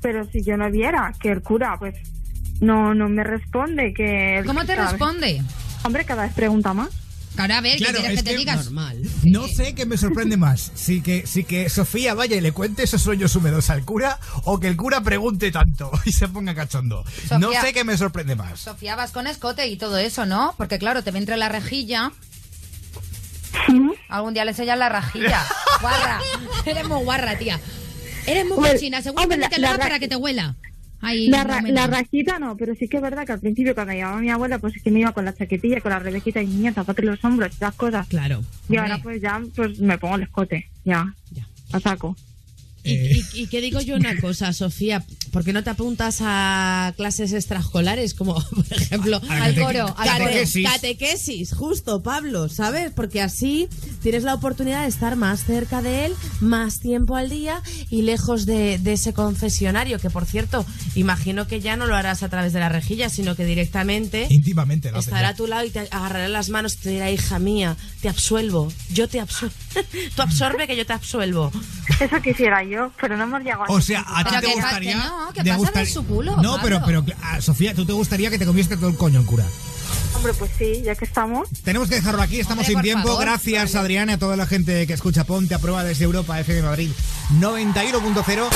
pero 0.00 0.28
si 0.30 0.42
yo 0.44 0.56
no 0.56 0.70
viera 0.70 1.12
que 1.20 1.32
el 1.32 1.42
cura, 1.42 1.76
pues, 1.78 1.94
no, 2.60 2.94
no 2.94 3.08
me 3.08 3.24
responde, 3.24 3.92
que... 3.94 4.42
¿Cómo 4.46 4.64
te 4.64 4.76
responde? 4.76 5.42
Hombre, 5.82 6.04
cada 6.04 6.22
vez 6.22 6.32
pregunta 6.34 6.74
más. 6.74 6.90
Claro, 7.36 7.54
a 7.54 7.60
ver, 7.60 7.78
Claro, 7.78 7.94
¿qué 7.94 8.00
quieres 8.00 8.18
es 8.18 8.22
que 8.24 8.28
te 8.28 8.30
que- 8.32 8.38
digas? 8.38 8.64
Normal. 8.64 9.00
No 9.22 9.48
sé 9.48 9.74
qué 9.74 9.86
me 9.86 9.96
sorprende 9.96 10.36
más. 10.36 10.72
Si 10.74 11.00
que, 11.00 11.26
si 11.26 11.44
que 11.44 11.70
Sofía 11.70 12.12
vaya 12.14 12.36
y 12.36 12.40
le 12.40 12.52
cuente 12.52 12.82
esos 12.82 13.00
sueños 13.02 13.34
húmedos 13.36 13.70
al 13.70 13.84
cura 13.84 14.18
o 14.44 14.60
que 14.60 14.66
el 14.68 14.76
cura 14.76 15.00
pregunte 15.00 15.50
tanto 15.50 15.90
y 16.04 16.12
se 16.12 16.28
ponga 16.28 16.54
cachondo. 16.54 17.04
No 17.38 17.50
sé 17.60 17.72
qué 17.72 17.84
me 17.84 17.96
sorprende 17.96 18.36
más. 18.36 18.60
Sofía, 18.60 18.94
vas 18.96 19.12
con 19.12 19.26
escote 19.26 19.66
y 19.68 19.76
todo 19.76 19.96
eso, 19.98 20.26
¿no? 20.26 20.54
Porque 20.58 20.78
claro, 20.78 21.02
te 21.02 21.10
ve 21.12 21.18
entre 21.18 21.36
la 21.36 21.48
rejilla. 21.48 22.12
Algún 24.08 24.34
día 24.34 24.44
le 24.44 24.50
enseñas 24.52 24.78
la 24.78 24.88
rajilla. 24.88 25.44
Guarra. 25.80 26.20
Eres 26.66 26.88
muy 26.88 27.02
guarra, 27.04 27.38
tía. 27.38 27.60
Eres 28.26 28.44
muy 28.46 28.56
cochina. 28.58 29.02
Que 29.02 29.12
la- 29.36 29.48
te 29.48 29.58
la 29.58 29.70
lo 29.72 29.76
ra- 29.76 29.82
para 29.82 29.98
que 29.98 30.08
te 30.08 30.16
huela. 30.16 30.56
Ahí, 31.02 31.28
la, 31.28 31.44
ra- 31.44 31.62
la 31.62 31.86
rajita 31.86 32.38
no, 32.38 32.56
pero 32.56 32.74
sí 32.74 32.86
que 32.88 32.98
es 32.98 33.02
verdad 33.02 33.24
que 33.26 33.32
al 33.32 33.40
principio 33.40 33.74
cuando 33.74 33.92
llevaba 33.94 34.20
mi 34.20 34.28
abuela, 34.30 34.58
pues 34.58 34.76
es 34.76 34.82
que 34.82 34.90
me 34.90 35.00
iba 35.00 35.12
con 35.12 35.24
la 35.24 35.34
chaquetilla, 35.34 35.80
con 35.80 35.90
la 35.90 35.98
rebejita 35.98 36.42
y 36.42 36.46
niña, 36.46 36.72
zapate 36.72 37.02
los 37.02 37.24
hombros, 37.24 37.54
esas 37.54 37.74
cosas. 37.74 38.06
Claro. 38.08 38.42
Y 38.68 38.76
ahora 38.76 38.98
pues 39.02 39.22
ya 39.22 39.40
pues 39.56 39.78
me 39.80 39.96
pongo 39.98 40.16
el 40.16 40.22
escote, 40.24 40.68
ya, 40.84 41.14
a 41.72 41.80
saco. 41.80 42.16
Y, 42.82 42.92
y- 42.92 43.24
y 43.34 43.46
qué 43.48 43.60
digo 43.60 43.80
yo 43.80 43.96
una 43.96 44.16
cosa, 44.20 44.52
Sofía, 44.52 45.04
¿por 45.32 45.44
qué 45.44 45.52
no 45.52 45.62
te 45.62 45.70
apuntas 45.70 46.18
a 46.22 46.94
clases 46.96 47.32
extraescolares? 47.32 48.14
Como, 48.14 48.34
por 48.50 48.72
ejemplo, 48.72 49.20
A 49.28 49.44
Al 49.44 49.54
cate- 49.54 49.60
coro, 49.62 49.94
Cate- 49.96 50.08
catequesis. 50.18 50.66
catequesis, 50.68 51.52
justo, 51.54 52.02
Pablo, 52.02 52.48
¿sabes? 52.48 52.90
Porque 52.94 53.20
así 53.20 53.68
tienes 54.02 54.22
la 54.22 54.34
oportunidad 54.34 54.82
de 54.82 54.88
estar 54.88 55.16
más 55.16 55.44
cerca 55.44 55.82
de 55.82 56.06
él, 56.06 56.14
más 56.40 56.80
tiempo 56.80 57.16
al 57.16 57.28
día 57.28 57.62
y 57.90 58.02
lejos 58.02 58.46
de, 58.46 58.78
de 58.78 58.92
ese 58.94 59.12
confesionario, 59.12 59.98
que 59.98 60.10
por 60.10 60.24
cierto, 60.26 60.64
imagino 60.94 61.46
que 61.46 61.60
ya 61.60 61.76
no 61.76 61.86
lo 61.86 61.96
harás 61.96 62.22
a 62.22 62.28
través 62.28 62.52
de 62.52 62.60
la 62.60 62.68
rejilla, 62.68 63.08
sino 63.08 63.36
que 63.36 63.44
directamente 63.44 64.26
Íntimamente, 64.30 64.90
estará 64.98 65.28
a 65.28 65.34
tu 65.34 65.46
lado 65.46 65.64
y 65.64 65.70
te 65.70 65.80
agarrará 65.80 66.28
las 66.28 66.48
manos 66.48 66.74
y 66.74 66.76
te 66.78 66.90
dirá, 66.90 67.10
hija 67.10 67.38
mía, 67.38 67.76
te 68.00 68.08
absuelvo, 68.08 68.72
yo 68.92 69.08
te 69.08 69.20
absuelvo. 69.20 69.54
Tú 70.16 70.22
absorbe 70.22 70.66
que 70.66 70.76
yo 70.76 70.86
te 70.86 70.92
absuelvo. 70.92 71.52
Eso 72.00 72.20
quisiera 72.22 72.62
yo, 72.64 72.69
pero 73.00 73.16
no 73.16 73.24
hemos 73.24 73.40
llegado 73.42 73.64
a 73.64 73.72
O 73.72 73.80
sea, 73.80 74.04
a 74.06 74.24
ti 74.24 74.34
te 74.40 74.52
gustaría. 74.54 74.96
no, 74.96 75.28
que 75.32 75.42
te 75.42 75.50
pasa 75.50 75.58
gustar- 75.58 75.84
de 75.84 75.90
su 75.92 76.04
culo, 76.06 76.36
No, 76.38 76.58
pero, 76.62 76.80
Pablo. 76.80 77.04
pero, 77.04 77.18
a 77.22 77.40
Sofía, 77.40 77.74
¿tú 77.74 77.84
te 77.86 77.92
gustaría 77.92 78.30
que 78.30 78.38
te 78.38 78.46
comiese 78.46 78.76
todo 78.76 78.88
el 78.88 78.96
coño 78.96 79.20
el 79.20 79.26
cura? 79.26 79.44
Hombre, 80.14 80.34
pues 80.34 80.50
sí, 80.58 80.82
ya 80.84 80.94
que 80.94 81.04
estamos. 81.04 81.48
Tenemos 81.64 81.88
que 81.88 81.94
dejarlo 81.96 82.20
aquí, 82.22 82.40
estamos 82.40 82.62
Hombre, 82.68 82.74
sin 82.74 82.82
tiempo. 82.82 83.08
favor. 83.08 83.22
Gracias, 83.24 83.74
Adriana, 83.74 84.14
a 84.14 84.18
toda 84.18 84.36
la 84.36 84.46
gente 84.46 84.86
que 84.86 84.92
escucha 84.92 85.24
Ponte 85.24 85.54
a 85.54 85.58
prueba 85.58 85.82
desde 85.84 86.04
Europa, 86.04 86.38
FM 86.40 86.62
Madrid 86.62 86.90
91.0. 87.38 88.48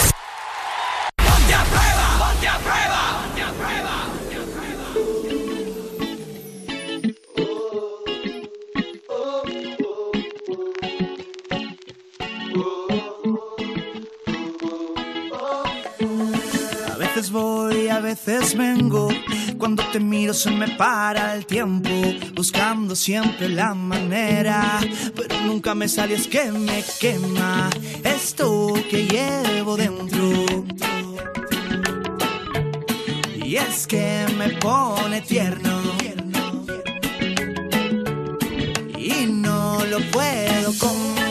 veces 17.25 17.33
voy, 17.33 17.89
a 17.89 18.01
veces 18.01 18.57
vengo. 18.57 19.09
Cuando 19.57 19.83
te 19.93 20.01
miro 20.01 20.35
se 20.35 20.51
me 20.51 20.69
para 20.77 21.35
el 21.35 21.47
tiempo, 21.47 21.91
buscando 22.35 22.95
siempre 22.95 23.49
la 23.49 23.73
manera. 23.73 24.81
Pero 25.15 25.41
nunca 25.43 25.75
me 25.75 25.89
sale, 25.89 26.15
es 26.15 26.27
que 26.27 26.51
me 26.53 26.85
quema 27.01 27.71
esto 28.03 28.75
que 28.91 29.07
llevo 29.07 29.77
dentro. 29.77 30.67
Y 33.43 33.57
es 33.57 33.87
que 33.87 34.27
me 34.37 34.51
pone 34.59 35.21
tierno. 35.23 35.83
Y 38.99 39.27
no 39.27 39.79
lo 39.87 39.99
puedo 40.11 40.73
controlar. 40.79 41.24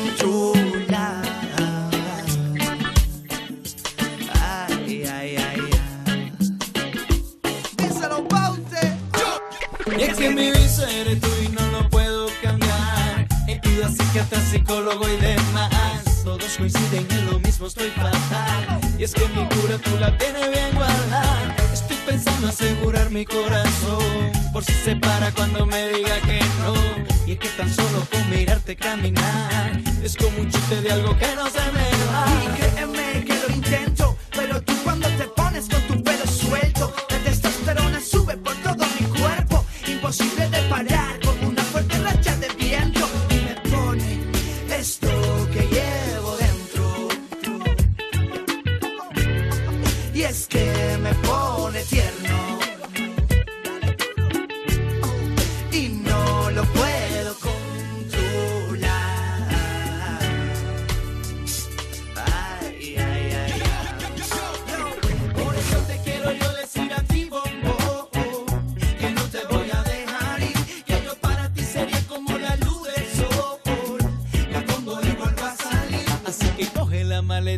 Que 10.24 10.30
mi 10.30 10.52
vicio 10.52 10.86
eres 10.88 11.20
tú 11.20 11.28
y 11.44 11.50
no 11.50 11.66
lo 11.72 11.90
puedo 11.90 12.28
cambiar. 12.41 13.28
He 13.48 13.60
ido 13.68 13.86
a 13.86 13.90
psiquiatra, 13.90 14.40
psicólogo 14.40 15.06
y 15.10 15.18
demás. 15.18 16.24
Todos 16.24 16.58
coinciden 16.58 17.06
en 17.10 17.26
lo 17.26 17.40
mismo, 17.40 17.68
estoy 17.68 17.90
fatal. 17.90 18.80
Y 18.98 19.04
es 19.04 19.14
que 19.14 19.28
mi 19.36 19.45
cura 19.50 19.78
tú 19.80 19.91
la 20.00 20.18
tienes 20.18 20.50
bien 20.50 20.74
guardada. 20.76 21.56
Estoy 21.74 21.98
pensando 22.06 22.48
asegurar 22.48 23.10
mi 23.12 23.26
corazón. 23.26 24.32
Por 24.54 24.64
si 24.64 24.72
se 24.86 24.95
para 24.95 25.30
cuando 25.32 25.66
me 25.66 25.90
diga 25.90 26.18
que 26.22 26.40
no. 26.62 26.74
Y 27.28 27.34
es 27.34 27.40
que 27.40 27.50
tan 27.50 27.70
solo 27.74 28.08
con 28.10 28.30
mirarte 28.30 28.78
caminar. 28.78 29.82
Es 30.02 30.16
como 30.16 30.38
un 30.40 30.50
chiste 30.50 30.82
de 30.82 30.91
algo 30.91 31.18
que 31.18 31.36
no 31.36 31.50
se 31.50 31.66
me 31.76 31.88
va. 32.08 32.26
Y 32.45 32.48
créeme 32.60 33.26
que 33.26 33.36
lo 33.45 33.56
intento, 33.56 34.18
pero 34.32 34.62
tú 34.62 34.74
cuando 34.86 35.10
te 35.10 35.26
pones 35.26 35.68
con 35.68 35.82
tu 35.82 36.04
imposible 40.22 40.53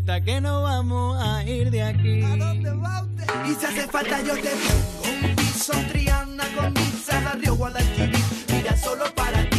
que 0.05 0.39
no 0.39 0.61
vamos 0.61 1.17
a 1.19 1.43
ir 1.43 1.71
de 1.71 1.81
aquí. 1.81 2.23
Y 3.49 3.55
si 3.55 3.65
hace 3.65 3.87
falta 3.87 4.21
yo 4.21 4.35
te 4.35 4.49
pongo 4.49 5.29
un 5.29 5.35
piso 5.35 5.73
Triana 5.91 6.45
con 6.55 6.73
Niza, 6.75 7.33
Río 7.33 7.55
Guadalquivir. 7.55 8.23
Mira 8.51 8.77
solo 8.77 9.05
para 9.15 9.49
ti, 9.49 9.54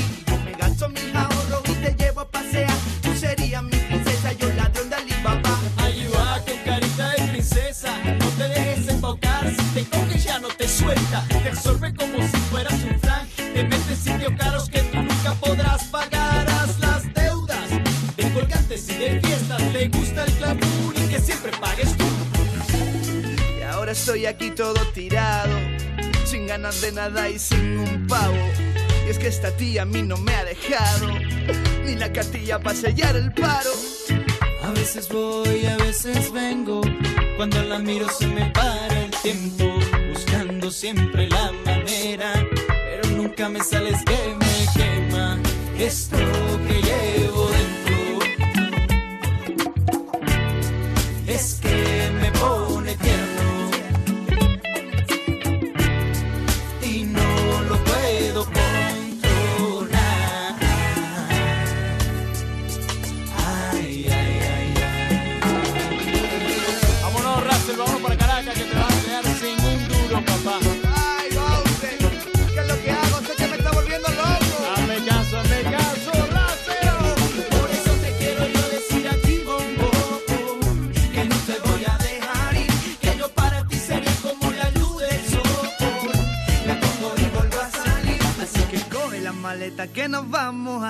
de 26.74 26.90
nada 26.90 27.28
y 27.28 27.38
sin 27.38 27.78
un 27.78 28.06
pavo. 28.08 28.34
Y 29.06 29.10
es 29.10 29.18
que 29.18 29.28
esta 29.28 29.56
tía 29.56 29.82
a 29.82 29.84
mí 29.84 30.02
no 30.02 30.16
me 30.16 30.34
ha 30.34 30.44
dejado, 30.44 31.06
ni 31.84 31.94
la 31.94 32.12
cartilla 32.12 32.58
para 32.58 32.74
sellar 32.74 33.14
el 33.16 33.32
paro. 33.32 33.70
A 34.64 34.70
veces 34.72 35.08
voy, 35.08 35.64
a 35.66 35.76
veces 35.76 36.32
vengo. 36.32 36.80
Cuando 37.36 37.62
la 37.62 37.78
miro 37.78 38.08
se 38.08 38.26
me 38.26 38.50
para 38.50 39.04
el 39.04 39.10
tiempo, 39.22 39.78
buscando 40.12 40.70
siempre 40.72 41.28
la 41.28 41.52
manera. 41.64 42.32
Pero 42.66 43.16
nunca 43.16 43.48
me 43.48 43.62
sales 43.62 44.02
que 44.04 44.34
me 44.34 44.66
quema 44.74 45.38
esto 45.78 46.16
que 46.66 46.82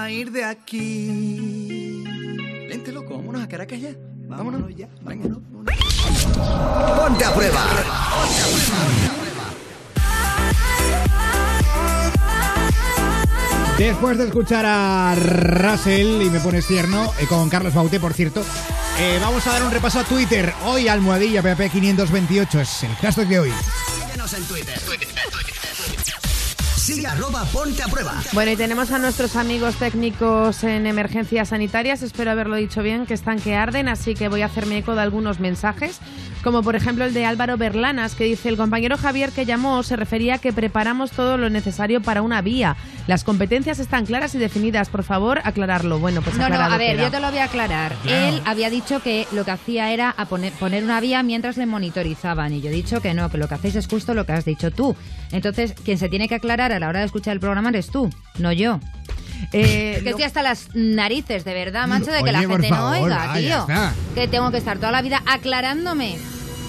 a 0.06 0.10
ir 0.10 0.30
de 0.30 0.44
aquí. 0.44 2.04
Vente 2.68 2.92
loco, 2.92 3.16
vámonos 3.16 3.42
a 3.42 3.48
Caracas 3.48 3.80
ya. 3.80 3.90
Vámonos 4.28 4.62
ya, 4.76 4.88
vámonos. 5.02 5.38
Ponte 6.96 7.24
a 7.24 7.34
prueba. 7.34 7.66
Después 13.76 14.16
de 14.18 14.24
escuchar 14.26 14.64
a 14.64 15.14
Russell 15.16 16.22
y 16.22 16.30
me 16.30 16.38
pones 16.40 16.66
tierno, 16.66 17.12
eh, 17.18 17.26
con 17.26 17.50
Carlos 17.50 17.74
Baute, 17.74 17.98
por 17.98 18.14
cierto, 18.14 18.42
eh, 18.98 19.18
vamos 19.20 19.46
a 19.46 19.52
dar 19.52 19.64
un 19.64 19.72
repaso 19.72 19.98
a 19.98 20.04
Twitter. 20.04 20.54
Hoy 20.64 20.86
almohadilla 20.88 21.42
PP528 21.42 22.60
es 22.60 22.82
el 22.84 22.94
hashtag 22.96 23.26
de 23.26 23.40
hoy. 23.40 23.52
Síguenos 24.00 24.32
en 24.34 24.44
Twitter. 24.44 24.80
Sigue 26.86 27.08
arroba 27.08 27.44
ponte 27.46 27.82
a 27.82 27.86
prueba. 27.88 28.14
Bueno, 28.32 28.52
y 28.52 28.56
tenemos 28.56 28.92
a 28.92 29.00
nuestros 29.00 29.34
amigos 29.34 29.74
técnicos 29.74 30.62
en 30.62 30.86
emergencias 30.86 31.48
sanitarias, 31.48 32.00
espero 32.02 32.30
haberlo 32.30 32.54
dicho 32.54 32.80
bien, 32.80 33.06
que 33.06 33.14
están 33.14 33.40
que 33.40 33.56
arden, 33.56 33.88
así 33.88 34.14
que 34.14 34.28
voy 34.28 34.42
a 34.42 34.46
hacerme 34.46 34.78
eco 34.78 34.94
de 34.94 35.02
algunos 35.02 35.40
mensajes, 35.40 35.98
como 36.44 36.62
por 36.62 36.76
ejemplo 36.76 37.04
el 37.04 37.12
de 37.12 37.26
Álvaro 37.26 37.56
Berlanas, 37.56 38.14
que 38.14 38.22
dice, 38.22 38.48
el 38.50 38.56
compañero 38.56 38.96
Javier 38.96 39.32
que 39.32 39.44
llamó 39.44 39.82
se 39.82 39.96
refería 39.96 40.34
a 40.36 40.38
que 40.38 40.52
preparamos 40.52 41.10
todo 41.10 41.36
lo 41.36 41.50
necesario 41.50 42.02
para 42.02 42.22
una 42.22 42.40
vía. 42.40 42.76
Las 43.08 43.24
competencias 43.24 43.80
están 43.80 44.06
claras 44.06 44.36
y 44.36 44.38
definidas, 44.38 44.88
por 44.88 45.02
favor, 45.02 45.40
aclararlo. 45.42 45.98
Bueno, 45.98 46.22
pues 46.22 46.36
No, 46.36 46.48
no, 46.48 46.54
a 46.54 46.78
ver, 46.78 46.94
queda. 46.94 47.04
yo 47.04 47.10
te 47.10 47.20
lo 47.20 47.30
voy 47.30 47.38
a 47.40 47.44
aclarar. 47.46 47.96
Claro. 48.04 48.28
Él 48.36 48.42
había 48.44 48.70
dicho 48.70 49.02
que 49.02 49.26
lo 49.32 49.44
que 49.44 49.50
hacía 49.50 49.92
era 49.92 50.14
a 50.16 50.26
poner, 50.26 50.52
poner 50.52 50.84
una 50.84 51.00
vía 51.00 51.24
mientras 51.24 51.56
le 51.56 51.66
monitorizaban. 51.66 52.52
Y 52.52 52.60
yo 52.60 52.70
he 52.70 52.72
dicho 52.72 53.00
que 53.00 53.12
no, 53.12 53.28
que 53.28 53.38
lo 53.38 53.48
que 53.48 53.54
hacéis 53.54 53.74
es 53.74 53.88
justo 53.88 54.14
lo 54.14 54.24
que 54.24 54.32
has 54.32 54.44
dicho 54.44 54.70
tú. 54.70 54.94
Entonces, 55.32 55.74
quien 55.84 55.98
se 55.98 56.08
tiene 56.08 56.28
que 56.28 56.36
aclarar 56.36 56.75
a 56.76 56.80
la 56.80 56.88
hora 56.88 57.00
de 57.00 57.06
escuchar 57.06 57.32
el 57.34 57.40
programa 57.40 57.68
eres 57.70 57.88
tú, 57.88 58.10
no 58.38 58.52
yo. 58.52 58.80
Eh, 59.52 60.00
que 60.04 60.10
estoy 60.10 60.24
hasta 60.24 60.42
las 60.42 60.68
narices, 60.74 61.44
de 61.44 61.54
verdad, 61.54 61.86
macho, 61.86 62.10
de 62.10 62.18
que 62.18 62.22
Oye, 62.24 62.32
la 62.32 62.40
gente 62.40 62.68
favor, 62.68 62.96
no 62.98 63.04
oiga, 63.04 63.34
tío. 63.34 63.66
Que 64.14 64.28
tengo 64.28 64.50
que 64.50 64.58
estar 64.58 64.76
toda 64.78 64.92
la 64.92 65.02
vida 65.02 65.22
aclarándome. 65.26 66.16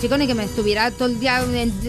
Chico, 0.01 0.15
ni 0.15 0.27
que 0.27 0.35
me 0.35 0.43
estuviera 0.43 0.91
todo 0.91 1.07
el 1.07 1.19
día 1.19 1.43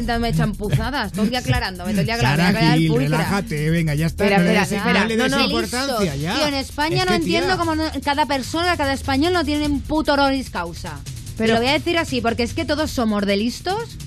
dándome 0.06 0.32
champuzadas, 0.32 1.12
todo 1.12 1.24
el 1.24 1.30
día 1.30 1.38
aclarándome, 1.44 1.90
todo 1.90 2.00
el 2.00 2.06
día 2.06 2.16
Sara 2.16 2.74
Gil, 2.74 2.88
pulcra. 2.88 3.06
relájate, 3.18 3.68
venga, 3.70 3.94
ya 3.94 4.06
está. 4.06 4.24
Espera, 4.24 4.62
espera, 4.62 4.62
espera. 5.06 5.28
no 5.28 5.36
No, 5.36 5.44
importancia, 5.44 6.16
ya. 6.16 6.34
Tío, 6.36 6.46
en 6.46 6.54
España 6.54 7.02
Es 7.02 7.06
no 7.10 7.14
entiendo 7.14 7.48
tía, 7.48 7.56
cómo 7.58 7.74
no- 7.74 7.90
cada 8.02 8.24
persona, 8.24 8.78
cada 8.78 8.94
español 8.94 9.34
no 9.34 9.44
tiene 9.44 9.66
un 9.66 9.82
puto 9.82 10.14
honoris 10.14 10.48
causa. 10.48 10.98
Pero 11.36 11.54
lo 11.54 11.60
voy 11.60 11.68
a 11.68 11.72
decir 11.74 11.98
así, 11.98 12.22
porque 12.22 12.44
es 12.44 12.54
que 12.54 12.64
todos 12.64 12.90
somos 12.90 13.26
de 13.26 13.36
listos. 13.36 13.98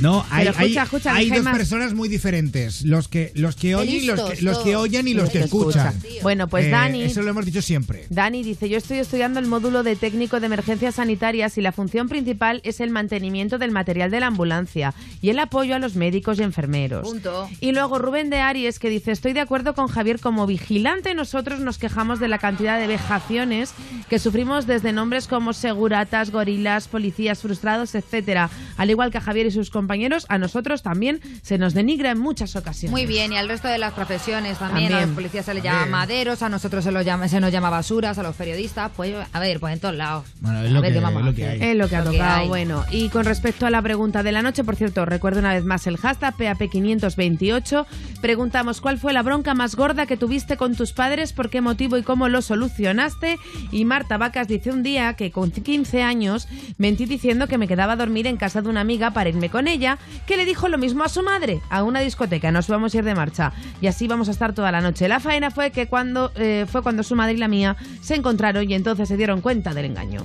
No, 0.00 0.24
hay, 0.30 0.46
Pero 0.46 0.50
escucha, 0.50 0.80
hay- 0.80 0.84
escucha, 0.86 1.14
hay 1.14 1.26
que 1.28 1.32
hay 1.32 1.38
dos 1.38 1.44
más. 1.44 1.56
personas 1.56 1.94
muy 1.94 2.08
diferentes. 2.08 2.82
Los 2.82 3.08
que, 3.08 3.32
los 3.34 3.56
que 3.56 3.74
oyen 3.74 3.96
y 4.02 4.06
los 4.06 4.20
que, 4.20 4.28
listos 4.30 4.42
los 4.42 4.58
que 4.58 4.72
todos. 4.72 4.82
oyen 4.84 5.08
y 5.08 5.14
los 5.14 5.30
que 5.30 5.40
Escucha. 5.40 5.88
escuchan. 5.90 6.22
Bueno, 6.22 6.48
pues 6.48 6.66
Eh, 6.66 6.70
Dani... 6.70 7.02
Eso 7.02 7.22
lo 7.22 7.30
hemos 7.30 7.44
dicho 7.44 7.62
siempre. 7.62 8.06
Dani 8.10 8.42
dice, 8.42 8.68
yo 8.68 8.78
estoy 8.78 8.98
estudiando 8.98 9.40
el 9.40 9.46
módulo 9.46 9.82
de 9.82 9.96
técnico 9.96 10.40
de 10.40 10.46
emergencias 10.46 10.96
sanitarias 10.96 11.56
y 11.58 11.60
la 11.60 11.72
función 11.72 12.08
principal 12.08 12.60
es 12.64 12.80
el 12.80 12.90
mantenimiento 12.90 13.58
del 13.58 13.70
material 13.72 14.10
de 14.10 14.20
la 14.20 14.26
ambulancia 14.28 14.94
y 15.20 15.30
el 15.30 15.38
apoyo 15.38 15.74
a 15.74 15.78
los 15.78 15.96
médicos 15.96 16.38
y 16.38 16.42
enfermeros. 16.42 17.06
Punto. 17.08 17.48
Y 17.60 17.72
luego 17.72 17.98
Rubén 17.98 18.30
de 18.30 18.38
Aries 18.40 18.78
que 18.78 18.88
dice, 18.90 19.12
estoy 19.12 19.32
de 19.32 19.40
acuerdo 19.40 19.74
con 19.74 19.88
Javier, 19.88 20.20
como 20.20 20.46
vigilante 20.46 21.14
nosotros 21.14 21.60
nos 21.60 21.78
quejamos 21.78 22.20
de 22.20 22.28
la 22.28 22.38
cantidad 22.38 22.78
de 22.78 22.86
vejaciones 22.86 23.72
que 24.08 24.18
sufrimos 24.18 24.66
desde 24.66 24.92
nombres 24.92 25.26
como 25.26 25.52
seguratas, 25.52 26.30
gorilas, 26.30 26.88
policías 26.88 27.40
frustrados, 27.40 27.94
etcétera. 27.94 28.50
Al 28.76 28.90
igual 28.90 29.10
que 29.10 29.18
a 29.18 29.20
Javier 29.20 29.46
y 29.46 29.50
sus 29.50 29.70
compañeros, 29.70 29.89
a 30.28 30.38
nosotros 30.38 30.82
también 30.82 31.20
se 31.42 31.58
nos 31.58 31.74
denigra 31.74 32.10
en 32.12 32.18
muchas 32.18 32.54
ocasiones. 32.56 32.92
Muy 32.92 33.06
bien, 33.06 33.32
y 33.32 33.36
al 33.36 33.48
resto 33.48 33.68
de 33.68 33.78
las 33.78 33.92
profesiones 33.92 34.58
también. 34.58 34.92
A 34.92 35.00
los 35.02 35.10
policías 35.10 35.44
se 35.46 35.54
les 35.54 35.62
llama 35.62 35.86
maderos, 35.86 36.42
a 36.42 36.48
nosotros 36.48 36.84
se, 36.84 36.92
los 36.92 37.04
llama, 37.04 37.28
se 37.28 37.40
nos 37.40 37.50
llama 37.52 37.70
basuras, 37.70 38.18
a 38.18 38.22
los 38.22 38.36
periodistas. 38.36 38.90
Pues, 38.96 39.14
a 39.32 39.40
ver, 39.40 39.58
pues 39.60 39.72
en 39.74 39.80
todos 39.80 39.94
lados. 39.96 40.26
Bueno, 40.40 40.62
es 40.62 40.70
lo 40.70 40.80
ver 40.80 40.90
que- 40.92 40.98
qué 40.98 41.04
vamos 41.04 41.20
es 41.20 41.26
a 41.26 41.30
lo 41.30 41.34
que 41.34 41.46
hacer. 41.46 41.62
hay. 41.62 41.70
Es 41.70 41.76
lo 41.76 41.88
que 41.88 41.96
ha 41.96 42.04
Lo 42.04 42.12
tocado, 42.12 42.46
bueno. 42.48 42.84
Y 42.90 43.08
con 43.08 43.24
respecto 43.24 43.66
a 43.66 43.70
la 43.70 43.82
pregunta 43.82 44.22
de 44.22 44.32
la 44.32 44.42
noche, 44.42 44.62
por 44.64 44.76
cierto, 44.76 45.04
recuerdo 45.06 45.40
una 45.40 45.54
vez 45.54 45.64
más 45.64 45.86
el 45.86 45.96
hashtag 45.96 46.36
PAP528. 46.36 47.86
Preguntamos 48.20 48.80
cuál 48.80 48.98
fue 48.98 49.12
la 49.12 49.22
bronca 49.22 49.54
más 49.54 49.74
gorda 49.74 50.06
que 50.06 50.16
tuviste 50.16 50.56
con 50.56 50.74
tus 50.76 50.92
padres, 50.92 51.32
por 51.32 51.50
qué 51.50 51.60
motivo 51.60 51.96
y 51.96 52.02
cómo 52.02 52.28
lo 52.28 52.42
solucionaste. 52.42 53.38
Y 53.70 53.84
Marta 53.84 54.18
Vacas 54.18 54.48
dice 54.48 54.70
un 54.70 54.82
día 54.82 55.14
que 55.14 55.30
con 55.30 55.50
15 55.50 56.02
años 56.02 56.48
mentí 56.78 57.06
diciendo 57.06 57.46
que 57.46 57.58
me 57.58 57.66
quedaba 57.68 57.94
a 57.94 57.96
dormir 57.96 58.26
en 58.26 58.36
casa 58.36 58.62
de 58.62 58.68
una 58.68 58.80
amiga 58.80 59.12
para 59.12 59.28
irme 59.30 59.48
con 59.50 59.68
ella, 59.68 59.79
que 60.26 60.36
le 60.36 60.44
dijo 60.44 60.68
lo 60.68 60.78
mismo 60.78 61.04
a 61.04 61.08
su 61.08 61.22
madre, 61.22 61.60
a 61.70 61.82
una 61.82 62.00
discoteca. 62.00 62.52
Nos 62.52 62.68
vamos 62.68 62.94
a 62.94 62.98
ir 62.98 63.04
de 63.04 63.14
marcha. 63.14 63.52
Y 63.80 63.86
así 63.86 64.06
vamos 64.06 64.28
a 64.28 64.30
estar 64.30 64.54
toda 64.54 64.70
la 64.70 64.80
noche. 64.80 65.08
La 65.08 65.20
faena 65.20 65.50
fue 65.50 65.70
que 65.70 65.86
cuando 65.86 66.32
eh, 66.36 66.66
fue 66.70 66.82
cuando 66.82 67.02
su 67.02 67.16
madre 67.16 67.34
y 67.34 67.36
la 67.38 67.48
mía 67.48 67.76
se 68.00 68.14
encontraron 68.14 68.68
y 68.70 68.74
entonces 68.74 69.08
se 69.08 69.16
dieron 69.16 69.40
cuenta 69.40 69.74
del 69.74 69.86
engaño. 69.86 70.24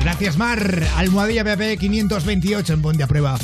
Gracias, 0.00 0.36
Mar. 0.38 0.82
Almohadilla 0.96 1.44
PP 1.44 1.76
528 1.76 2.72
en 2.72 2.82
Ponte 2.82 3.02
a 3.02 3.06
Prueba. 3.06 3.38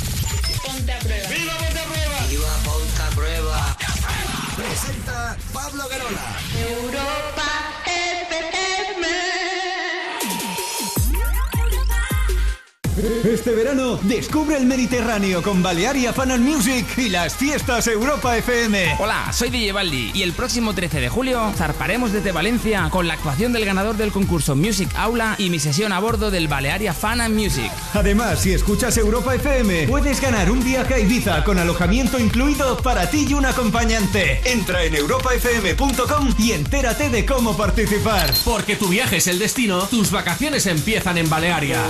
Este 13.36 13.54
verano 13.54 14.00
descubre 14.04 14.56
el 14.56 14.64
Mediterráneo 14.64 15.42
con 15.42 15.62
Balearia 15.62 16.14
Fan 16.14 16.30
and 16.30 16.42
Music 16.42 16.86
y 16.96 17.10
las 17.10 17.36
fiestas 17.36 17.86
Europa 17.86 18.34
FM. 18.34 18.96
Hola, 18.98 19.30
soy 19.30 19.50
DJ 19.50 19.72
Baldi 19.72 20.10
y 20.14 20.22
el 20.22 20.32
próximo 20.32 20.72
13 20.72 21.02
de 21.02 21.10
julio 21.10 21.52
zarparemos 21.54 22.12
desde 22.12 22.32
Valencia 22.32 22.88
con 22.90 23.06
la 23.06 23.12
actuación 23.12 23.52
del 23.52 23.66
ganador 23.66 23.98
del 23.98 24.10
concurso 24.10 24.56
Music 24.56 24.88
Aula 24.96 25.34
y 25.36 25.50
mi 25.50 25.58
sesión 25.58 25.92
a 25.92 26.00
bordo 26.00 26.30
del 26.30 26.48
Balearia 26.48 26.94
Fan 26.94 27.20
and 27.20 27.38
Music. 27.38 27.70
Además, 27.92 28.40
si 28.40 28.54
escuchas 28.54 28.96
Europa 28.96 29.34
FM, 29.34 29.86
puedes 29.86 30.18
ganar 30.22 30.50
un 30.50 30.64
viaje 30.64 30.94
a 30.94 30.98
Ibiza 30.98 31.44
con 31.44 31.58
alojamiento 31.58 32.18
incluido 32.18 32.78
para 32.78 33.10
ti 33.10 33.26
y 33.28 33.34
un 33.34 33.44
acompañante. 33.44 34.40
Entra 34.50 34.82
en 34.82 34.94
europafm.com 34.94 36.34
y 36.38 36.52
entérate 36.52 37.10
de 37.10 37.26
cómo 37.26 37.54
participar. 37.54 38.32
Porque 38.46 38.76
tu 38.76 38.88
viaje 38.88 39.18
es 39.18 39.26
el 39.26 39.38
destino, 39.38 39.82
tus 39.88 40.10
vacaciones 40.10 40.64
empiezan 40.64 41.18
en 41.18 41.28
Balearia. 41.28 41.82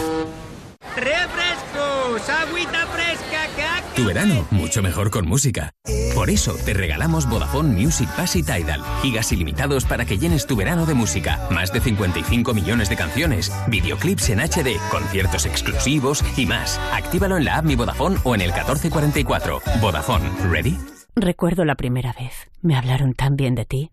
¡Refrescos! 0.96 2.28
¡Agüita 2.28 2.86
fresca, 2.86 3.46
cactus! 3.56 3.94
Tu 3.94 4.04
verano, 4.04 4.46
mucho 4.50 4.82
mejor 4.82 5.10
con 5.10 5.26
música. 5.26 5.72
Por 6.14 6.30
eso 6.30 6.54
te 6.64 6.72
regalamos 6.72 7.28
Vodafone 7.28 7.74
Music 7.80 8.08
Pass 8.16 8.36
y 8.36 8.42
Tidal. 8.42 8.82
Gigas 9.02 9.32
ilimitados 9.32 9.84
para 9.84 10.04
que 10.04 10.18
llenes 10.18 10.46
tu 10.46 10.56
verano 10.56 10.86
de 10.86 10.94
música. 10.94 11.46
Más 11.50 11.72
de 11.72 11.80
55 11.80 12.54
millones 12.54 12.88
de 12.88 12.96
canciones, 12.96 13.52
videoclips 13.68 14.30
en 14.30 14.40
HD, 14.40 14.78
conciertos 14.90 15.46
exclusivos 15.46 16.24
y 16.36 16.46
más. 16.46 16.80
Actívalo 16.92 17.36
en 17.36 17.44
la 17.44 17.58
app 17.58 17.64
Mi 17.64 17.76
Vodafone 17.76 18.18
o 18.24 18.34
en 18.34 18.40
el 18.40 18.52
1444. 18.52 19.60
Vodafone, 19.80 20.30
¿ready? 20.50 20.78
Recuerdo 21.14 21.64
la 21.64 21.74
primera 21.74 22.12
vez. 22.12 22.32
Me 22.62 22.76
hablaron 22.76 23.14
tan 23.14 23.36
bien 23.36 23.54
de 23.54 23.64
ti. 23.64 23.90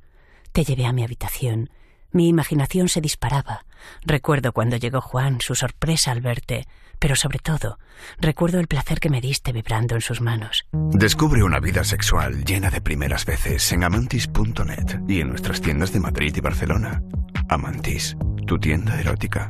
Te 0.52 0.64
llevé 0.64 0.86
a 0.86 0.94
mi 0.94 1.04
habitación. 1.04 1.70
Mi 2.14 2.28
imaginación 2.28 2.90
se 2.90 3.02
disparaba. 3.02 3.66
Recuerdo 4.04 4.54
cuando 4.54 4.78
llegó 4.78 5.02
Juan, 5.02 5.42
su 5.42 5.56
sorpresa 5.56 6.12
al 6.12 6.22
verte, 6.22 6.68
pero 7.00 7.16
sobre 7.16 7.40
todo, 7.40 7.80
recuerdo 8.20 8.60
el 8.60 8.68
placer 8.68 9.00
que 9.00 9.10
me 9.10 9.20
diste 9.20 9.52
vibrando 9.52 9.96
en 9.96 10.02
sus 10.02 10.22
manos. 10.22 10.66
Descubre 10.72 11.44
una 11.44 11.60
vida 11.60 11.84
sexual 11.84 12.46
llena 12.46 12.70
de 12.70 12.82
primeras 12.82 13.26
veces 13.26 13.72
en 13.72 13.84
amantis.net 13.84 15.02
y 15.08 15.22
en 15.22 15.30
nuestras 15.30 15.60
tiendas 15.60 15.92
de 15.92 16.00
Madrid 16.00 16.34
y 16.38 16.40
Barcelona. 16.40 17.02
Amantis, 17.50 18.16
tu 18.46 18.60
tienda 18.60 19.00
erótica. 19.00 19.48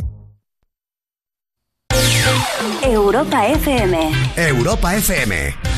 Europa 2.81 3.47
FM. 3.47 4.11
Europa 4.37 4.95
FM. 4.95 5.72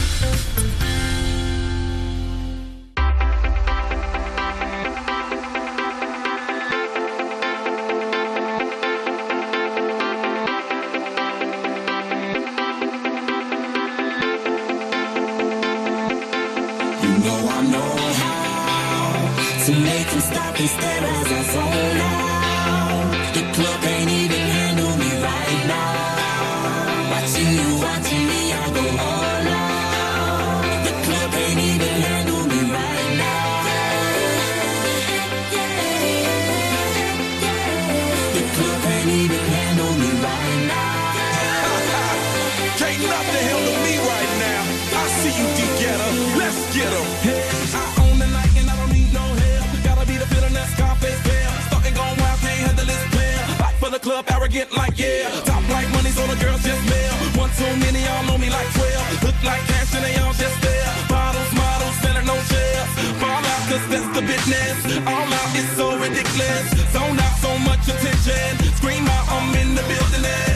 He's. 20.57 20.94
Club, 54.65 54.77
like 54.77 54.97
yeah. 54.97 55.29
Top 55.45 55.63
like 55.69 55.89
money, 55.91 56.09
so 56.09 56.25
the 56.27 56.35
girls 56.43 56.63
just 56.63 56.83
mail. 56.89 57.13
One 57.37 57.49
too 57.57 57.71
many, 57.77 58.03
y'all 58.03 58.25
know 58.25 58.37
me 58.37 58.49
like 58.49 58.67
12. 58.73 59.23
Look 59.23 59.37
like 59.43 59.61
cash 59.67 59.93
and 59.95 60.03
they 60.05 60.15
all 60.21 60.33
just 60.33 60.57
there. 60.61 60.89
Bottles, 61.09 61.51
models, 61.53 61.95
selling 62.01 62.25
no 62.25 62.37
shares. 62.49 62.89
Fall 63.19 63.43
out, 63.43 63.61
cause 63.69 63.85
that's 63.89 64.09
the 64.15 64.21
bitch 64.21 64.45
witness. 64.47 65.07
All 65.07 65.33
out 65.33 65.55
is 65.55 65.69
so 65.75 65.97
ridiculous. 65.97 66.95
Out 66.95 67.37
so 67.39 67.57
much 67.59 67.87
attention. 67.87 68.73
Scream 68.77 69.05
out, 69.07 69.25
I'm 69.29 69.53
in 69.55 69.75
the 69.75 69.83
building. 69.83 70.55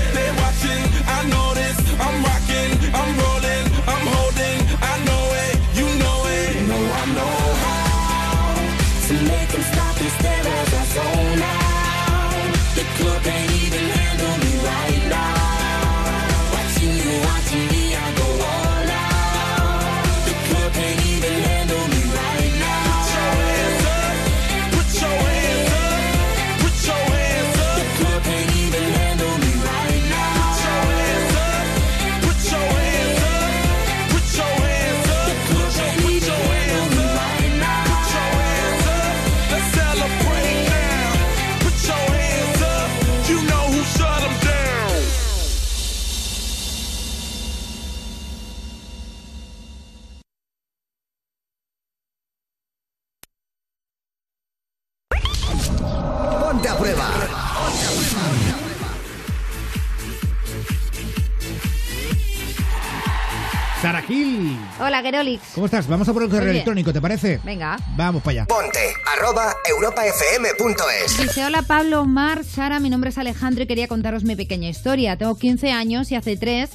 Gil. 64.10 64.57
Hola, 64.81 65.03
Gerolix. 65.03 65.52
¿Cómo 65.53 65.68
estás? 65.68 65.88
Vamos 65.88 66.10
a 66.10 66.14
por 66.14 66.23
el 66.23 66.30
correo 66.30 66.49
electrónico, 66.49 66.91
¿te 66.91 66.99
parece? 66.99 67.40
Venga. 67.44 67.77
Vamos 67.95 68.23
para 68.23 68.41
allá. 68.41 68.45
Ponte 68.48 68.80
arroba 69.15 69.53
europafm.es. 69.69 71.18
Dice, 71.19 71.45
hola 71.45 71.61
Pablo, 71.61 72.06
Mar, 72.06 72.44
Sara, 72.44 72.80
mi 72.80 72.90
nombre 72.90 73.11
es 73.11 73.19
Alejandro 73.19 73.64
y 73.64 73.68
quería 73.68 73.88
contaros 73.88 74.23
mi 74.23 74.36
pequeña 74.36 74.68
historia. 74.68 75.15
Tengo 75.15 75.38
15 75.38 75.72
años 75.72 76.11
y 76.11 76.15
hace 76.15 76.38
3 76.38 76.72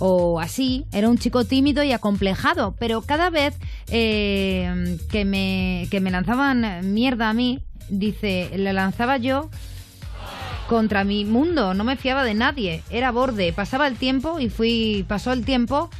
o 0.00 0.40
así, 0.40 0.86
era 0.92 1.08
un 1.08 1.18
chico 1.18 1.44
tímido 1.44 1.84
y 1.84 1.92
acomplejado, 1.92 2.74
pero 2.80 3.02
cada 3.02 3.30
vez 3.30 3.54
eh, 3.88 4.98
que, 5.10 5.24
me, 5.24 5.86
que 5.90 6.00
me 6.00 6.10
lanzaban 6.10 6.92
mierda 6.92 7.28
a 7.28 7.32
mí, 7.32 7.62
dice, 7.90 8.50
le 8.56 8.72
lanzaba 8.72 9.18
yo 9.18 9.50
contra 10.68 11.04
mi 11.04 11.24
mundo, 11.24 11.74
no 11.74 11.84
me 11.84 11.96
fiaba 11.96 12.24
de 12.24 12.34
nadie, 12.34 12.82
era 12.90 13.12
borde, 13.12 13.52
pasaba 13.52 13.86
el 13.86 13.96
tiempo 13.96 14.40
y 14.40 14.48
fui, 14.48 15.04
pasó 15.06 15.32
el 15.32 15.44
tiempo 15.44 15.90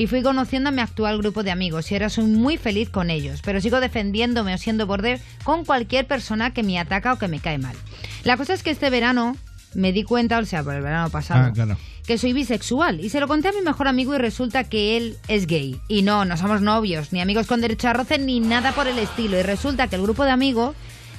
y 0.00 0.06
fui 0.06 0.22
conociendo 0.22 0.70
a 0.70 0.72
mi 0.72 0.80
actual 0.80 1.18
grupo 1.18 1.42
de 1.42 1.50
amigos 1.50 1.90
y 1.90 1.94
ahora 1.94 2.08
soy 2.08 2.24
muy 2.24 2.56
feliz 2.56 2.88
con 2.88 3.10
ellos, 3.10 3.42
pero 3.44 3.60
sigo 3.60 3.80
defendiéndome 3.80 4.54
o 4.54 4.58
siendo 4.58 4.86
borde 4.86 5.20
con 5.44 5.66
cualquier 5.66 6.06
persona 6.06 6.54
que 6.54 6.62
me 6.62 6.78
ataca 6.78 7.12
o 7.12 7.18
que 7.18 7.28
me 7.28 7.38
cae 7.38 7.58
mal. 7.58 7.76
La 8.24 8.38
cosa 8.38 8.54
es 8.54 8.62
que 8.62 8.70
este 8.70 8.88
verano 8.88 9.36
me 9.74 9.92
di 9.92 10.02
cuenta, 10.02 10.38
o 10.38 10.44
sea, 10.46 10.62
por 10.62 10.74
el 10.74 10.80
verano 10.80 11.10
pasado, 11.10 11.48
Ah, 11.48 11.52
claro. 11.52 11.76
que 12.06 12.16
soy 12.16 12.32
bisexual 12.32 13.00
y 13.00 13.10
se 13.10 13.20
lo 13.20 13.28
conté 13.28 13.48
a 13.48 13.52
mi 13.52 13.60
mejor 13.60 13.88
amigo 13.88 14.14
y 14.14 14.18
resulta 14.18 14.64
que 14.64 14.96
él 14.96 15.18
es 15.28 15.46
gay. 15.46 15.78
Y 15.86 16.00
no, 16.00 16.24
no 16.24 16.36
somos 16.38 16.62
novios, 16.62 17.12
ni 17.12 17.20
amigos 17.20 17.46
con 17.46 17.60
derecho 17.60 17.88
a 17.88 17.92
roce, 17.92 18.18
ni 18.18 18.40
nada 18.40 18.72
por 18.72 18.88
el 18.88 18.98
estilo. 18.98 19.38
Y 19.38 19.42
resulta 19.42 19.86
que 19.88 19.96
el 19.96 20.02
grupo 20.02 20.24
de 20.24 20.30
amigos, 20.30 20.74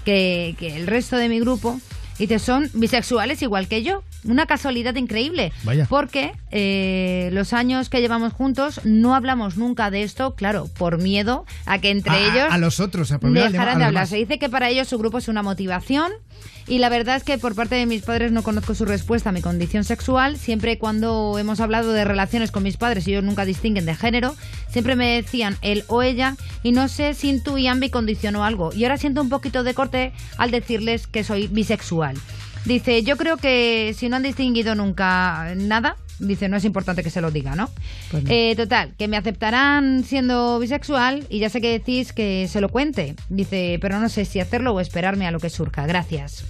que, 0.05 0.55
que 0.57 0.75
el 0.75 0.87
resto 0.87 1.17
de 1.17 1.29
mi 1.29 1.39
grupo, 1.39 1.79
dice, 2.21 2.39
son 2.39 2.69
bisexuales 2.73 3.41
igual 3.41 3.67
que 3.67 3.83
yo. 3.83 4.03
Una 4.23 4.45
casualidad 4.45 4.95
increíble. 4.95 5.51
Vaya. 5.63 5.85
Porque 5.89 6.31
eh, 6.51 7.29
los 7.33 7.53
años 7.53 7.89
que 7.89 8.01
llevamos 8.01 8.33
juntos 8.33 8.81
no 8.83 9.15
hablamos 9.15 9.57
nunca 9.57 9.89
de 9.89 10.03
esto, 10.03 10.35
claro, 10.35 10.69
por 10.77 10.99
miedo 11.01 11.45
a 11.65 11.79
que 11.79 11.89
entre 11.89 12.13
A- 12.13 12.19
ellos 12.19 12.47
a 12.51 12.57
los 12.57 12.79
otros, 12.79 13.11
a 13.11 13.17
dejaran 13.17 13.75
a 13.77 13.79
de 13.79 13.85
hablar. 13.85 14.07
Se 14.07 14.17
dice 14.17 14.37
que 14.39 14.49
para 14.49 14.69
ellos 14.69 14.87
su 14.87 14.97
grupo 14.97 15.17
es 15.17 15.27
una 15.27 15.41
motivación 15.43 16.11
y 16.67 16.77
la 16.77 16.89
verdad 16.89 17.15
es 17.15 17.23
que 17.23 17.37
por 17.39 17.55
parte 17.55 17.75
de 17.75 17.85
mis 17.87 18.03
padres 18.03 18.31
no 18.31 18.43
conozco 18.43 18.75
su 18.75 18.85
respuesta 18.85 19.29
a 19.29 19.31
mi 19.31 19.41
condición 19.41 19.83
sexual. 19.83 20.37
Siempre 20.37 20.77
cuando 20.77 21.37
hemos 21.39 21.59
hablado 21.59 21.91
de 21.91 22.05
relaciones 22.05 22.51
con 22.51 22.61
mis 22.63 22.77
padres, 22.77 23.07
ellos 23.07 23.23
nunca 23.23 23.45
distinguen 23.45 23.85
de 23.85 23.95
género, 23.95 24.35
siempre 24.69 24.95
me 24.95 25.15
decían 25.21 25.57
él 25.63 25.83
o 25.87 26.03
ella 26.03 26.35
y 26.61 26.71
no 26.71 26.87
sé 26.87 27.15
si 27.15 27.29
intuían 27.29 27.79
mi 27.79 27.89
condición 27.89 28.35
o 28.35 28.43
algo. 28.45 28.71
Y 28.73 28.83
ahora 28.83 28.97
siento 28.97 29.21
un 29.21 29.29
poquito 29.29 29.63
de 29.63 29.73
corte 29.73 30.11
al 30.37 30.51
decirles 30.51 31.07
que 31.07 31.23
soy 31.23 31.47
bisexual. 31.47 32.10
Dice, 32.65 33.03
yo 33.03 33.17
creo 33.17 33.37
que 33.37 33.95
si 33.97 34.07
no 34.07 34.17
han 34.17 34.23
distinguido 34.23 34.75
nunca 34.75 35.53
nada, 35.55 35.97
dice, 36.19 36.47
no 36.47 36.57
es 36.57 36.65
importante 36.65 37.03
que 37.03 37.09
se 37.09 37.21
lo 37.21 37.31
diga, 37.31 37.55
¿no? 37.55 37.69
Pues 38.11 38.23
no. 38.23 38.29
Eh, 38.31 38.53
total, 38.55 38.93
que 38.97 39.07
me 39.07 39.17
aceptarán 39.17 40.03
siendo 40.03 40.59
bisexual 40.59 41.25
y 41.29 41.39
ya 41.39 41.49
sé 41.49 41.59
que 41.59 41.71
decís 41.71 42.13
que 42.13 42.47
se 42.47 42.61
lo 42.61 42.69
cuente. 42.69 43.15
Dice, 43.29 43.79
pero 43.81 43.99
no 43.99 44.09
sé 44.09 44.25
si 44.25 44.39
hacerlo 44.39 44.73
o 44.73 44.79
esperarme 44.79 45.27
a 45.27 45.31
lo 45.31 45.39
que 45.39 45.49
surja. 45.49 45.87
Gracias. 45.87 46.43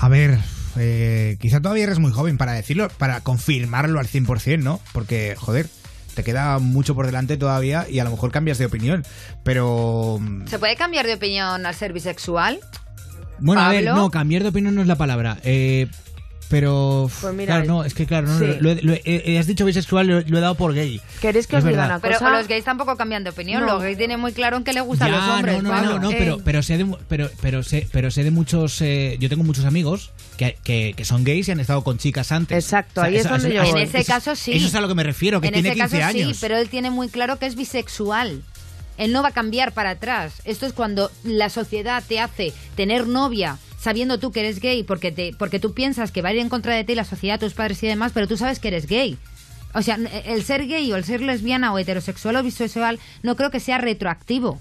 A 0.00 0.08
ver, 0.08 0.38
eh, 0.78 1.36
quizá 1.40 1.60
todavía 1.60 1.84
eres 1.84 1.98
muy 1.98 2.10
joven 2.10 2.38
para 2.38 2.52
decirlo, 2.52 2.88
para 2.98 3.20
confirmarlo 3.20 4.00
al 4.00 4.06
100%, 4.06 4.62
¿no? 4.62 4.80
Porque, 4.92 5.36
joder, 5.38 5.68
te 6.14 6.24
queda 6.24 6.58
mucho 6.58 6.94
por 6.94 7.06
delante 7.06 7.36
todavía 7.36 7.86
y 7.88 7.98
a 7.98 8.04
lo 8.04 8.10
mejor 8.10 8.30
cambias 8.30 8.58
de 8.58 8.66
opinión. 8.66 9.04
Pero... 9.42 10.18
mm, 10.20 10.46
¿Se 10.46 10.58
puede 10.58 10.76
cambiar 10.76 11.06
de 11.06 11.14
opinión 11.14 11.66
al 11.66 11.74
ser 11.74 11.92
bisexual? 11.92 12.60
Bueno, 13.40 13.62
a 13.62 13.68
ver, 13.70 13.84
no, 13.84 14.10
cambiar 14.10 14.42
de 14.42 14.48
opinión 14.50 14.74
no 14.74 14.80
es 14.82 14.86
la 14.88 14.96
palabra. 14.96 15.38
Eh, 15.44 15.86
pero. 16.50 17.10
Pues 17.20 17.34
mira, 17.34 17.54
claro, 17.56 17.66
no, 17.66 17.84
es 17.84 17.94
que 17.94 18.06
claro, 18.06 18.28
no, 18.28 18.38
sí. 18.38 18.44
lo, 18.60 18.70
he- 18.70 18.82
lo 18.82 18.92
he- 18.92 19.02
eh, 19.04 19.38
has 19.38 19.46
dicho 19.46 19.64
bisexual, 19.64 20.06
lo, 20.06 20.20
lo 20.20 20.38
he 20.38 20.40
dado 20.40 20.54
por 20.54 20.74
gay. 20.74 21.00
¿Queréis 21.20 21.46
que 21.46 21.56
Es 21.56 21.64
os 21.64 21.68
diga 21.68 21.98
Pero 22.02 22.18
los 22.30 22.46
gays 22.46 22.64
tampoco 22.64 22.96
cambian 22.96 23.24
de 23.24 23.30
opinión. 23.30 23.62
No. 23.62 23.66
Los 23.74 23.82
gays 23.82 23.96
tienen 23.96 24.20
muy 24.20 24.32
claro 24.32 24.58
en 24.58 24.62
qué 24.64 24.72
les 24.74 24.82
gustan 24.84 25.10
Ya, 25.10 25.16
los 25.16 25.28
hombres. 25.28 25.56
no, 25.56 25.62
no, 25.62 25.70
Pablo. 25.70 25.98
no, 25.98 25.98
no, 26.00 26.08
pero, 26.10 26.34
Ey. 26.36 26.42
pero 26.44 26.62
sé 26.62 26.76
de, 26.76 26.84
mu- 26.84 26.98
pero, 27.08 27.30
pero 27.40 27.62
sé, 27.62 27.88
pero 27.92 28.10
sé 28.10 28.22
de 28.24 28.30
muchos. 28.30 28.80
eh, 28.82 29.16
yo 29.18 29.28
tengo 29.30 29.42
muchos 29.42 29.64
amigos 29.64 30.12
que, 30.36 30.56
que, 30.62 30.92
que 30.96 31.04
son 31.04 31.24
gays 31.24 31.48
y 31.48 31.52
han 31.52 31.60
estado 31.60 31.82
con 31.82 31.96
chicas 31.98 32.30
antes. 32.30 32.62
Exacto, 32.62 33.00
ahí 33.02 33.16
es 33.16 33.28
donde 33.28 33.52
yo 33.52 33.62
En 33.62 33.78
ese 33.78 34.00
eso- 34.00 34.12
caso 34.12 34.36
sí. 34.36 34.52
Eso 34.52 34.66
es 34.66 34.74
a 34.74 34.80
lo 34.80 34.88
que 34.88 34.94
me 34.94 35.02
refiero, 35.02 35.40
que 35.40 35.48
en 35.48 35.54
tiene 35.54 35.70
ese 35.70 35.78
15 35.80 35.98
caso 35.98 36.08
años. 36.10 36.32
sí, 36.36 36.38
pero 36.40 36.58
él 36.58 36.68
tiene 36.68 36.90
muy 36.90 37.08
claro 37.08 37.38
que 37.38 37.46
es 37.46 37.56
bisexual. 37.56 38.42
Él 38.98 39.12
no 39.12 39.22
va 39.22 39.28
a 39.28 39.32
cambiar 39.32 39.72
para 39.72 39.90
atrás. 39.90 40.42
Esto 40.44 40.66
es 40.66 40.72
cuando 40.72 41.10
la 41.24 41.50
sociedad 41.50 42.02
te 42.06 42.20
hace 42.20 42.52
tener 42.76 43.06
novia 43.06 43.58
sabiendo 43.78 44.18
tú 44.18 44.32
que 44.32 44.40
eres 44.40 44.60
gay 44.60 44.82
porque 44.82 45.12
te 45.12 45.34
porque 45.38 45.60
tú 45.60 45.74
piensas 45.74 46.10
que 46.10 46.22
va 46.22 46.30
a 46.30 46.32
ir 46.32 46.38
en 46.38 46.48
contra 46.48 46.74
de 46.74 46.84
ti 46.84 46.94
la 46.94 47.04
sociedad, 47.04 47.38
tus 47.38 47.52
padres 47.52 47.82
y 47.82 47.86
demás, 47.86 48.12
pero 48.14 48.26
tú 48.26 48.36
sabes 48.36 48.58
que 48.58 48.68
eres 48.68 48.86
gay. 48.86 49.18
O 49.74 49.82
sea, 49.82 49.98
el 50.24 50.44
ser 50.44 50.66
gay 50.66 50.90
o 50.92 50.96
el 50.96 51.04
ser 51.04 51.20
lesbiana 51.20 51.72
o 51.72 51.78
heterosexual 51.78 52.36
o 52.36 52.42
bisexual 52.42 53.00
no 53.22 53.36
creo 53.36 53.50
que 53.50 53.60
sea 53.60 53.78
retroactivo. 53.78 54.60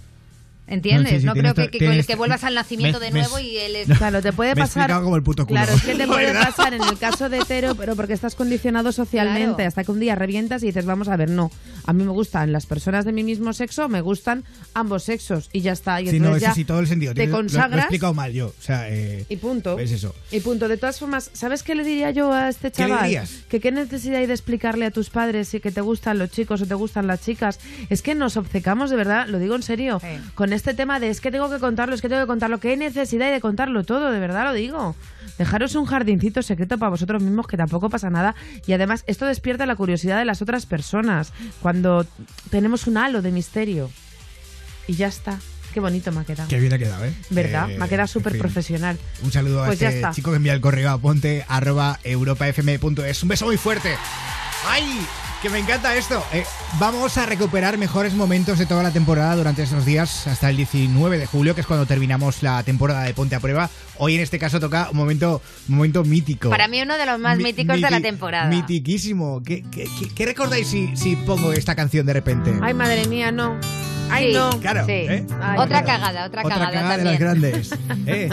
¿Entiendes? 0.66 1.24
No, 1.26 1.34
sí, 1.34 1.38
sí, 1.38 1.42
creo 1.42 1.54
to- 1.54 1.62
que, 1.64 1.70
que, 1.72 1.80
tienes- 1.80 2.08
que 2.08 2.16
vuelvas 2.16 2.44
al 2.46 2.56
nacimiento 2.56 3.00
me- 3.00 3.06
de 3.08 3.12
me- 3.12 3.20
nuevo 3.20 3.38
y 3.40 3.58
él 3.58 3.76
es... 3.76 3.98
Claro, 3.98 4.22
te 4.22 4.32
puede 4.32 4.56
pasar. 4.56 4.84
explicado 4.84 5.04
como 5.04 5.16
el 5.18 5.24
puto 5.24 5.46
culo. 5.46 5.60
Claro, 5.60 5.74
es 5.76 5.84
que 5.84 5.96
te 5.96 6.08
puede 6.08 6.28
¿Verdad? 6.28 6.46
pasar 6.56 6.74
en 6.74 6.82
el 6.84 6.98
caso 6.98 7.28
de 7.30 7.40
hetero, 7.40 7.76
pero 7.76 7.96
porque 7.98 8.14
estás 8.14 8.36
condicionado 8.36 8.92
socialmente, 8.92 9.56
Claro. 9.56 9.68
hasta 9.68 9.84
que 9.84 9.92
un 9.92 10.00
día 10.00 10.16
revientas 10.16 10.64
y 10.64 10.68
dices, 10.68 10.86
vamos 10.86 11.10
a 11.10 11.18
ver, 11.18 11.30
no, 11.30 11.52
a 11.86 11.92
mí 11.94 12.04
me 12.04 12.12
gustan 12.12 12.52
las 12.54 12.66
personas 12.66 13.04
de 13.04 13.12
mi 13.12 13.24
mismo 13.24 13.52
sexo, 13.52 13.90
me 13.90 14.00
gustan 14.02 14.46
ambos 14.74 15.04
sexos 15.04 15.50
y 15.52 15.60
ya 15.62 15.74
está. 15.74 16.00
Y 16.02 16.08
Sí, 16.10 16.20
no, 16.20 16.28
entonces 16.28 16.44
eso 16.44 16.52
ya 16.52 16.56
sí, 16.56 16.66
todo 16.66 16.80
el 16.80 16.88
sentido. 16.88 17.14
Te 17.14 17.22
Tienes- 17.24 17.32
lo- 17.32 17.38
Lo, 17.38 17.40
he 17.40 17.44
consagras 17.50 17.80
explicado 17.84 18.14
mal 18.14 18.32
yo. 18.32 18.48
O 18.48 18.62
sea, 18.62 18.90
eh, 18.90 19.26
y 19.28 19.36
punto. 19.36 19.78
Es 19.80 19.92
eso. 19.92 20.16
Y 20.32 20.40
punto. 20.40 20.70
De 20.70 20.78
todas 20.78 20.98
formas, 20.98 21.30
¿sabes 21.34 21.62
qué 21.62 21.76
le 21.76 21.84
diría 21.84 22.12
yo 22.12 22.32
a 22.32 22.48
este 22.48 22.72
¿Qué 22.72 22.84
le 22.84 22.90
chaval? 22.90 23.04
dirías? 23.04 23.32
Que 23.50 23.60
qué 23.60 23.72
necesidad 23.72 24.20
hay 24.20 24.28
de 24.28 24.34
explicarle 24.34 24.86
a 24.86 24.92
tus 24.92 25.10
padres 25.10 25.50
si 25.50 25.60
que 25.60 25.72
te 25.72 25.82
gustan 25.82 26.18
los 26.20 26.32
chicos 26.32 26.62
o 26.62 26.66
te 26.66 26.74
gustan 26.76 27.06
las 27.08 27.22
chicas. 27.22 27.60
Es 27.90 28.02
que 28.02 28.16
nos 28.16 28.38
obcecamos 28.38 28.90
de 28.90 28.96
verdad, 28.96 29.28
lo 29.28 29.40
digo 29.40 29.56
en 29.56 29.64
serio, 29.64 30.02
con 30.36 30.53
este 30.54 30.74
tema 30.74 31.00
de 31.00 31.10
es 31.10 31.20
que 31.22 31.32
tengo 31.32 31.50
que 31.50 31.60
contarlo, 31.60 31.96
es 31.96 32.02
que 32.02 32.10
tengo 32.10 32.22
que 32.22 32.28
contarlo. 32.28 32.60
¿Qué 32.60 32.76
necesidad 32.78 33.28
hay 33.28 33.34
de 33.34 33.42
contarlo 33.42 33.84
todo? 33.84 34.12
De 34.12 34.20
verdad 34.20 34.46
lo 34.46 34.54
digo. 34.54 34.96
Dejaros 35.38 35.76
un 35.76 35.86
jardincito 35.86 36.42
secreto 36.42 36.78
para 36.78 36.90
vosotros 36.90 37.22
mismos 37.22 37.48
que 37.48 37.58
tampoco 37.58 37.90
pasa 37.90 38.10
nada. 38.10 38.36
Y 38.68 38.74
además, 38.74 39.04
esto 39.08 39.26
despierta 39.26 39.66
la 39.66 39.76
curiosidad 39.76 40.18
de 40.20 40.26
las 40.26 40.42
otras 40.42 40.66
personas 40.66 41.34
cuando 41.62 42.06
tenemos 42.50 42.88
un 42.88 42.98
halo 42.98 43.22
de 43.22 43.32
misterio. 43.32 43.90
Y 44.88 44.94
ya 44.94 45.08
está. 45.08 45.40
Qué 45.74 45.80
bonito 45.80 46.12
me 46.12 46.22
ha 46.22 46.24
quedado. 46.24 46.48
Qué 46.50 46.60
bien 46.60 46.72
ha 46.74 46.78
quedado, 46.78 47.04
¿eh? 47.06 47.14
¿Verdad? 47.32 47.72
Eh, 47.72 47.78
me 47.80 47.86
ha 47.86 47.88
quedado 47.88 48.04
en 48.04 48.08
súper 48.10 48.34
fin. 48.34 48.42
profesional. 48.42 48.98
Un 49.24 49.32
saludo 49.32 49.66
Pues 49.66 49.80
a 49.80 49.82
ya 49.82 49.88
este 49.88 50.00
está. 50.02 50.12
chico 50.12 50.30
que 50.30 50.38
envía 50.38 50.54
el 50.54 50.62
correo 50.62 50.92
a 50.92 50.98
ponte 51.00 51.46
arroba 51.48 52.00
europafm.es. 52.04 53.24
Un 53.24 53.30
beso 53.30 53.46
muy 53.46 53.58
fuerte. 53.58 53.96
¡Ay! 54.70 54.84
Que 55.44 55.50
me 55.50 55.60
encanta 55.60 55.94
esto. 55.98 56.24
Eh, 56.32 56.46
vamos 56.80 57.18
a 57.18 57.26
recuperar 57.26 57.78
mejores 57.78 58.14
momentos 58.14 58.58
de 58.60 58.66
toda 58.66 58.82
la 58.82 58.92
temporada 58.92 59.36
durante 59.36 59.62
estos 59.64 59.86
días 59.86 60.26
hasta 60.26 60.50
el 60.50 60.56
19 60.56 61.18
de 61.18 61.26
julio, 61.26 61.54
que 61.54 61.60
es 61.60 61.68
cuando 61.68 61.86
terminamos 61.86 62.42
la 62.44 62.64
temporada 62.64 63.04
de 63.04 63.14
Ponte 63.14 63.36
a 63.36 63.42
Prueba. 63.42 63.70
Hoy 63.98 64.16
en 64.16 64.22
este 64.22 64.40
caso 64.40 64.62
toca 64.62 64.88
un 64.92 64.96
momento, 64.98 65.42
un 65.68 65.76
momento 65.76 66.06
mítico. 66.06 66.50
Para 66.50 66.70
mí 66.70 66.82
uno 66.82 66.98
de 66.98 67.06
los 67.06 67.20
más 67.20 67.38
Mi- 67.38 67.44
míticos 67.44 67.76
de 67.82 67.92
la 67.92 68.00
temporada. 68.00 68.46
Mitiquísimo. 68.48 69.44
¿Qué, 69.44 69.66
qué, 69.70 69.84
qué- 70.00 70.10
qué 70.16 70.26
recordáis 70.26 70.66
si, 70.68 70.96
si 70.96 71.18
pongo 71.18 71.52
esta 71.52 71.76
canción 71.76 72.06
de 72.06 72.14
repente? 72.14 72.54
Ay, 72.62 72.74
madre 72.74 73.06
mía, 73.10 73.30
no. 73.34 73.60
Ay, 74.10 74.28
Sí, 74.30 74.34
no. 74.36 74.50
Claro, 74.62 74.86
sí. 74.86 74.92
¿eh? 74.94 75.26
Ay, 75.42 75.58
otra 75.60 75.82
no. 75.82 75.86
cagada, 75.88 76.26
otra, 76.26 76.42
Otra 76.44 76.56
cagada, 76.56 76.72
cagada 76.72 76.98
de 76.98 77.04
las 77.04 77.20
también. 77.20 77.42
grandes. 77.42 77.72
¿eh? 78.08 78.30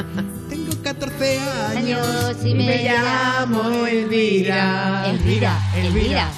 Tengo 0.48 0.82
14 0.84 1.38
años 1.76 2.06
Años 2.06 2.36
y 2.44 2.54
me 2.54 2.84
llamo 2.84 3.84
Elvira. 3.86 5.06
Elvira, 5.10 5.58
Elvira. 5.76 6.28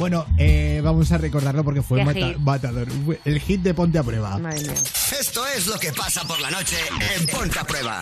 Bueno, 0.00 0.24
eh, 0.38 0.80
vamos 0.82 1.12
a 1.12 1.18
recordarlo 1.18 1.62
porque 1.62 1.82
fue 1.82 2.02
mata- 2.02 2.32
matador. 2.38 2.88
El 3.26 3.38
hit 3.38 3.60
de 3.60 3.74
Ponte 3.74 3.98
a 3.98 4.02
Prueba. 4.02 4.38
Madre 4.38 4.62
mía. 4.62 4.72
Esto 5.20 5.46
es 5.54 5.66
lo 5.66 5.78
que 5.78 5.92
pasa 5.92 6.24
por 6.26 6.40
la 6.40 6.50
noche 6.50 6.76
en 7.18 7.26
Ponte 7.26 7.58
a 7.58 7.64
Prueba. 7.64 8.00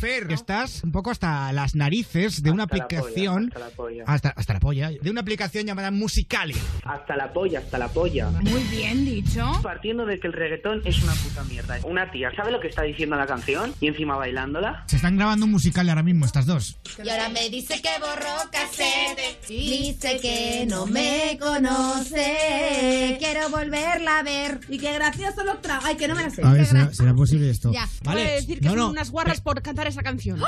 Fer, 0.00 0.32
estás 0.32 0.82
un 0.82 0.92
poco 0.92 1.10
hasta 1.10 1.52
las 1.52 1.74
narices 1.74 2.42
de 2.42 2.50
una 2.50 2.62
Hasta 2.64 2.76
la 2.78 2.84
polla, 2.88 3.00
aplicación. 3.00 3.44
hasta 3.48 3.58
la 3.58 3.68
polla. 3.70 4.04
hasta, 4.06 4.28
hasta 4.30 4.52
la 4.54 4.60
polla. 4.60 4.90
De 4.90 5.10
una 5.10 5.20
aplicación 5.20 5.66
llamada 5.66 5.90
Musicali. 5.90 6.54
Hasta 6.84 7.16
la 7.16 7.30
polla, 7.32 7.58
hasta 7.58 7.76
la 7.78 7.88
polla. 7.88 8.30
Muy 8.30 8.62
bien 8.70 9.04
dicho. 9.04 9.46
Partiendo 9.62 10.06
de 10.06 10.18
que 10.18 10.26
el 10.28 10.32
reggaetón 10.32 10.80
es 10.86 11.02
una 11.02 11.12
puta 11.12 11.44
mierda. 11.44 11.78
Una 11.84 12.10
tía 12.10 12.30
sabe 12.34 12.50
lo 12.50 12.60
que 12.60 12.68
está 12.68 12.82
diciendo 12.82 13.16
la 13.16 13.26
canción 13.26 13.74
y 13.78 13.88
encima 13.88 14.16
bailándola. 14.16 14.84
Se 14.86 14.96
están 14.96 15.16
grabando 15.18 15.44
un 15.44 15.52
musical 15.52 15.86
ahora 15.90 16.02
mismo, 16.02 16.24
estas 16.24 16.46
dos. 16.46 16.78
Y 17.04 17.08
ahora 17.08 17.28
me 17.28 17.50
dice 17.50 17.82
que 17.82 17.90
borró 18.00 18.50
casete. 18.50 19.38
Dice 19.48 20.18
que 20.22 20.64
no 20.66 20.86
me 20.86 21.38
conoce. 21.38 23.16
Quiero 23.18 23.50
volverla 23.50 24.20
a 24.20 24.22
ver. 24.22 24.60
Y 24.70 24.78
qué 24.78 24.94
gracioso 24.94 25.44
lo 25.44 25.58
trago. 25.58 25.82
Ay, 25.84 25.96
que 25.96 26.08
no 26.08 26.14
me 26.14 26.22
la 26.22 26.30
sé. 26.30 26.42
A 26.42 26.52
ver, 26.52 26.64
¿será, 26.64 26.92
será 26.94 27.12
posible 27.14 27.50
esto? 27.50 27.70
Ya. 27.72 27.86
Vale. 28.02 28.22
Voy 28.22 28.30
a 28.30 28.34
decir 28.36 28.60
que 28.60 28.64
no, 28.64 28.70
son 28.70 28.78
no. 28.78 28.90
unas 28.90 29.10
guarras 29.10 29.40
por 29.42 29.60
cantar 29.60 29.89
esa 29.90 30.02
canción. 30.02 30.40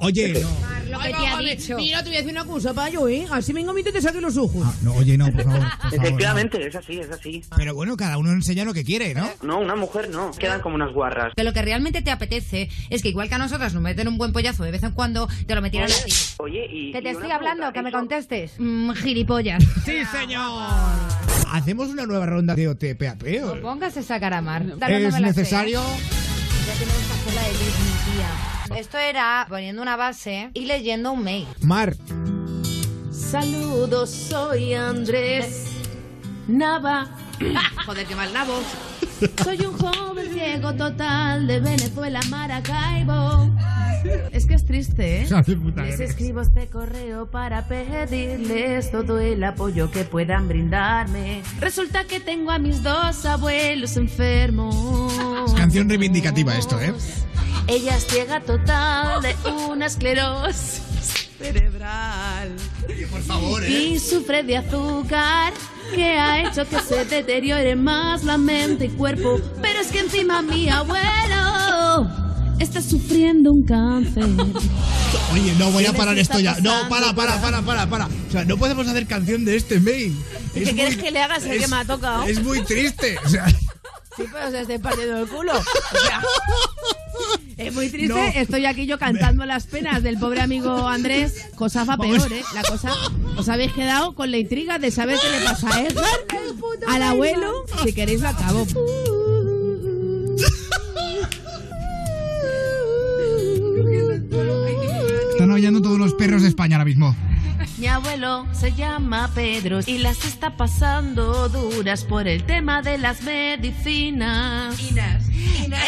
Oye, 0.00 0.28
no. 0.40 0.48
Lo 0.90 0.98
que 1.00 1.08
te 1.08 1.26
ha 1.26 1.38
dicho. 1.38 1.76
Mira, 1.76 2.02
te 2.02 2.08
voy 2.10 2.16
a 2.16 2.18
decir 2.18 2.32
una 2.32 2.44
cosa, 2.44 2.74
payo, 2.74 3.08
¿eh? 3.08 3.26
Así 3.30 3.52
vengo 3.52 3.70
a 3.70 3.74
mí 3.74 3.82
te 3.82 4.00
saque 4.00 4.20
los 4.20 4.36
ojos. 4.36 4.62
Ah, 4.66 4.74
no, 4.82 4.94
oye, 4.94 5.16
no, 5.16 5.26
por 5.32 5.42
favor. 5.44 5.58
por 5.60 5.68
favor, 5.70 5.94
Efectivamente, 5.94 6.66
es 6.66 6.74
así, 6.74 6.98
es 7.00 7.10
así. 7.10 7.42
Pero 7.56 7.74
bueno, 7.74 7.96
cada 7.96 8.18
uno 8.18 8.30
enseña 8.32 8.64
lo 8.64 8.74
que 8.74 8.84
quiere, 8.84 9.14
¿no? 9.14 9.28
No, 9.42 9.58
una 9.58 9.74
mujer 9.76 10.10
no. 10.10 10.30
Quedan 10.32 10.60
como 10.60 10.74
unas 10.74 10.92
guarras. 10.92 11.32
Que 11.36 11.44
lo 11.44 11.52
que 11.52 11.62
realmente 11.62 12.02
te 12.02 12.10
apetece 12.10 12.68
es 12.90 13.02
que 13.02 13.08
igual 13.08 13.28
que 13.28 13.34
a 13.36 13.38
nosotras 13.38 13.72
nos 13.74 13.82
meten 13.82 14.08
un 14.08 14.18
buen 14.18 14.32
pollazo 14.32 14.64
de 14.64 14.70
vez 14.70 14.82
en 14.82 14.92
cuando, 14.92 15.28
te 15.46 15.54
lo 15.54 15.62
metieran 15.62 15.90
a 15.90 15.94
ti. 16.04 16.12
Oye, 16.38 16.66
y. 16.70 16.92
Que 16.92 17.02
te 17.02 17.08
y 17.08 17.12
estoy 17.12 17.30
hablando, 17.30 17.70
pregunta, 17.70 17.72
que 17.72 17.82
me 17.82 17.88
¿eso- 17.90 17.98
contestes. 17.98 18.52
Mm, 18.58 18.90
gilipollas. 18.92 19.64
¡Sí, 19.84 20.04
señor! 20.12 20.70
¿Hacemos 21.52 21.88
una 21.88 22.06
nueva 22.06 22.26
ronda 22.26 22.54
de 22.54 22.68
OTPAP? 22.68 23.22
No 23.40 23.60
pongas 23.62 23.96
esa 23.96 24.20
cara, 24.20 24.40
Mar. 24.42 24.64
¿Es 24.88 25.20
necesario? 25.20 25.80
Ya 26.66 26.72
tenemos 26.74 27.02
que 27.06 27.12
hacer 27.12 27.34
la 27.34 27.42
de 27.42 27.48
Disney, 27.50 27.94
tía. 28.04 28.76
Esto 28.78 28.98
era 28.98 29.46
poniendo 29.48 29.82
una 29.82 29.96
base 29.96 30.50
y 30.54 30.66
leyendo 30.66 31.12
un 31.12 31.22
mail. 31.22 31.46
Mar, 31.60 31.94
Saludos, 33.12 34.10
soy 34.10 34.74
Andrés 34.74 35.66
Nava. 36.46 37.08
Joder, 37.86 38.06
qué 38.06 38.14
mal 38.14 38.32
nabo. 38.32 38.60
Soy 39.42 39.58
un 39.64 39.72
joven 39.78 40.32
ciego 40.32 40.74
total 40.74 41.46
de 41.46 41.60
Venezuela, 41.60 42.20
Maracaibo. 42.28 43.50
Es 44.30 44.46
que 44.46 44.54
es 44.54 44.64
triste, 44.66 45.22
¿eh? 45.22 45.56
Puta 45.56 45.82
Les 45.82 45.98
escribo 46.00 46.42
este 46.42 46.68
correo 46.68 47.30
para 47.30 47.66
pedirles 47.66 48.90
todo 48.90 49.18
el 49.18 49.42
apoyo 49.42 49.90
que 49.90 50.04
puedan 50.04 50.48
brindarme. 50.48 51.42
Resulta 51.60 52.04
que 52.04 52.20
tengo 52.20 52.50
a 52.50 52.58
mis 52.58 52.82
dos 52.82 53.24
abuelos 53.24 53.96
enfermos. 53.96 55.12
es 55.46 55.54
canción 55.54 55.88
reivindicativa 55.88 56.56
esto, 56.56 56.78
¿eh? 56.80 56.92
Ella 57.66 57.96
es 57.96 58.06
ciega 58.06 58.40
total 58.40 59.22
de 59.22 59.34
una 59.70 59.86
esclerosis 59.86 60.82
cerebral. 61.38 62.54
por 63.10 63.22
favor, 63.22 63.64
¿eh? 63.64 63.70
Y 63.70 63.98
sufre 63.98 64.42
de 64.42 64.58
azúcar 64.58 65.52
que 65.94 66.04
ha 66.18 66.42
hecho 66.48 66.68
que 66.68 66.80
se 66.80 67.04
deteriore 67.04 67.76
más 67.76 68.24
la 68.24 68.38
mente 68.38 68.86
y 68.86 68.88
cuerpo. 68.90 69.40
Pero 69.62 69.80
es 69.80 69.88
que 69.88 70.00
encima 70.00 70.42
mi 70.42 70.68
abuelo 70.68 72.08
está 72.58 72.80
sufriendo 72.82 73.52
un 73.52 73.64
cáncer. 73.64 74.24
Oye, 75.32 75.54
no, 75.58 75.70
voy 75.70 75.84
¿Qué 75.84 75.90
a 75.90 75.92
parar 75.92 76.16
está 76.18 76.38
esto 76.38 76.40
ya. 76.44 76.56
No, 76.60 76.88
para, 76.88 77.14
para, 77.14 77.40
para, 77.40 77.62
para, 77.62 77.86
para. 77.88 78.06
O 78.06 78.32
sea, 78.32 78.44
no 78.44 78.56
podemos 78.56 78.86
hacer 78.88 79.06
canción 79.06 79.44
de 79.44 79.56
este 79.56 79.80
mail. 79.80 80.16
¿Qué 80.54 80.62
Es 80.62 80.70
quieres 80.72 80.94
muy- 80.96 81.04
que 81.04 81.10
le 81.10 81.22
hagas 81.22 81.44
el 81.44 81.50
que 81.58 81.64
es- 81.64 81.70
me 81.70 81.76
ha 81.76 81.84
tocado? 81.84 82.24
Es 82.24 82.42
muy 82.42 82.62
triste. 82.64 83.18
O 83.24 83.28
sea, 83.28 83.46
Sí, 84.16 84.24
pero 84.32 84.50
se 84.50 84.62
esté 84.62 84.78
partiendo 84.78 85.18
el 85.18 85.28
culo. 85.28 85.52
O 85.58 86.06
sea, 86.06 86.22
es 87.56 87.74
muy 87.74 87.88
triste. 87.88 88.08
No. 88.08 88.18
Estoy 88.18 88.66
aquí 88.66 88.86
yo 88.86 88.98
cantando 88.98 89.46
las 89.46 89.66
penas 89.66 90.02
del 90.02 90.18
pobre 90.18 90.40
amigo 90.40 90.88
Andrés. 90.88 91.46
Cosa 91.54 91.84
va 91.84 91.96
peor, 91.96 92.32
¿eh? 92.32 92.42
La 92.54 92.62
cosa. 92.62 92.92
Os 93.36 93.48
habéis 93.48 93.72
quedado 93.72 94.14
con 94.14 94.30
la 94.30 94.38
intriga 94.38 94.78
de 94.78 94.90
saber 94.90 95.18
qué 95.20 95.38
le 95.38 95.44
pasa 95.44 95.74
a 95.74 95.82
Edgar, 95.82 96.04
al 96.88 97.02
abuelo. 97.02 97.52
Si 97.84 97.92
queréis, 97.92 98.20
lo 98.20 98.28
acabo. 98.28 98.66
están 105.36 105.50
oyendo 105.50 105.82
todos 105.82 105.98
los 105.98 106.14
perros 106.14 106.42
de 106.42 106.48
España 106.48 106.76
ahora 106.76 106.86
mismo. 106.86 107.14
Mi 107.78 107.86
abuelo 107.88 108.46
se 108.52 108.72
llama 108.72 109.30
Pedro 109.34 109.80
y 109.84 109.98
las 109.98 110.24
está 110.24 110.56
pasando 110.56 111.48
duras 111.48 112.04
por 112.04 112.26
el 112.26 112.44
tema 112.44 112.82
de 112.82 112.98
las 112.98 113.22
medicinas. 113.22 114.76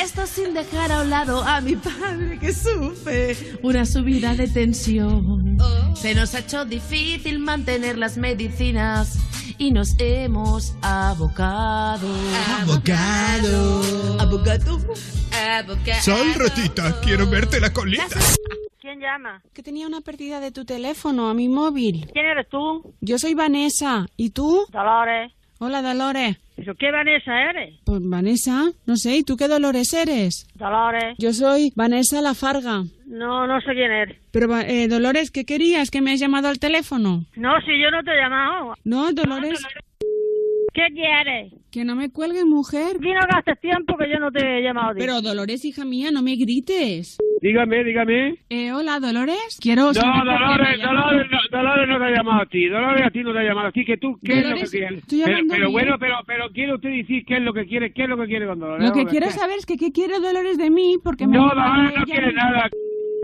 Esto 0.02 0.26
sin 0.26 0.54
dejar 0.54 0.92
a 0.92 1.02
un 1.02 1.10
lado 1.10 1.42
a 1.42 1.60
mi 1.60 1.76
padre 1.76 2.38
que 2.38 2.52
sufre 2.52 3.36
una 3.62 3.86
subida 3.86 4.34
de 4.34 4.48
tensión. 4.48 5.56
Se 5.94 6.14
nos 6.14 6.34
ha 6.34 6.40
hecho 6.40 6.64
difícil 6.64 7.38
mantener 7.38 7.96
las 7.96 8.16
medicinas 8.16 9.18
y 9.56 9.72
nos 9.72 9.94
hemos 9.98 10.74
abocado. 10.82 12.08
Abocado. 12.60 14.20
Abocado. 14.20 14.80
Sol, 16.02 16.34
Rotita, 16.34 17.00
quiero 17.00 17.28
verte 17.28 17.60
la 17.60 17.72
colita. 17.72 18.18
¿Quién 18.98 19.10
llama? 19.10 19.42
Que 19.54 19.62
tenía 19.62 19.86
una 19.86 20.00
pérdida 20.00 20.40
de 20.40 20.50
tu 20.50 20.64
teléfono 20.64 21.28
a 21.28 21.34
mi 21.34 21.48
móvil. 21.48 22.06
¿Quién 22.12 22.26
eres 22.26 22.48
tú? 22.48 22.94
Yo 23.00 23.16
soy 23.18 23.34
Vanessa. 23.34 24.06
¿Y 24.16 24.30
tú? 24.30 24.66
Dolores. 24.72 25.32
Hola, 25.60 25.82
Dolores. 25.82 26.36
¿Pero 26.56 26.74
qué 26.74 26.90
Vanessa 26.90 27.32
eres? 27.50 27.78
Pues 27.84 28.00
Vanessa, 28.02 28.64
no 28.86 28.96
sé, 28.96 29.18
¿y 29.18 29.22
tú 29.22 29.36
qué 29.36 29.46
Dolores 29.46 29.92
eres? 29.92 30.48
Dolores. 30.54 31.14
Yo 31.18 31.32
soy 31.32 31.72
Vanessa 31.76 32.20
Lafarga. 32.20 32.82
No, 33.06 33.46
no 33.46 33.60
sé 33.60 33.72
quién 33.72 33.92
eres. 33.92 34.18
Pero, 34.32 34.58
eh, 34.58 34.88
Dolores, 34.88 35.30
¿qué 35.30 35.44
querías? 35.44 35.90
¿Que 35.92 36.00
me 36.00 36.12
has 36.12 36.18
llamado 36.20 36.48
al 36.48 36.58
teléfono? 36.58 37.24
No, 37.36 37.60
si 37.60 37.80
yo 37.80 37.92
no 37.92 38.02
te 38.02 38.10
he 38.12 38.16
llamado. 38.20 38.74
No, 38.82 39.12
Dolores, 39.12 39.64
¿Qué 40.74 40.86
quieres? 40.94 41.52
que 41.70 41.84
no 41.84 41.94
me 41.96 42.10
cuelgues, 42.10 42.44
mujer. 42.44 42.96
Y 43.00 43.12
no 43.12 43.20
gastes 43.32 43.60
tiempo 43.60 43.96
que 43.96 44.10
yo 44.10 44.18
no 44.18 44.30
te 44.30 44.40
he 44.58 44.62
llamado. 44.62 44.94
Pero, 44.96 45.20
Dolores, 45.20 45.64
hija 45.64 45.84
mía, 45.84 46.10
no 46.12 46.22
me 46.22 46.36
grites. 46.36 47.16
Dígame, 47.40 47.84
dígame. 47.84 48.34
Eh, 48.48 48.72
hola, 48.72 48.98
Dolores. 48.98 49.58
Quiero 49.60 49.92
No, 49.92 49.92
Dolores. 49.92 50.80
Dolores, 50.82 51.26
no, 51.30 51.58
Dolores 51.58 51.88
no 51.88 51.98
te 51.98 52.04
ha 52.04 52.10
llamado 52.10 52.42
a 52.42 52.46
ti. 52.46 52.66
Dolores 52.66 53.06
a 53.06 53.10
ti 53.10 53.20
no 53.22 53.32
te 53.32 53.38
ha 53.38 53.42
llamado 53.42 53.68
a 53.68 53.72
ti. 53.72 53.84
Que 53.84 53.96
tú, 53.96 54.18
¿qué 54.24 54.40
es 54.40 54.48
lo 54.48 54.56
que 54.56 54.64
quieres? 54.64 55.04
Pero, 55.48 55.70
bueno, 55.70 55.96
pero, 56.00 56.16
pero 56.26 56.50
quiere 56.50 56.74
usted 56.74 56.90
decir 56.90 57.24
qué 57.24 57.36
es 57.36 57.42
lo 57.42 57.52
que 57.52 57.66
quiere, 57.66 57.92
qué 57.92 58.04
es 58.04 58.08
lo 58.08 58.16
que 58.16 58.26
quiere 58.26 58.46
con 58.46 58.58
Dolores. 58.58 58.88
Lo 58.88 58.92
que 58.92 59.06
quiero 59.06 59.30
saber 59.30 59.58
es 59.58 59.66
que 59.66 59.76
qué 59.76 59.92
quiere 59.92 60.18
Dolores 60.18 60.58
de 60.58 60.70
mí, 60.70 60.96
porque 61.02 61.26
me 61.26 61.36
No, 61.36 61.48
Dolores 61.48 61.94
no 61.96 62.04
quiere 62.04 62.32
nada. 62.32 62.68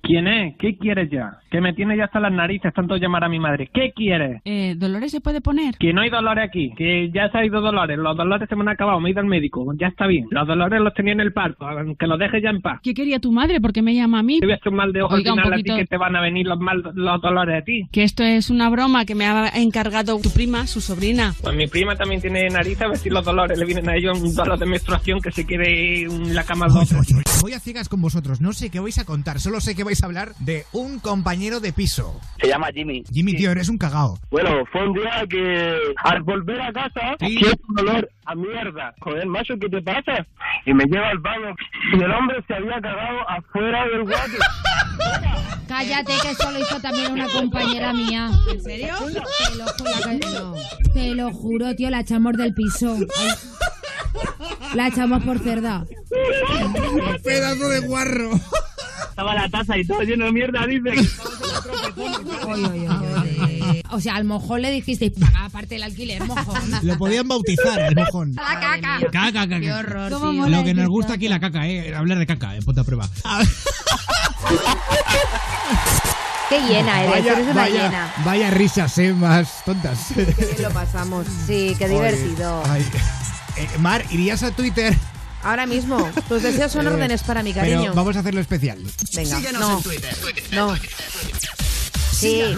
¿Quién 0.07 0.29
es? 0.29 0.55
¿Qué 0.59 0.77
quieres 0.77 1.09
ya? 1.11 1.39
Que 1.51 1.63
me 1.63 1.73
tiene 1.73 1.97
ya 1.97 2.05
hasta 2.05 2.21
las 2.21 2.31
narices 2.33 2.75
tanto 2.75 2.97
llamar 2.97 3.25
a 3.25 3.29
mi 3.31 3.39
madre. 3.39 3.71
¿Qué 3.73 3.91
quieres? 3.97 4.43
Eh, 4.45 4.75
Dolores 4.77 5.11
se 5.11 5.23
puede 5.23 5.41
poner. 5.41 5.77
Que 5.79 5.95
no 5.95 6.03
hay 6.03 6.11
dolores 6.11 6.45
aquí, 6.47 6.73
que 6.77 7.11
ya 7.11 7.31
se 7.31 7.39
ha 7.39 7.45
ido 7.47 7.63
dolores, 7.63 7.97
los 7.97 8.15
dolores 8.17 8.47
se 8.49 8.55
me 8.55 8.63
han 8.63 8.69
acabado, 8.69 9.01
me 9.01 9.09
he 9.09 9.13
ido 9.13 9.21
al 9.21 9.27
médico, 9.27 9.65
ya 9.81 9.87
está 9.87 10.07
bien. 10.07 10.27
Los 10.31 10.47
dolores 10.47 10.81
los 10.83 10.93
tenía 10.93 11.15
en 11.15 11.21
el 11.21 11.33
parto, 11.33 11.65
que 11.99 12.07
los 12.07 12.19
dejes 12.19 12.43
ya 12.43 12.51
en 12.51 12.61
paz. 12.61 12.81
¿Qué 12.83 12.93
quería 12.93 13.19
tu 13.19 13.33
madre? 13.33 13.61
Porque 13.63 13.81
me 13.81 13.95
llama 13.95 14.19
a 14.19 14.23
mí. 14.23 14.41
Te 14.41 14.47
voy 14.47 14.53
a 14.53 14.57
hacer 14.57 14.69
un 14.73 14.77
mal 14.77 14.93
de 14.93 15.03
ojo 15.03 15.15
Oiga, 15.15 15.31
al 15.33 15.37
final 15.39 15.53
a 15.53 15.57
poquito- 15.57 15.75
ti 15.75 15.81
que 15.81 15.87
te 15.87 15.97
van 15.97 16.17
a 16.17 16.21
venir 16.21 16.47
los, 16.47 16.59
mal, 16.59 16.83
los 16.95 17.21
dolores 17.23 17.63
a 17.63 17.65
ti. 17.65 17.89
Que 17.91 18.03
esto 18.03 18.23
es 18.25 18.51
una 18.51 18.69
broma 18.69 19.07
que 19.07 19.15
me 19.15 19.25
ha 19.25 19.49
encargado 19.55 20.19
tu 20.21 20.29
prima, 20.31 20.67
su 20.67 20.83
sobrina. 20.83 21.33
Pues 21.43 21.57
mi 21.57 21.67
prima 21.67 21.97
también 21.97 22.21
tiene 22.21 22.49
nariz, 22.51 22.79
a 22.83 22.89
ver 22.89 22.99
si 22.99 23.09
los 23.09 23.25
dolores 23.25 23.59
le 23.59 23.65
vienen 23.65 23.89
a 23.89 23.97
ellos 23.97 24.21
un 24.21 24.35
dolor 24.35 24.59
de 24.59 24.67
menstruación 24.67 25.21
que 25.21 25.31
se 25.33 25.47
quede 25.47 26.03
en 26.03 26.35
la 26.35 26.45
cama 26.45 26.67
dos. 26.69 26.93
Voy 27.43 27.53
a 27.53 27.59
ciegas 27.61 27.89
con 27.89 28.01
vosotros, 28.03 28.41
no 28.43 28.53
sé 28.53 28.71
qué 28.71 28.81
vais 28.81 28.99
a 28.99 29.05
contar, 29.05 29.39
solo 29.41 29.61
sé 29.61 29.75
que 29.75 29.85
vais 29.85 29.94
a 30.03 30.07
hablar 30.07 30.35
de 30.41 30.65
un 30.73 30.99
compañero 30.99 31.61
de 31.61 31.73
piso. 31.73 32.21
Se 32.41 32.49
llama 32.49 32.69
Jimmy. 32.75 33.05
Jimmy, 33.13 33.35
tío, 33.37 33.51
eres 33.51 33.69
un 33.69 33.79
cagao. 33.79 34.19
Bueno, 34.31 34.65
fue 34.73 34.87
un 34.89 34.95
día 34.95 35.25
que 35.29 35.79
al 36.05 36.23
volver 36.23 36.61
a 36.61 36.73
casa, 36.73 37.01
siento 37.21 37.59
un 37.69 37.79
olor 37.81 38.09
a 38.27 38.35
mierda. 38.35 38.95
Joder, 39.01 39.27
macho, 39.27 39.55
¿qué 39.61 39.69
te 39.69 39.81
pasa? 39.83 40.27
Y 40.67 40.75
me 40.75 40.85
lleva 40.85 41.09
al 41.11 41.19
baño 41.19 41.55
y 41.93 42.03
el 42.03 42.11
hombre 42.11 42.43
se 42.47 42.55
había 42.55 42.81
cagado 42.81 43.29
afuera 43.29 43.85
del 43.89 44.01
water. 44.03 44.41
Cállate, 45.69 46.13
que 46.23 46.31
eso 46.31 46.51
lo 46.51 46.59
hizo 46.59 46.81
también 46.81 47.13
una 47.13 47.29
compañera 47.29 47.93
mía. 47.93 48.31
¿En 48.53 48.63
serio? 48.63 48.95
Te 48.99 49.13
lo, 49.57 49.65
ju- 49.67 50.21
la- 50.21 50.41
no. 50.41 50.55
Te 50.93 51.15
lo 51.15 51.33
juro, 51.33 51.75
tío, 51.75 51.91
la 51.91 52.01
echamos 52.01 52.35
del 52.37 52.53
piso. 52.55 52.97
Ay. 53.19 53.29
La 54.75 54.89
echamos 54.89 55.25
por 55.25 55.39
cerda. 55.39 55.85
Pedazo 57.25 57.69
de 57.69 57.81
guarro. 57.81 58.31
Estaba 59.15 59.33
la 59.33 59.49
taza 59.49 59.79
y 59.79 59.87
todo 59.87 60.03
lleno 60.03 60.25
de 60.25 60.33
mierda, 60.33 60.67
dice. 60.67 60.91
O 63.91 64.01
sea, 64.01 64.17
al 64.17 64.25
mojón 64.25 64.61
le 64.61 64.73
dijisteis, 64.73 65.13
paga 65.13 65.45
aparte 65.45 65.77
el 65.77 65.85
alquiler, 65.85 66.25
mojón. 66.25 66.61
Lo 66.83 66.99
podían 66.99 67.29
bautizar, 67.29 67.79
el 67.81 67.95
mojón. 67.95 68.35
La 68.35 68.59
caca. 68.59 68.99
Caca, 69.13 69.33
caca. 69.33 69.61
Qué 69.61 69.73
horror, 69.73 70.11
Lo 70.51 70.65
que 70.65 70.75
nos 70.75 70.89
gusta 70.89 71.13
aquí 71.13 71.29
la 71.29 71.39
caca, 71.39 71.65
eh. 71.69 71.95
Hablar 71.95 72.19
de 72.19 72.27
caca, 72.27 72.57
en 72.57 72.65
ponte 72.65 72.81
a 72.81 72.85
prueba. 72.85 73.09
Qué 76.49 76.61
llena 76.63 77.05
eres, 77.05 77.11
Vaya, 77.15 77.33
eres 77.35 77.45
una 77.45 77.55
vaya, 77.55 77.83
llena. 77.85 78.15
vaya 78.25 78.51
risas, 78.51 78.99
eh, 78.99 79.13
más 79.15 79.65
tontas. 79.65 80.09
lo 80.61 80.71
pasamos. 80.71 81.25
Sí, 81.47 81.77
qué 81.79 81.89
divertido. 81.89 82.65
Ay. 82.69 82.85
Eh, 83.59 83.69
Mar, 83.79 84.05
¿irías 84.11 84.43
a 84.43 84.51
Twitter? 84.51 84.93
Ahora 85.45 85.67
mismo, 85.67 86.11
tus 86.29 86.43
deseos 86.43 86.73
son 86.73 86.87
Eh, 86.87 86.91
órdenes 86.91 87.23
para 87.23 87.43
mi 87.43 87.53
cariño. 87.53 87.81
Pero 87.83 87.95
vamos 87.95 88.17
a 88.17 88.21
hacerlo 88.21 88.41
especial. 88.41 88.79
Venga, 89.15 89.37
Síguenos 89.37 89.61
no. 89.61 89.77
en 89.77 89.83
Twitter. 89.83 90.15
No. 90.53 90.75
Sí, 92.13 92.41
sí, 92.41 92.43
a 92.43 92.49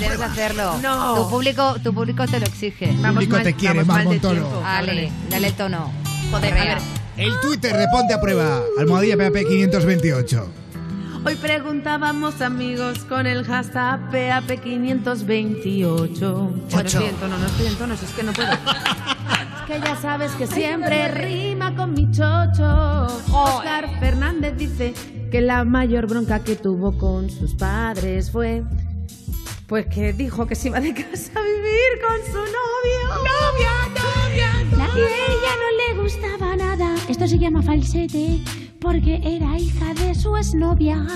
debes 0.00 0.20
hacerlo. 0.20 0.78
No. 0.82 1.14
Tu 1.24 1.30
público, 1.30 1.76
tu 1.82 1.92
público 1.94 2.26
te 2.26 2.38
lo 2.40 2.46
exige. 2.46 2.86
Vamos 2.98 3.14
público 3.14 3.36
mal- 3.36 3.44
te 3.44 3.54
quiere, 3.54 3.82
vamos 3.82 3.86
mal 3.88 3.98
de 3.98 4.04
Marmontoro. 4.04 4.34
tiempo, 4.34 4.60
Dale, 4.60 5.12
dale 5.30 5.46
el 5.48 5.54
tono. 5.54 5.90
Joder, 6.30 6.52
a 6.52 6.56
ver. 6.64 6.78
El 7.16 7.40
Twitter 7.40 7.76
de 7.76 7.88
Ponte 7.88 8.14
a 8.14 8.20
Prueba, 8.20 8.60
almohadilla 8.78 9.16
PAP 9.16 9.34
528. 9.48 10.48
Hoy 11.24 11.34
preguntábamos 11.36 12.40
amigos 12.40 12.98
con 13.08 13.26
el 13.26 13.44
hashtag 13.44 14.00
PAP528. 14.10 16.70
No 16.70 16.80
estoy 16.80 17.04
en 17.06 17.14
tono, 17.16 17.38
no 17.38 17.46
estoy 17.46 17.66
en 17.66 17.74
tono, 17.76 17.94
es 17.94 18.00
que 18.14 18.22
no 18.22 18.32
puedo. 18.32 18.48
que 19.66 19.80
ya 19.80 19.96
sabes 19.96 20.32
que 20.32 20.46
siempre 20.46 21.08
rima 21.08 21.74
con 21.74 21.94
mi 21.94 22.10
chocho. 22.10 23.06
Oscar 23.32 23.88
Fernández 24.00 24.56
dice 24.56 24.94
que 25.30 25.40
la 25.40 25.64
mayor 25.64 26.06
bronca 26.06 26.40
que 26.44 26.56
tuvo 26.56 26.96
con 26.98 27.30
sus 27.30 27.54
padres 27.54 28.30
fue... 28.30 28.62
Pues 29.66 29.86
que 29.86 30.12
dijo 30.12 30.46
que 30.46 30.54
se 30.54 30.68
iba 30.68 30.80
de 30.80 30.92
casa 30.92 31.30
a 31.34 31.42
vivir 31.42 31.92
con 32.06 32.16
su 32.26 32.38
novio. 32.38 33.08
¡Novia, 33.08 33.72
novia, 34.02 34.76
La- 34.76 34.98
y 34.98 35.00
ella 35.00 35.54
no 35.62 35.94
le 35.96 36.02
gustaba 36.02 36.56
nada. 36.56 36.94
Esto 37.08 37.26
se 37.26 37.38
llama 37.38 37.62
falsete 37.62 38.40
porque 38.80 39.20
era 39.24 39.56
hija 39.58 39.94
de 39.94 40.14
su 40.14 40.36
exnovia. 40.36 41.06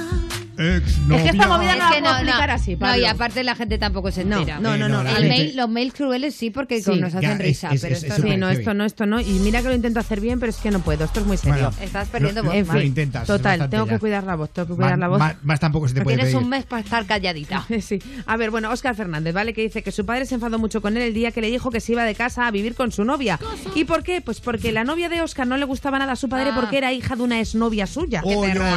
Ex 0.58 0.88
Es 0.88 1.22
que 1.22 1.28
esta 1.30 1.48
movida 1.48 1.72
no 1.76 1.78
la 1.78 1.90
que 1.94 2.00
puedo 2.00 2.14
explicar 2.14 2.50
así, 2.50 2.72
No, 2.74 2.78
Pablo. 2.78 3.02
y 3.02 3.04
aparte 3.06 3.44
la 3.44 3.54
gente 3.54 3.78
tampoco 3.78 4.10
se 4.10 4.24
No, 4.24 4.38
entera. 4.38 4.58
no, 4.60 4.76
no, 4.76 4.88
no. 4.88 5.02
No, 5.02 5.16
El 5.16 5.28
mail, 5.28 5.56
los 5.56 5.68
mails 5.68 5.94
crueles 5.94 6.34
sí, 6.34 6.50
porque 6.50 6.82
Sí, 6.82 6.98
nos 6.98 7.12
ya, 7.12 7.18
hacen 7.18 7.32
es- 7.32 7.38
risa, 7.38 7.70
es- 7.72 7.80
pero 7.82 7.94
es- 7.94 8.02
esto 8.02 8.14
es 8.14 8.24
no. 8.24 8.30
Sí, 8.30 8.36
no, 8.36 8.50
esto 8.50 8.74
no, 8.74 8.84
esto 8.84 9.06
no. 9.06 9.20
Y 9.20 9.38
mira 9.40 9.62
que 9.62 9.68
lo 9.68 9.74
intento 9.74 10.00
hacer 10.00 10.20
bien, 10.20 10.40
pero 10.40 10.50
es 10.50 10.56
que 10.56 10.70
no 10.70 10.80
puedo. 10.80 11.04
Esto 11.04 11.20
es 11.20 11.26
muy 11.26 11.36
serio. 11.36 11.70
Bueno, 11.70 11.76
Estás 11.82 12.08
perdiendo 12.08 12.42
Lo- 12.42 12.50
voz, 12.52 12.66
Mar. 12.66 12.76
lo 12.76 12.82
intentas. 12.82 13.26
Total, 13.26 13.42
bastante 13.58 13.76
tengo 13.76 13.86
ya. 13.86 13.92
que 13.94 13.98
cuidar 13.98 14.24
la 14.24 14.34
voz, 14.36 14.50
tengo 14.50 14.66
que 14.68 14.72
Más, 14.74 14.78
cuidar 14.86 14.98
la 14.98 15.08
voz. 15.08 15.18
más- 15.18 15.36
más 15.42 15.60
tampoco 15.60 15.88
se 15.88 15.94
te 15.94 16.02
puede 16.02 16.16
Tienes 16.16 16.32
pedir. 16.34 16.44
un 16.44 16.50
mes 16.50 16.64
para 16.64 16.82
estar 16.82 17.04
calladita. 17.06 17.66
Sí. 17.80 17.98
A 18.26 18.36
ver, 18.36 18.50
bueno, 18.50 18.70
Óscar 18.70 18.94
Fernández, 18.96 19.32
¿vale? 19.34 19.52
Que 19.52 19.62
dice 19.62 19.82
que 19.82 19.92
su 19.92 20.04
padre 20.06 20.24
se 20.26 20.34
enfadó 20.34 20.58
mucho 20.58 20.80
con 20.80 20.96
él 20.96 21.02
el 21.02 21.14
día 21.14 21.30
que 21.30 21.40
le 21.40 21.48
dijo 21.50 21.70
que 21.70 21.80
se 21.80 21.92
iba 21.92 22.04
de 22.04 22.14
casa 22.14 22.46
a 22.46 22.50
vivir 22.50 22.74
con 22.74 22.90
su 22.90 23.04
novia. 23.04 23.38
¿Y 23.74 23.84
por 23.84 24.02
qué? 24.02 24.20
Pues 24.20 24.40
porque 24.40 24.72
la 24.72 24.82
novia 24.84 25.08
de 25.08 25.20
Óscar 25.20 25.46
no 25.46 25.56
le 25.56 25.64
gustaba 25.64 25.98
nada 25.98 26.12
a 26.12 26.16
su 26.16 26.28
padre 26.28 26.50
Ah. 26.52 26.56
porque 26.58 26.78
era 26.78 26.92
hija 26.92 27.14
de 27.16 27.22
una 27.22 27.38
exnovia 27.40 27.86
suya. 27.86 28.22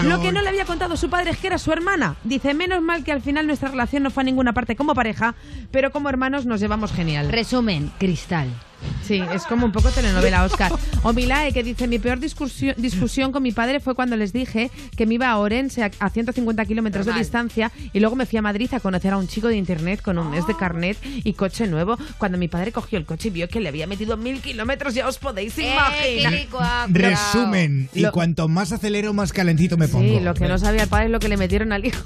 Lo 0.04 0.22
que 0.22 0.32
no 0.32 0.42
le 0.42 0.50
había 0.50 0.66
contado 0.66 0.96
su 0.98 1.10
padre 1.10 1.32
es 1.32 1.38
que 1.38 1.48
era 1.48 1.58
su 1.58 1.69
hermana. 1.74 2.16
Dice, 2.24 2.54
menos 2.54 2.82
mal 2.82 3.04
que 3.04 3.12
al 3.12 3.22
final 3.22 3.48
nuestra 3.48 3.70
relación 3.70 4.04
no 4.04 4.12
fue 4.12 4.22
a 4.22 4.26
ninguna 4.26 4.54
parte 4.54 4.76
como 4.76 4.96
pareja, 4.96 5.36
pero 5.72 5.92
como 5.92 6.10
hermanos 6.10 6.46
nos 6.46 6.60
llevamos 6.60 6.92
genial. 6.92 7.32
Resumen, 7.32 7.92
cristal. 7.98 8.50
Sí, 9.06 9.22
es 9.34 9.44
como 9.44 9.66
un 9.66 9.72
poco 9.72 9.90
telenovela, 9.90 10.44
Oscar. 10.44 10.72
O 11.04 11.14
Milae, 11.14 11.52
que 11.52 11.64
dice, 11.64 11.88
mi 11.88 11.98
peor 12.00 12.20
discusión, 12.20 12.76
discusión 12.78 13.32
con 13.32 13.42
mi 13.44 13.52
padre 13.52 13.80
fue 13.80 13.96
cuando 13.96 14.16
les 14.16 14.32
dije 14.34 14.70
que 14.96 15.06
me 15.06 15.16
iba 15.16 15.30
a 15.30 15.38
Orense 15.38 15.84
a, 15.84 15.92
a 16.00 16.10
150 16.10 16.64
kilómetros 16.66 17.06
de 17.06 17.14
distancia 17.14 17.72
y 17.92 18.00
luego 18.00 18.16
me 18.16 18.26
fui 18.26 18.38
a 18.38 18.42
Madrid 18.42 18.72
a 18.74 18.80
conocer 18.80 19.14
a 19.14 19.18
un 19.18 19.28
chico 19.28 19.48
de 19.48 19.58
internet 19.58 20.02
con 20.02 20.18
un 20.20 20.30
mes 20.30 20.46
de 20.48 20.56
carnet 20.56 20.98
y 21.04 21.34
coche 21.34 21.66
nuevo. 21.68 21.98
Cuando 22.18 22.38
mi 22.38 22.48
padre 22.48 22.72
cogió 22.72 23.00
el 23.00 23.06
coche 23.06 23.30
y 23.30 23.32
vio 23.32 23.48
que 23.50 23.60
le 23.60 23.70
había 23.70 23.88
metido 23.88 24.16
mil 24.18 24.42
kilómetros, 24.42 24.94
ya 24.94 25.08
os 25.08 25.18
podéis 25.18 25.58
Eh, 25.58 25.72
imaginar. 26.22 26.90
Resumen, 26.90 27.90
y 27.94 28.02
Lo- 28.02 28.12
cuanto 28.12 28.48
más 28.48 28.72
acelero, 28.72 29.14
más 29.14 29.34
calentito 29.34 29.78
me 29.78 29.88
pongo. 29.88 30.04
Sí, 30.08 30.20
lo 30.24 30.34
que 30.34 30.48
no 30.48 30.58
sabía 30.58 30.84
el 30.84 30.90
padre 30.90 31.06
es 31.06 31.12
lo 31.12 31.20
que 31.20 31.30
le 31.30 31.38
metieron 31.38 31.72
al 31.74 31.86
hijo. 31.86 32.04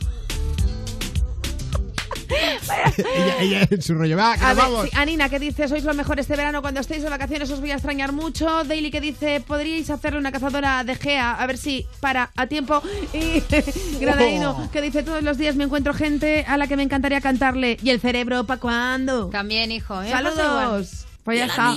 Ella, 2.97 3.35
ella 3.39 3.67
en 3.69 3.81
su 3.81 3.93
rollo. 3.95 4.17
Va, 4.17 4.35
que 4.37 4.43
A 4.43 4.49
nos 4.49 4.55
ver, 4.57 4.65
vamos. 4.65 4.83
sí, 4.85 4.89
Anina, 4.95 5.29
que 5.29 5.39
dice, 5.39 5.67
sois 5.67 5.83
lo 5.83 5.93
mejor 5.93 6.19
este 6.19 6.35
verano, 6.35 6.61
cuando 6.61 6.79
estéis 6.79 7.03
de 7.03 7.09
vacaciones 7.09 7.49
os 7.51 7.59
voy 7.59 7.71
a 7.71 7.75
extrañar 7.75 8.11
mucho. 8.11 8.63
Daily, 8.63 8.91
que 8.91 9.01
dice, 9.01 9.41
podríais 9.45 9.89
hacerle 9.89 10.19
una 10.19 10.31
cazadora 10.31 10.83
de 10.83 10.95
Gea, 10.95 11.33
a 11.33 11.45
ver 11.47 11.57
si 11.57 11.85
para 11.99 12.31
a 12.35 12.47
tiempo. 12.47 12.81
Y 13.13 13.41
Gradaino, 13.99 14.51
Oh. 14.57 14.71
que 14.71 14.81
dice, 14.81 15.03
todos 15.03 15.23
los 15.23 15.37
días 15.37 15.55
me 15.55 15.63
encuentro 15.63 15.93
gente 15.93 16.45
a 16.47 16.57
la 16.57 16.67
que 16.67 16.75
me 16.75 16.83
encantaría 16.83 17.21
cantarle. 17.21 17.77
¿Y 17.81 17.89
el 17.89 17.99
cerebro 17.99 18.45
pa' 18.45 18.57
cuándo? 18.57 19.27
También, 19.27 19.71
hijo. 19.71 20.01
¿eh? 20.01 20.09
¡Saludos! 20.11 21.05
Pues 21.23 21.39
ya 21.39 21.45
está. 21.45 21.73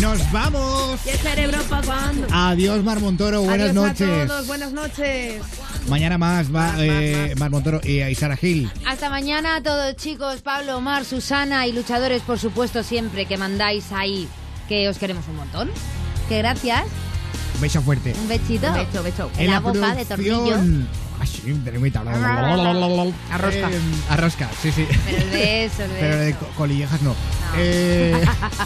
Nos 0.00 0.32
vamos. 0.32 1.00
¿Y 1.06 1.10
el 1.10 1.18
cerebro 1.18 1.58
pa' 1.68 1.82
cuándo? 1.82 2.26
Adiós, 2.32 2.82
Mar 2.82 3.00
Montoro. 3.00 3.42
Buenas 3.42 3.70
Adiós 3.70 3.74
noches. 3.74 4.24
a 4.24 4.26
todos, 4.26 4.46
buenas 4.46 4.72
noches. 4.72 5.42
Mañana 5.90 6.18
más 6.18 6.54
va 6.54 6.72
eh, 6.78 7.34
Mar 7.36 7.50
Montoro 7.50 7.80
y 7.82 8.00
Aisara 8.00 8.36
Gil. 8.36 8.70
Hasta 8.86 9.10
mañana 9.10 9.56
a 9.56 9.62
todos, 9.62 9.96
chicos. 9.96 10.40
Pablo, 10.40 10.76
Omar, 10.76 11.04
Susana 11.04 11.66
y 11.66 11.72
luchadores, 11.72 12.22
por 12.22 12.38
supuesto, 12.38 12.84
siempre 12.84 13.26
que 13.26 13.36
mandáis 13.36 13.90
ahí, 13.90 14.28
que 14.68 14.88
os 14.88 14.98
queremos 14.98 15.26
un 15.26 15.34
montón. 15.34 15.68
Que 16.28 16.38
gracias. 16.38 16.84
Un 17.56 17.60
beso 17.60 17.82
fuerte. 17.82 18.14
Un 18.20 18.28
besito. 18.28 18.68
Un 18.68 18.74
beso, 18.74 19.02
beso. 19.02 19.30
En 19.36 19.50
la 19.50 19.58
boca 19.58 19.96
de 19.96 20.04
tornillo. 20.04 20.58
Arrosca. 23.30 23.70
Eh, 23.70 23.80
arrosca, 24.08 24.50
sí, 24.62 24.72
sí. 24.72 24.86
Pero 25.06 25.18
el 25.22 25.30
beso, 25.30 25.82
el 25.84 25.90
Pero 25.90 26.16
de 26.16 26.34
colillejas 26.56 27.02
no. 27.02 27.14
Eh, 27.56 28.14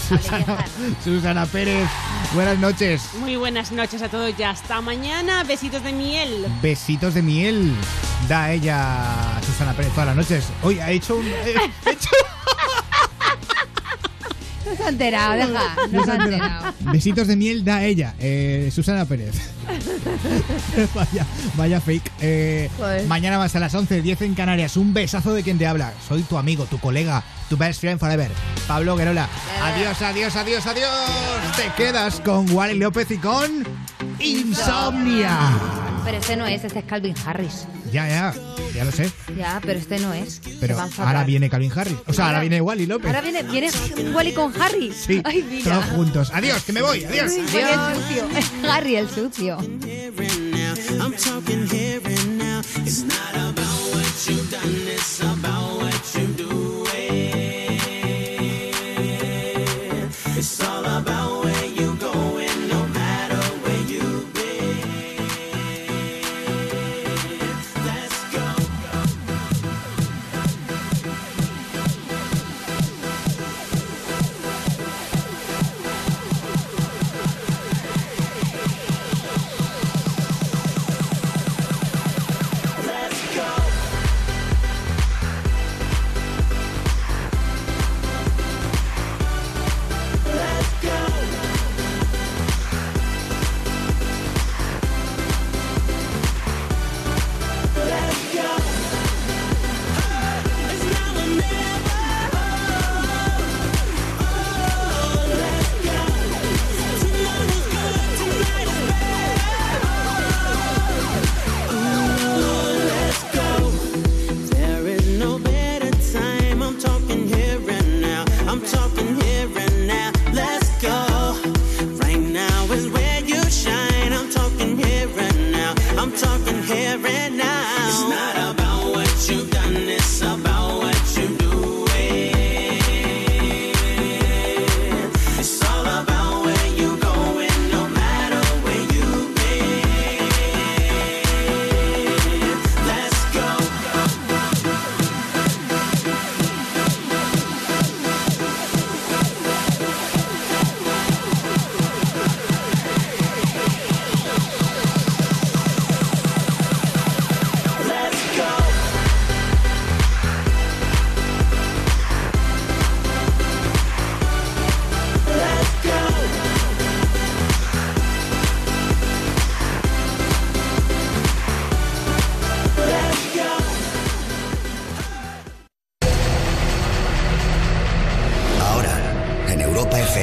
Susana, 1.05 1.47
Pérez, 1.47 1.89
buenas 2.35 2.59
noches. 2.59 3.02
Muy 3.20 3.36
buenas 3.36 3.72
noches 3.72 4.02
a 4.02 4.09
todos. 4.09 4.36
Ya 4.36 4.51
hasta 4.51 4.81
mañana. 4.81 5.43
Besitos 5.44 5.82
de 5.82 5.93
miel. 5.93 6.47
Besitos 6.62 7.14
de 7.14 7.22
miel. 7.22 7.72
Da 8.28 8.52
ella 8.52 9.40
Susana 9.47 9.72
Pérez 9.74 9.93
todas 9.93 10.06
las 10.09 10.16
noches. 10.16 10.47
Hoy 10.62 10.78
ha 10.81 10.90
hecho 10.90 11.16
un. 11.16 11.26
eh, 11.26 11.55
ha 11.86 11.90
hecho- 11.90 12.09
No 14.64 14.76
se 14.76 14.82
ha 14.82 14.88
enterado, 14.88 15.34
deja. 15.34 15.76
No 15.90 16.04
se 16.04 16.10
ha 16.10 16.14
enterado. 16.14 16.74
Besitos 16.92 17.26
de 17.26 17.36
miel 17.36 17.64
da 17.64 17.84
ella, 17.84 18.14
eh, 18.18 18.70
Susana 18.72 19.04
Pérez. 19.04 19.34
vaya, 20.94 21.26
vaya 21.56 21.80
fake. 21.80 22.12
Eh, 22.20 22.70
mañana 23.08 23.38
más 23.38 23.54
a 23.56 23.60
las 23.60 23.74
11, 23.74 24.02
10 24.02 24.22
en 24.22 24.34
Canarias. 24.34 24.76
Un 24.76 24.94
besazo 24.94 25.34
de 25.34 25.42
quien 25.42 25.58
te 25.58 25.66
habla. 25.66 25.92
Soy 26.08 26.22
tu 26.22 26.38
amigo, 26.38 26.64
tu 26.66 26.78
colega, 26.78 27.22
tu 27.48 27.56
best 27.56 27.80
friend 27.80 27.98
forever. 27.98 28.30
Pablo 28.66 28.96
Guerola. 28.96 29.28
Adiós, 29.62 30.00
adiós, 30.02 30.36
adiós, 30.36 30.66
adiós. 30.66 31.56
Te 31.56 31.82
quedas 31.82 32.20
con 32.20 32.50
Wally 32.50 32.78
López 32.78 33.10
y 33.10 33.18
con 33.18 33.64
Insomnia. 34.20 35.39
Pero 36.05 36.18
este 36.18 36.36
no 36.36 36.47
es, 36.47 36.62
este 36.64 36.81
es 36.81 36.85
Calvin 36.85 37.14
Harris. 37.24 37.66
Ya, 37.90 38.06
ya, 38.09 38.35
ya 38.74 38.85
lo 38.85 38.93
sé. 38.93 39.10
Ya, 39.36 39.59
pero 39.64 39.78
este 39.78 39.98
no 40.01 40.12
es. 40.12 40.40
Pero 40.60 40.76
ahora 40.98 41.24
viene 41.24 41.48
Calvin 41.48 41.72
Harris. 41.74 41.97
O 42.06 42.12
sea, 42.12 42.26
ahora 42.26 42.40
viene 42.40 42.60
Wally 42.60 42.86
López. 42.86 43.06
Ahora 43.06 43.20
viene, 43.22 43.43
viene 43.44 43.70
Wally 44.12 44.32
con 44.32 44.52
Harry. 44.60 44.93
Sí, 44.93 45.22
Ay, 45.24 45.43
mira. 45.48 45.72
todos 45.81 45.85
juntos. 45.97 46.31
Adiós, 46.35 46.62
que 46.64 46.72
me 46.72 46.82
voy. 46.82 47.05
Adiós. 47.05 47.32
Wally 47.32 47.76
el 47.76 47.89
sucio. 47.94 48.28
Harry 48.70 48.97
el 48.97 49.09
sucio. 49.09 49.59
I'm 51.01 51.12
talking 51.16 51.66
here 51.70 52.01
and 52.05 52.39
now. 52.39 52.60
It's 52.85 53.02
not 53.02 53.35
about 53.35 53.94
what 53.94 54.28
you've 54.28 54.51
done, 54.51 54.74
it's 54.86 55.20
about 55.20 55.63